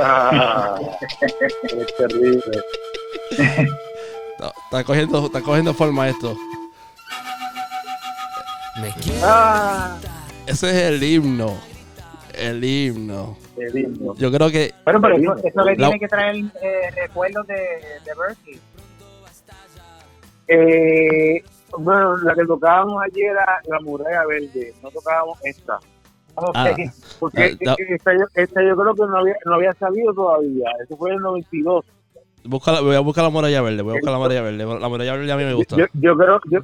Ah, 0.00 0.78
es 1.00 1.96
terrible. 1.96 2.62
Está, 3.30 4.52
está 4.64 4.84
cogiendo, 4.84 5.26
está 5.26 5.40
cogiendo 5.40 5.74
forma 5.74 6.08
esto. 6.08 6.36
Ah, 9.22 9.96
Ese 10.46 10.68
es 10.70 10.76
el 10.76 11.02
himno. 11.02 11.56
El 12.34 12.64
himno. 12.64 13.36
qué 13.56 13.70
lindo. 13.70 14.14
Yo 14.16 14.30
creo 14.32 14.50
que. 14.50 14.74
Bueno, 14.84 15.00
pero 15.00 15.16
eso, 15.16 15.36
eso 15.46 15.62
le 15.64 15.76
La- 15.76 15.86
tiene 15.88 16.00
que 16.00 16.08
traer 16.08 16.34
eh, 16.36 16.90
recuerdos 16.96 17.46
de, 17.46 17.54
de 17.54 18.12
Berkeley. 18.18 18.60
Eh, 20.48 21.42
bueno, 21.78 22.16
la 22.18 22.34
que 22.34 22.44
tocábamos 22.44 23.02
ayer 23.04 23.30
era 23.30 23.60
la 23.68 23.80
muralla 23.80 24.26
verde, 24.26 24.74
no 24.82 24.90
tocábamos 24.90 25.38
esta. 25.44 25.78
Ok. 26.36 26.52
Ah. 26.54 26.74
Porque 27.20 27.42
Ah, 27.44 27.56
no. 27.60 27.74
esta, 27.78 28.12
yo, 28.14 28.24
esta 28.34 28.62
yo 28.62 28.76
creo 28.76 28.94
que 28.94 29.02
no 29.02 29.18
había, 29.18 29.34
no 29.44 29.54
había 29.54 29.72
salido 29.74 30.12
todavía. 30.14 30.70
Eso 30.82 30.96
fue 30.96 31.10
en 31.10 31.16
el 31.16 31.22
92. 31.22 31.84
Busca 32.44 32.72
la- 32.72 32.80
voy 32.80 32.94
a 32.96 33.00
buscar 33.00 33.24
la 33.24 33.30
muralla 33.30 33.62
verde. 33.62 33.82
Voy 33.82 33.92
a 33.92 33.94
buscar 33.94 34.12
la 34.12 34.18
muralla 34.18 34.42
verde. 34.42 34.58
La 34.80 34.88
muralla 34.88 35.12
verde 35.16 35.32
a 35.32 35.36
mí 35.36 35.44
me 35.44 35.54
gusta. 35.54 35.76
Yo, 35.76 35.86
yo 35.94 36.16
creo, 36.16 36.40
yo, 36.50 36.60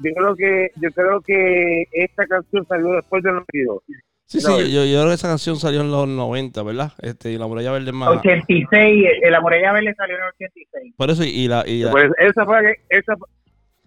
yo 0.00 0.10
creo 0.14 0.34
que, 0.36 0.70
yo 0.76 0.90
creo 0.90 1.20
que 1.22 1.84
esta 1.92 2.26
canción 2.26 2.66
salió 2.66 2.92
después 2.92 3.22
del 3.22 3.34
92. 3.34 3.82
Sí, 4.26 4.40
sí, 4.40 4.46
no, 4.46 4.60
yo, 4.60 4.66
yo, 4.66 4.84
yo 4.84 4.98
creo 4.98 5.08
que 5.08 5.14
esa 5.14 5.26
canción 5.28 5.56
salió 5.56 5.80
en 5.80 5.90
los 5.90 6.06
90, 6.06 6.62
¿verdad? 6.62 6.92
Este, 7.02 7.32
y 7.32 7.38
la 7.38 7.46
muralla 7.48 7.72
verde 7.72 7.88
es 7.90 7.94
más. 7.94 8.10
86, 8.10 9.06
eh, 9.22 9.30
la 9.30 9.40
muralla 9.40 9.72
verde 9.72 9.92
salió 9.96 10.16
en 10.16 10.22
el 10.22 10.28
86. 10.28 10.94
Por 10.96 11.10
eso, 11.10 11.24
y, 11.24 11.28
y 11.30 11.48
la, 11.48 11.64
y 11.66 11.82
la- 11.82 11.90
Pues 11.90 12.10
esa 12.18 12.44
fue 12.44 12.62
la 12.62 12.68
que, 12.72 12.80
esa, 12.90 13.14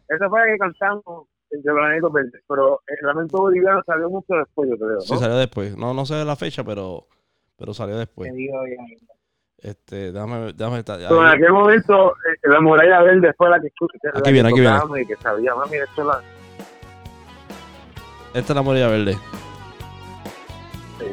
esa 0.09 0.29
fue 0.29 0.39
la 0.41 0.45
que 0.47 0.57
cantamos 0.57 1.27
entre 1.55 1.73
Verde. 1.73 2.39
Pero 2.47 2.81
el 2.87 3.07
Lamento 3.07 3.37
Boliviano 3.37 3.81
salió 3.85 4.09
mucho 4.09 4.33
después, 4.35 4.69
yo 4.69 4.77
creo. 4.77 5.01
sí 5.01 5.17
salió 5.17 5.35
después. 5.37 5.77
No, 5.77 5.93
no 5.93 6.05
sé 6.05 6.23
la 6.25 6.35
fecha, 6.35 6.63
pero, 6.63 7.07
pero 7.57 7.73
salió 7.73 7.97
después. 7.97 8.29
Te 8.31 8.35
digo 8.37 8.57
ya. 8.67 8.83
Este, 9.69 10.11
déjame, 10.11 10.51
déjame 10.53 10.79
estar. 10.79 10.97
Pero 10.99 11.21
en 11.21 11.29
aquel 11.29 11.53
momento, 11.53 12.11
eh, 12.11 12.37
la 12.49 12.59
muralla 12.59 13.01
verde 13.01 13.33
fue 13.37 13.49
la 13.49 13.59
que, 13.61 13.67
escu- 13.67 13.87
la 14.03 14.19
Aquí 14.19 14.31
viene, 14.33 14.49
aquí 14.49 14.59
viene. 14.59 14.75
tocábamos 14.75 14.99
y 14.99 15.05
que 15.05 15.15
sabía, 15.17 15.55
mami, 15.55 15.77
esto 15.77 16.01
es 16.01 16.07
la. 16.07 16.21
Esta 18.33 18.51
es 18.53 18.55
la 18.55 18.61
muralla 18.61 18.87
verde. 18.89 19.13
sí. 20.99 21.05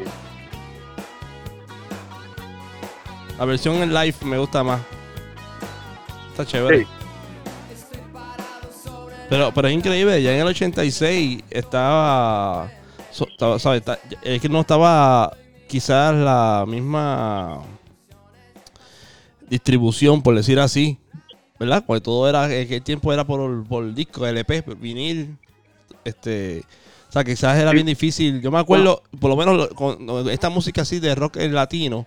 La 3.38 3.44
versión 3.46 3.76
en 3.76 3.94
live 3.94 4.16
me 4.26 4.36
gusta 4.38 4.62
más. 4.62 4.80
Está 6.30 6.44
chévere. 6.44 6.78
Sí. 6.84 6.86
Pero, 9.30 9.52
pero 9.54 9.68
es 9.68 9.74
increíble, 9.74 10.22
ya 10.22 10.34
en 10.34 10.40
el 10.40 10.46
86 10.48 11.42
estaba, 11.50 12.70
so- 13.12 13.28
estaba, 13.28 13.58
¿sabes? 13.58 13.82
Es 14.22 14.40
que 14.42 14.48
no 14.48 14.60
estaba 14.60 15.34
quizás 15.68 16.14
la 16.14 16.64
misma 16.66 17.62
distribución, 19.48 20.22
por 20.22 20.34
decir 20.34 20.58
así, 20.58 20.98
¿verdad? 21.58 21.84
Porque 21.86 22.00
todo 22.00 22.28
era, 22.28 22.52
en 22.52 22.64
aquel 22.66 22.82
tiempo 22.82 23.12
era 23.12 23.24
por, 23.24 23.64
por 23.66 23.92
disco, 23.94 24.26
LP, 24.26 24.62
vinil, 24.78 25.36
este, 26.04 26.64
o 27.08 27.12
sea, 27.12 27.24
quizás 27.24 27.58
era 27.58 27.72
bien 27.72 27.86
difícil. 27.86 28.40
Yo 28.40 28.50
me 28.50 28.58
acuerdo, 28.58 29.02
por 29.18 29.30
lo 29.30 29.36
menos 29.36 29.56
lo- 29.56 29.68
con 29.70 30.28
esta 30.30 30.50
música 30.50 30.82
así 30.82 31.00
de 31.00 31.14
rock 31.14 31.36
latino, 31.36 32.06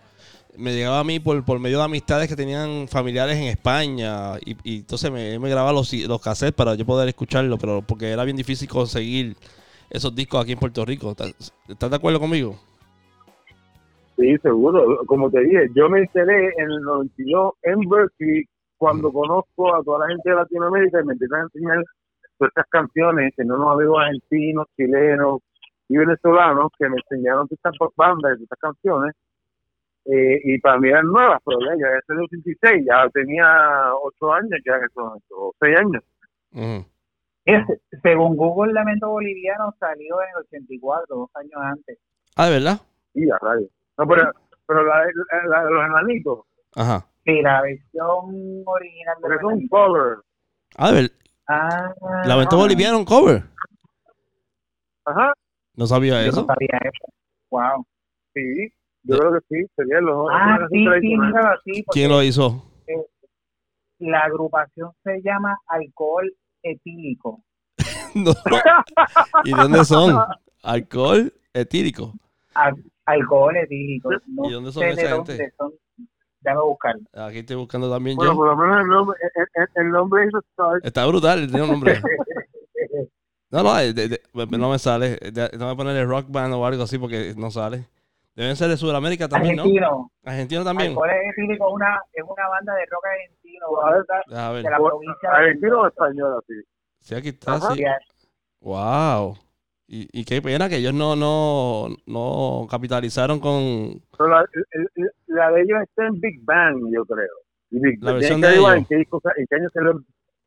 me 0.57 0.73
llegaba 0.73 0.99
a 0.99 1.03
mí 1.03 1.19
por, 1.19 1.43
por 1.43 1.59
medio 1.59 1.77
de 1.79 1.85
amistades 1.85 2.27
que 2.27 2.35
tenían 2.35 2.87
familiares 2.87 3.37
en 3.37 3.43
España 3.43 4.37
y, 4.45 4.55
y 4.63 4.79
entonces 4.79 5.11
me, 5.11 5.39
me 5.39 5.49
grababa 5.49 5.73
los, 5.73 5.91
los 5.93 6.21
cassettes 6.21 6.53
para 6.53 6.75
yo 6.75 6.85
poder 6.85 7.07
escucharlo, 7.07 7.57
pero 7.57 7.81
porque 7.81 8.11
era 8.11 8.23
bien 8.23 8.37
difícil 8.37 8.67
conseguir 8.69 9.35
esos 9.89 10.13
discos 10.15 10.41
aquí 10.41 10.53
en 10.53 10.59
Puerto 10.59 10.85
Rico. 10.85 11.11
¿Estás, 11.11 11.53
estás 11.67 11.89
de 11.89 11.95
acuerdo 11.95 12.19
conmigo? 12.19 12.55
Sí, 14.17 14.37
seguro. 14.39 15.03
Como 15.05 15.29
te 15.29 15.39
dije, 15.41 15.69
yo 15.75 15.89
me 15.89 15.99
enteré 15.99 16.49
en 16.57 16.71
el 16.71 16.81
92 16.81 17.53
en 17.63 17.79
Berkeley 17.89 18.43
cuando 18.77 19.11
conozco 19.11 19.73
a 19.73 19.83
toda 19.83 19.99
la 19.99 20.07
gente 20.07 20.29
de 20.29 20.35
Latinoamérica 20.35 21.01
y 21.01 21.05
me 21.05 21.13
empiezan 21.13 21.41
a 21.41 21.43
enseñar 21.43 21.83
todas 22.37 22.49
estas 22.49 22.65
canciones, 22.69 23.33
tenía 23.35 23.53
unos 23.53 23.73
amigos 23.73 23.97
argentinos, 23.99 24.67
chilenos 24.75 25.39
y 25.87 25.97
venezolanos 25.97 26.71
que 26.77 26.89
me 26.89 26.97
enseñaron 26.97 27.47
todas 27.47 27.73
estas 27.73 27.89
bandas 27.95 28.39
y 28.39 28.43
estas 28.43 28.59
canciones. 28.59 29.15
Eh, 30.05 30.41
y 30.43 30.59
para 30.59 30.77
mí 30.79 30.89
eran 30.89 31.05
nuevas, 31.07 31.39
pero 31.45 31.59
ya, 31.61 31.71
ya 31.79 31.87
es 31.97 32.03
el 32.09 32.19
86, 32.23 32.85
ya 32.85 33.07
tenía 33.13 33.45
8 34.01 34.33
años 34.33 34.59
ya 34.65 34.75
en 34.75 34.83
ese 34.83 34.99
momento, 34.99 35.35
o 35.37 35.53
6 35.59 35.77
años. 35.79 36.03
Ujú. 36.51 36.85
Es- 37.45 37.79
según 38.01 38.35
Google, 38.35 38.73
Lamento 38.73 39.09
Boliviano 39.09 39.73
salió 39.79 40.21
en 40.21 40.27
el 40.29 40.35
84, 40.45 41.15
dos 41.15 41.29
años 41.35 41.53
antes. 41.61 41.97
Ah, 42.35 42.45
¿de 42.47 42.51
verdad? 42.51 42.81
Y 43.13 43.29
a 43.29 43.37
radio. 43.39 43.67
No, 43.97 44.07
pero, 44.07 44.31
pero 44.67 44.83
la, 44.85 45.05
la- 45.05 45.47
la 45.47 45.63
de 45.65 45.71
los 45.71 45.85
enanitos, 45.85 46.39
Ajá. 46.75 47.05
Sí, 47.25 47.41
la 47.41 47.61
versión 47.61 48.63
original 48.65 49.15
porque 49.21 49.35
es 49.37 49.43
un 49.43 49.67
cover. 49.69 50.17
Ah, 50.75 50.91
de 50.91 50.93
verdad. 51.03 51.15
Ah, 51.47 51.93
Lamento 52.25 52.57
Boliviano 52.57 52.97
un 52.97 53.05
cover. 53.05 53.43
Ajá, 55.05 55.33
No 55.75 55.85
sabía 55.85 56.13
Yo 56.25 56.31
no 56.31 56.37
eso. 56.39 56.45
sabía 56.45 56.79
eso. 56.81 57.13
Wow. 57.51 57.85
sí, 58.33 58.73
yo 59.03 59.17
creo 59.19 59.33
que 59.33 59.39
sí, 59.49 59.71
sería 59.75 59.99
los 60.01 60.27
Ah, 60.31 60.57
sí, 60.71 60.85
sí, 61.01 61.17
míralo 61.17 61.49
así. 61.49 61.83
¿Quién 61.91 62.09
lo 62.09 62.21
hizo? 62.23 62.63
La 63.99 64.19
agrupación 64.21 64.91
se 65.03 65.21
llama 65.23 65.57
Alcohol 65.67 66.31
Etílico. 66.61 67.41
No. 68.15 68.31
¿Y 69.43 69.53
de 69.55 69.61
dónde 69.61 69.83
son? 69.85 70.15
Alcohol 70.63 71.33
etílico. 71.53 72.13
Al- 72.53 72.75
alcohol 73.05 73.55
Etílico. 73.57 74.11
No 74.27 74.47
¿Y 74.47 74.53
dónde 74.53 74.71
son 74.71 74.83
esa 74.83 75.01
gente? 75.01 75.15
dónde 75.15 75.53
son. 75.57 75.71
Déjame 76.41 76.61
buscar. 76.63 76.95
Aquí 77.13 77.39
estoy 77.39 77.55
buscando 77.55 77.89
también 77.91 78.15
Bueno, 78.15 78.33
yo. 78.33 78.37
por 78.37 78.47
lo 78.49 78.55
menos 78.57 78.81
el 78.81 78.87
nombre, 78.87 79.17
el, 79.35 79.47
el- 79.63 79.85
el 79.85 79.91
nombre. 79.91 80.29
Está 80.83 81.05
brutal, 81.07 81.47
tiene 81.47 81.63
un 81.63 81.71
nombre. 81.71 81.99
No, 83.49 83.61
no, 83.61 83.75
de- 83.75 83.93
de- 83.93 84.07
de- 84.09 84.57
no 84.57 84.71
me 84.71 84.79
sale. 84.79 85.15
Tengo 85.17 85.69
que 85.69 85.75
ponerle 85.75 86.05
rock 86.05 86.25
band 86.29 86.53
o 86.55 86.65
algo 86.65 86.83
así 86.83 86.97
porque 86.97 87.33
no 87.37 87.51
sale. 87.51 87.85
Deben 88.35 88.55
ser 88.55 88.67
de 88.69 88.77
Sudamérica 88.77 89.27
también, 89.27 89.55
¿no? 89.55 89.61
Argentino. 89.63 90.11
Argentino 90.23 90.63
también. 90.63 90.89
Alcohol 90.89 91.09
Etílico 91.09 91.67
es 91.67 91.73
una, 91.73 92.01
es 92.13 92.23
una 92.23 92.47
banda 92.49 92.73
de 92.73 92.85
rock 92.87 93.05
argentino 93.05 93.65
o 93.67 93.81
A 93.81 93.91
ver, 94.51 94.63
de 94.63 94.69
la 94.71 94.77
provincia 94.77 95.29
de 95.29 95.35
Argentino 95.37 95.81
o 95.81 95.87
español, 95.87 96.39
así. 96.39 96.53
Sí, 96.99 97.15
aquí 97.15 97.29
está, 97.29 97.55
Ajá. 97.55 97.73
sí. 97.75 97.83
Wow. 98.61 99.37
Y, 99.87 100.07
y 100.11 100.25
qué 100.25 100.41
pena 100.41 100.69
que 100.69 100.77
ellos 100.77 100.93
no, 100.93 101.15
no, 101.15 101.89
no 102.07 102.65
capitalizaron 102.69 103.39
con... 103.39 104.01
Pero 104.17 104.29
la, 104.29 104.45
el- 104.71 105.11
la 105.27 105.51
de 105.51 105.61
ellos 105.61 105.77
está 105.83 106.07
en 106.07 106.19
Big 106.19 106.43
Bang, 106.43 106.77
yo 106.91 107.05
creo. 107.05 107.27
Y 107.69 107.79
Big 107.79 108.03
La 108.03 108.11
Bang, 108.11 108.19
versión 108.19 108.41
de 108.41 108.55
ellos. 108.55 108.75
en 108.75 108.85
qué 108.85 108.95
en 108.95 109.59
año 109.59 109.69
salió. 109.73 110.03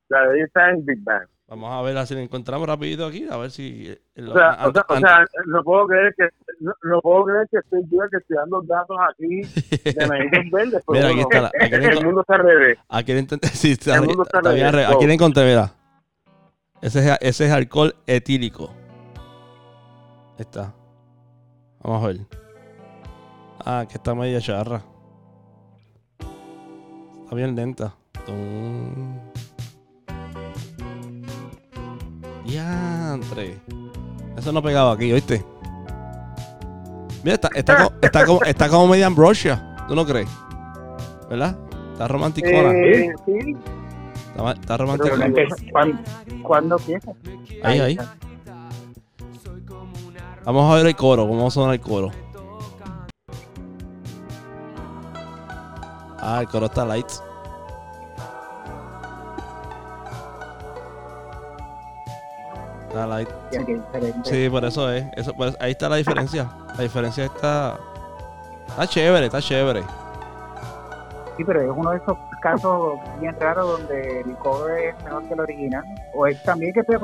La 0.08 0.28
de 0.28 0.36
ellos 0.36 0.46
está 0.48 0.70
en 0.70 0.84
Big 0.86 1.04
Bang. 1.04 1.28
Vamos 1.48 1.70
a 1.72 1.80
ver 1.82 2.06
si 2.08 2.14
lo 2.14 2.20
encontramos 2.20 2.66
rapidito 2.66 3.06
aquí, 3.06 3.24
a 3.30 3.36
ver 3.36 3.52
si... 3.52 3.86
eh, 3.88 4.00
O 4.28 4.32
sea, 4.34 4.58
o 4.64 4.66
an- 4.66 4.72
sea, 4.72 4.84
o 4.88 4.98
sea, 4.98 5.24
no 5.46 5.62
puedo 5.62 5.86
creer 5.86 6.12
que 6.18 6.28
no, 6.58 6.72
no 6.82 7.00
puedo 7.00 7.24
creer 7.26 7.46
que 7.48 7.58
estoy 7.58 7.82
yo 7.88 7.98
que 8.10 8.16
estoy 8.16 8.36
dando 8.36 8.62
datos 8.62 8.96
aquí 9.08 9.42
de 9.84 10.06
medios 10.08 10.50
verdes, 10.50 10.82
pero 10.84 10.98
Mira, 10.98 11.08
aquí 11.10 11.20
está 11.20 11.40
la- 11.42 11.52
aquí 11.60 11.74
el 11.98 12.04
mundo 12.04 12.20
está 12.22 12.34
al 12.34 12.42
revés. 12.42 12.78
Aquí. 12.88 13.12
Sí, 13.52 13.72
está, 13.72 13.94
El 13.94 14.02
mundo 14.02 14.24
está 14.24 14.38
está 14.38 14.52
bien 14.52 14.66
al 14.66 14.72
revés. 14.72 14.88
re- 14.88 14.94
Aquí 14.96 15.06
le 15.06 15.14
encontré, 15.14 15.44
mira. 15.44 15.72
Ese 16.82 16.98
es, 17.12 17.18
ese 17.20 17.46
es 17.46 17.52
alcohol 17.52 17.94
etílico. 18.08 18.70
Ahí 20.32 20.40
está. 20.40 20.74
Vamos 21.80 22.02
a 22.02 22.06
ver. 22.08 22.16
Ah, 23.64 23.86
que 23.88 23.94
está 23.94 24.14
media 24.16 24.40
charra. 24.40 24.82
Está 27.22 27.36
bien 27.36 27.54
lenta. 27.54 27.94
Tum. 28.26 29.18
Diantre. 32.46 33.60
Eso 34.36 34.52
no 34.52 34.62
pegaba 34.62 34.92
aquí, 34.92 35.12
¿oíste? 35.12 35.44
Mira, 37.24 37.34
está, 37.34 37.48
está, 37.54 37.76
como, 37.76 37.92
está, 38.00 38.26
como, 38.26 38.42
está 38.44 38.68
como 38.68 38.86
media 38.88 39.06
Ambrosia. 39.06 39.76
¿Tú 39.88 39.94
no 39.94 40.06
crees? 40.06 40.28
¿Verdad? 41.28 41.56
Está 41.92 42.08
romanticona. 42.08 42.72
Eh, 42.72 43.12
sí, 43.24 43.56
Está, 44.36 44.52
está 44.52 44.76
romanticona. 44.76 45.26
¿cuándo, 45.72 45.98
¿cuándo 46.42 46.76
empieza? 46.76 47.12
Ahí, 47.62 47.80
ahí. 47.80 47.98
Vamos 50.44 50.72
a 50.72 50.76
ver 50.76 50.86
el 50.86 50.94
coro, 50.94 51.26
cómo 51.26 51.50
suena 51.50 51.72
el 51.72 51.80
coro. 51.80 52.10
Ah, 56.18 56.38
el 56.42 56.48
coro 56.48 56.66
está 56.66 56.84
light. 56.84 57.06
Está. 62.96 64.24
Sí, 64.24 64.48
por 64.50 64.64
eso 64.64 64.90
es. 64.92 65.04
Eso, 65.16 65.32
por 65.34 65.48
eso- 65.48 65.56
ahí 65.60 65.72
está 65.72 65.88
la 65.88 65.96
diferencia. 65.96 66.48
La 66.76 66.82
diferencia 66.82 67.24
está. 67.24 67.78
Está 68.68 68.86
chévere, 68.86 69.26
está 69.26 69.40
chévere. 69.40 69.82
Sí, 71.36 71.44
pero 71.44 71.60
es 71.62 71.70
uno 71.74 71.90
de 71.90 71.98
esos 71.98 72.16
casos 72.42 72.98
bien 73.20 73.36
raros 73.38 73.78
donde 73.78 74.20
el 74.20 74.36
cover 74.36 74.88
es 74.94 75.04
mejor 75.04 75.22
que 75.28 75.34
el 75.34 75.40
original. 75.40 75.84
O 76.14 76.26
es 76.26 76.42
también 76.42 76.72
que 76.72 76.80
estoy. 76.80 76.96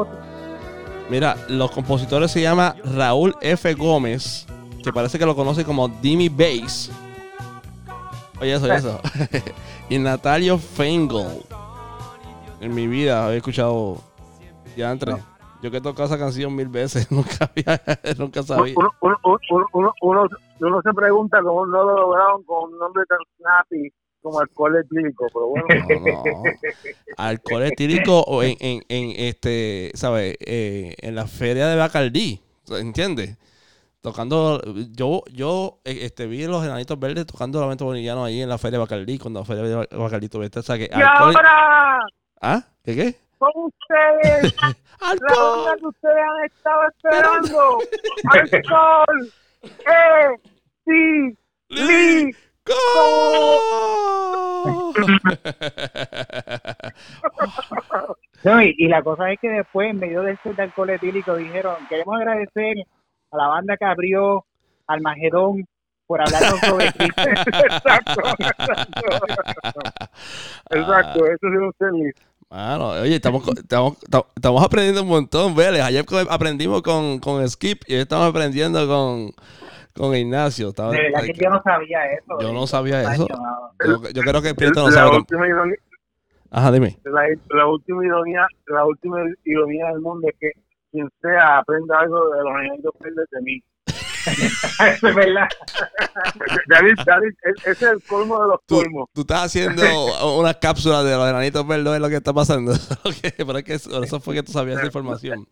Mira, 1.10 1.36
los 1.48 1.70
compositores 1.70 2.30
se 2.30 2.40
llama 2.40 2.74
Raúl 2.84 3.36
F. 3.40 3.74
Gómez, 3.74 4.46
que 4.82 4.92
parece 4.92 5.18
que 5.18 5.26
lo 5.26 5.36
conoce 5.36 5.64
como 5.64 5.88
Dimi 5.88 6.28
Bass. 6.28 6.90
Oye, 8.40 8.54
eso, 8.54 8.64
oye, 8.64 8.76
eso. 8.76 9.00
y 9.88 9.98
Natalio 9.98 10.58
Feingold. 10.58 11.44
En 12.60 12.74
mi 12.74 12.86
vida 12.86 13.26
había 13.26 13.36
escuchado 13.38 13.98
ya 14.76 14.90
entre. 14.90 15.16
Yo 15.62 15.70
que 15.70 15.76
he 15.76 15.80
tocado 15.80 16.06
esa 16.06 16.18
canción 16.18 16.54
mil 16.56 16.68
veces, 16.68 17.10
nunca 17.12 17.48
había, 17.50 17.80
nunca 18.18 18.42
sabía. 18.42 18.74
Uno, 18.76 18.90
uno, 19.00 19.16
uno, 20.00 20.28
uno, 20.60 20.82
se 20.82 20.92
pregunta 20.92 21.40
cómo 21.40 21.66
no 21.66 21.84
lo 21.84 21.96
lograron 21.96 22.42
con 22.42 22.72
un 22.72 22.78
nombre 22.78 23.04
tan 23.08 23.18
snappy 23.38 23.92
como 24.20 24.40
alcohol 24.40 24.76
etílico, 24.76 25.26
pero 25.32 25.46
bueno. 25.46 25.66
No, 25.88 26.32
no. 26.34 26.42
Alcohol 27.16 27.62
etílico 27.62 28.22
o 28.22 28.42
en, 28.42 28.56
en, 28.60 28.82
en 28.88 29.12
este, 29.16 29.92
¿sabes? 29.94 30.36
Eh, 30.40 30.94
en 30.98 31.14
la 31.14 31.26
feria 31.26 31.68
de 31.68 31.76
Bacardí, 31.76 32.40
¿entiendes? 32.70 33.38
Tocando, 34.00 34.60
yo, 34.90 35.22
yo 35.32 35.78
eh, 35.84 35.98
este, 36.02 36.26
vi 36.26 36.44
los 36.46 36.64
enanitos 36.64 36.98
verdes 36.98 37.24
tocando 37.24 37.60
lamento 37.60 37.84
boliviano 37.84 38.24
ahí 38.24 38.42
en 38.42 38.48
la 38.48 38.58
feria 38.58 38.78
de 38.78 38.84
Bacardí, 38.84 39.18
cuando 39.18 39.40
la 39.40 39.46
feria 39.46 39.62
de 39.62 39.96
Bacardí 39.96 40.28
tuviste, 40.28 40.58
o 40.58 40.62
sea 40.62 40.76
que 40.76 40.90
¡Y 40.92 41.00
alcohol, 41.00 41.36
ahora! 41.36 42.00
¿ah? 42.40 42.64
¿Qué 42.82 42.96
qué? 42.96 43.16
Con 43.42 43.50
ustedes, 43.64 44.54
la 44.62 44.68
banda 45.00 45.26
¡Alcohol! 45.32 45.78
que 45.80 45.86
ustedes 45.86 46.16
han 46.16 46.44
estado 46.44 46.82
esperando. 46.90 47.78
¡Alcohol! 48.30 49.32
¡Eh! 49.64 50.28
¡Sí! 50.86 51.36
¡Li! 51.70 52.36
No, 58.44 58.62
y, 58.62 58.74
y 58.78 58.86
la 58.86 59.02
cosa 59.02 59.32
es 59.32 59.40
que 59.40 59.48
después, 59.48 59.90
en 59.90 59.98
medio 59.98 60.22
del 60.22 60.38
set 60.44 60.54
de 60.54 60.62
alcohol 60.62 60.90
etílico, 60.90 61.34
dijeron: 61.34 61.74
Queremos 61.88 62.14
agradecer 62.14 62.76
a 63.32 63.36
la 63.36 63.48
banda 63.48 63.76
que 63.76 63.86
abrió 63.86 64.44
Almagedón 64.86 65.66
por 66.06 66.20
hablarnos 66.20 66.60
sobre. 66.60 66.86
Exacto, 66.96 68.20
exacto. 68.38 69.80
Exacto, 70.70 71.26
eso 71.26 71.38
sí 71.40 71.58
lo 71.58 71.72
sé. 71.72 72.14
Mano, 72.52 72.88
oye, 72.90 73.14
estamos, 73.16 73.48
estamos, 73.56 73.96
estamos- 74.36 74.62
aprendiendo 74.62 75.02
un 75.02 75.08
montón, 75.08 75.54
Vélez. 75.54 75.80
Ayer 75.80 76.04
aprendimos 76.28 76.82
con, 76.82 77.18
con 77.18 77.48
Skip 77.48 77.80
y 77.86 77.94
hoy 77.94 78.00
estamos 78.00 78.28
aprendiendo 78.28 78.86
con, 78.86 79.30
con 79.94 80.14
Ignacio. 80.14 80.68
Estaba- 80.68 80.90
De 80.92 80.98
verdad 81.00 81.22
que 81.22 81.32
yo 81.32 81.48
no 81.48 81.62
sabía 81.62 82.04
eso. 82.12 82.38
Yo 82.42 82.52
no 82.52 82.66
sabía 82.66 83.14
eso. 83.14 83.26
Yo, 83.86 84.02
yo 84.12 84.20
creo 84.22 84.42
que 84.42 84.50
el 84.50 84.54
Prieto 84.54 84.80
no 84.80 84.90
La 84.90 84.92
sabe. 84.92 85.16
última 85.16 85.48
ironía, 85.48 85.76
Ajá, 86.50 86.70
dime. 86.72 86.98
la, 87.04 87.22
la 87.56 87.66
última 87.66 88.04
ironía, 88.04 88.46
la 88.66 88.84
última 88.84 89.16
ironía 89.44 89.86
del 89.86 90.00
mundo 90.02 90.28
es 90.28 90.34
que 90.38 90.50
quien 90.90 91.08
sea 91.22 91.56
aprenda 91.56 92.00
algo 92.00 92.18
de 92.34 92.42
los 92.82 92.92
verdes 93.00 93.28
de 93.30 93.40
mí. 93.40 93.62
Eso 94.96 95.08
es 95.08 95.14
verdad. 95.14 95.48
David, 96.68 96.94
David, 97.04 97.32
e- 97.44 97.70
ese 97.70 97.84
es 97.86 97.90
el 97.92 98.02
colmo 98.06 98.40
de 98.42 98.48
los 98.48 98.60
Tú, 98.66 98.76
colmos. 98.76 99.08
tú 99.12 99.20
estás 99.22 99.44
haciendo 99.44 99.82
una 100.38 100.54
cápsula 100.54 101.02
de 101.02 101.16
los 101.16 101.28
enanitos 101.28 101.66
verdes, 101.66 101.94
es 101.94 102.00
lo 102.00 102.08
que 102.08 102.16
está 102.16 102.32
pasando. 102.32 102.72
Pero 103.02 103.58
es 103.58 103.64
que 103.64 103.78
por 103.88 104.04
eso 104.04 104.20
fue 104.20 104.34
que 104.34 104.42
tú 104.42 104.52
sabías 104.52 104.78
esa 104.78 104.86
información. 104.86 105.46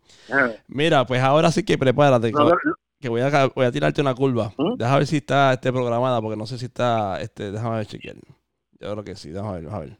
Mira, 0.68 1.04
pues 1.06 1.20
ahora 1.22 1.50
sí 1.50 1.62
que 1.64 1.76
prepárate. 1.78 2.30
no, 2.32 2.46
que- 2.46 2.52
no, 2.64 2.74
que 3.00 3.08
voy 3.08 3.22
a, 3.22 3.46
voy 3.46 3.64
a 3.66 3.72
tirarte 3.72 4.00
una 4.02 4.14
curva. 4.14 4.52
¿Mm? 4.58 4.76
Déjame 4.76 4.98
ver 4.98 5.06
si 5.06 5.16
está 5.16 5.52
este 5.54 5.72
programada, 5.72 6.20
porque 6.20 6.36
no 6.36 6.46
sé 6.46 6.58
si 6.58 6.66
está. 6.66 7.20
Este, 7.20 7.50
déjame 7.50 7.76
ver, 7.76 7.86
chequear. 7.86 8.16
Yo 8.78 8.92
creo 8.92 9.04
que 9.04 9.16
sí, 9.16 9.30
déjame 9.30 9.54
ver, 9.54 9.64
déjame 9.64 9.86
ver. 9.86 9.98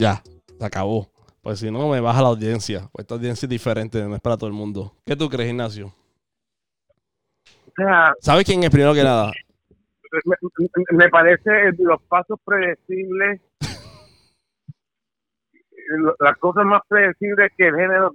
Ya, 0.00 0.22
se 0.58 0.64
acabó. 0.64 1.08
Pues 1.42 1.58
si 1.60 1.70
no, 1.70 1.88
me 1.88 2.00
baja 2.00 2.22
la 2.22 2.28
audiencia. 2.28 2.88
Pues 2.92 3.04
esta 3.04 3.14
audiencia 3.14 3.46
es 3.46 3.50
diferente, 3.50 4.02
no 4.02 4.14
es 4.14 4.20
para 4.20 4.36
todo 4.36 4.46
el 4.46 4.52
mundo. 4.54 4.92
¿Qué 5.04 5.16
tú 5.16 5.28
crees, 5.28 5.50
Ignacio? 5.50 5.86
o 5.86 7.72
sea, 7.76 8.14
¿Sabes 8.20 8.44
quién 8.44 8.62
es 8.64 8.70
primero 8.70 8.92
que 8.94 9.02
nada? 9.04 9.30
me, 10.24 10.34
me- 10.34 10.98
me 10.98 11.08
parece 11.08 11.70
los 11.78 12.02
pasos 12.02 12.38
predecibles, 12.44 13.40
las 16.20 16.36
cosas 16.38 16.64
más 16.64 16.82
predecibles 16.88 17.50
que 17.56 17.68
el 17.68 17.76
género 17.76 18.10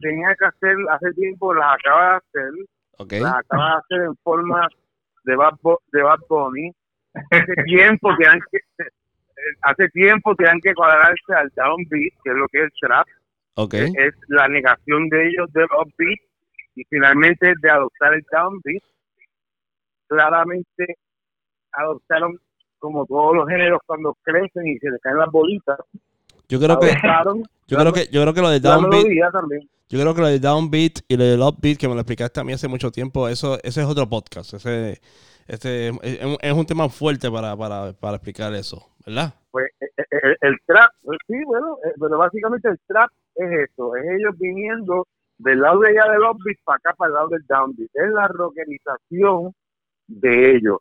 tenía, 0.00 0.34
que 0.38 0.44
hacer 0.46 0.76
hace 0.90 1.12
tiempo, 1.14 1.52
las 1.54 1.74
acaba 1.74 2.10
de 2.10 2.16
hacer, 2.16 2.50
las 3.20 3.34
acaba 3.34 3.70
de 3.70 3.76
hacer 3.78 4.00
en 4.06 4.16
forma 4.22 4.68
de 5.24 5.36
Bad, 5.36 5.54
Bo- 5.62 5.82
de 5.92 6.02
Bad 6.02 6.18
Bunny. 6.28 6.72
Hace 7.30 7.54
tiempo 7.64 8.08
que, 8.18 8.26
hace 9.62 9.88
tiempo 9.90 10.34
tenían 10.34 10.60
que 10.60 10.74
cuadrarse 10.74 11.34
al 11.34 11.50
downbeat, 11.56 12.12
que 12.22 12.30
es 12.30 12.36
lo 12.36 12.48
que 12.48 12.58
es 12.58 12.64
el 12.64 12.72
trap, 12.80 13.06
¿Ok? 13.54 13.74
es 13.74 14.14
la 14.28 14.48
negación 14.48 15.08
de 15.08 15.28
ellos 15.28 15.52
del 15.52 15.66
upbeat 15.66 16.18
y 16.76 16.84
finalmente 16.84 17.52
de 17.60 17.70
adoptar 17.70 18.14
el 18.14 18.24
downbeat. 18.30 18.82
Claramente 20.06 20.96
adoptaron 21.72 22.38
como 22.78 23.06
todos 23.06 23.34
los 23.34 23.48
géneros 23.48 23.80
cuando 23.86 24.16
crecen 24.22 24.66
y 24.66 24.78
se 24.78 24.90
les 24.90 25.00
caen 25.00 25.18
las 25.18 25.30
bolitas. 25.30 25.78
Yo 26.48 26.60
creo 26.60 26.78
que, 26.78 26.92
yo 27.66 27.78
creo 27.78 27.92
que, 27.92 28.06
yo 28.12 28.20
creo 28.20 28.34
que 28.34 28.42
lo 28.42 28.50
del 28.50 28.60
downbeat, 28.60 29.06
yo 29.88 30.00
creo 30.00 30.14
que 30.14 30.20
lo 30.20 30.26
del 30.26 30.40
downbeat 30.40 31.00
y 31.08 31.16
lo 31.16 31.24
del 31.24 31.40
upbeat, 31.40 31.78
que 31.78 31.88
me 31.88 31.94
lo 31.94 32.00
explicaste 32.00 32.40
a 32.40 32.44
mí 32.44 32.52
hace 32.52 32.68
mucho 32.68 32.90
tiempo, 32.90 33.28
eso, 33.28 33.58
ese 33.62 33.80
es 33.80 33.86
otro 33.86 34.08
podcast. 34.08 34.54
Ese, 34.54 35.00
este, 35.46 35.88
es, 35.88 36.38
es 36.40 36.52
un 36.52 36.66
tema 36.66 36.88
fuerte 36.88 37.30
para, 37.30 37.56
para, 37.56 37.92
para 37.92 38.16
explicar 38.16 38.52
eso, 38.54 38.90
¿verdad? 39.06 39.34
Pues 39.50 39.66
eh, 39.80 39.86
eh, 39.96 40.04
el, 40.10 40.36
el 40.40 40.56
trap, 40.66 40.90
sí, 41.26 41.44
bueno, 41.46 41.78
eh, 41.84 41.92
pero 42.00 42.18
básicamente 42.18 42.68
el 42.68 42.78
trap 42.86 43.10
es 43.36 43.70
eso, 43.70 43.96
es 43.96 44.04
ellos 44.04 44.36
viniendo 44.38 45.06
del 45.38 45.60
lado 45.60 45.80
de 45.80 45.88
allá 45.88 46.12
del 46.12 46.22
upbeat 46.22 46.58
para 46.64 46.76
acá, 46.76 46.94
para 46.96 47.08
el 47.08 47.14
lado 47.14 47.28
del 47.28 47.44
downbeat. 47.46 47.90
Es 47.92 48.10
la 48.12 48.28
rockerización 48.28 49.52
de 50.06 50.56
ellos. 50.56 50.78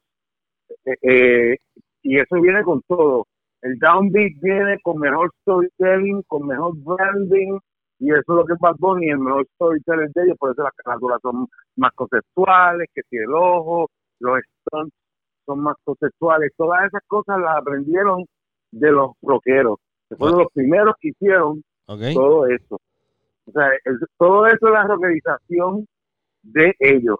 Eh, 0.85 0.98
eh, 1.02 1.57
y 2.02 2.19
eso 2.19 2.41
viene 2.41 2.64
con 2.64 2.81
todo. 2.88 3.27
El 3.61 3.80
downbeat 3.80 4.34
viene 4.41 4.80
con 4.84 4.99
mejor 4.99 5.31
storytelling, 5.41 6.22
con 6.23 6.48
mejor 6.48 6.73
branding, 6.77 7.57
y 7.99 8.11
eso 8.11 8.19
es 8.19 8.27
lo 8.27 8.45
que 8.45 8.53
es 8.53 8.60
Bad 8.60 8.76
Bunny, 8.77 9.10
el 9.10 9.19
mejor 9.19 9.48
storytelling 9.56 10.11
de 10.14 10.23
ellos, 10.23 10.38
por 10.38 10.52
eso 10.52 10.64
las 10.64 10.73
carátulas 10.73 11.19
son 11.22 11.48
más 11.77 11.94
conceptuales, 11.94 12.90
que 12.94 13.02
si 13.10 13.18
el 13.18 13.34
ojo, 13.34 13.90
los 14.23 14.39
stunts 14.61 14.95
son 15.45 15.59
más 15.59 15.75
conceptuales, 15.83 16.51
todas 16.57 16.85
esas 16.85 17.01
cosas 17.07 17.39
las 17.39 17.57
aprendieron 17.57 18.25
de 18.71 18.91
los 18.91 19.11
rockeros, 19.21 19.77
que 20.09 20.15
fueron 20.15 20.39
los 20.43 20.51
primeros 20.53 20.95
que 20.99 21.09
hicieron 21.09 21.63
todo 22.13 22.47
eso. 22.47 22.79
O 23.45 23.51
sea, 23.51 23.67
el- 23.83 23.99
todo 24.17 24.47
eso 24.47 24.67
es 24.67 24.73
la 24.73 24.83
rockerización 24.87 25.85
de 26.43 26.73
ellos. 26.79 27.17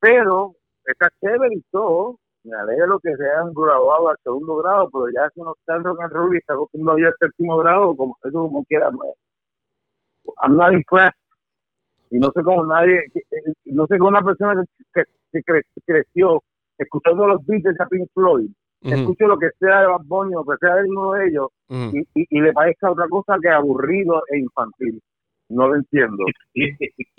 Pero 0.00 0.54
está 0.86 1.10
chévere 1.20 1.54
y 1.54 1.62
todo. 1.70 2.18
Me 2.44 2.56
alegro 2.56 2.98
que 3.00 3.14
se 3.16 3.24
hayan 3.30 3.52
graduado 3.54 4.08
al 4.10 4.16
segundo 4.22 4.56
grado, 4.56 4.88
pero 4.90 5.06
ya 5.14 5.30
si 5.30 5.40
uno 5.40 5.54
está 5.58 5.76
en 5.76 5.84
rock 5.84 6.00
and 6.02 6.12
roll 6.12 6.34
y 6.34 6.38
está 6.38 6.54
acostumbrado 6.54 6.98
ya 6.98 7.06
al 7.08 7.14
séptimo 7.18 7.56
grado, 7.58 7.96
como 7.96 8.16
eso 8.22 8.32
como 8.32 8.64
quiera, 8.64 8.90
pues, 8.90 9.10
I'm 10.42 10.56
not 10.56 10.72
impressed. 10.72 11.18
Y 12.14 12.18
no 12.18 12.30
sé 12.32 12.42
cómo 12.44 12.64
nadie, 12.66 12.98
eh, 13.14 13.52
no 13.66 13.86
sé 13.86 13.98
cómo 13.98 14.10
una 14.10 14.22
persona 14.22 14.62
que, 14.94 15.02
que 15.32 15.40
cre- 15.42 15.64
creció 15.84 16.42
escuchando 16.78 17.26
los 17.26 17.44
Beatles 17.44 17.80
a 17.80 17.86
Pink 17.86 18.08
Floyd, 18.14 18.48
escuche 19.00 19.26
lo 19.26 19.36
que 19.38 19.48
sea 19.58 19.80
de 19.80 19.86
Bad 19.88 20.02
Bunny 20.04 20.34
o 20.36 20.44
que 20.44 20.56
sea 20.60 20.76
de 20.76 20.88
uno 20.88 21.12
de 21.12 21.26
ellos, 21.26 21.48
y, 21.92 21.98
y, 22.20 22.26
y 22.30 22.40
le 22.40 22.52
parezca 22.52 22.90
otra 22.92 23.08
cosa 23.08 23.36
que 23.42 23.48
aburrido 23.48 24.22
e 24.30 24.38
infantil. 24.38 25.00
No 25.48 25.68
lo 25.68 25.74
entiendo. 25.76 26.24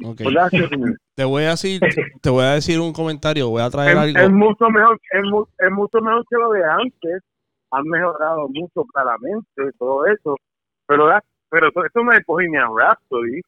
Ok. 0.05 0.21
Gracias, 0.31 0.69
señor. 0.69 0.95
Te 1.15 1.23
voy 1.25 1.43
a 1.43 1.49
decir, 1.51 1.81
te 2.21 2.29
voy 2.29 2.43
a 2.43 2.53
decir 2.53 2.79
un 2.79 2.93
comentario, 2.93 3.49
voy 3.49 3.61
a 3.61 3.69
traer 3.69 3.97
es, 3.97 4.15
es 4.15 4.15
algo. 4.23 4.37
mucho 4.37 4.69
mejor 4.69 4.99
es, 5.11 5.23
mu- 5.23 5.45
es 5.57 5.71
mucho 5.71 5.99
mejor 6.01 6.23
que 6.29 6.37
lo 6.37 6.51
de 6.51 6.63
antes 6.63 7.21
han 7.71 7.83
mejorado 7.85 8.47
mucho 8.49 8.83
claramente 8.93 9.71
todo 9.79 10.05
eso 10.05 10.35
pero 10.87 11.09
pero 11.49 11.67
eso, 11.69 11.83
eso 11.85 12.03
no 12.03 12.11
es 12.11 12.23
Bohemian 12.25 12.69
Rhapsody 12.77 13.41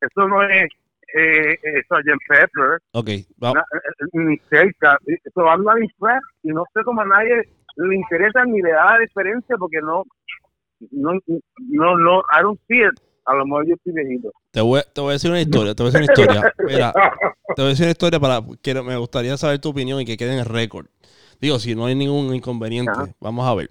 eso 0.00 0.28
no 0.28 0.42
es 0.42 0.70
eh, 1.16 1.52
eh, 1.62 1.82
Sgt. 1.88 2.18
Pepper 2.28 2.80
Ok, 2.92 3.08
na- 3.38 3.52
eh, 3.52 4.04
ni 4.12 4.36
cerca 4.50 4.98
eso 5.06 5.48
anda 5.48 5.72
en 5.78 5.88
Fresh 5.98 6.22
y 6.42 6.48
no 6.48 6.64
sé 6.74 6.82
cómo 6.84 7.00
a 7.00 7.06
nadie 7.06 7.42
le 7.76 7.94
interesa 7.94 8.44
ni 8.44 8.60
le 8.60 8.72
da 8.72 8.98
diferencia 8.98 9.56
porque 9.58 9.80
no 9.80 10.04
no 10.90 11.12
no 11.58 11.96
no 11.98 12.20
I 12.30 12.42
don't 12.42 12.60
see 12.68 12.80
it 12.80 12.94
a 13.26 13.34
lo 13.34 13.44
mejor 13.46 13.66
yo 13.66 13.74
estoy 13.74 13.92
viejito 13.94 14.30
te 14.50 14.60
voy, 14.60 14.80
te 14.92 15.00
voy 15.00 15.10
a 15.10 15.12
decir 15.12 15.30
una 15.30 15.40
historia, 15.40 15.74
te 15.74 15.82
voy 15.82 15.90
a 15.90 15.98
decir 16.00 16.00
una 16.18 16.24
historia. 16.24 16.52
Mira, 16.66 16.92
te 17.54 17.62
voy 17.62 17.66
a 17.66 17.68
decir 17.68 17.84
una 17.84 17.90
historia 17.92 18.18
para 18.18 18.40
que 18.62 18.74
me 18.82 18.96
gustaría 18.96 19.36
saber 19.36 19.60
tu 19.60 19.68
opinión 19.68 20.00
y 20.00 20.04
que 20.06 20.16
quede 20.16 20.32
en 20.32 20.38
el 20.40 20.46
récord. 20.46 20.86
Digo, 21.38 21.58
si 21.58 21.74
no 21.74 21.86
hay 21.86 21.94
ningún 21.94 22.34
inconveniente, 22.34 22.90
Ajá. 22.90 23.12
vamos 23.20 23.46
a 23.46 23.54
ver. 23.54 23.70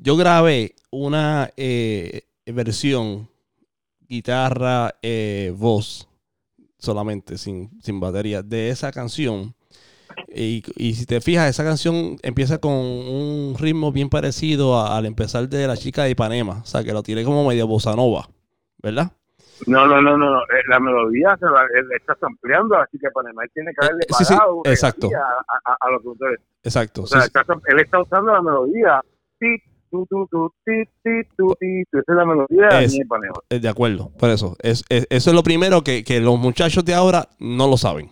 Yo 0.00 0.16
grabé 0.16 0.74
una 0.90 1.50
eh, 1.56 2.22
versión 2.46 3.30
guitarra, 4.08 4.94
eh, 5.02 5.52
voz, 5.56 6.08
solamente, 6.78 7.38
sin, 7.38 7.70
sin 7.82 8.00
batería, 8.00 8.42
de 8.42 8.70
esa 8.70 8.90
canción. 8.92 9.54
Y, 10.34 10.62
y 10.76 10.94
si 10.94 11.06
te 11.06 11.20
fijas, 11.20 11.48
esa 11.48 11.64
canción 11.64 12.16
empieza 12.22 12.58
con 12.58 12.72
un 12.72 13.54
ritmo 13.58 13.92
bien 13.92 14.08
parecido 14.08 14.78
a- 14.78 14.96
al 14.96 15.06
empezar 15.06 15.48
de 15.48 15.66
la 15.66 15.76
chica 15.76 16.04
de 16.04 16.10
Ipanema. 16.10 16.60
O 16.62 16.66
sea, 16.66 16.82
que 16.82 16.92
lo 16.92 17.02
tiré 17.02 17.24
como 17.24 17.46
medio 17.46 17.66
bossa 17.66 17.94
nova, 17.94 18.28
¿verdad? 18.82 19.12
No, 19.66 19.86
no, 19.86 20.00
no, 20.00 20.16
no, 20.16 20.40
eh, 20.42 20.62
La 20.68 20.78
melodía 20.78 21.36
se 21.38 21.44
la 21.46 21.62
él 21.74 21.86
está 21.96 22.16
ampliando, 22.22 22.76
así 22.76 22.96
que 22.98 23.10
Panamá 23.10 23.42
tiene 23.52 23.72
que 23.74 23.84
haberle 23.84 24.04
Eh, 24.08 24.14
sí, 24.16 24.24
sí, 24.24 24.34
exacto. 24.64 25.08
a, 25.16 25.72
a, 25.72 25.76
a 25.80 25.90
los 25.90 26.02
productores. 26.02 26.40
Exacto. 26.62 27.02
O 27.02 27.06
sí, 27.06 27.12
sea, 27.14 27.22
sí. 27.22 27.26
está- 27.34 27.44
él 27.66 27.80
está 27.80 28.00
usando 28.00 28.32
la 28.32 28.40
melodía. 28.42 29.00
Ti, 29.38 29.46
Esa 31.92 32.00
es 32.12 32.16
la 32.16 32.24
melodía 32.24 32.68
de 32.78 32.84
Es-. 32.84 32.92
Eh, 33.50 33.58
De 33.60 33.68
acuerdo, 33.68 34.10
por 34.18 34.30
eso. 34.30 34.56
Es, 34.62 34.84
es- 34.88 35.06
eso 35.10 35.30
es 35.30 35.34
lo 35.36 35.42
primero 35.42 35.82
que, 35.82 36.04
que 36.04 36.20
los 36.20 36.38
muchachos 36.38 36.84
de 36.84 36.94
ahora 36.94 37.28
no 37.38 37.66
lo 37.68 37.76
saben. 37.76 38.10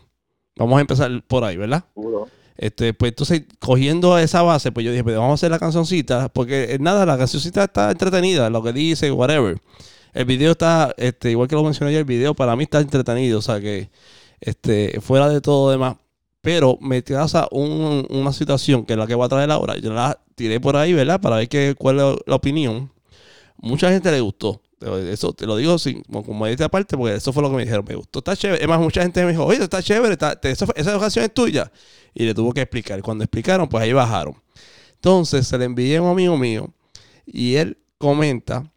Vamos 0.57 0.79
a 0.79 0.81
empezar 0.81 1.11
por 1.27 1.45
ahí, 1.45 1.57
¿verdad? 1.57 1.85
Seguro. 1.95 2.29
Este, 2.57 2.95
pues 2.95 3.13
entonces, 3.13 3.43
cogiendo 3.61 4.17
esa 4.19 4.41
base, 4.43 4.73
pues 4.73 4.87
yo 4.87 4.91
dije, 4.91 5.05
pues 5.05 5.15
vamos 5.17 5.33
a 5.33 5.35
hacer 5.35 5.51
la 5.51 5.59
cancioncita, 5.59 6.31
porque 6.31 6.73
eh, 6.75 6.79
nada, 6.81 7.05
la 7.05 7.19
cancioncita 7.19 7.65
está 7.65 7.91
entretenida, 7.91 8.49
lo 8.49 8.63
que 8.63 8.73
dice, 8.73 9.13
whatever. 9.13 9.59
El 10.15 10.25
video 10.25 10.53
está, 10.53 10.95
este, 10.97 11.31
igual 11.33 11.49
que 11.49 11.55
lo 11.55 11.63
mencioné 11.63 11.93
yo, 11.93 11.99
el 11.99 12.07
video 12.07 12.33
para 12.33 12.57
mí 12.57 12.65
está 12.65 12.81
entretenido, 12.81 13.41
o 13.41 13.43
sea 13.43 13.61
que, 13.61 13.91
este, 14.41 14.99
fuera 15.03 15.29
de 15.29 15.43
todo 15.43 15.71
demás. 15.71 15.97
Pero 16.47 16.79
me 16.81 17.03
un- 17.51 18.07
una 18.09 18.33
situación 18.33 18.87
que 18.87 18.93
es 18.93 18.99
la 19.01 19.09
que 19.09 19.17
voy 19.17 19.27
a 19.27 19.29
traer 19.29 19.51
ahora. 19.51 19.77
Yo 19.79 19.93
la 19.93 20.17
tiré 20.37 20.61
por 20.61 20.77
ahí, 20.77 20.93
¿verdad? 20.93 21.21
Para 21.21 21.39
ver 21.39 21.49
qué, 21.49 21.75
cuál 21.77 21.99
es 21.99 22.05
la 22.25 22.37
opinión. 22.37 22.93
Mucha 23.57 23.91
gente 23.91 24.13
le 24.13 24.21
gustó. 24.21 24.63
Eso 25.11 25.33
te 25.33 25.45
lo 25.45 25.57
digo 25.57 25.75
como, 26.07 26.25
como 26.25 26.47
esta 26.47 26.69
parte, 26.69 26.97
porque 26.97 27.17
eso 27.17 27.33
fue 27.33 27.43
lo 27.43 27.51
que 27.51 27.57
me 27.57 27.63
dijeron. 27.65 27.85
Me 27.89 27.97
gustó, 27.97 28.21
está 28.21 28.37
chévere. 28.37 28.63
Es 28.63 28.69
más, 28.69 28.79
mucha 28.79 29.03
gente 29.03 29.25
me 29.25 29.33
dijo, 29.33 29.45
oye, 29.45 29.61
está 29.61 29.83
chévere, 29.83 30.17
esa, 30.45 30.99
canción 31.01 31.25
es 31.25 31.35
tuya. 31.35 31.73
Y 32.15 32.23
le 32.23 32.33
tuvo 32.33 32.53
que 32.53 32.61
explicar. 32.61 33.03
Cuando 33.03 33.25
explicaron, 33.25 33.69
pues 33.69 33.83
ahí 33.83 33.93
bajaron. 33.93 34.41
Entonces 34.95 35.49
se 35.49 35.59
le 35.59 35.65
envié 35.65 35.97
a 35.97 36.03
un 36.03 36.11
amigo 36.11 36.37
mío 36.37 36.73
y 37.27 37.57
él 37.57 37.77
comenta 37.99 38.71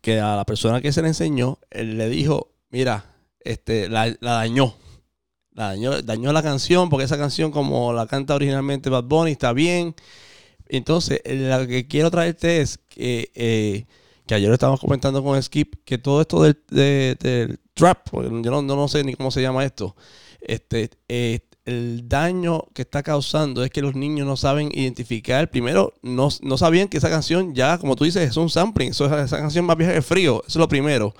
que 0.00 0.18
a 0.18 0.34
la 0.34 0.46
persona 0.46 0.80
que 0.80 0.92
se 0.92 1.02
le 1.02 1.08
enseñó, 1.08 1.58
él 1.68 1.98
le 1.98 2.08
dijo, 2.08 2.54
mira, 2.70 3.04
este, 3.44 3.90
la 3.90 4.16
dañó. 4.18 4.76
Dañó, 5.68 6.00
dañó 6.02 6.32
la 6.32 6.42
canción 6.42 6.88
porque 6.88 7.04
esa 7.04 7.18
canción 7.18 7.50
como 7.50 7.92
la 7.92 8.06
canta 8.06 8.34
originalmente 8.34 8.88
Bad 8.90 9.04
Bunny 9.04 9.32
está 9.32 9.52
bien. 9.52 9.94
Entonces, 10.68 11.20
eh, 11.24 11.34
lo 11.58 11.66
que 11.66 11.86
quiero 11.86 12.10
traerte 12.10 12.60
es 12.60 12.78
que, 12.88 13.30
eh, 13.34 13.84
que 14.26 14.34
ayer 14.34 14.48
lo 14.48 14.54
estábamos 14.54 14.80
comentando 14.80 15.22
con 15.22 15.40
Skip, 15.42 15.74
que 15.84 15.98
todo 15.98 16.20
esto 16.20 16.42
del, 16.42 16.58
de- 16.70 17.16
del 17.20 17.58
trap, 17.74 18.08
yo 18.12 18.30
no, 18.50 18.62
no- 18.62 18.88
sé 18.88 19.04
ni 19.04 19.14
cómo 19.14 19.30
se 19.30 19.42
llama 19.42 19.64
esto, 19.64 19.96
este, 20.40 20.90
eh, 21.08 21.40
el 21.66 22.08
daño 22.08 22.64
que 22.74 22.82
está 22.82 23.02
causando 23.02 23.62
es 23.62 23.70
que 23.70 23.82
los 23.82 23.94
niños 23.94 24.26
no 24.26 24.36
saben 24.36 24.70
identificar. 24.72 25.50
Primero, 25.50 25.92
no, 26.02 26.28
no 26.42 26.56
sabían 26.58 26.88
que 26.88 26.96
esa 26.98 27.10
canción 27.10 27.54
ya, 27.54 27.76
como 27.78 27.96
tú 27.96 28.04
dices, 28.04 28.28
es 28.30 28.36
un 28.38 28.48
sampling. 28.50 28.90
Eso 28.92 29.06
es, 29.06 29.26
esa 29.26 29.38
canción 29.38 29.66
más 29.66 29.76
vieja 29.76 29.92
que 29.92 30.02
frío. 30.02 30.38
Eso 30.46 30.58
es 30.58 30.60
lo 30.60 30.68
primero. 30.68 31.14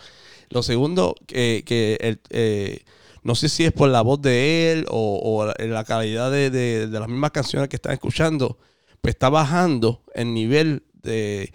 Lo 0.49 0.63
segundo, 0.63 1.15
que, 1.27 1.63
que 1.67 1.99
el, 2.01 2.21
eh, 2.31 2.81
no 3.23 3.35
sé 3.35 3.49
si 3.49 3.65
es 3.65 3.73
por 3.73 3.89
la 3.89 4.03
voz 4.03 4.21
de 4.23 4.73
él 4.73 4.87
o, 4.91 5.45
la, 5.59 5.85
calidad 5.85 6.31
de, 6.31 6.51
de- 6.51 6.87
las 6.89 7.09
mismas 7.09 7.31
canciones 7.33 7.69
que 7.69 7.77
están 7.77 7.93
escuchando, 7.93 8.59
pues 9.01 9.15
está 9.15 9.29
bajando 9.29 10.03
el 10.15 10.33
nivel 10.35 10.83
de, 11.03 11.53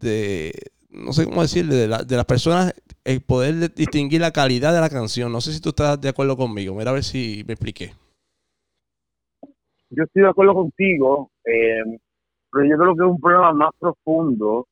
de 0.00 0.52
no 0.90 1.12
sé 1.12 1.24
cómo 1.24 1.42
decirle, 1.42 1.74
de, 1.74 1.88
la- 1.88 2.02
las 2.08 2.24
personas, 2.24 2.74
el 3.04 3.20
poder 3.22 3.54
de- 3.56 3.68
distinguir 3.68 4.20
la 4.20 4.32
calidad 4.32 4.74
de 4.74 4.80
la 4.80 4.90
canción. 4.90 5.32
No 5.32 5.40
sé 5.40 5.52
si 5.52 5.60
tú 5.60 5.70
estás 5.70 6.00
de 6.00 6.08
acuerdo 6.08 6.36
conmigo. 6.36 6.74
Mira 6.74 6.90
a 6.90 6.94
ver 6.94 7.04
si 7.04 7.44
me 7.46 7.54
expliqué. 7.54 7.92
Yo 9.90 10.04
estoy 10.04 10.22
de 10.22 10.28
acuerdo 10.28 10.54
contigo, 10.54 11.30
eh, 11.44 11.82
pero 12.52 12.64
yo 12.64 12.76
creo 12.78 12.94
que 12.96 13.02
es 13.04 13.10
un 13.10 13.20
problema 13.20 13.52
más 13.52 13.70
profundo 13.78 14.66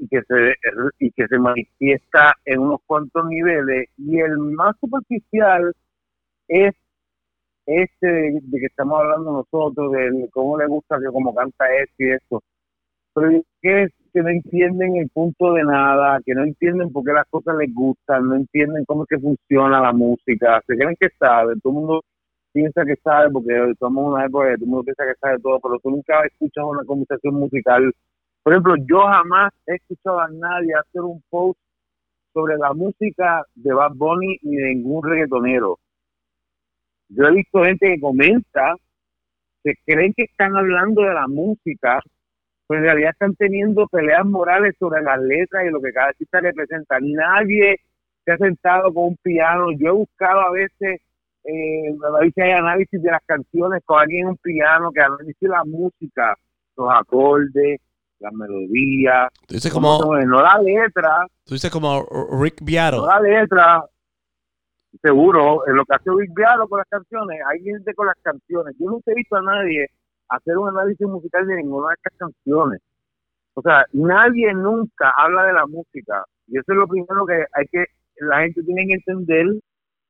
y 0.00 0.08
que 0.08 0.22
se 0.22 0.54
y 0.98 1.10
que 1.12 1.26
se 1.28 1.38
manifiesta 1.38 2.34
en 2.46 2.60
unos 2.60 2.80
cuantos 2.86 3.26
niveles 3.26 3.88
y 3.98 4.18
el 4.18 4.38
más 4.38 4.74
superficial 4.80 5.72
es 6.48 6.74
este 7.66 8.06
de, 8.06 8.40
que 8.50 8.66
estamos 8.66 8.98
hablando 8.98 9.32
nosotros 9.32 9.92
de 9.92 10.28
cómo 10.32 10.58
le 10.58 10.66
gusta 10.66 10.98
que 10.98 11.12
como 11.12 11.34
canta 11.34 11.66
este 11.82 12.06
y 12.06 12.10
eso 12.12 12.42
pero 13.14 13.42
que 13.60 13.88
no 14.14 14.28
entienden 14.30 14.96
el 14.96 15.10
punto 15.10 15.52
de 15.52 15.64
nada 15.64 16.18
que 16.24 16.34
no 16.34 16.44
entienden 16.44 16.90
por 16.92 17.04
qué 17.04 17.12
las 17.12 17.26
cosas 17.28 17.56
les 17.58 17.72
gustan 17.74 18.26
no 18.26 18.36
entienden 18.36 18.84
cómo 18.86 19.02
es 19.02 19.08
que 19.10 19.18
funciona 19.18 19.82
la 19.82 19.92
música 19.92 20.62
se 20.66 20.76
creen 20.76 20.96
que 20.98 21.10
saben 21.18 21.60
todo 21.60 21.72
el 21.74 21.78
mundo 21.78 22.04
piensa 22.52 22.84
que 22.86 22.96
sabe 23.04 23.30
porque 23.30 23.70
estamos 23.70 24.14
una 24.14 24.24
época 24.24 24.48
que 24.48 24.56
todo 24.56 24.66
mundo 24.66 24.84
piensa 24.84 25.04
que 25.04 25.18
sabe 25.20 25.38
todo 25.40 25.60
pero 25.60 25.78
tú 25.78 25.90
nunca 25.90 26.24
escuchas 26.24 26.64
una 26.64 26.84
conversación 26.84 27.34
musical 27.34 27.92
por 28.42 28.52
ejemplo, 28.52 28.74
yo 28.88 29.00
jamás 29.02 29.52
he 29.66 29.74
escuchado 29.74 30.20
a 30.20 30.28
nadie 30.28 30.74
hacer 30.74 31.02
un 31.02 31.22
post 31.28 31.58
sobre 32.32 32.56
la 32.56 32.72
música 32.72 33.44
de 33.54 33.72
Bad 33.72 33.92
Bunny 33.94 34.38
ni 34.42 34.56
de 34.56 34.74
ningún 34.74 35.04
reggaetonero. 35.04 35.78
Yo 37.08 37.24
he 37.24 37.32
visto 37.32 37.64
gente 37.64 37.94
que 37.94 38.00
comenta 38.00 38.76
que 39.62 39.74
creen 39.84 40.14
que 40.14 40.24
están 40.24 40.56
hablando 40.56 41.02
de 41.02 41.12
la 41.12 41.26
música, 41.28 42.00
pero 42.66 42.80
en 42.80 42.84
realidad 42.84 43.10
están 43.10 43.34
teniendo 43.34 43.86
peleas 43.88 44.24
morales 44.24 44.74
sobre 44.78 45.02
las 45.02 45.20
letras 45.20 45.64
y 45.66 45.70
lo 45.70 45.80
que 45.80 45.92
cada 45.92 46.08
artista 46.08 46.40
representa. 46.40 46.98
Nadie 47.00 47.76
se 48.24 48.32
ha 48.32 48.38
sentado 48.38 48.94
con 48.94 49.04
un 49.08 49.16
piano. 49.16 49.72
Yo 49.72 49.88
he 49.88 49.92
buscado 49.92 50.40
a 50.40 50.50
veces, 50.52 51.00
eh, 51.44 51.90
a 51.90 52.30
si 52.34 52.40
hay 52.40 52.52
análisis 52.52 53.02
de 53.02 53.10
las 53.10 53.22
canciones 53.26 53.82
con 53.84 54.00
alguien 54.00 54.22
en 54.22 54.28
un 54.28 54.36
piano 54.38 54.92
que 54.92 55.00
analice 55.00 55.48
la 55.48 55.64
música, 55.64 56.36
los 56.76 56.88
acordes, 56.92 57.80
la 58.20 58.30
melodía, 58.32 59.28
Tú 59.46 59.54
dices 59.54 59.72
como, 59.72 59.98
no 60.14 60.42
la 60.42 60.58
letra, 60.62 61.26
tú 61.44 61.54
dices 61.54 61.70
como 61.70 62.06
Rick 62.40 62.58
Beato. 62.62 62.98
no 62.98 63.06
la 63.06 63.20
letra. 63.20 63.84
Seguro, 65.02 65.66
en 65.68 65.76
lo 65.76 65.84
que 65.84 65.94
hace 65.94 66.10
Big 66.10 66.32
Beato 66.34 66.68
con 66.68 66.78
las 66.78 66.88
canciones, 66.88 67.40
hay 67.48 67.62
gente 67.62 67.94
con 67.94 68.06
las 68.06 68.16
canciones. 68.22 68.74
Yo 68.78 68.90
nunca 68.90 69.12
he 69.12 69.14
visto 69.14 69.36
a 69.36 69.42
nadie 69.42 69.86
hacer 70.28 70.58
un 70.58 70.68
análisis 70.68 71.06
musical 71.06 71.46
de 71.46 71.56
ninguna 71.56 71.88
de 71.88 71.94
estas 71.94 72.18
canciones. 72.18 72.80
O 73.54 73.62
sea, 73.62 73.84
nadie 73.92 74.52
nunca 74.52 75.12
habla 75.16 75.44
de 75.44 75.52
la 75.52 75.66
música. 75.66 76.24
Y 76.48 76.58
eso 76.58 76.72
es 76.72 76.78
lo 76.78 76.88
primero 76.88 77.24
que 77.24 77.44
hay 77.52 77.66
que, 77.70 77.84
la 78.16 78.40
gente 78.40 78.62
tiene 78.62 78.86
que 78.86 78.94
entender. 78.94 79.46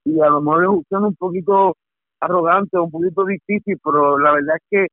Y 0.04 0.20
a 0.20 0.30
lo 0.30 0.40
mejor 0.40 0.82
es 0.88 0.98
un 0.98 1.14
poquito 1.14 1.76
arrogante, 2.20 2.78
un 2.78 2.90
poquito 2.90 3.24
difícil, 3.26 3.78
pero 3.84 4.18
la 4.18 4.32
verdad 4.32 4.56
es 4.56 4.62
que 4.70 4.86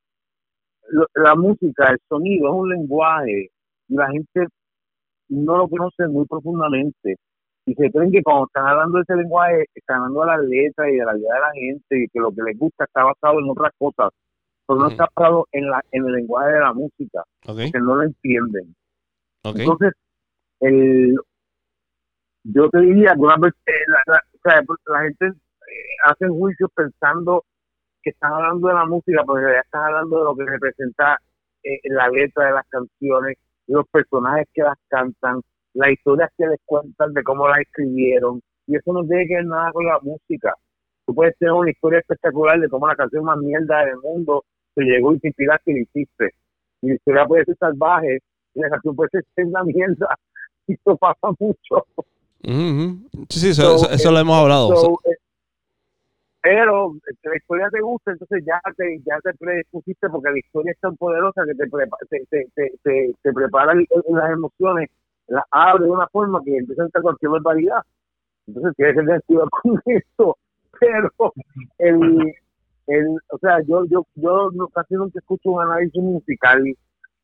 la 1.15 1.35
música, 1.35 1.89
el 1.91 1.99
sonido, 2.09 2.47
es 2.49 2.53
un 2.55 2.69
lenguaje. 2.69 3.49
Y 3.89 3.95
la 3.95 4.09
gente 4.09 4.47
no 5.29 5.57
lo 5.57 5.67
conoce 5.67 6.07
muy 6.07 6.25
profundamente. 6.25 7.17
Y 7.65 7.73
se 7.75 7.91
creen 7.91 8.11
que 8.11 8.23
cuando 8.23 8.45
están 8.45 8.65
hablando 8.67 8.97
de 8.97 9.03
ese 9.03 9.15
lenguaje, 9.15 9.65
están 9.75 9.97
hablando 9.97 10.21
de 10.21 10.27
las 10.27 10.39
letras 10.41 10.87
y 10.89 10.95
de 10.95 11.05
la 11.05 11.13
vida 11.13 11.33
de 11.33 11.39
la 11.39 11.51
gente 11.53 12.03
y 12.03 12.07
que 12.07 12.19
lo 12.19 12.31
que 12.31 12.41
les 12.43 12.57
gusta 12.57 12.85
está 12.85 13.03
basado 13.03 13.39
en 13.39 13.49
otras 13.49 13.71
cosas. 13.77 14.09
Pero 14.65 14.79
no 14.79 14.85
está 14.89 15.07
basado 15.15 15.47
en, 15.51 15.69
la, 15.69 15.81
en 15.91 16.05
el 16.05 16.13
lenguaje 16.13 16.51
de 16.51 16.59
la 16.59 16.73
música, 16.73 17.23
Ok, 17.45 17.57
que 17.73 17.79
no 17.79 17.95
lo 17.95 18.03
entienden. 18.03 18.73
Entonces, 19.61 19.93
el, 20.61 21.15
yo 22.43 22.69
te 22.69 22.79
diría, 22.81 23.11
algunas 23.11 23.39
veces 23.39 23.59
eh, 23.65 23.71
la, 23.87 24.01
la- 24.07 24.63
la 24.87 24.99
gente 25.03 25.25
eh, 25.27 25.33
hace 26.05 26.27
juicios 26.29 26.69
pensando 26.73 27.43
que 28.07 28.11
están 28.11 28.31
hablando 28.33 28.67
de 28.69 28.73
la 28.73 28.85
música, 28.85 29.21
pero 29.25 29.37
en 29.37 29.43
realidad 29.43 29.63
están 29.65 29.83
hablando 29.83 30.17
de 30.19 30.23
lo 30.23 30.35
que 30.35 30.45
representa 30.45 31.19
eh, 31.63 31.79
la 31.89 32.07
letra 32.09 32.45
de 32.45 32.51
las 32.53 32.65
canciones, 32.69 33.37
los 33.67 33.85
personajes 33.89 34.47
que 34.53 34.61
las 34.61 34.77
cantan, 34.87 35.41
las 35.73 35.89
historias 35.91 36.29
que 36.37 36.47
les 36.47 36.59
cuentan 36.65 37.13
de 37.13 37.21
cómo 37.23 37.47
las 37.49 37.59
escribieron, 37.59 38.41
y 38.65 38.77
eso 38.77 38.93
no 38.93 39.03
tiene 39.05 39.27
que 39.27 39.35
ver 39.35 39.45
nada 39.45 39.71
con 39.73 39.85
la 39.85 39.99
música. 40.01 40.53
Tú 41.05 41.13
puedes 41.13 41.37
tener 41.37 41.53
una 41.53 41.69
historia 41.69 41.99
espectacular 41.99 42.59
de 42.59 42.69
cómo 42.69 42.87
la 42.87 42.95
canción 42.95 43.25
más 43.25 43.37
mierda 43.39 43.85
del 43.85 43.97
mundo 43.97 44.43
te 44.75 44.83
llegó 44.83 45.13
y 45.13 45.19
te 45.19 45.27
inspiraste 45.29 45.71
y 45.71 45.73
la 45.75 45.81
hiciste. 45.81 46.33
Y 46.81 46.87
la 46.89 46.95
historia 46.95 47.25
puede 47.25 47.43
ser 47.45 47.57
salvaje, 47.57 48.19
y 48.53 48.59
la 48.61 48.69
canción 48.69 48.95
puede 48.95 49.09
ser 49.11 49.45
una 49.45 49.63
mierda, 49.65 50.07
y 50.67 50.73
esto 50.73 50.95
pasa 50.95 51.27
mucho. 51.39 51.85
Sí, 53.29 53.39
sí, 53.39 53.49
eso, 53.49 53.61
So, 53.61 53.75
eso- 53.85 53.89
eso 53.91 54.09
eh, 54.09 54.11
lo 54.13 54.19
hemos 54.19 54.37
hablado. 54.41 54.75
So, 54.75 54.99
eh, 55.05 55.15
pero 56.47 56.93
que 57.21 57.29
la 57.29 57.37
historia 57.37 57.69
te 57.69 57.81
gusta, 57.81 58.11
entonces 58.11 58.43
ya 58.45 58.61
te, 58.77 58.99
ya 59.05 59.19
te 59.21 59.33
predispusiste 59.37 60.09
porque 60.09 60.31
la 60.31 60.39
historia 60.39 60.71
es 60.71 60.79
tan 60.79 60.95
poderosa 60.95 61.43
que 61.45 61.55
te, 61.55 61.65
prepa- 61.69 61.97
te, 62.09 62.25
te, 62.29 62.47
te, 62.55 63.13
te- 63.21 63.33
prepara 63.33 63.73
las 63.75 64.31
emociones, 64.31 64.89
las 65.27 65.43
abre 65.51 65.85
de 65.85 65.91
una 65.91 66.07
forma 66.07 66.41
que 66.45 66.57
empieza 66.57 66.83
a 66.83 66.85
entrar 66.85 67.01
cualquier 67.03 67.31
barbaridad. 67.31 67.81
Entonces 68.47 68.73
tienes 68.77 68.95
que 68.95 69.21
cuidado 69.27 69.49
con 69.63 69.81
esto. 69.85 70.37
Pero 70.79 71.11
el, 71.79 72.33
el, 72.87 73.07
o 73.29 73.37
sea, 73.39 73.59
yo, 73.67 73.85
yo, 73.85 74.05
yo 74.15 74.51
casi 74.73 74.95
nunca 74.95 75.19
escucho 75.19 75.51
un 75.51 75.63
análisis 75.63 76.01
musical 76.03 76.63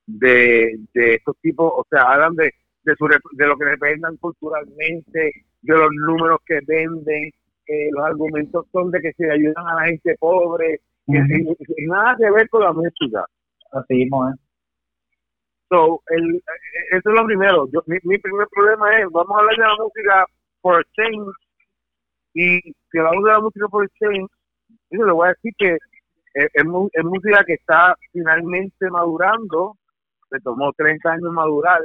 de, 0.08 0.80
de 0.94 1.16
estos 1.16 1.38
tipos, 1.42 1.72
o 1.76 1.86
sea, 1.90 2.04
hablan 2.14 2.36
de, 2.36 2.52
de, 2.84 2.96
su, 2.98 3.08
de 3.08 3.48
lo 3.48 3.58
que 3.58 3.66
representan 3.66 4.18
culturalmente, 4.18 5.32
de 5.62 5.74
los 5.78 5.90
números 5.94 6.40
que 6.46 6.60
venden, 6.68 7.32
eh, 7.68 7.90
los 7.92 8.06
argumentos 8.06 8.66
son 8.72 8.92
de 8.92 9.00
que 9.02 9.14
se 9.14 9.30
ayudan 9.32 9.68
a 9.68 9.76
la 9.76 9.86
gente 9.86 10.16
pobre, 10.20 10.80
que 11.08 11.18
y- 11.40 11.84
y 11.84 11.88
nada 11.88 12.16
que 12.18 12.30
ver 12.32 12.48
con 12.50 12.62
la 12.64 12.74
música. 12.74 13.26
Así 13.72 13.94
mismo, 13.96 14.30
¿eh? 14.30 14.34
So, 15.70 16.02
el, 16.08 16.36
eso 16.92 17.10
es 17.10 17.16
lo 17.16 17.26
primero. 17.26 17.68
Yo, 17.72 17.82
mi, 17.88 17.98
mi 18.04 18.18
primer 18.20 18.48
problema 18.50 19.00
es, 19.00 19.08
vamos 19.12 19.36
a 19.36 19.40
hablar 19.40 19.56
de 19.56 19.62
la 19.64 19.76
música 19.84 20.26
por 20.62 20.86
change, 20.96 21.32
y 22.34 22.60
si 22.62 22.98
hablamos 22.98 23.24
de 23.24 23.32
la 23.32 23.40
música 23.40 23.68
por 23.68 23.90
change, 24.00 24.28
yo 24.92 25.06
le 25.06 25.12
voy 25.12 25.28
a 25.28 25.30
decir 25.34 25.52
que 25.58 25.78
es, 26.36 26.50
es 26.54 27.04
música 27.04 27.44
que 27.46 27.54
está 27.54 27.96
finalmente 28.12 28.90
madurando, 28.90 29.76
le 30.32 30.40
tomó 30.42 30.72
30 30.74 31.12
años 31.14 31.32
madurar, 31.32 31.82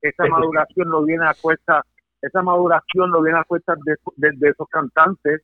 esa 0.00 0.24
maduración 0.26 0.88
no 0.88 1.02
viene 1.04 1.24
a 1.26 1.34
cuesta, 1.40 1.82
esa 2.26 2.42
maduración 2.42 3.10
no 3.10 3.22
viene 3.22 3.38
a 3.38 3.44
cuesta 3.44 3.74
de, 3.84 3.96
de, 4.16 4.30
de 4.36 4.48
esos 4.50 4.68
cantantes, 4.68 5.42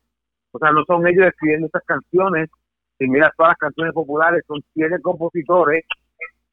o 0.53 0.59
sea, 0.59 0.73
no 0.73 0.85
son 0.85 1.07
ellos 1.07 1.27
escribiendo 1.27 1.67
estas 1.67 1.85
canciones, 1.85 2.51
si 2.99 3.09
miras 3.09 3.33
todas 3.37 3.51
las 3.51 3.59
canciones 3.59 3.95
populares, 3.95 4.43
son 4.47 4.61
siete 4.75 5.01
compositores, 5.01 5.85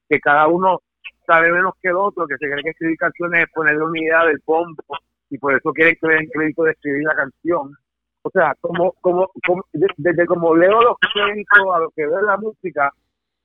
que 0.10 0.20
cada 0.20 0.48
uno 0.48 0.80
sabe 1.26 1.52
menos 1.52 1.74
que 1.82 1.90
el 1.90 1.96
otro, 1.98 2.26
que 2.28 2.38
se 2.38 2.50
cree 2.50 2.64
que 2.64 2.70
escribir 2.70 2.98
canciones 2.98 3.44
es 3.46 3.52
ponerle 3.54 3.84
una 3.84 4.00
idea 4.00 4.26
del 4.26 4.42
bombo, 4.46 4.82
y 5.30 5.38
por 5.38 5.54
eso 5.54 5.72
quieren 5.74 5.96
que 6.00 6.08
le 6.08 6.14
den 6.16 6.30
crédito 6.34 6.64
de 6.64 6.72
escribir 6.72 7.04
la 7.04 7.16
canción. 7.16 7.74
O 8.22 8.30
sea, 8.30 8.56
como, 8.62 8.94
como, 9.02 9.30
como- 9.46 9.66
de- 9.74 9.88
desde 9.98 10.26
como 10.26 10.56
leo 10.56 10.82
los 10.82 10.96
créditos 11.14 11.60
a 11.74 11.80
lo 11.80 11.90
que 11.92 12.06
veo 12.08 12.22
la 12.22 12.38
música, 12.38 12.92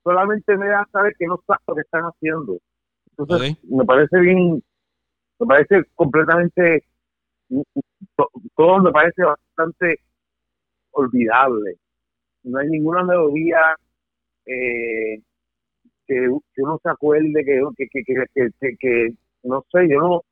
solamente 0.04 0.56
me 0.56 0.68
da 0.68 0.86
saber 0.92 1.14
que 1.18 1.26
no 1.26 1.40
saben 1.46 1.62
lo 1.66 1.74
que 1.74 1.80
están 1.80 2.02
haciendo. 2.04 2.56
Entonces, 3.10 3.36
me 3.68 3.84
parece 3.84 4.18
bien, 4.20 4.62
me 5.42 5.46
parece 5.46 5.84
completamente, 5.94 6.84
to- 8.16 8.30
todo 8.56 8.78
me 8.80 8.92
parece 8.92 9.22
bastante 9.24 10.00
olvidable. 10.92 11.76
No 12.44 12.58
hay 12.58 12.68
ninguna 12.68 13.02
melodía 13.04 13.58
eh, 14.46 15.20
que, 16.06 16.28
que 16.54 16.62
uno 16.62 16.78
se 16.82 16.90
acuerde, 16.90 17.44
que, 17.44 17.60
que, 17.76 17.86
que, 17.88 18.76
que, 18.78 19.14
no 19.44 19.64
sé, 19.70 19.88
yo 19.88 19.98
no, 20.00 20.22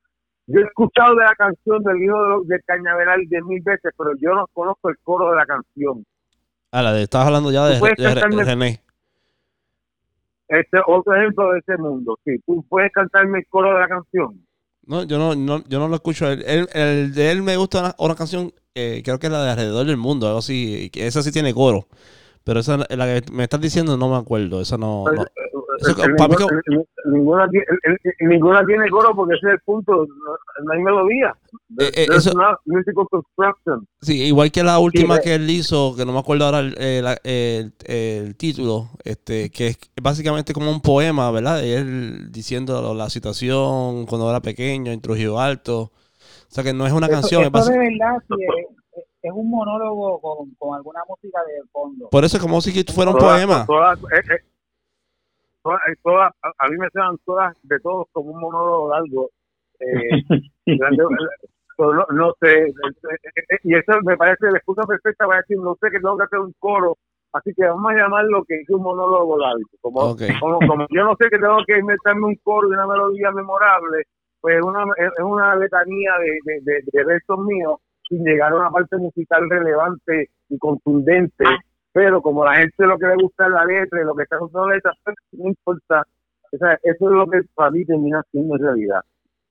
yo 0.47 0.61
he 0.61 0.65
escuchado 0.65 1.15
de 1.17 1.25
la 1.25 1.35
canción 1.37 1.83
del 1.83 2.03
hijo 2.03 2.41
de, 2.45 2.55
de 2.57 2.63
Cañaveral 2.63 3.21
de 3.29 3.43
mil 3.43 3.63
veces, 3.63 3.93
pero 3.97 4.11
yo 4.19 4.35
no 4.35 4.47
conozco 4.53 4.89
el 4.91 4.99
coro 5.03 5.31
de 5.31 5.37
la 5.37 5.47
canción. 5.47 6.05
Ah, 6.73 6.83
la 6.83 6.93
de, 6.93 7.03
estabas 7.03 7.29
hablando 7.29 7.51
ya 7.53 7.67
de, 7.67 7.75
¿Tú 7.75 7.81
puedes 7.81 7.97
de- 7.97 8.37
de? 8.37 8.45
René. 8.45 8.81
Este 10.49 10.79
otro 10.85 11.15
ejemplo 11.15 11.53
de 11.53 11.61
ese 11.61 11.77
mundo. 11.77 12.19
Sí, 12.25 12.37
tú 12.45 12.65
puedes 12.69 12.91
cantarme 12.93 13.39
el 13.39 13.47
coro 13.47 13.73
de 13.73 13.81
la 13.81 13.89
canción. 13.89 14.45
No, 14.87 15.05
yo 15.05 15.19
no, 15.19 15.35
no, 15.35 15.63
yo 15.69 15.79
no 15.79 15.89
lo 15.89 15.95
escucho. 15.97 16.29
él. 16.31 16.43
Él- 16.47 16.69
el 16.73 17.15
de 17.15 17.31
él 17.31 17.43
me 17.43 17.57
gusta 17.57 17.95
una, 17.99 18.15
canción, 18.15 18.53
eh, 18.75 19.03
creo 19.05 19.19
que 19.19 19.27
es 19.27 19.33
la 19.33 19.45
de 19.45 19.51
Alrededor 19.51 19.87
del 19.87 19.97
Mundo, 19.97 20.27
algo 20.27 20.39
así. 20.41 20.91
Esa 20.95 21.23
sí 21.23 21.31
tiene 21.33 21.55
coro. 21.55 21.87
Pero 22.45 22.61
esa, 22.61 22.79
la 22.79 22.87
que 23.21 23.31
me 23.31 23.45
estás 23.45 23.61
diciendo 23.61 23.97
no 23.97 24.09
me 24.09 24.17
acuerdo. 24.17 24.61
Esa 24.61 24.77
no. 24.79 25.05
Eso, 25.81 25.91
Eh, 25.93 25.95
para 26.17 26.29
mí 26.29 26.37
ninguna, 26.37 26.63
que- 26.67 27.11
ninguna, 27.11 27.49
tiene- 27.49 27.65
eh, 27.65 27.97
eh, 28.05 28.27
ninguna 28.27 28.67
tiene 28.67 28.89
coro 28.91 29.15
porque 29.15 29.35
ese 29.37 29.47
es 29.49 29.53
el 29.55 29.61
punto. 29.61 30.07
No, 30.65 30.73
hay 30.73 30.79
melodía. 30.83 31.35
Eh, 31.79 31.91
eh, 31.95 32.07
eso- 32.15 32.33
musical 32.67 33.07
construction. 33.11 33.87
Sí, 34.03 34.25
igual 34.25 34.51
que 34.53 34.63
la 34.63 34.79
última 34.79 35.17
eh. 35.17 35.21
que 35.25 35.35
él 35.37 35.49
hizo, 35.49 35.95
que 35.97 36.05
no 36.05 36.13
me 36.13 36.19
acuerdo 36.19 36.45
ahora 36.45 36.59
el, 36.61 36.77
el- 36.79 37.07
el- 37.25 37.73
el 37.85 38.37
título, 38.37 38.91
este, 39.05 39.51
que 39.51 39.69
es 39.69 39.79
básicamente 40.03 40.53
como 40.53 40.71
un 40.71 40.81
poema, 40.83 41.31
¿verdad? 41.31 41.65
Él 41.65 42.31
diciendo 42.31 42.93
la 42.95 43.09
situación 43.09 44.07
cuando 44.07 44.29
era 44.29 44.41
pequeño 44.41 44.93
en 44.93 45.01
Trujillo 45.01 45.41
Alto. 45.41 45.81
O 45.83 46.53
sea 46.53 46.65
que 46.65 46.73
no 46.75 46.87
es 46.87 46.93
una 46.93 47.07
Eso- 47.07 47.15
canción, 47.15 47.43
es 47.43 47.49
eso 47.49 47.57
basi- 47.59 47.73
de 47.73 47.79
verdad 47.79 48.19
sí 48.29 48.35
es, 48.39 48.67
es- 48.99 49.05
es 49.23 49.33
un 49.35 49.51
monólogo 49.51 50.19
con, 50.21 50.51
con 50.59 50.75
alguna 50.77 51.01
música 51.09 51.39
de 51.47 51.63
fondo. 51.71 52.09
por 52.11 52.25
eso 52.25 52.37
es 52.39 52.43
como 52.43 52.61
si 52.61 52.73
fuera 52.85 53.11
un 53.13 53.19
poema. 53.19 53.67
eh, 53.69 54.17
eh, 54.35 54.39
todas- 55.63 55.81
eh, 55.89 55.95
todas- 56.03 56.33
a, 56.43 56.69
mí 56.69 56.77
me 56.79 56.89
suenan 56.91 57.17
todas 57.25 57.57
de 57.63 57.79
todos 57.81 58.07
como 58.13 58.31
un 58.33 58.41
monólogo 58.41 58.91
largo. 58.91 59.31
Eh, 59.81 60.11
grande- 60.67 61.03
eh, 61.05 61.47
no, 61.79 62.05
no 62.11 62.33
sé. 62.41 62.65
eh, 62.65 63.59
y 63.65 63.75
eso 63.75 63.93
me 64.05 64.17
parece 64.17 64.51
la 64.51 64.59
excusa 64.59 64.83
perfecta 64.83 65.27
para 65.27 65.41
decir, 65.41 65.57
no 65.59 65.75
sé 65.81 65.91
que 65.91 65.99
tengo 65.99 66.17
que 66.19 66.25
hacer 66.25 66.39
un 66.39 66.55
coro. 66.59 66.97
Así 67.33 67.55
que 67.55 67.65
vamos 67.65 67.93
a 67.93 67.95
llamarlo 67.95 68.43
que 68.45 68.57
es 68.57 68.69
un 68.71 68.83
monólogo 68.83 69.39
largo. 69.39 69.63
Como, 69.81 70.01
como, 70.41 70.59
como 70.67 70.87
yo 70.91 71.05
no 71.05 71.15
sé 71.17 71.31
que 71.31 71.39
tengo 71.39 71.59
que 71.67 71.79
inventarme 71.79 72.27
un 72.27 72.35
coro 72.43 72.69
y 72.69 72.73
una 72.73 72.87
melodía 72.89 73.31
memorable, 73.31 74.03
pues 74.41 74.57
es 74.57 74.63
una, 74.65 74.83
es 74.97 75.13
es 75.17 75.25
una 75.25 75.55
letanía 75.57 76.13
de, 76.19 76.39
de, 76.45 76.61
de, 76.63 76.83
de 76.93 77.05
versos 77.05 77.39
míos 77.47 77.77
sin 78.09 78.25
llegar 78.25 78.53
a 78.53 78.57
una 78.57 78.71
parte 78.71 78.97
musical 78.97 79.49
relevante 79.49 80.29
y 80.49 80.59
contundente. 80.59 81.45
Pero 81.93 82.23
como 82.23 82.45
la 82.45 82.57
gente 82.57 82.87
lo 82.87 82.99
que 82.99 83.07
le 83.07 83.17
gusta 83.17 83.47
es 83.47 83.51
la 83.53 83.65
letra 83.65 84.01
y 84.01 84.05
lo 84.05 84.15
que 84.15 84.23
está 84.23 84.37
usando 84.43 84.69
la 84.69 84.75
letra, 84.77 84.93
pues, 85.05 85.17
no 85.33 85.49
importa. 85.49 86.07
O 86.53 86.57
sea, 86.57 86.75
eso 86.83 87.11
es 87.11 87.13
lo 87.17 87.27
que 87.29 87.41
para 87.55 87.71
mí 87.71 87.85
termina 87.85 88.23
siendo 88.31 88.57
en 88.57 88.63
realidad. 88.63 89.01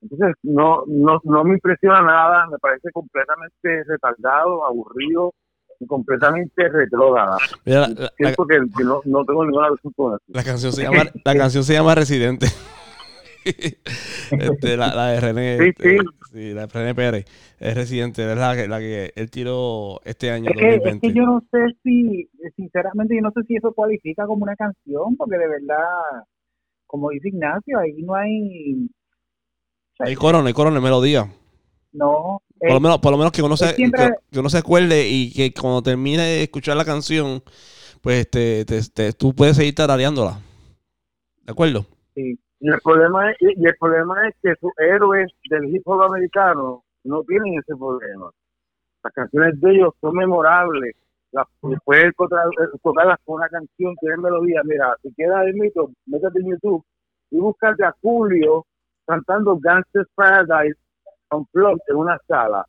Entonces, 0.02 0.36
no, 0.44 0.84
no, 0.88 1.20
no 1.24 1.44
me 1.44 1.56
impresiona 1.56 2.02
nada, 2.02 2.48
me 2.48 2.58
parece 2.60 2.90
completamente 2.92 3.84
retardado, 3.86 4.66
aburrido 4.66 5.34
y 5.82 5.86
completamente 5.86 6.70
retrógrada. 6.70 7.38
Mira, 7.66 7.82
la, 7.82 7.88
la- 7.90 8.10
Siento 8.18 8.46
que, 8.48 8.58
que 8.78 8.84
no, 8.84 9.02
no 9.06 9.26
tengo 9.26 9.44
ninguna 9.46 9.70
razón 9.70 9.92
con 9.96 10.14
eso. 10.14 10.24
la 10.28 10.44
canción 10.44 10.72
se 10.72 10.84
llama, 10.84 11.04
la 11.26 11.36
canción 11.36 11.64
se 11.64 11.74
llama 11.74 11.96
Residente. 11.96 12.48
Este, 14.38 14.78
la, 14.78 14.96
la 14.96 15.08
de 15.10 15.20
René, 15.20 15.58
Sí, 15.58 15.66
este, 15.66 15.96
sí. 15.98 15.98
sí, 16.32 16.54
la 16.54 16.68
de 16.68 16.74
René 16.74 16.96
Pérez, 16.96 17.26
es 17.60 17.76
Residente, 17.76 18.30
es 18.32 18.38
la 18.38 18.56
que, 18.56 18.68
la 18.68 18.80
que 18.80 19.12
él 19.16 19.30
tiró 19.32 20.02
este 20.06 20.32
año 20.32 20.52
Es 20.52 20.58
que, 20.58 20.76
es 20.76 20.82
2020. 20.82 21.00
que 21.00 21.14
yo 21.14 21.24
no 21.26 21.42
sé 21.52 21.60
si, 21.84 22.30
sinceramente, 22.58 23.16
yo 23.16 23.22
no 23.22 23.32
sé 23.32 23.44
si 23.48 23.56
eso 23.56 23.74
cualifica 23.74 24.26
como 24.26 24.44
una 24.44 24.56
canción, 24.56 25.16
porque 25.18 25.38
de 25.38 25.48
verdad, 25.48 25.86
como 26.88 27.10
dice 27.12 27.30
Ignacio, 27.30 27.80
ahí 27.80 28.02
no 28.04 28.16
hay, 28.16 28.90
hay 30.00 30.16
coro, 30.16 30.42
no 30.42 30.48
hay 30.48 30.54
coro, 30.54 30.72
no 30.72 30.78
hay 30.78 30.84
melodía. 30.84 31.30
no, 31.92 32.42
Por 32.60 32.76
lo 32.76 32.80
menos, 32.82 33.00
por 33.00 33.12
lo 33.12 33.18
menos 33.18 33.32
que 33.32 33.42
uno 33.42 33.58
se, 33.58 33.76
siempre- 33.76 34.12
que, 34.32 34.40
uno 34.40 34.50
se 34.50 34.58
acuerde 34.58 35.08
y 35.10 35.32
que 35.32 35.54
cuando 35.54 35.82
termine 35.82 36.22
de 36.24 36.44
escuchar 36.44 36.78
la 36.78 36.86
canción, 36.86 37.42
pues 38.02 38.22
este, 38.22 38.66
te- 38.66 38.82
te- 38.92 39.14
tú 39.14 39.34
puedes 39.36 39.58
seguir 39.58 39.76
tarareándola. 39.76 40.42
¿De 41.44 41.52
acuerdo? 41.52 41.86
Sí. 42.16 42.40
Y 42.60 42.70
el 42.70 42.80
problema 42.82 43.32
es, 43.32 43.38
y 43.40 43.66
el 43.66 43.76
problema 43.80 44.28
es 44.28 44.36
que 44.42 44.54
sus 44.60 44.72
héroes 44.78 45.32
del 45.50 45.74
hip 45.74 45.82
hop 45.86 46.04
americano 46.04 46.84
no 47.04 47.24
tienen 47.24 47.60
ese 47.60 47.76
problema. 47.76 48.30
Las 49.04 49.14
canciones 49.14 49.60
de 49.62 49.72
ellos 49.72 49.94
son 50.02 50.14
memorables. 50.16 50.96
Puedes 51.86 52.14
tocar- 52.16 52.50
tocarlas 52.84 53.18
con 53.24 53.36
una 53.36 53.48
canción, 53.50 53.96
tiene 54.02 54.18
melodía. 54.18 54.62
Mira, 54.66 54.94
si 55.02 55.14
quieres 55.14 55.36
el 55.46 55.54
mito, 55.54 55.92
métete 56.08 56.40
en 56.40 56.50
YouTube 56.52 56.84
y 57.32 57.38
búscate 57.40 57.84
a 57.86 57.96
Julio 58.02 58.66
cantando 59.06 59.58
Gangster's 59.58 60.08
Paradise 60.16 60.78
Unplugged 61.32 61.82
en 61.88 61.96
una 61.96 62.18
sala. 62.28 62.66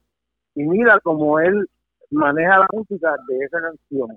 Y 0.54 0.62
mira 0.64 1.00
cómo 1.00 1.40
él 1.40 1.66
maneja 2.10 2.58
la 2.58 2.66
música 2.72 3.14
de 3.28 3.38
esa 3.44 3.60
canción 3.60 4.08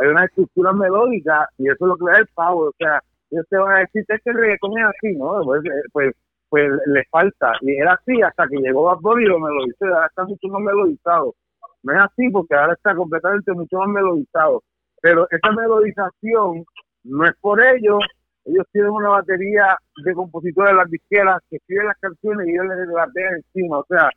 hay 0.00 0.06
una 0.08 0.24
estructura 0.24 0.72
melódica 0.72 1.48
y 1.58 1.64
eso 1.68 1.74
es 1.84 1.88
lo 1.88 1.96
que 1.96 2.04
le 2.04 2.12
da 2.12 2.18
el 2.18 2.26
power. 2.28 2.68
O 2.68 2.74
sea, 2.78 3.02
ellos 3.30 3.46
te 3.48 3.56
van 3.56 3.76
a 3.76 3.80
decir 3.80 4.04
"Es 4.08 4.22
que 4.22 4.30
el 4.30 4.36
reggaetón 4.36 4.78
es 4.78 4.84
así, 4.86 5.16
¿no? 5.16 5.42
Pues, 5.44 5.64
eh, 5.64 5.82
pues, 5.92 6.14
pues 6.48 6.70
le 6.86 7.04
falta. 7.10 7.52
Y 7.62 7.76
era 7.76 7.94
así 7.94 8.20
hasta 8.22 8.46
que 8.48 8.56
llegó 8.58 8.84
Bad 8.84 9.00
Bunny 9.00 9.24
y 9.24 9.28
lo 9.28 9.40
melodizó. 9.40 9.86
Ahora 9.86 10.06
está 10.06 10.24
mucho 10.24 10.48
más 10.48 10.62
melodizado. 10.62 11.34
No 11.82 11.92
es 11.92 11.98
así 12.00 12.28
porque 12.30 12.54
ahora 12.54 12.74
está 12.74 12.94
completamente 12.94 13.52
mucho 13.52 13.78
más 13.78 13.88
melodizado. 13.88 14.62
Pero 15.02 15.26
esa 15.30 15.52
melodización 15.52 16.64
no 17.04 17.24
es 17.26 17.34
por 17.40 17.62
ellos. 17.62 18.00
Ellos 18.44 18.64
tienen 18.72 18.90
una 18.90 19.08
batería 19.10 19.76
de 20.04 20.14
compositores 20.14 20.72
de 20.72 20.76
las 20.76 20.90
disqueras 20.90 21.42
que 21.50 21.56
escriben 21.56 21.86
las 21.86 21.98
canciones 21.98 22.46
y 22.48 22.52
ellos 22.52 22.66
les 22.66 22.88
las 22.88 23.12
dejan 23.12 23.34
encima. 23.36 23.78
O 23.78 23.86
sea, 23.88 24.08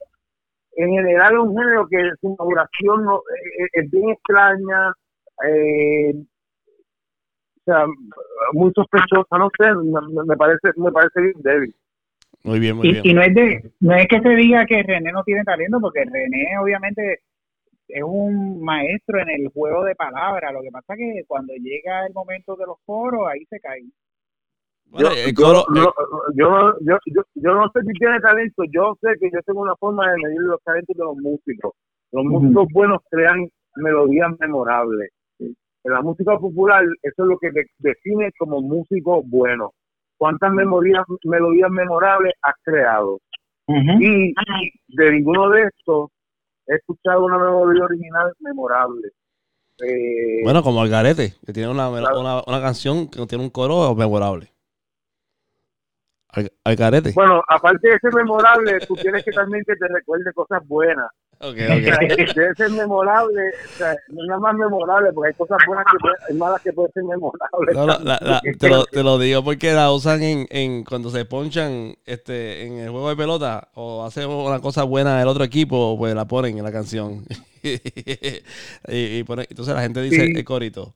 en 0.78 0.90
general 0.92 1.34
es 1.34 1.40
un 1.40 1.58
género 1.58 1.88
que 1.88 1.98
su 2.22 2.28
inauguración 2.30 3.06
no, 3.06 3.18
eh, 3.18 3.64
eh, 3.64 3.68
es 3.74 3.92
bien 3.92 4.10
extraña, 4.12 4.94
eh, 5.48 6.14
sea, 7.72 7.86
muy 8.54 8.72
sospechosa, 8.74 9.38
no 9.38 9.50
sé, 9.58 9.66
me, 10.26 10.36
parece 10.38 10.70
me 10.78 10.92
parece 10.92 11.22
bien 11.22 11.34
débil. 11.38 11.76
Muy 12.44 12.60
bien, 12.60 12.78
muy 12.78 12.88
Y, 12.88 12.92
bien. 12.94 13.06
y 13.06 13.14
no 13.14 13.22
es 13.22 13.34
de 13.34 13.72
no 13.82 13.96
es 13.96 14.08
que 14.08 14.22
se 14.22 14.30
diga 14.30 14.66
que 14.66 14.84
René 14.84 15.12
no 15.12 15.24
tiene 15.24 15.44
talento, 15.44 15.80
porque 15.82 16.06
René 16.06 16.46
obviamente 16.62 17.20
es 17.88 18.04
un 18.04 18.62
maestro 18.62 19.20
en 19.20 19.30
el 19.30 19.50
juego 19.50 19.84
de 19.84 19.96
palabras. 19.96 20.54
Lo 20.54 20.62
que 20.62 20.72
pasa 20.72 20.94
es 20.94 21.00
que 21.00 21.24
cuando 21.28 21.54
llega 21.56 22.06
el 22.06 22.14
momento 22.14 22.56
de 22.56 22.66
los 22.66 22.78
coros, 22.86 23.28
ahí 23.30 23.44
se 23.50 23.60
cae. 23.60 23.82
Bueno, 24.92 25.10
yo, 25.14 25.66
yo- 25.76 25.94
yo, 26.36 26.74
yo, 26.82 26.98
yo, 27.06 27.22
yo 27.36 27.54
no 27.54 27.70
sé 27.74 27.82
si 27.82 27.94
tiene 28.00 28.20
talento, 28.22 28.64
yo 28.72 28.96
sé 29.02 29.10
que 29.20 29.30
yo 29.32 29.40
tengo 29.46 29.62
una 29.62 29.76
forma 29.76 30.10
de 30.12 30.18
medir 30.24 30.42
los 30.42 30.62
talentos 30.64 30.96
de 30.96 31.04
los 31.04 31.16
músicos. 31.18 31.74
Los 32.12 32.26
músicos 32.26 32.68
buenos 32.74 33.00
crean 33.12 33.48
melodías 33.76 34.30
memorables. 34.40 35.12
En 35.84 35.94
la 35.94 36.02
música 36.02 36.38
popular, 36.38 36.84
eso 37.02 37.24
es 37.24 37.28
lo 37.30 37.38
que 37.40 37.52
de- 37.52 37.70
define 37.78 38.32
como 38.38 38.62
músico 38.62 39.22
bueno. 39.24 39.74
¿Cuántas 40.18 40.52
memorias, 40.52 41.06
melodías 41.24 41.70
memorables 41.72 42.34
has 42.42 42.56
creado? 42.64 43.20
Y 43.68 44.34
de 44.88 45.12
ninguno 45.12 45.50
de 45.52 45.64
estos 45.64 46.10
he 46.68 46.76
escuchado 46.76 47.24
una 47.24 47.38
melodía 47.38 47.84
original 47.84 48.34
memorable. 48.40 49.10
Eh, 49.82 50.42
Bueno, 50.44 50.62
como 50.64 50.82
Algarete, 50.82 51.36
que 51.46 51.54
tiene 51.54 51.70
una, 51.70 51.90
Claro. 51.90 52.20
una, 52.20 52.42
una 52.46 52.62
canción 52.62 53.08
que 53.10 53.26
tiene 53.28 53.44
un 53.44 53.50
coro 53.52 53.96
memorable. 53.96 54.48
Al- 56.30 56.52
Algarete. 56.64 57.12
bueno, 57.16 57.42
aparte 57.48 57.88
de 57.90 58.00
ser 58.00 58.14
memorable, 58.14 58.80
tú 58.88 58.96
quieres 58.96 59.24
que 59.24 59.32
también 59.32 59.64
que 59.66 59.76
te 59.76 59.88
recuerde 59.88 60.32
cosas 60.34 60.68
buenas. 60.68 61.08
Ok, 61.42 61.56
O 61.56 61.56
sea, 61.56 61.96
ok. 61.96 62.34
debe 62.36 62.54
ser 62.56 62.70
memorable, 62.72 63.42
o 63.50 63.78
sea, 63.78 63.96
no 64.10 64.36
es 64.36 64.42
más 64.42 64.54
memorable, 64.56 65.14
porque 65.14 65.30
hay 65.30 65.34
cosas 65.36 65.58
buenas 65.66 65.86
que 65.92 65.98
pueden, 66.00 66.18
hay 66.30 66.36
malas 66.36 66.62
que 66.62 66.74
pueden 66.74 66.92
ser 66.92 67.04
memorables. 67.04 67.76
No, 67.76 67.86
la- 67.88 68.20
la- 68.22 68.42
te, 68.60 68.70
lo, 68.70 68.84
te 68.86 69.04
lo 69.04 69.18
digo 69.18 69.44
porque 69.44 69.72
la 69.74 69.92
usan 69.92 70.22
en, 70.22 70.48
en 70.50 70.84
cuando 70.84 71.10
se 71.10 71.24
ponchan 71.26 71.94
este, 72.06 72.66
en 72.66 72.80
el 72.80 72.90
juego 72.90 73.10
de 73.10 73.16
pelota 73.16 73.70
o 73.76 74.06
hace 74.06 74.26
una 74.26 74.60
cosa 74.60 74.84
buena 74.84 75.18
del 75.20 75.28
otro 75.30 75.44
equipo, 75.46 75.96
pues 75.98 76.14
la 76.14 76.26
ponen 76.26 76.58
en 76.58 76.64
la 76.66 76.72
canción. 76.74 77.24
y, 77.64 77.70
y 78.94 79.20
entonces 79.20 79.74
la 79.76 79.82
gente 79.82 80.02
dice 80.02 80.26
Sí. 80.26 80.34
el 80.36 80.44
corito. 80.46 80.94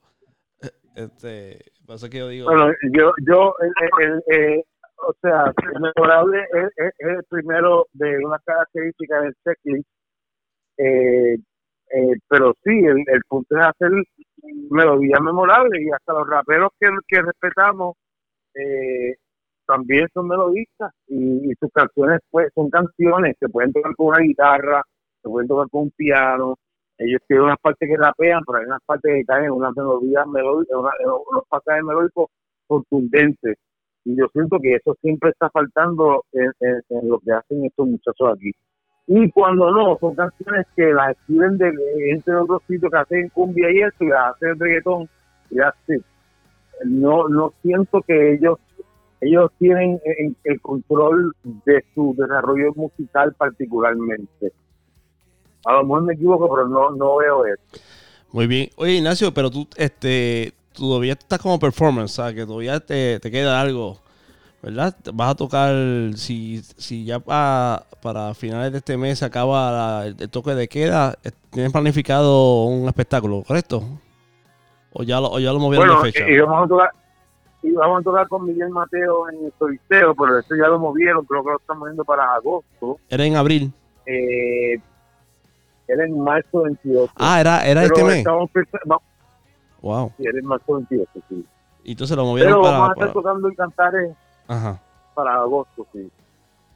Este, 0.95 1.59
por 1.85 1.95
eso 1.95 2.05
es 2.05 2.11
que 2.11 2.17
yo 2.19 2.27
digo. 2.27 2.45
Bueno, 2.49 2.67
yo, 2.91 3.11
yo, 3.27 3.53
el, 3.61 3.71
el- 4.05 4.23
eh, 4.57 4.63
o 5.07 5.13
sea, 5.21 5.51
el 5.73 5.81
memorable 5.81 6.39
es, 6.53 6.65
es- 6.77 6.93
es 6.99 7.17
el 7.17 7.23
primero 7.29 7.87
de 7.93 8.17
unas 8.25 8.41
características 8.45 9.23
del 9.23 9.35
checklist, 9.43 9.87
eh, 10.77 11.35
eh, 11.35 12.15
pero 12.27 12.53
sí, 12.63 12.71
el, 12.71 13.03
el 13.07 13.21
punto 13.27 13.57
es 13.57 13.65
hacer 13.65 13.91
melodías 14.69 15.21
memorables 15.21 15.81
y 15.81 15.91
hasta 15.91 16.13
los 16.13 16.27
raperos 16.27 16.71
que, 16.79 16.87
que 17.07 17.21
respetamos 17.21 17.95
eh, 18.55 19.15
también 19.65 20.07
son 20.13 20.27
melodistas 20.27 20.91
y, 21.07 21.53
sus 21.59 21.71
canciones 21.71 22.19
pues 22.29 22.49
son 22.53 22.69
canciones 22.69 23.35
que 23.39 23.47
pueden 23.47 23.71
tocar 23.71 23.95
con 23.95 24.07
una 24.07 24.19
guitarra, 24.19 24.81
se 25.21 25.29
pueden 25.29 25.47
tocar 25.47 25.69
con 25.69 25.83
un 25.83 25.91
piano, 25.91 26.55
ellos 26.97 27.21
tienen 27.27 27.45
unas 27.45 27.59
partes 27.59 27.87
que 27.89 27.97
rapean, 27.97 28.41
pero 28.45 28.59
hay 28.59 28.65
unas 28.65 28.81
partes 28.85 29.13
que 29.13 29.25
caen 29.25 29.45
en 29.45 29.51
unas 29.51 29.75
melodías 29.75 30.27
melódicas, 30.27 30.77
unos 31.31 31.43
pasajes 31.47 31.83
melódicos 31.83 32.27
contundentes. 32.67 33.57
Y 34.05 34.17
yo 34.17 34.27
siento 34.33 34.59
que 34.59 34.75
eso 34.75 34.95
siempre 35.01 35.29
está 35.29 35.49
faltando 35.49 36.25
en 36.33 37.09
lo 37.09 37.19
que 37.19 37.31
hacen 37.31 37.65
estos 37.65 37.87
muchachos 37.87 38.33
aquí. 38.35 38.51
Y 39.07 39.30
cuando 39.31 39.69
no, 39.71 39.97
son 39.99 40.15
canciones 40.15 40.65
que 40.75 40.93
las 40.93 41.11
escriben 41.11 41.57
de 41.57 41.71
otros 42.41 42.61
sitios 42.67 42.91
que 42.91 42.97
hacen 42.97 43.30
cumbia 43.30 43.69
y 43.71 43.80
eso, 43.81 44.03
y 44.03 44.11
hacen 44.11 44.59
reggaetón, 44.59 45.09
y 45.49 45.59
así. 45.59 46.01
No, 46.85 47.27
no 47.27 47.53
siento 47.61 48.01
que 48.01 48.34
ellos 48.34 48.57
ellos 49.21 49.51
tienen 49.57 50.01
en- 50.03 50.35
el 50.43 50.59
control 50.59 51.34
de 51.43 51.81
su 51.95 52.13
desarrollo 52.17 52.73
musical 52.75 53.34
particularmente. 53.38 54.51
A 55.65 55.73
lo 55.73 55.84
mejor 55.84 56.03
me 56.03 56.13
equivoco, 56.13 56.53
pero 56.53 56.67
no, 56.67 56.91
no 56.91 57.15
veo 57.17 57.45
eso. 57.45 57.61
Muy 58.34 58.47
bien. 58.47 58.69
Oye, 58.75 58.93
Ignacio, 58.95 59.34
pero 59.34 59.49
tú, 59.49 59.65
este, 59.77 60.51
todavía 60.73 61.13
estás 61.13 61.39
como 61.39 61.57
performance, 61.57 62.11
¿sabes? 62.15 62.35
Que 62.35 62.45
todavía 62.45 62.81
te, 62.81 63.19
te 63.21 63.31
queda 63.31 63.61
algo, 63.61 63.99
¿verdad? 64.64 64.95
Vas 65.14 65.31
a 65.31 65.35
tocar, 65.35 65.73
si, 66.15 66.61
si 66.77 67.03
ya 67.06 67.19
pa- 67.19 67.85
para 68.02 68.34
finales 68.34 68.72
de 68.72 68.77
este 68.80 68.98
mes 68.98 69.19
se 69.19 69.26
acaba 69.26 69.72
la- 69.72 70.06
el, 70.07 70.15
el 70.19 70.30
toque 70.30 70.56
de 70.56 70.68
queda, 70.68 71.15
¿tienes 71.52 71.72
planificado 71.72 72.64
un 72.65 72.88
espectáculo, 72.88 73.44
correcto? 73.45 73.84
¿O 74.94 75.03
ya 75.03 75.19
lo, 75.19 75.31
o 75.31 75.40
ya 75.40 75.52
lo 75.52 75.60
movieron 75.60 75.88
Bueno, 75.88 76.02
de 76.03 76.11
fecha? 76.11 76.30
y 76.30 76.40
vamos 76.40 76.65
a 76.65 76.68
tocar 76.68 76.90
y 77.61 77.72
vamos 77.72 78.02
a 78.02 78.03
tocar 78.03 78.27
con 78.27 78.45
Miguel 78.45 78.69
Mateo 78.69 79.30
en 79.30 79.45
el 79.45 79.53
Coliseo, 79.57 80.14
pero 80.15 80.40
eso 80.40 80.53
ya 80.56 80.68
lo 80.68 80.80
movieron, 80.80 81.23
creo 81.26 81.44
que 81.44 81.52
lo 81.52 81.57
están 81.57 81.80
moviendo 81.80 82.03
para 82.03 82.34
agosto. 82.35 82.99
Era 83.10 83.23
en 83.26 83.38
abril. 83.38 83.72
Eh, 84.06 84.80
era 85.88 86.06
en 86.06 86.19
marzo 86.22 86.64
28. 86.64 87.14
Ah, 87.15 87.40
era, 87.40 87.65
era 87.65 87.81
pero 87.84 87.94
este 87.95 88.03
mes. 88.03 88.18
estamos 88.18 88.49
Wow. 89.81 90.11
sí, 90.18 90.23
era 90.27 90.40
en 90.40 90.45
marzo 90.45 90.73
28, 90.76 91.10
sí. 91.30 91.45
Y 91.85 91.91
entonces 91.91 92.15
lo 92.18 92.26
movieron 92.26 92.52
Pero 92.53 92.61
vamos 92.64 92.76
a 92.76 92.81
para, 92.81 92.94
estar 92.94 93.14
para- 93.14 93.14
tocando 93.14 93.48
en 93.49 93.56
Cantares 93.56 94.11
Ajá. 94.47 94.81
para 95.15 95.35
agosto, 95.35 95.85
sí. 95.93 96.09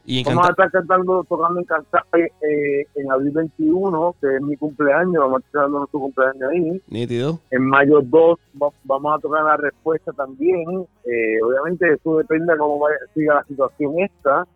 Y 0.09 0.23
Vamos 0.23 0.47
a 0.47 0.51
estar 0.51 0.71
cantando, 0.71 1.21
tocando 1.25 1.59
en 1.59 1.65
Cantares 1.65 2.31
eh, 2.41 2.85
en 2.95 3.11
abril 3.11 3.31
21, 3.31 4.15
que 4.21 4.35
es 4.37 4.41
mi 4.41 4.55
cumpleaños, 4.55 5.15
vamos 5.17 5.43
a 5.43 5.45
estar 5.45 5.61
dando 5.63 5.79
nuestro 5.79 5.99
cumpleaños 5.99 6.49
ahí. 6.49 6.81
nítido. 6.87 7.39
En 7.51 7.65
mayo 7.65 7.99
2 8.01 8.39
va- 8.61 8.69
vamos 8.85 9.17
a 9.17 9.19
tocar 9.19 9.43
la 9.43 9.57
respuesta 9.57 10.13
también. 10.13 10.85
Eh, 11.03 11.41
obviamente 11.43 11.91
eso 11.91 12.19
depende 12.19 12.53
de 12.53 12.57
cómo 12.59 12.79
vaya, 12.79 12.95
siga 13.13 13.35
la 13.35 13.43
situación 13.43 13.99
esta. 13.99 14.47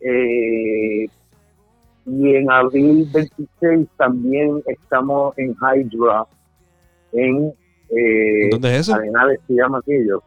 Eh, 0.00 1.06
y 2.06 2.34
en 2.36 2.50
abril 2.50 3.08
26 3.12 3.88
también 3.96 4.62
estamos 4.66 5.36
en 5.36 5.54
Hydra, 5.60 6.26
en 7.12 7.52
eh, 7.90 8.48
¿Dónde 8.52 8.68
es 8.76 8.80
eso? 8.82 8.94
Arenales, 8.94 9.40
se 9.46 9.54
llama 9.54 9.78
aquello. 9.78 10.22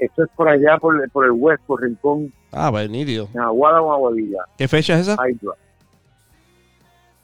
Esto 0.00 0.24
es 0.24 0.30
por 0.34 0.48
allá, 0.48 0.78
por, 0.78 1.00
el- 1.02 1.10
por 1.10 1.24
el 1.26 1.32
west, 1.32 1.62
por 1.66 1.82
Rincón, 1.82 2.32
Ah, 2.52 2.72
nítido. 2.88 3.28
en 3.34 3.40
Aguada 3.40 3.80
o 3.82 3.92
Aguadilla, 3.92 4.38
¿Qué 4.58 4.66
fecha 4.66 4.94
es 4.94 5.06
esa? 5.06 5.12
Hydra. 5.14 5.52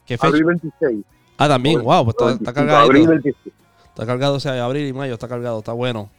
¿Qué 0.05 0.17
fecha? 0.17 0.27
Abril 0.27 0.45
26. 0.45 1.05
Ah, 1.37 1.47
también, 1.47 1.83
wow, 1.83 2.03
pues 2.05 2.13
está, 2.15 2.25
25, 2.25 2.49
está 2.49 2.53
cargado. 2.53 2.85
Abril 2.85 3.07
26. 3.07 3.53
Está 3.89 4.05
cargado, 4.05 4.35
o 4.35 4.39
sea, 4.39 4.63
abril 4.63 4.87
y 4.87 4.93
mayo 4.93 5.13
está 5.15 5.27
cargado, 5.27 5.59
está 5.59 5.73
bueno. 5.73 6.09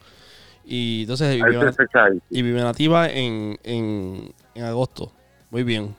Y 0.64 1.02
entonces, 1.02 1.38
y 1.38 1.42
ahí. 1.42 2.20
y 2.30 2.42
Nativa 2.42 3.08
en, 3.08 3.58
en, 3.62 4.34
en 4.54 4.64
agosto. 4.64 5.12
Muy 5.50 5.62
bien. 5.62 5.94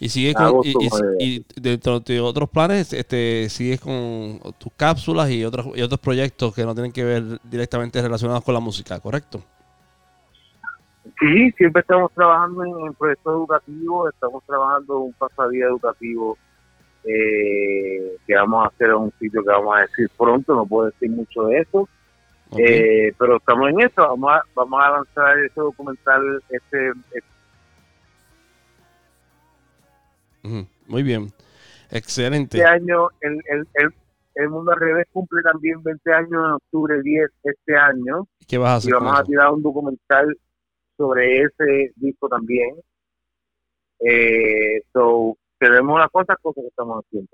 Y 0.00 0.08
sigues 0.08 0.34
con, 0.36 0.44
agosto, 0.46 0.78
y- 1.18 1.34
y 1.38 1.44
dentro 1.60 1.98
de 2.00 2.20
otros 2.20 2.48
planes, 2.48 2.92
este, 2.92 3.48
sigues 3.50 3.80
con 3.80 4.40
tus 4.58 4.72
cápsulas 4.76 5.28
y 5.30 5.44
otros, 5.44 5.66
y 5.76 5.82
otros 5.82 5.98
proyectos 6.00 6.54
que 6.54 6.64
no 6.64 6.72
tienen 6.72 6.92
que 6.92 7.04
ver 7.04 7.40
directamente 7.42 8.00
relacionados 8.00 8.44
con 8.44 8.54
la 8.54 8.60
música, 8.60 9.00
¿correcto? 9.00 9.42
Sí, 11.20 11.50
siempre 11.52 11.80
estamos 11.80 12.12
trabajando 12.12 12.64
en, 12.64 12.86
en 12.86 12.94
proyectos 12.94 13.32
educativos, 13.32 14.12
estamos 14.14 14.44
trabajando 14.44 14.96
en 14.96 15.02
un 15.02 15.12
pasadía 15.14 15.66
educativo 15.66 16.38
eh, 17.04 18.16
que 18.26 18.34
vamos 18.34 18.64
a 18.64 18.68
hacer 18.68 18.88
en 18.90 18.94
un 18.96 19.12
sitio 19.18 19.42
que 19.42 19.50
vamos 19.50 19.76
a 19.76 19.80
decir 19.82 20.08
pronto, 20.16 20.54
no 20.54 20.66
puedo 20.66 20.86
decir 20.90 21.10
mucho 21.10 21.42
de 21.44 21.58
eso, 21.60 21.88
eh, 22.56 23.12
pero 23.18 23.36
estamos 23.38 23.68
en 23.70 23.80
eso, 23.80 23.96
vamos 24.02 24.30
a, 24.32 24.42
vamos 24.54 24.80
a 24.82 24.90
lanzar 24.90 25.38
ese 25.40 25.60
documental 25.60 26.42
este, 26.50 26.92
Ujú, 30.44 30.66
Muy 30.86 31.02
bien. 31.02 31.32
Excelente. 31.90 32.58
este 32.58 32.68
año, 32.68 33.08
el, 33.20 33.32
el, 33.50 33.66
el, 33.74 33.94
el 34.34 34.48
Mundo 34.50 34.72
al 34.72 34.78
Revés 34.80 35.06
cumple 35.12 35.42
también 35.42 35.82
20 35.82 36.12
años 36.12 36.30
en 36.32 36.52
octubre 36.52 37.02
10 37.02 37.30
este 37.42 37.76
año, 37.76 38.26
¿Qué 38.46 38.56
vas 38.58 38.70
a 38.70 38.74
y 38.74 38.78
hacer? 38.78 38.94
con 38.94 39.04
vamos 39.04 39.20
a 39.20 39.24
tirar 39.24 39.50
un 39.50 39.62
documental 39.62 40.38
sobre 40.98 41.40
ese 41.42 41.92
disco 41.96 42.28
también. 42.28 42.74
Eh, 44.00 44.82
so, 44.92 45.36
tenemos 45.58 45.94
unas 45.94 46.10
cuantas 46.10 46.36
cosas 46.42 46.62
que 46.62 46.68
estamos 46.68 47.02
haciendo. 47.04 47.30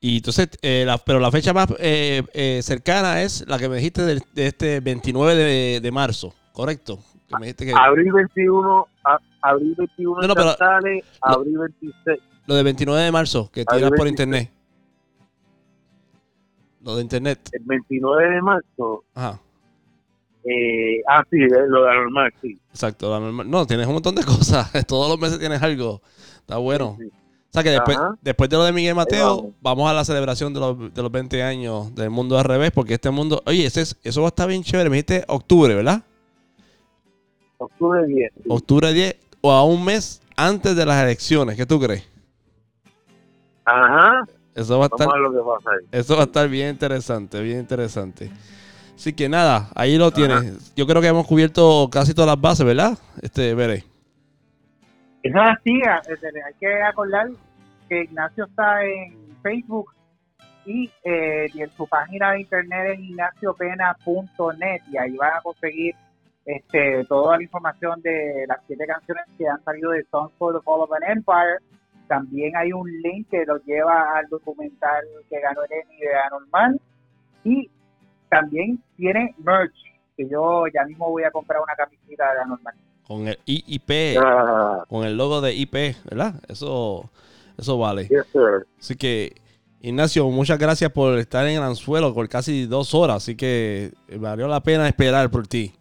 Y 0.00 0.16
entonces, 0.16 0.48
eh, 0.62 0.82
la- 0.84 0.98
pero 0.98 1.20
la 1.20 1.30
fecha 1.30 1.52
más 1.52 1.68
eh, 1.78 2.22
eh, 2.34 2.60
cercana 2.62 3.22
es 3.22 3.46
la 3.46 3.56
que 3.58 3.68
me 3.68 3.76
dijiste 3.76 4.02
del- 4.02 4.22
de, 4.34 4.48
este 4.48 4.80
29 4.80 5.34
de, 5.36 5.80
de 5.80 5.92
marzo, 5.92 6.34
¿correcto? 6.52 6.98
Que 7.28 7.36
me 7.38 7.46
dijiste 7.46 7.66
que 7.66 7.72
Abril 7.72 8.12
21, 8.12 8.88
a- 9.04 9.18
abril 9.42 9.74
21 9.78 10.20
No, 10.22 10.26
no, 10.28 10.34
pero- 10.34 10.48
Chantales, 10.56 11.04
abril 11.20 11.56
26. 11.58 12.18
lo 12.46 12.54
de 12.56 12.62
29 12.64 13.00
de 13.02 13.12
marzo, 13.12 13.48
que 13.52 13.64
tiras 13.64 13.90
por 13.90 14.04
26. 14.04 14.10
internet. 14.10 14.50
Lo 16.82 16.96
de 16.96 17.02
internet. 17.02 17.38
El 17.52 17.62
29 17.64 18.28
de 18.34 18.42
marzo, 18.42 19.04
Ajá, 19.14 19.40
eh, 20.44 21.02
ah, 21.08 21.22
sí, 21.30 21.38
de- 21.38 21.68
lo 21.68 21.84
de 21.84 21.94
normal, 21.94 22.32
sí. 22.42 22.58
exacto. 22.70 23.10
la 23.10 23.20
normal- 23.20 23.48
No, 23.50 23.66
tienes 23.66 23.86
un 23.86 23.94
montón 23.94 24.14
de 24.14 24.24
cosas. 24.24 24.70
Todos 24.86 25.08
los 25.08 25.18
meses 25.18 25.38
tienes 25.38 25.62
algo. 25.62 26.00
Está 26.40 26.56
bueno. 26.58 26.96
Sí, 26.98 27.04
sí. 27.04 27.10
O 27.14 27.52
sea 27.52 27.62
que 27.62 27.70
después, 27.70 27.98
después 28.22 28.48
de 28.48 28.56
lo 28.56 28.64
de 28.64 28.72
Miguel 28.72 28.94
Mateo, 28.94 29.36
vamos. 29.36 29.52
vamos. 29.60 29.90
a 29.90 29.92
la 29.92 30.04
celebración 30.06 30.54
de 30.54 30.60
los, 30.60 30.94
de 30.94 31.02
los 31.02 31.12
20 31.12 31.42
años 31.42 31.94
del 31.94 32.08
mundo 32.08 32.38
al 32.38 32.44
revés, 32.44 32.70
porque 32.70 32.94
este 32.94 33.10
mundo, 33.10 33.42
oye, 33.44 33.66
ese 33.66 33.82
es- 33.82 33.96
eso 34.02 34.22
va 34.22 34.28
a 34.28 34.30
estar 34.30 34.48
bien 34.48 34.62
chévere. 34.62 34.88
Me 34.88 34.96
dijiste 34.96 35.24
octubre, 35.28 35.74
¿verdad? 35.74 36.02
Octubre 37.58 38.06
10. 38.06 38.32
sí. 38.36 38.42
Octubre 38.48 38.92
10 38.92 39.16
o 39.42 39.52
a 39.52 39.64
un 39.64 39.84
mes 39.84 40.22
antes 40.34 40.74
de 40.74 40.86
las 40.86 41.02
elecciones. 41.04 41.56
¿Qué 41.56 41.66
tú 41.66 41.78
crees? 41.78 42.08
Ajá, 43.64 44.24
Eso 44.54 44.78
va 44.78 44.86
a 44.86 44.88
estar, 44.88 45.06
vamos 45.06 45.14
a 45.14 45.18
ver 45.18 45.30
lo 45.30 45.32
que 45.32 45.48
pasa 45.64 45.70
ahí. 45.78 45.86
eso 45.92 46.14
va 46.16 46.22
a 46.22 46.24
estar 46.24 46.48
bien 46.48 46.70
interesante, 46.70 47.40
bien 47.42 47.60
interesante. 47.60 48.30
Así 48.94 49.12
que 49.12 49.28
nada, 49.28 49.68
ahí 49.74 49.96
lo 49.96 50.10
tienes. 50.10 50.74
Yo 50.74 50.86
creo 50.86 51.00
que 51.00 51.08
hemos 51.08 51.26
cubierto 51.26 51.88
casi 51.90 52.14
todas 52.14 52.28
las 52.28 52.40
bases, 52.40 52.66
¿verdad? 52.66 52.98
Este, 53.20 53.54
veré. 53.54 53.84
Eso 55.22 55.38
es 55.38 55.50
así, 55.50 55.70
eh, 55.70 56.42
hay 56.46 56.54
que 56.58 56.82
acordar 56.82 57.28
que 57.88 58.02
Ignacio 58.02 58.44
está 58.44 58.84
en 58.84 59.36
Facebook 59.42 59.92
y, 60.64 60.90
eh, 61.04 61.48
y 61.52 61.62
en 61.62 61.70
su 61.72 61.86
página 61.86 62.32
de 62.32 62.40
internet 62.40 62.94
es 62.94 63.00
ignaciopena.net 63.00 64.82
y 64.90 64.96
ahí 64.96 65.16
van 65.16 65.34
a 65.36 65.40
conseguir 65.40 65.94
este, 66.44 67.04
toda 67.04 67.36
la 67.36 67.42
información 67.42 68.00
de 68.02 68.44
las 68.48 68.58
siete 68.66 68.84
canciones 68.86 69.24
que 69.38 69.48
han 69.48 69.62
salido 69.64 69.90
de 69.90 70.04
Songs 70.10 70.32
for 70.38 70.52
the 70.52 70.60
Fall 70.62 70.80
of 70.80 70.92
an 70.92 71.02
Empire. 71.08 71.58
También 72.08 72.56
hay 72.56 72.72
un 72.72 72.90
link 73.02 73.28
que 73.30 73.44
los 73.46 73.64
lleva 73.64 74.16
al 74.16 74.28
documental 74.28 75.04
que 75.30 75.40
ganó 75.40 75.62
el 75.64 75.72
Emmy 75.72 76.00
de 76.00 76.14
Anormal 76.26 76.80
y 77.44 77.70
también 78.32 78.82
tiene 78.96 79.34
merch 79.44 79.74
que 80.16 80.28
yo 80.28 80.64
ya 80.74 80.84
mismo 80.84 81.08
voy 81.10 81.22
a 81.24 81.30
comprar 81.30 81.60
una 81.62 81.74
camiseta 81.74 82.32
de 82.34 82.40
Anormal. 82.40 82.74
Con 83.06 83.28
el 83.28 83.38
IIP, 83.46 84.18
Ah, 84.18 84.84
con 84.88 85.04
el 85.04 85.16
logo 85.16 85.40
de 85.40 85.54
IP, 85.54 85.74
¿verdad? 86.10 86.34
Eso, 86.48 87.10
eso 87.58 87.78
vale. 87.78 88.08
yes, 88.08 88.26
sir. 88.32 88.66
Así 88.78 88.96
que, 88.96 89.34
Ignacio, 89.80 90.28
muchas 90.28 90.58
gracias 90.58 90.90
por 90.92 91.18
estar 91.18 91.46
en 91.46 91.56
el 91.56 91.62
anzuelo 91.62 92.14
por 92.14 92.28
casi 92.28 92.66
dos 92.66 92.94
horas. 92.94 93.16
Así 93.16 93.36
que 93.36 93.92
eh, 94.08 94.18
valió 94.18 94.46
la 94.48 94.60
pena 94.62 94.86
esperar 94.88 95.30
por 95.30 95.46
ti. 95.46 95.72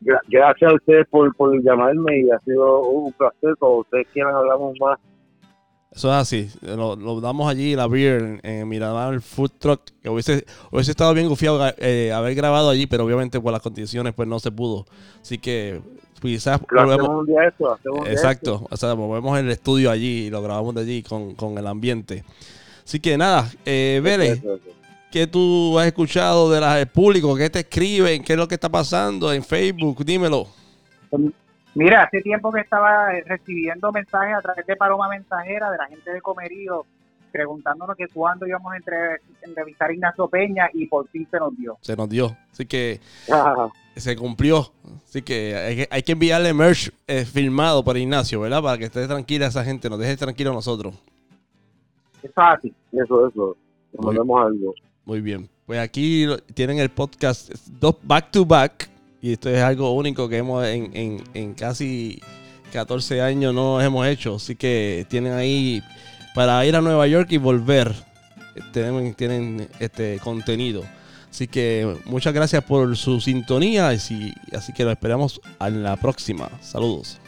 Gra- 0.00 0.20
Gracias 0.28 0.70
a 0.70 0.74
ustedes 0.74 1.06
por, 1.08 1.34
por 1.34 1.60
llamarme 1.62 2.20
y 2.20 2.30
ha 2.30 2.38
sido 2.40 2.82
un 2.82 3.12
placer. 3.12 3.54
Cuando 3.58 3.78
ustedes 3.78 4.06
quieran, 4.12 4.34
hablamos 4.34 4.74
más. 4.80 4.98
Eso 5.90 6.08
es 6.08 6.14
así. 6.14 6.50
Lo, 6.62 6.96
lo 6.96 7.20
damos 7.20 7.48
allí, 7.50 7.74
la 7.74 7.86
beer, 7.88 8.22
en, 8.22 8.40
en 8.60 8.68
Miramar 8.68 9.20
Food 9.20 9.50
Truck. 9.58 9.80
Que 10.02 10.08
hubiese, 10.10 10.44
hubiese 10.70 10.90
estado 10.92 11.12
bien 11.14 11.28
gufiado 11.28 11.60
eh, 11.78 12.12
haber 12.12 12.34
grabado 12.34 12.70
allí, 12.70 12.86
pero 12.86 13.04
obviamente 13.04 13.40
por 13.40 13.52
las 13.52 13.62
condiciones 13.62 14.12
pues 14.14 14.28
no 14.28 14.38
se 14.38 14.50
pudo. 14.52 14.86
Así 15.20 15.38
que 15.38 15.80
quizás 16.20 16.60
Lo 16.70 16.82
volvemos- 16.84 17.08
un 17.20 17.26
día 17.26 17.48
eso, 17.48 17.78
un 17.86 18.04
día 18.04 18.12
Exacto, 18.12 18.66
o 18.70 18.76
sea, 18.76 18.94
movemos 18.94 19.38
el 19.38 19.50
estudio 19.50 19.90
allí 19.90 20.26
y 20.26 20.30
lo 20.30 20.42
grabamos 20.42 20.74
de 20.74 20.82
allí 20.82 21.02
con, 21.02 21.34
con 21.34 21.56
el 21.58 21.66
ambiente. 21.66 22.22
Así 22.84 23.00
que 23.00 23.16
nada, 23.18 23.50
eh. 23.64 24.00
Vélez. 24.02 24.40
¿qué 25.10 25.26
tú 25.26 25.78
has 25.78 25.86
escuchado 25.86 26.50
de 26.50 26.60
la- 26.60 26.74
del 26.76 26.86
público? 26.86 27.34
¿Qué 27.34 27.48
te 27.48 27.60
escriben? 27.60 28.22
¿Qué 28.22 28.34
es 28.34 28.38
lo 28.38 28.46
que 28.46 28.54
está 28.56 28.68
pasando 28.68 29.32
en 29.32 29.42
Facebook? 29.42 30.04
Dímelo. 30.04 30.46
Mira, 31.78 32.02
hace 32.02 32.20
tiempo 32.22 32.50
que 32.50 32.60
estaba 32.60 33.14
eh, 33.16 33.22
recibiendo 33.24 33.92
mensajes 33.92 34.34
a 34.34 34.42
través 34.42 34.66
de 34.66 34.74
Paloma 34.74 35.08
Mensajera 35.08 35.70
de 35.70 35.78
la 35.78 35.86
gente 35.86 36.12
de 36.12 36.20
Comerío 36.20 36.84
preguntándonos 37.30 37.96
que 37.96 38.08
cuándo 38.08 38.48
íbamos 38.48 38.72
a 38.72 38.76
entre- 38.78 39.20
entrevistar 39.42 39.90
a 39.90 39.92
Ignacio 39.92 40.26
Peña 40.26 40.68
y 40.72 40.86
por 40.86 41.06
fin 41.08 41.28
se 41.30 41.38
nos 41.38 41.56
dio. 41.56 41.78
Se 41.82 41.94
nos 41.94 42.08
dio. 42.08 42.36
Así 42.50 42.66
que 42.66 43.00
se 43.94 44.16
cumplió. 44.16 44.72
Así 45.04 45.22
que 45.22 45.54
hay 45.54 45.76
que, 45.76 45.88
hay 45.88 46.02
que 46.02 46.12
enviarle 46.12 46.52
merch 46.52 46.90
eh, 47.06 47.24
filmado 47.24 47.84
por 47.84 47.96
Ignacio, 47.96 48.40
¿verdad? 48.40 48.60
Para 48.60 48.76
que 48.76 48.84
esté 48.86 49.06
tranquila 49.06 49.46
esa 49.46 49.62
gente, 49.64 49.88
nos 49.88 50.00
deje 50.00 50.16
tranquilos 50.16 50.50
a 50.50 50.54
nosotros. 50.56 50.94
Es 52.24 52.32
así. 52.34 52.74
eso, 52.90 53.28
eso. 53.28 53.56
Nos 53.92 54.04
mandamos 54.06 54.46
algo. 54.46 54.74
Muy 55.04 55.20
bien. 55.20 55.48
Pues 55.64 55.78
aquí 55.78 56.26
tienen 56.54 56.78
el 56.78 56.88
podcast 56.88 57.52
dos 57.78 57.94
back 58.02 58.32
to 58.32 58.44
back. 58.44 58.88
Y 59.20 59.32
esto 59.32 59.50
es 59.50 59.60
algo 59.62 59.92
único 59.92 60.28
que 60.28 60.36
hemos 60.38 60.64
en, 60.66 60.90
en- 60.96 61.24
en 61.34 61.54
casi 61.54 62.20
14 62.72 63.20
años 63.22 63.52
no 63.54 63.80
hemos 63.80 64.06
hecho. 64.06 64.36
Así 64.36 64.54
que 64.56 65.06
tienen 65.08 65.32
ahí 65.32 65.82
para 66.34 66.64
ir 66.64 66.76
a 66.76 66.80
Nueva 66.80 67.06
York 67.06 67.28
y 67.32 67.36
volver. 67.38 67.92
eh, 68.54 68.60
Tienen, 68.72 69.14
tienen 69.14 69.68
este 69.80 70.18
contenido. 70.20 70.84
Así 71.30 71.46
que 71.48 71.96
muchas 72.06 72.32
gracias 72.32 72.62
por 72.64 72.96
su 72.96 73.20
sintonía. 73.20 73.92
Y 73.92 73.98
si- 73.98 74.34
así 74.56 74.72
que 74.72 74.84
lo 74.84 74.90
esperamos 74.92 75.40
en 75.60 75.82
la 75.82 75.96
próxima. 75.96 76.48
Saludos. 76.62 77.18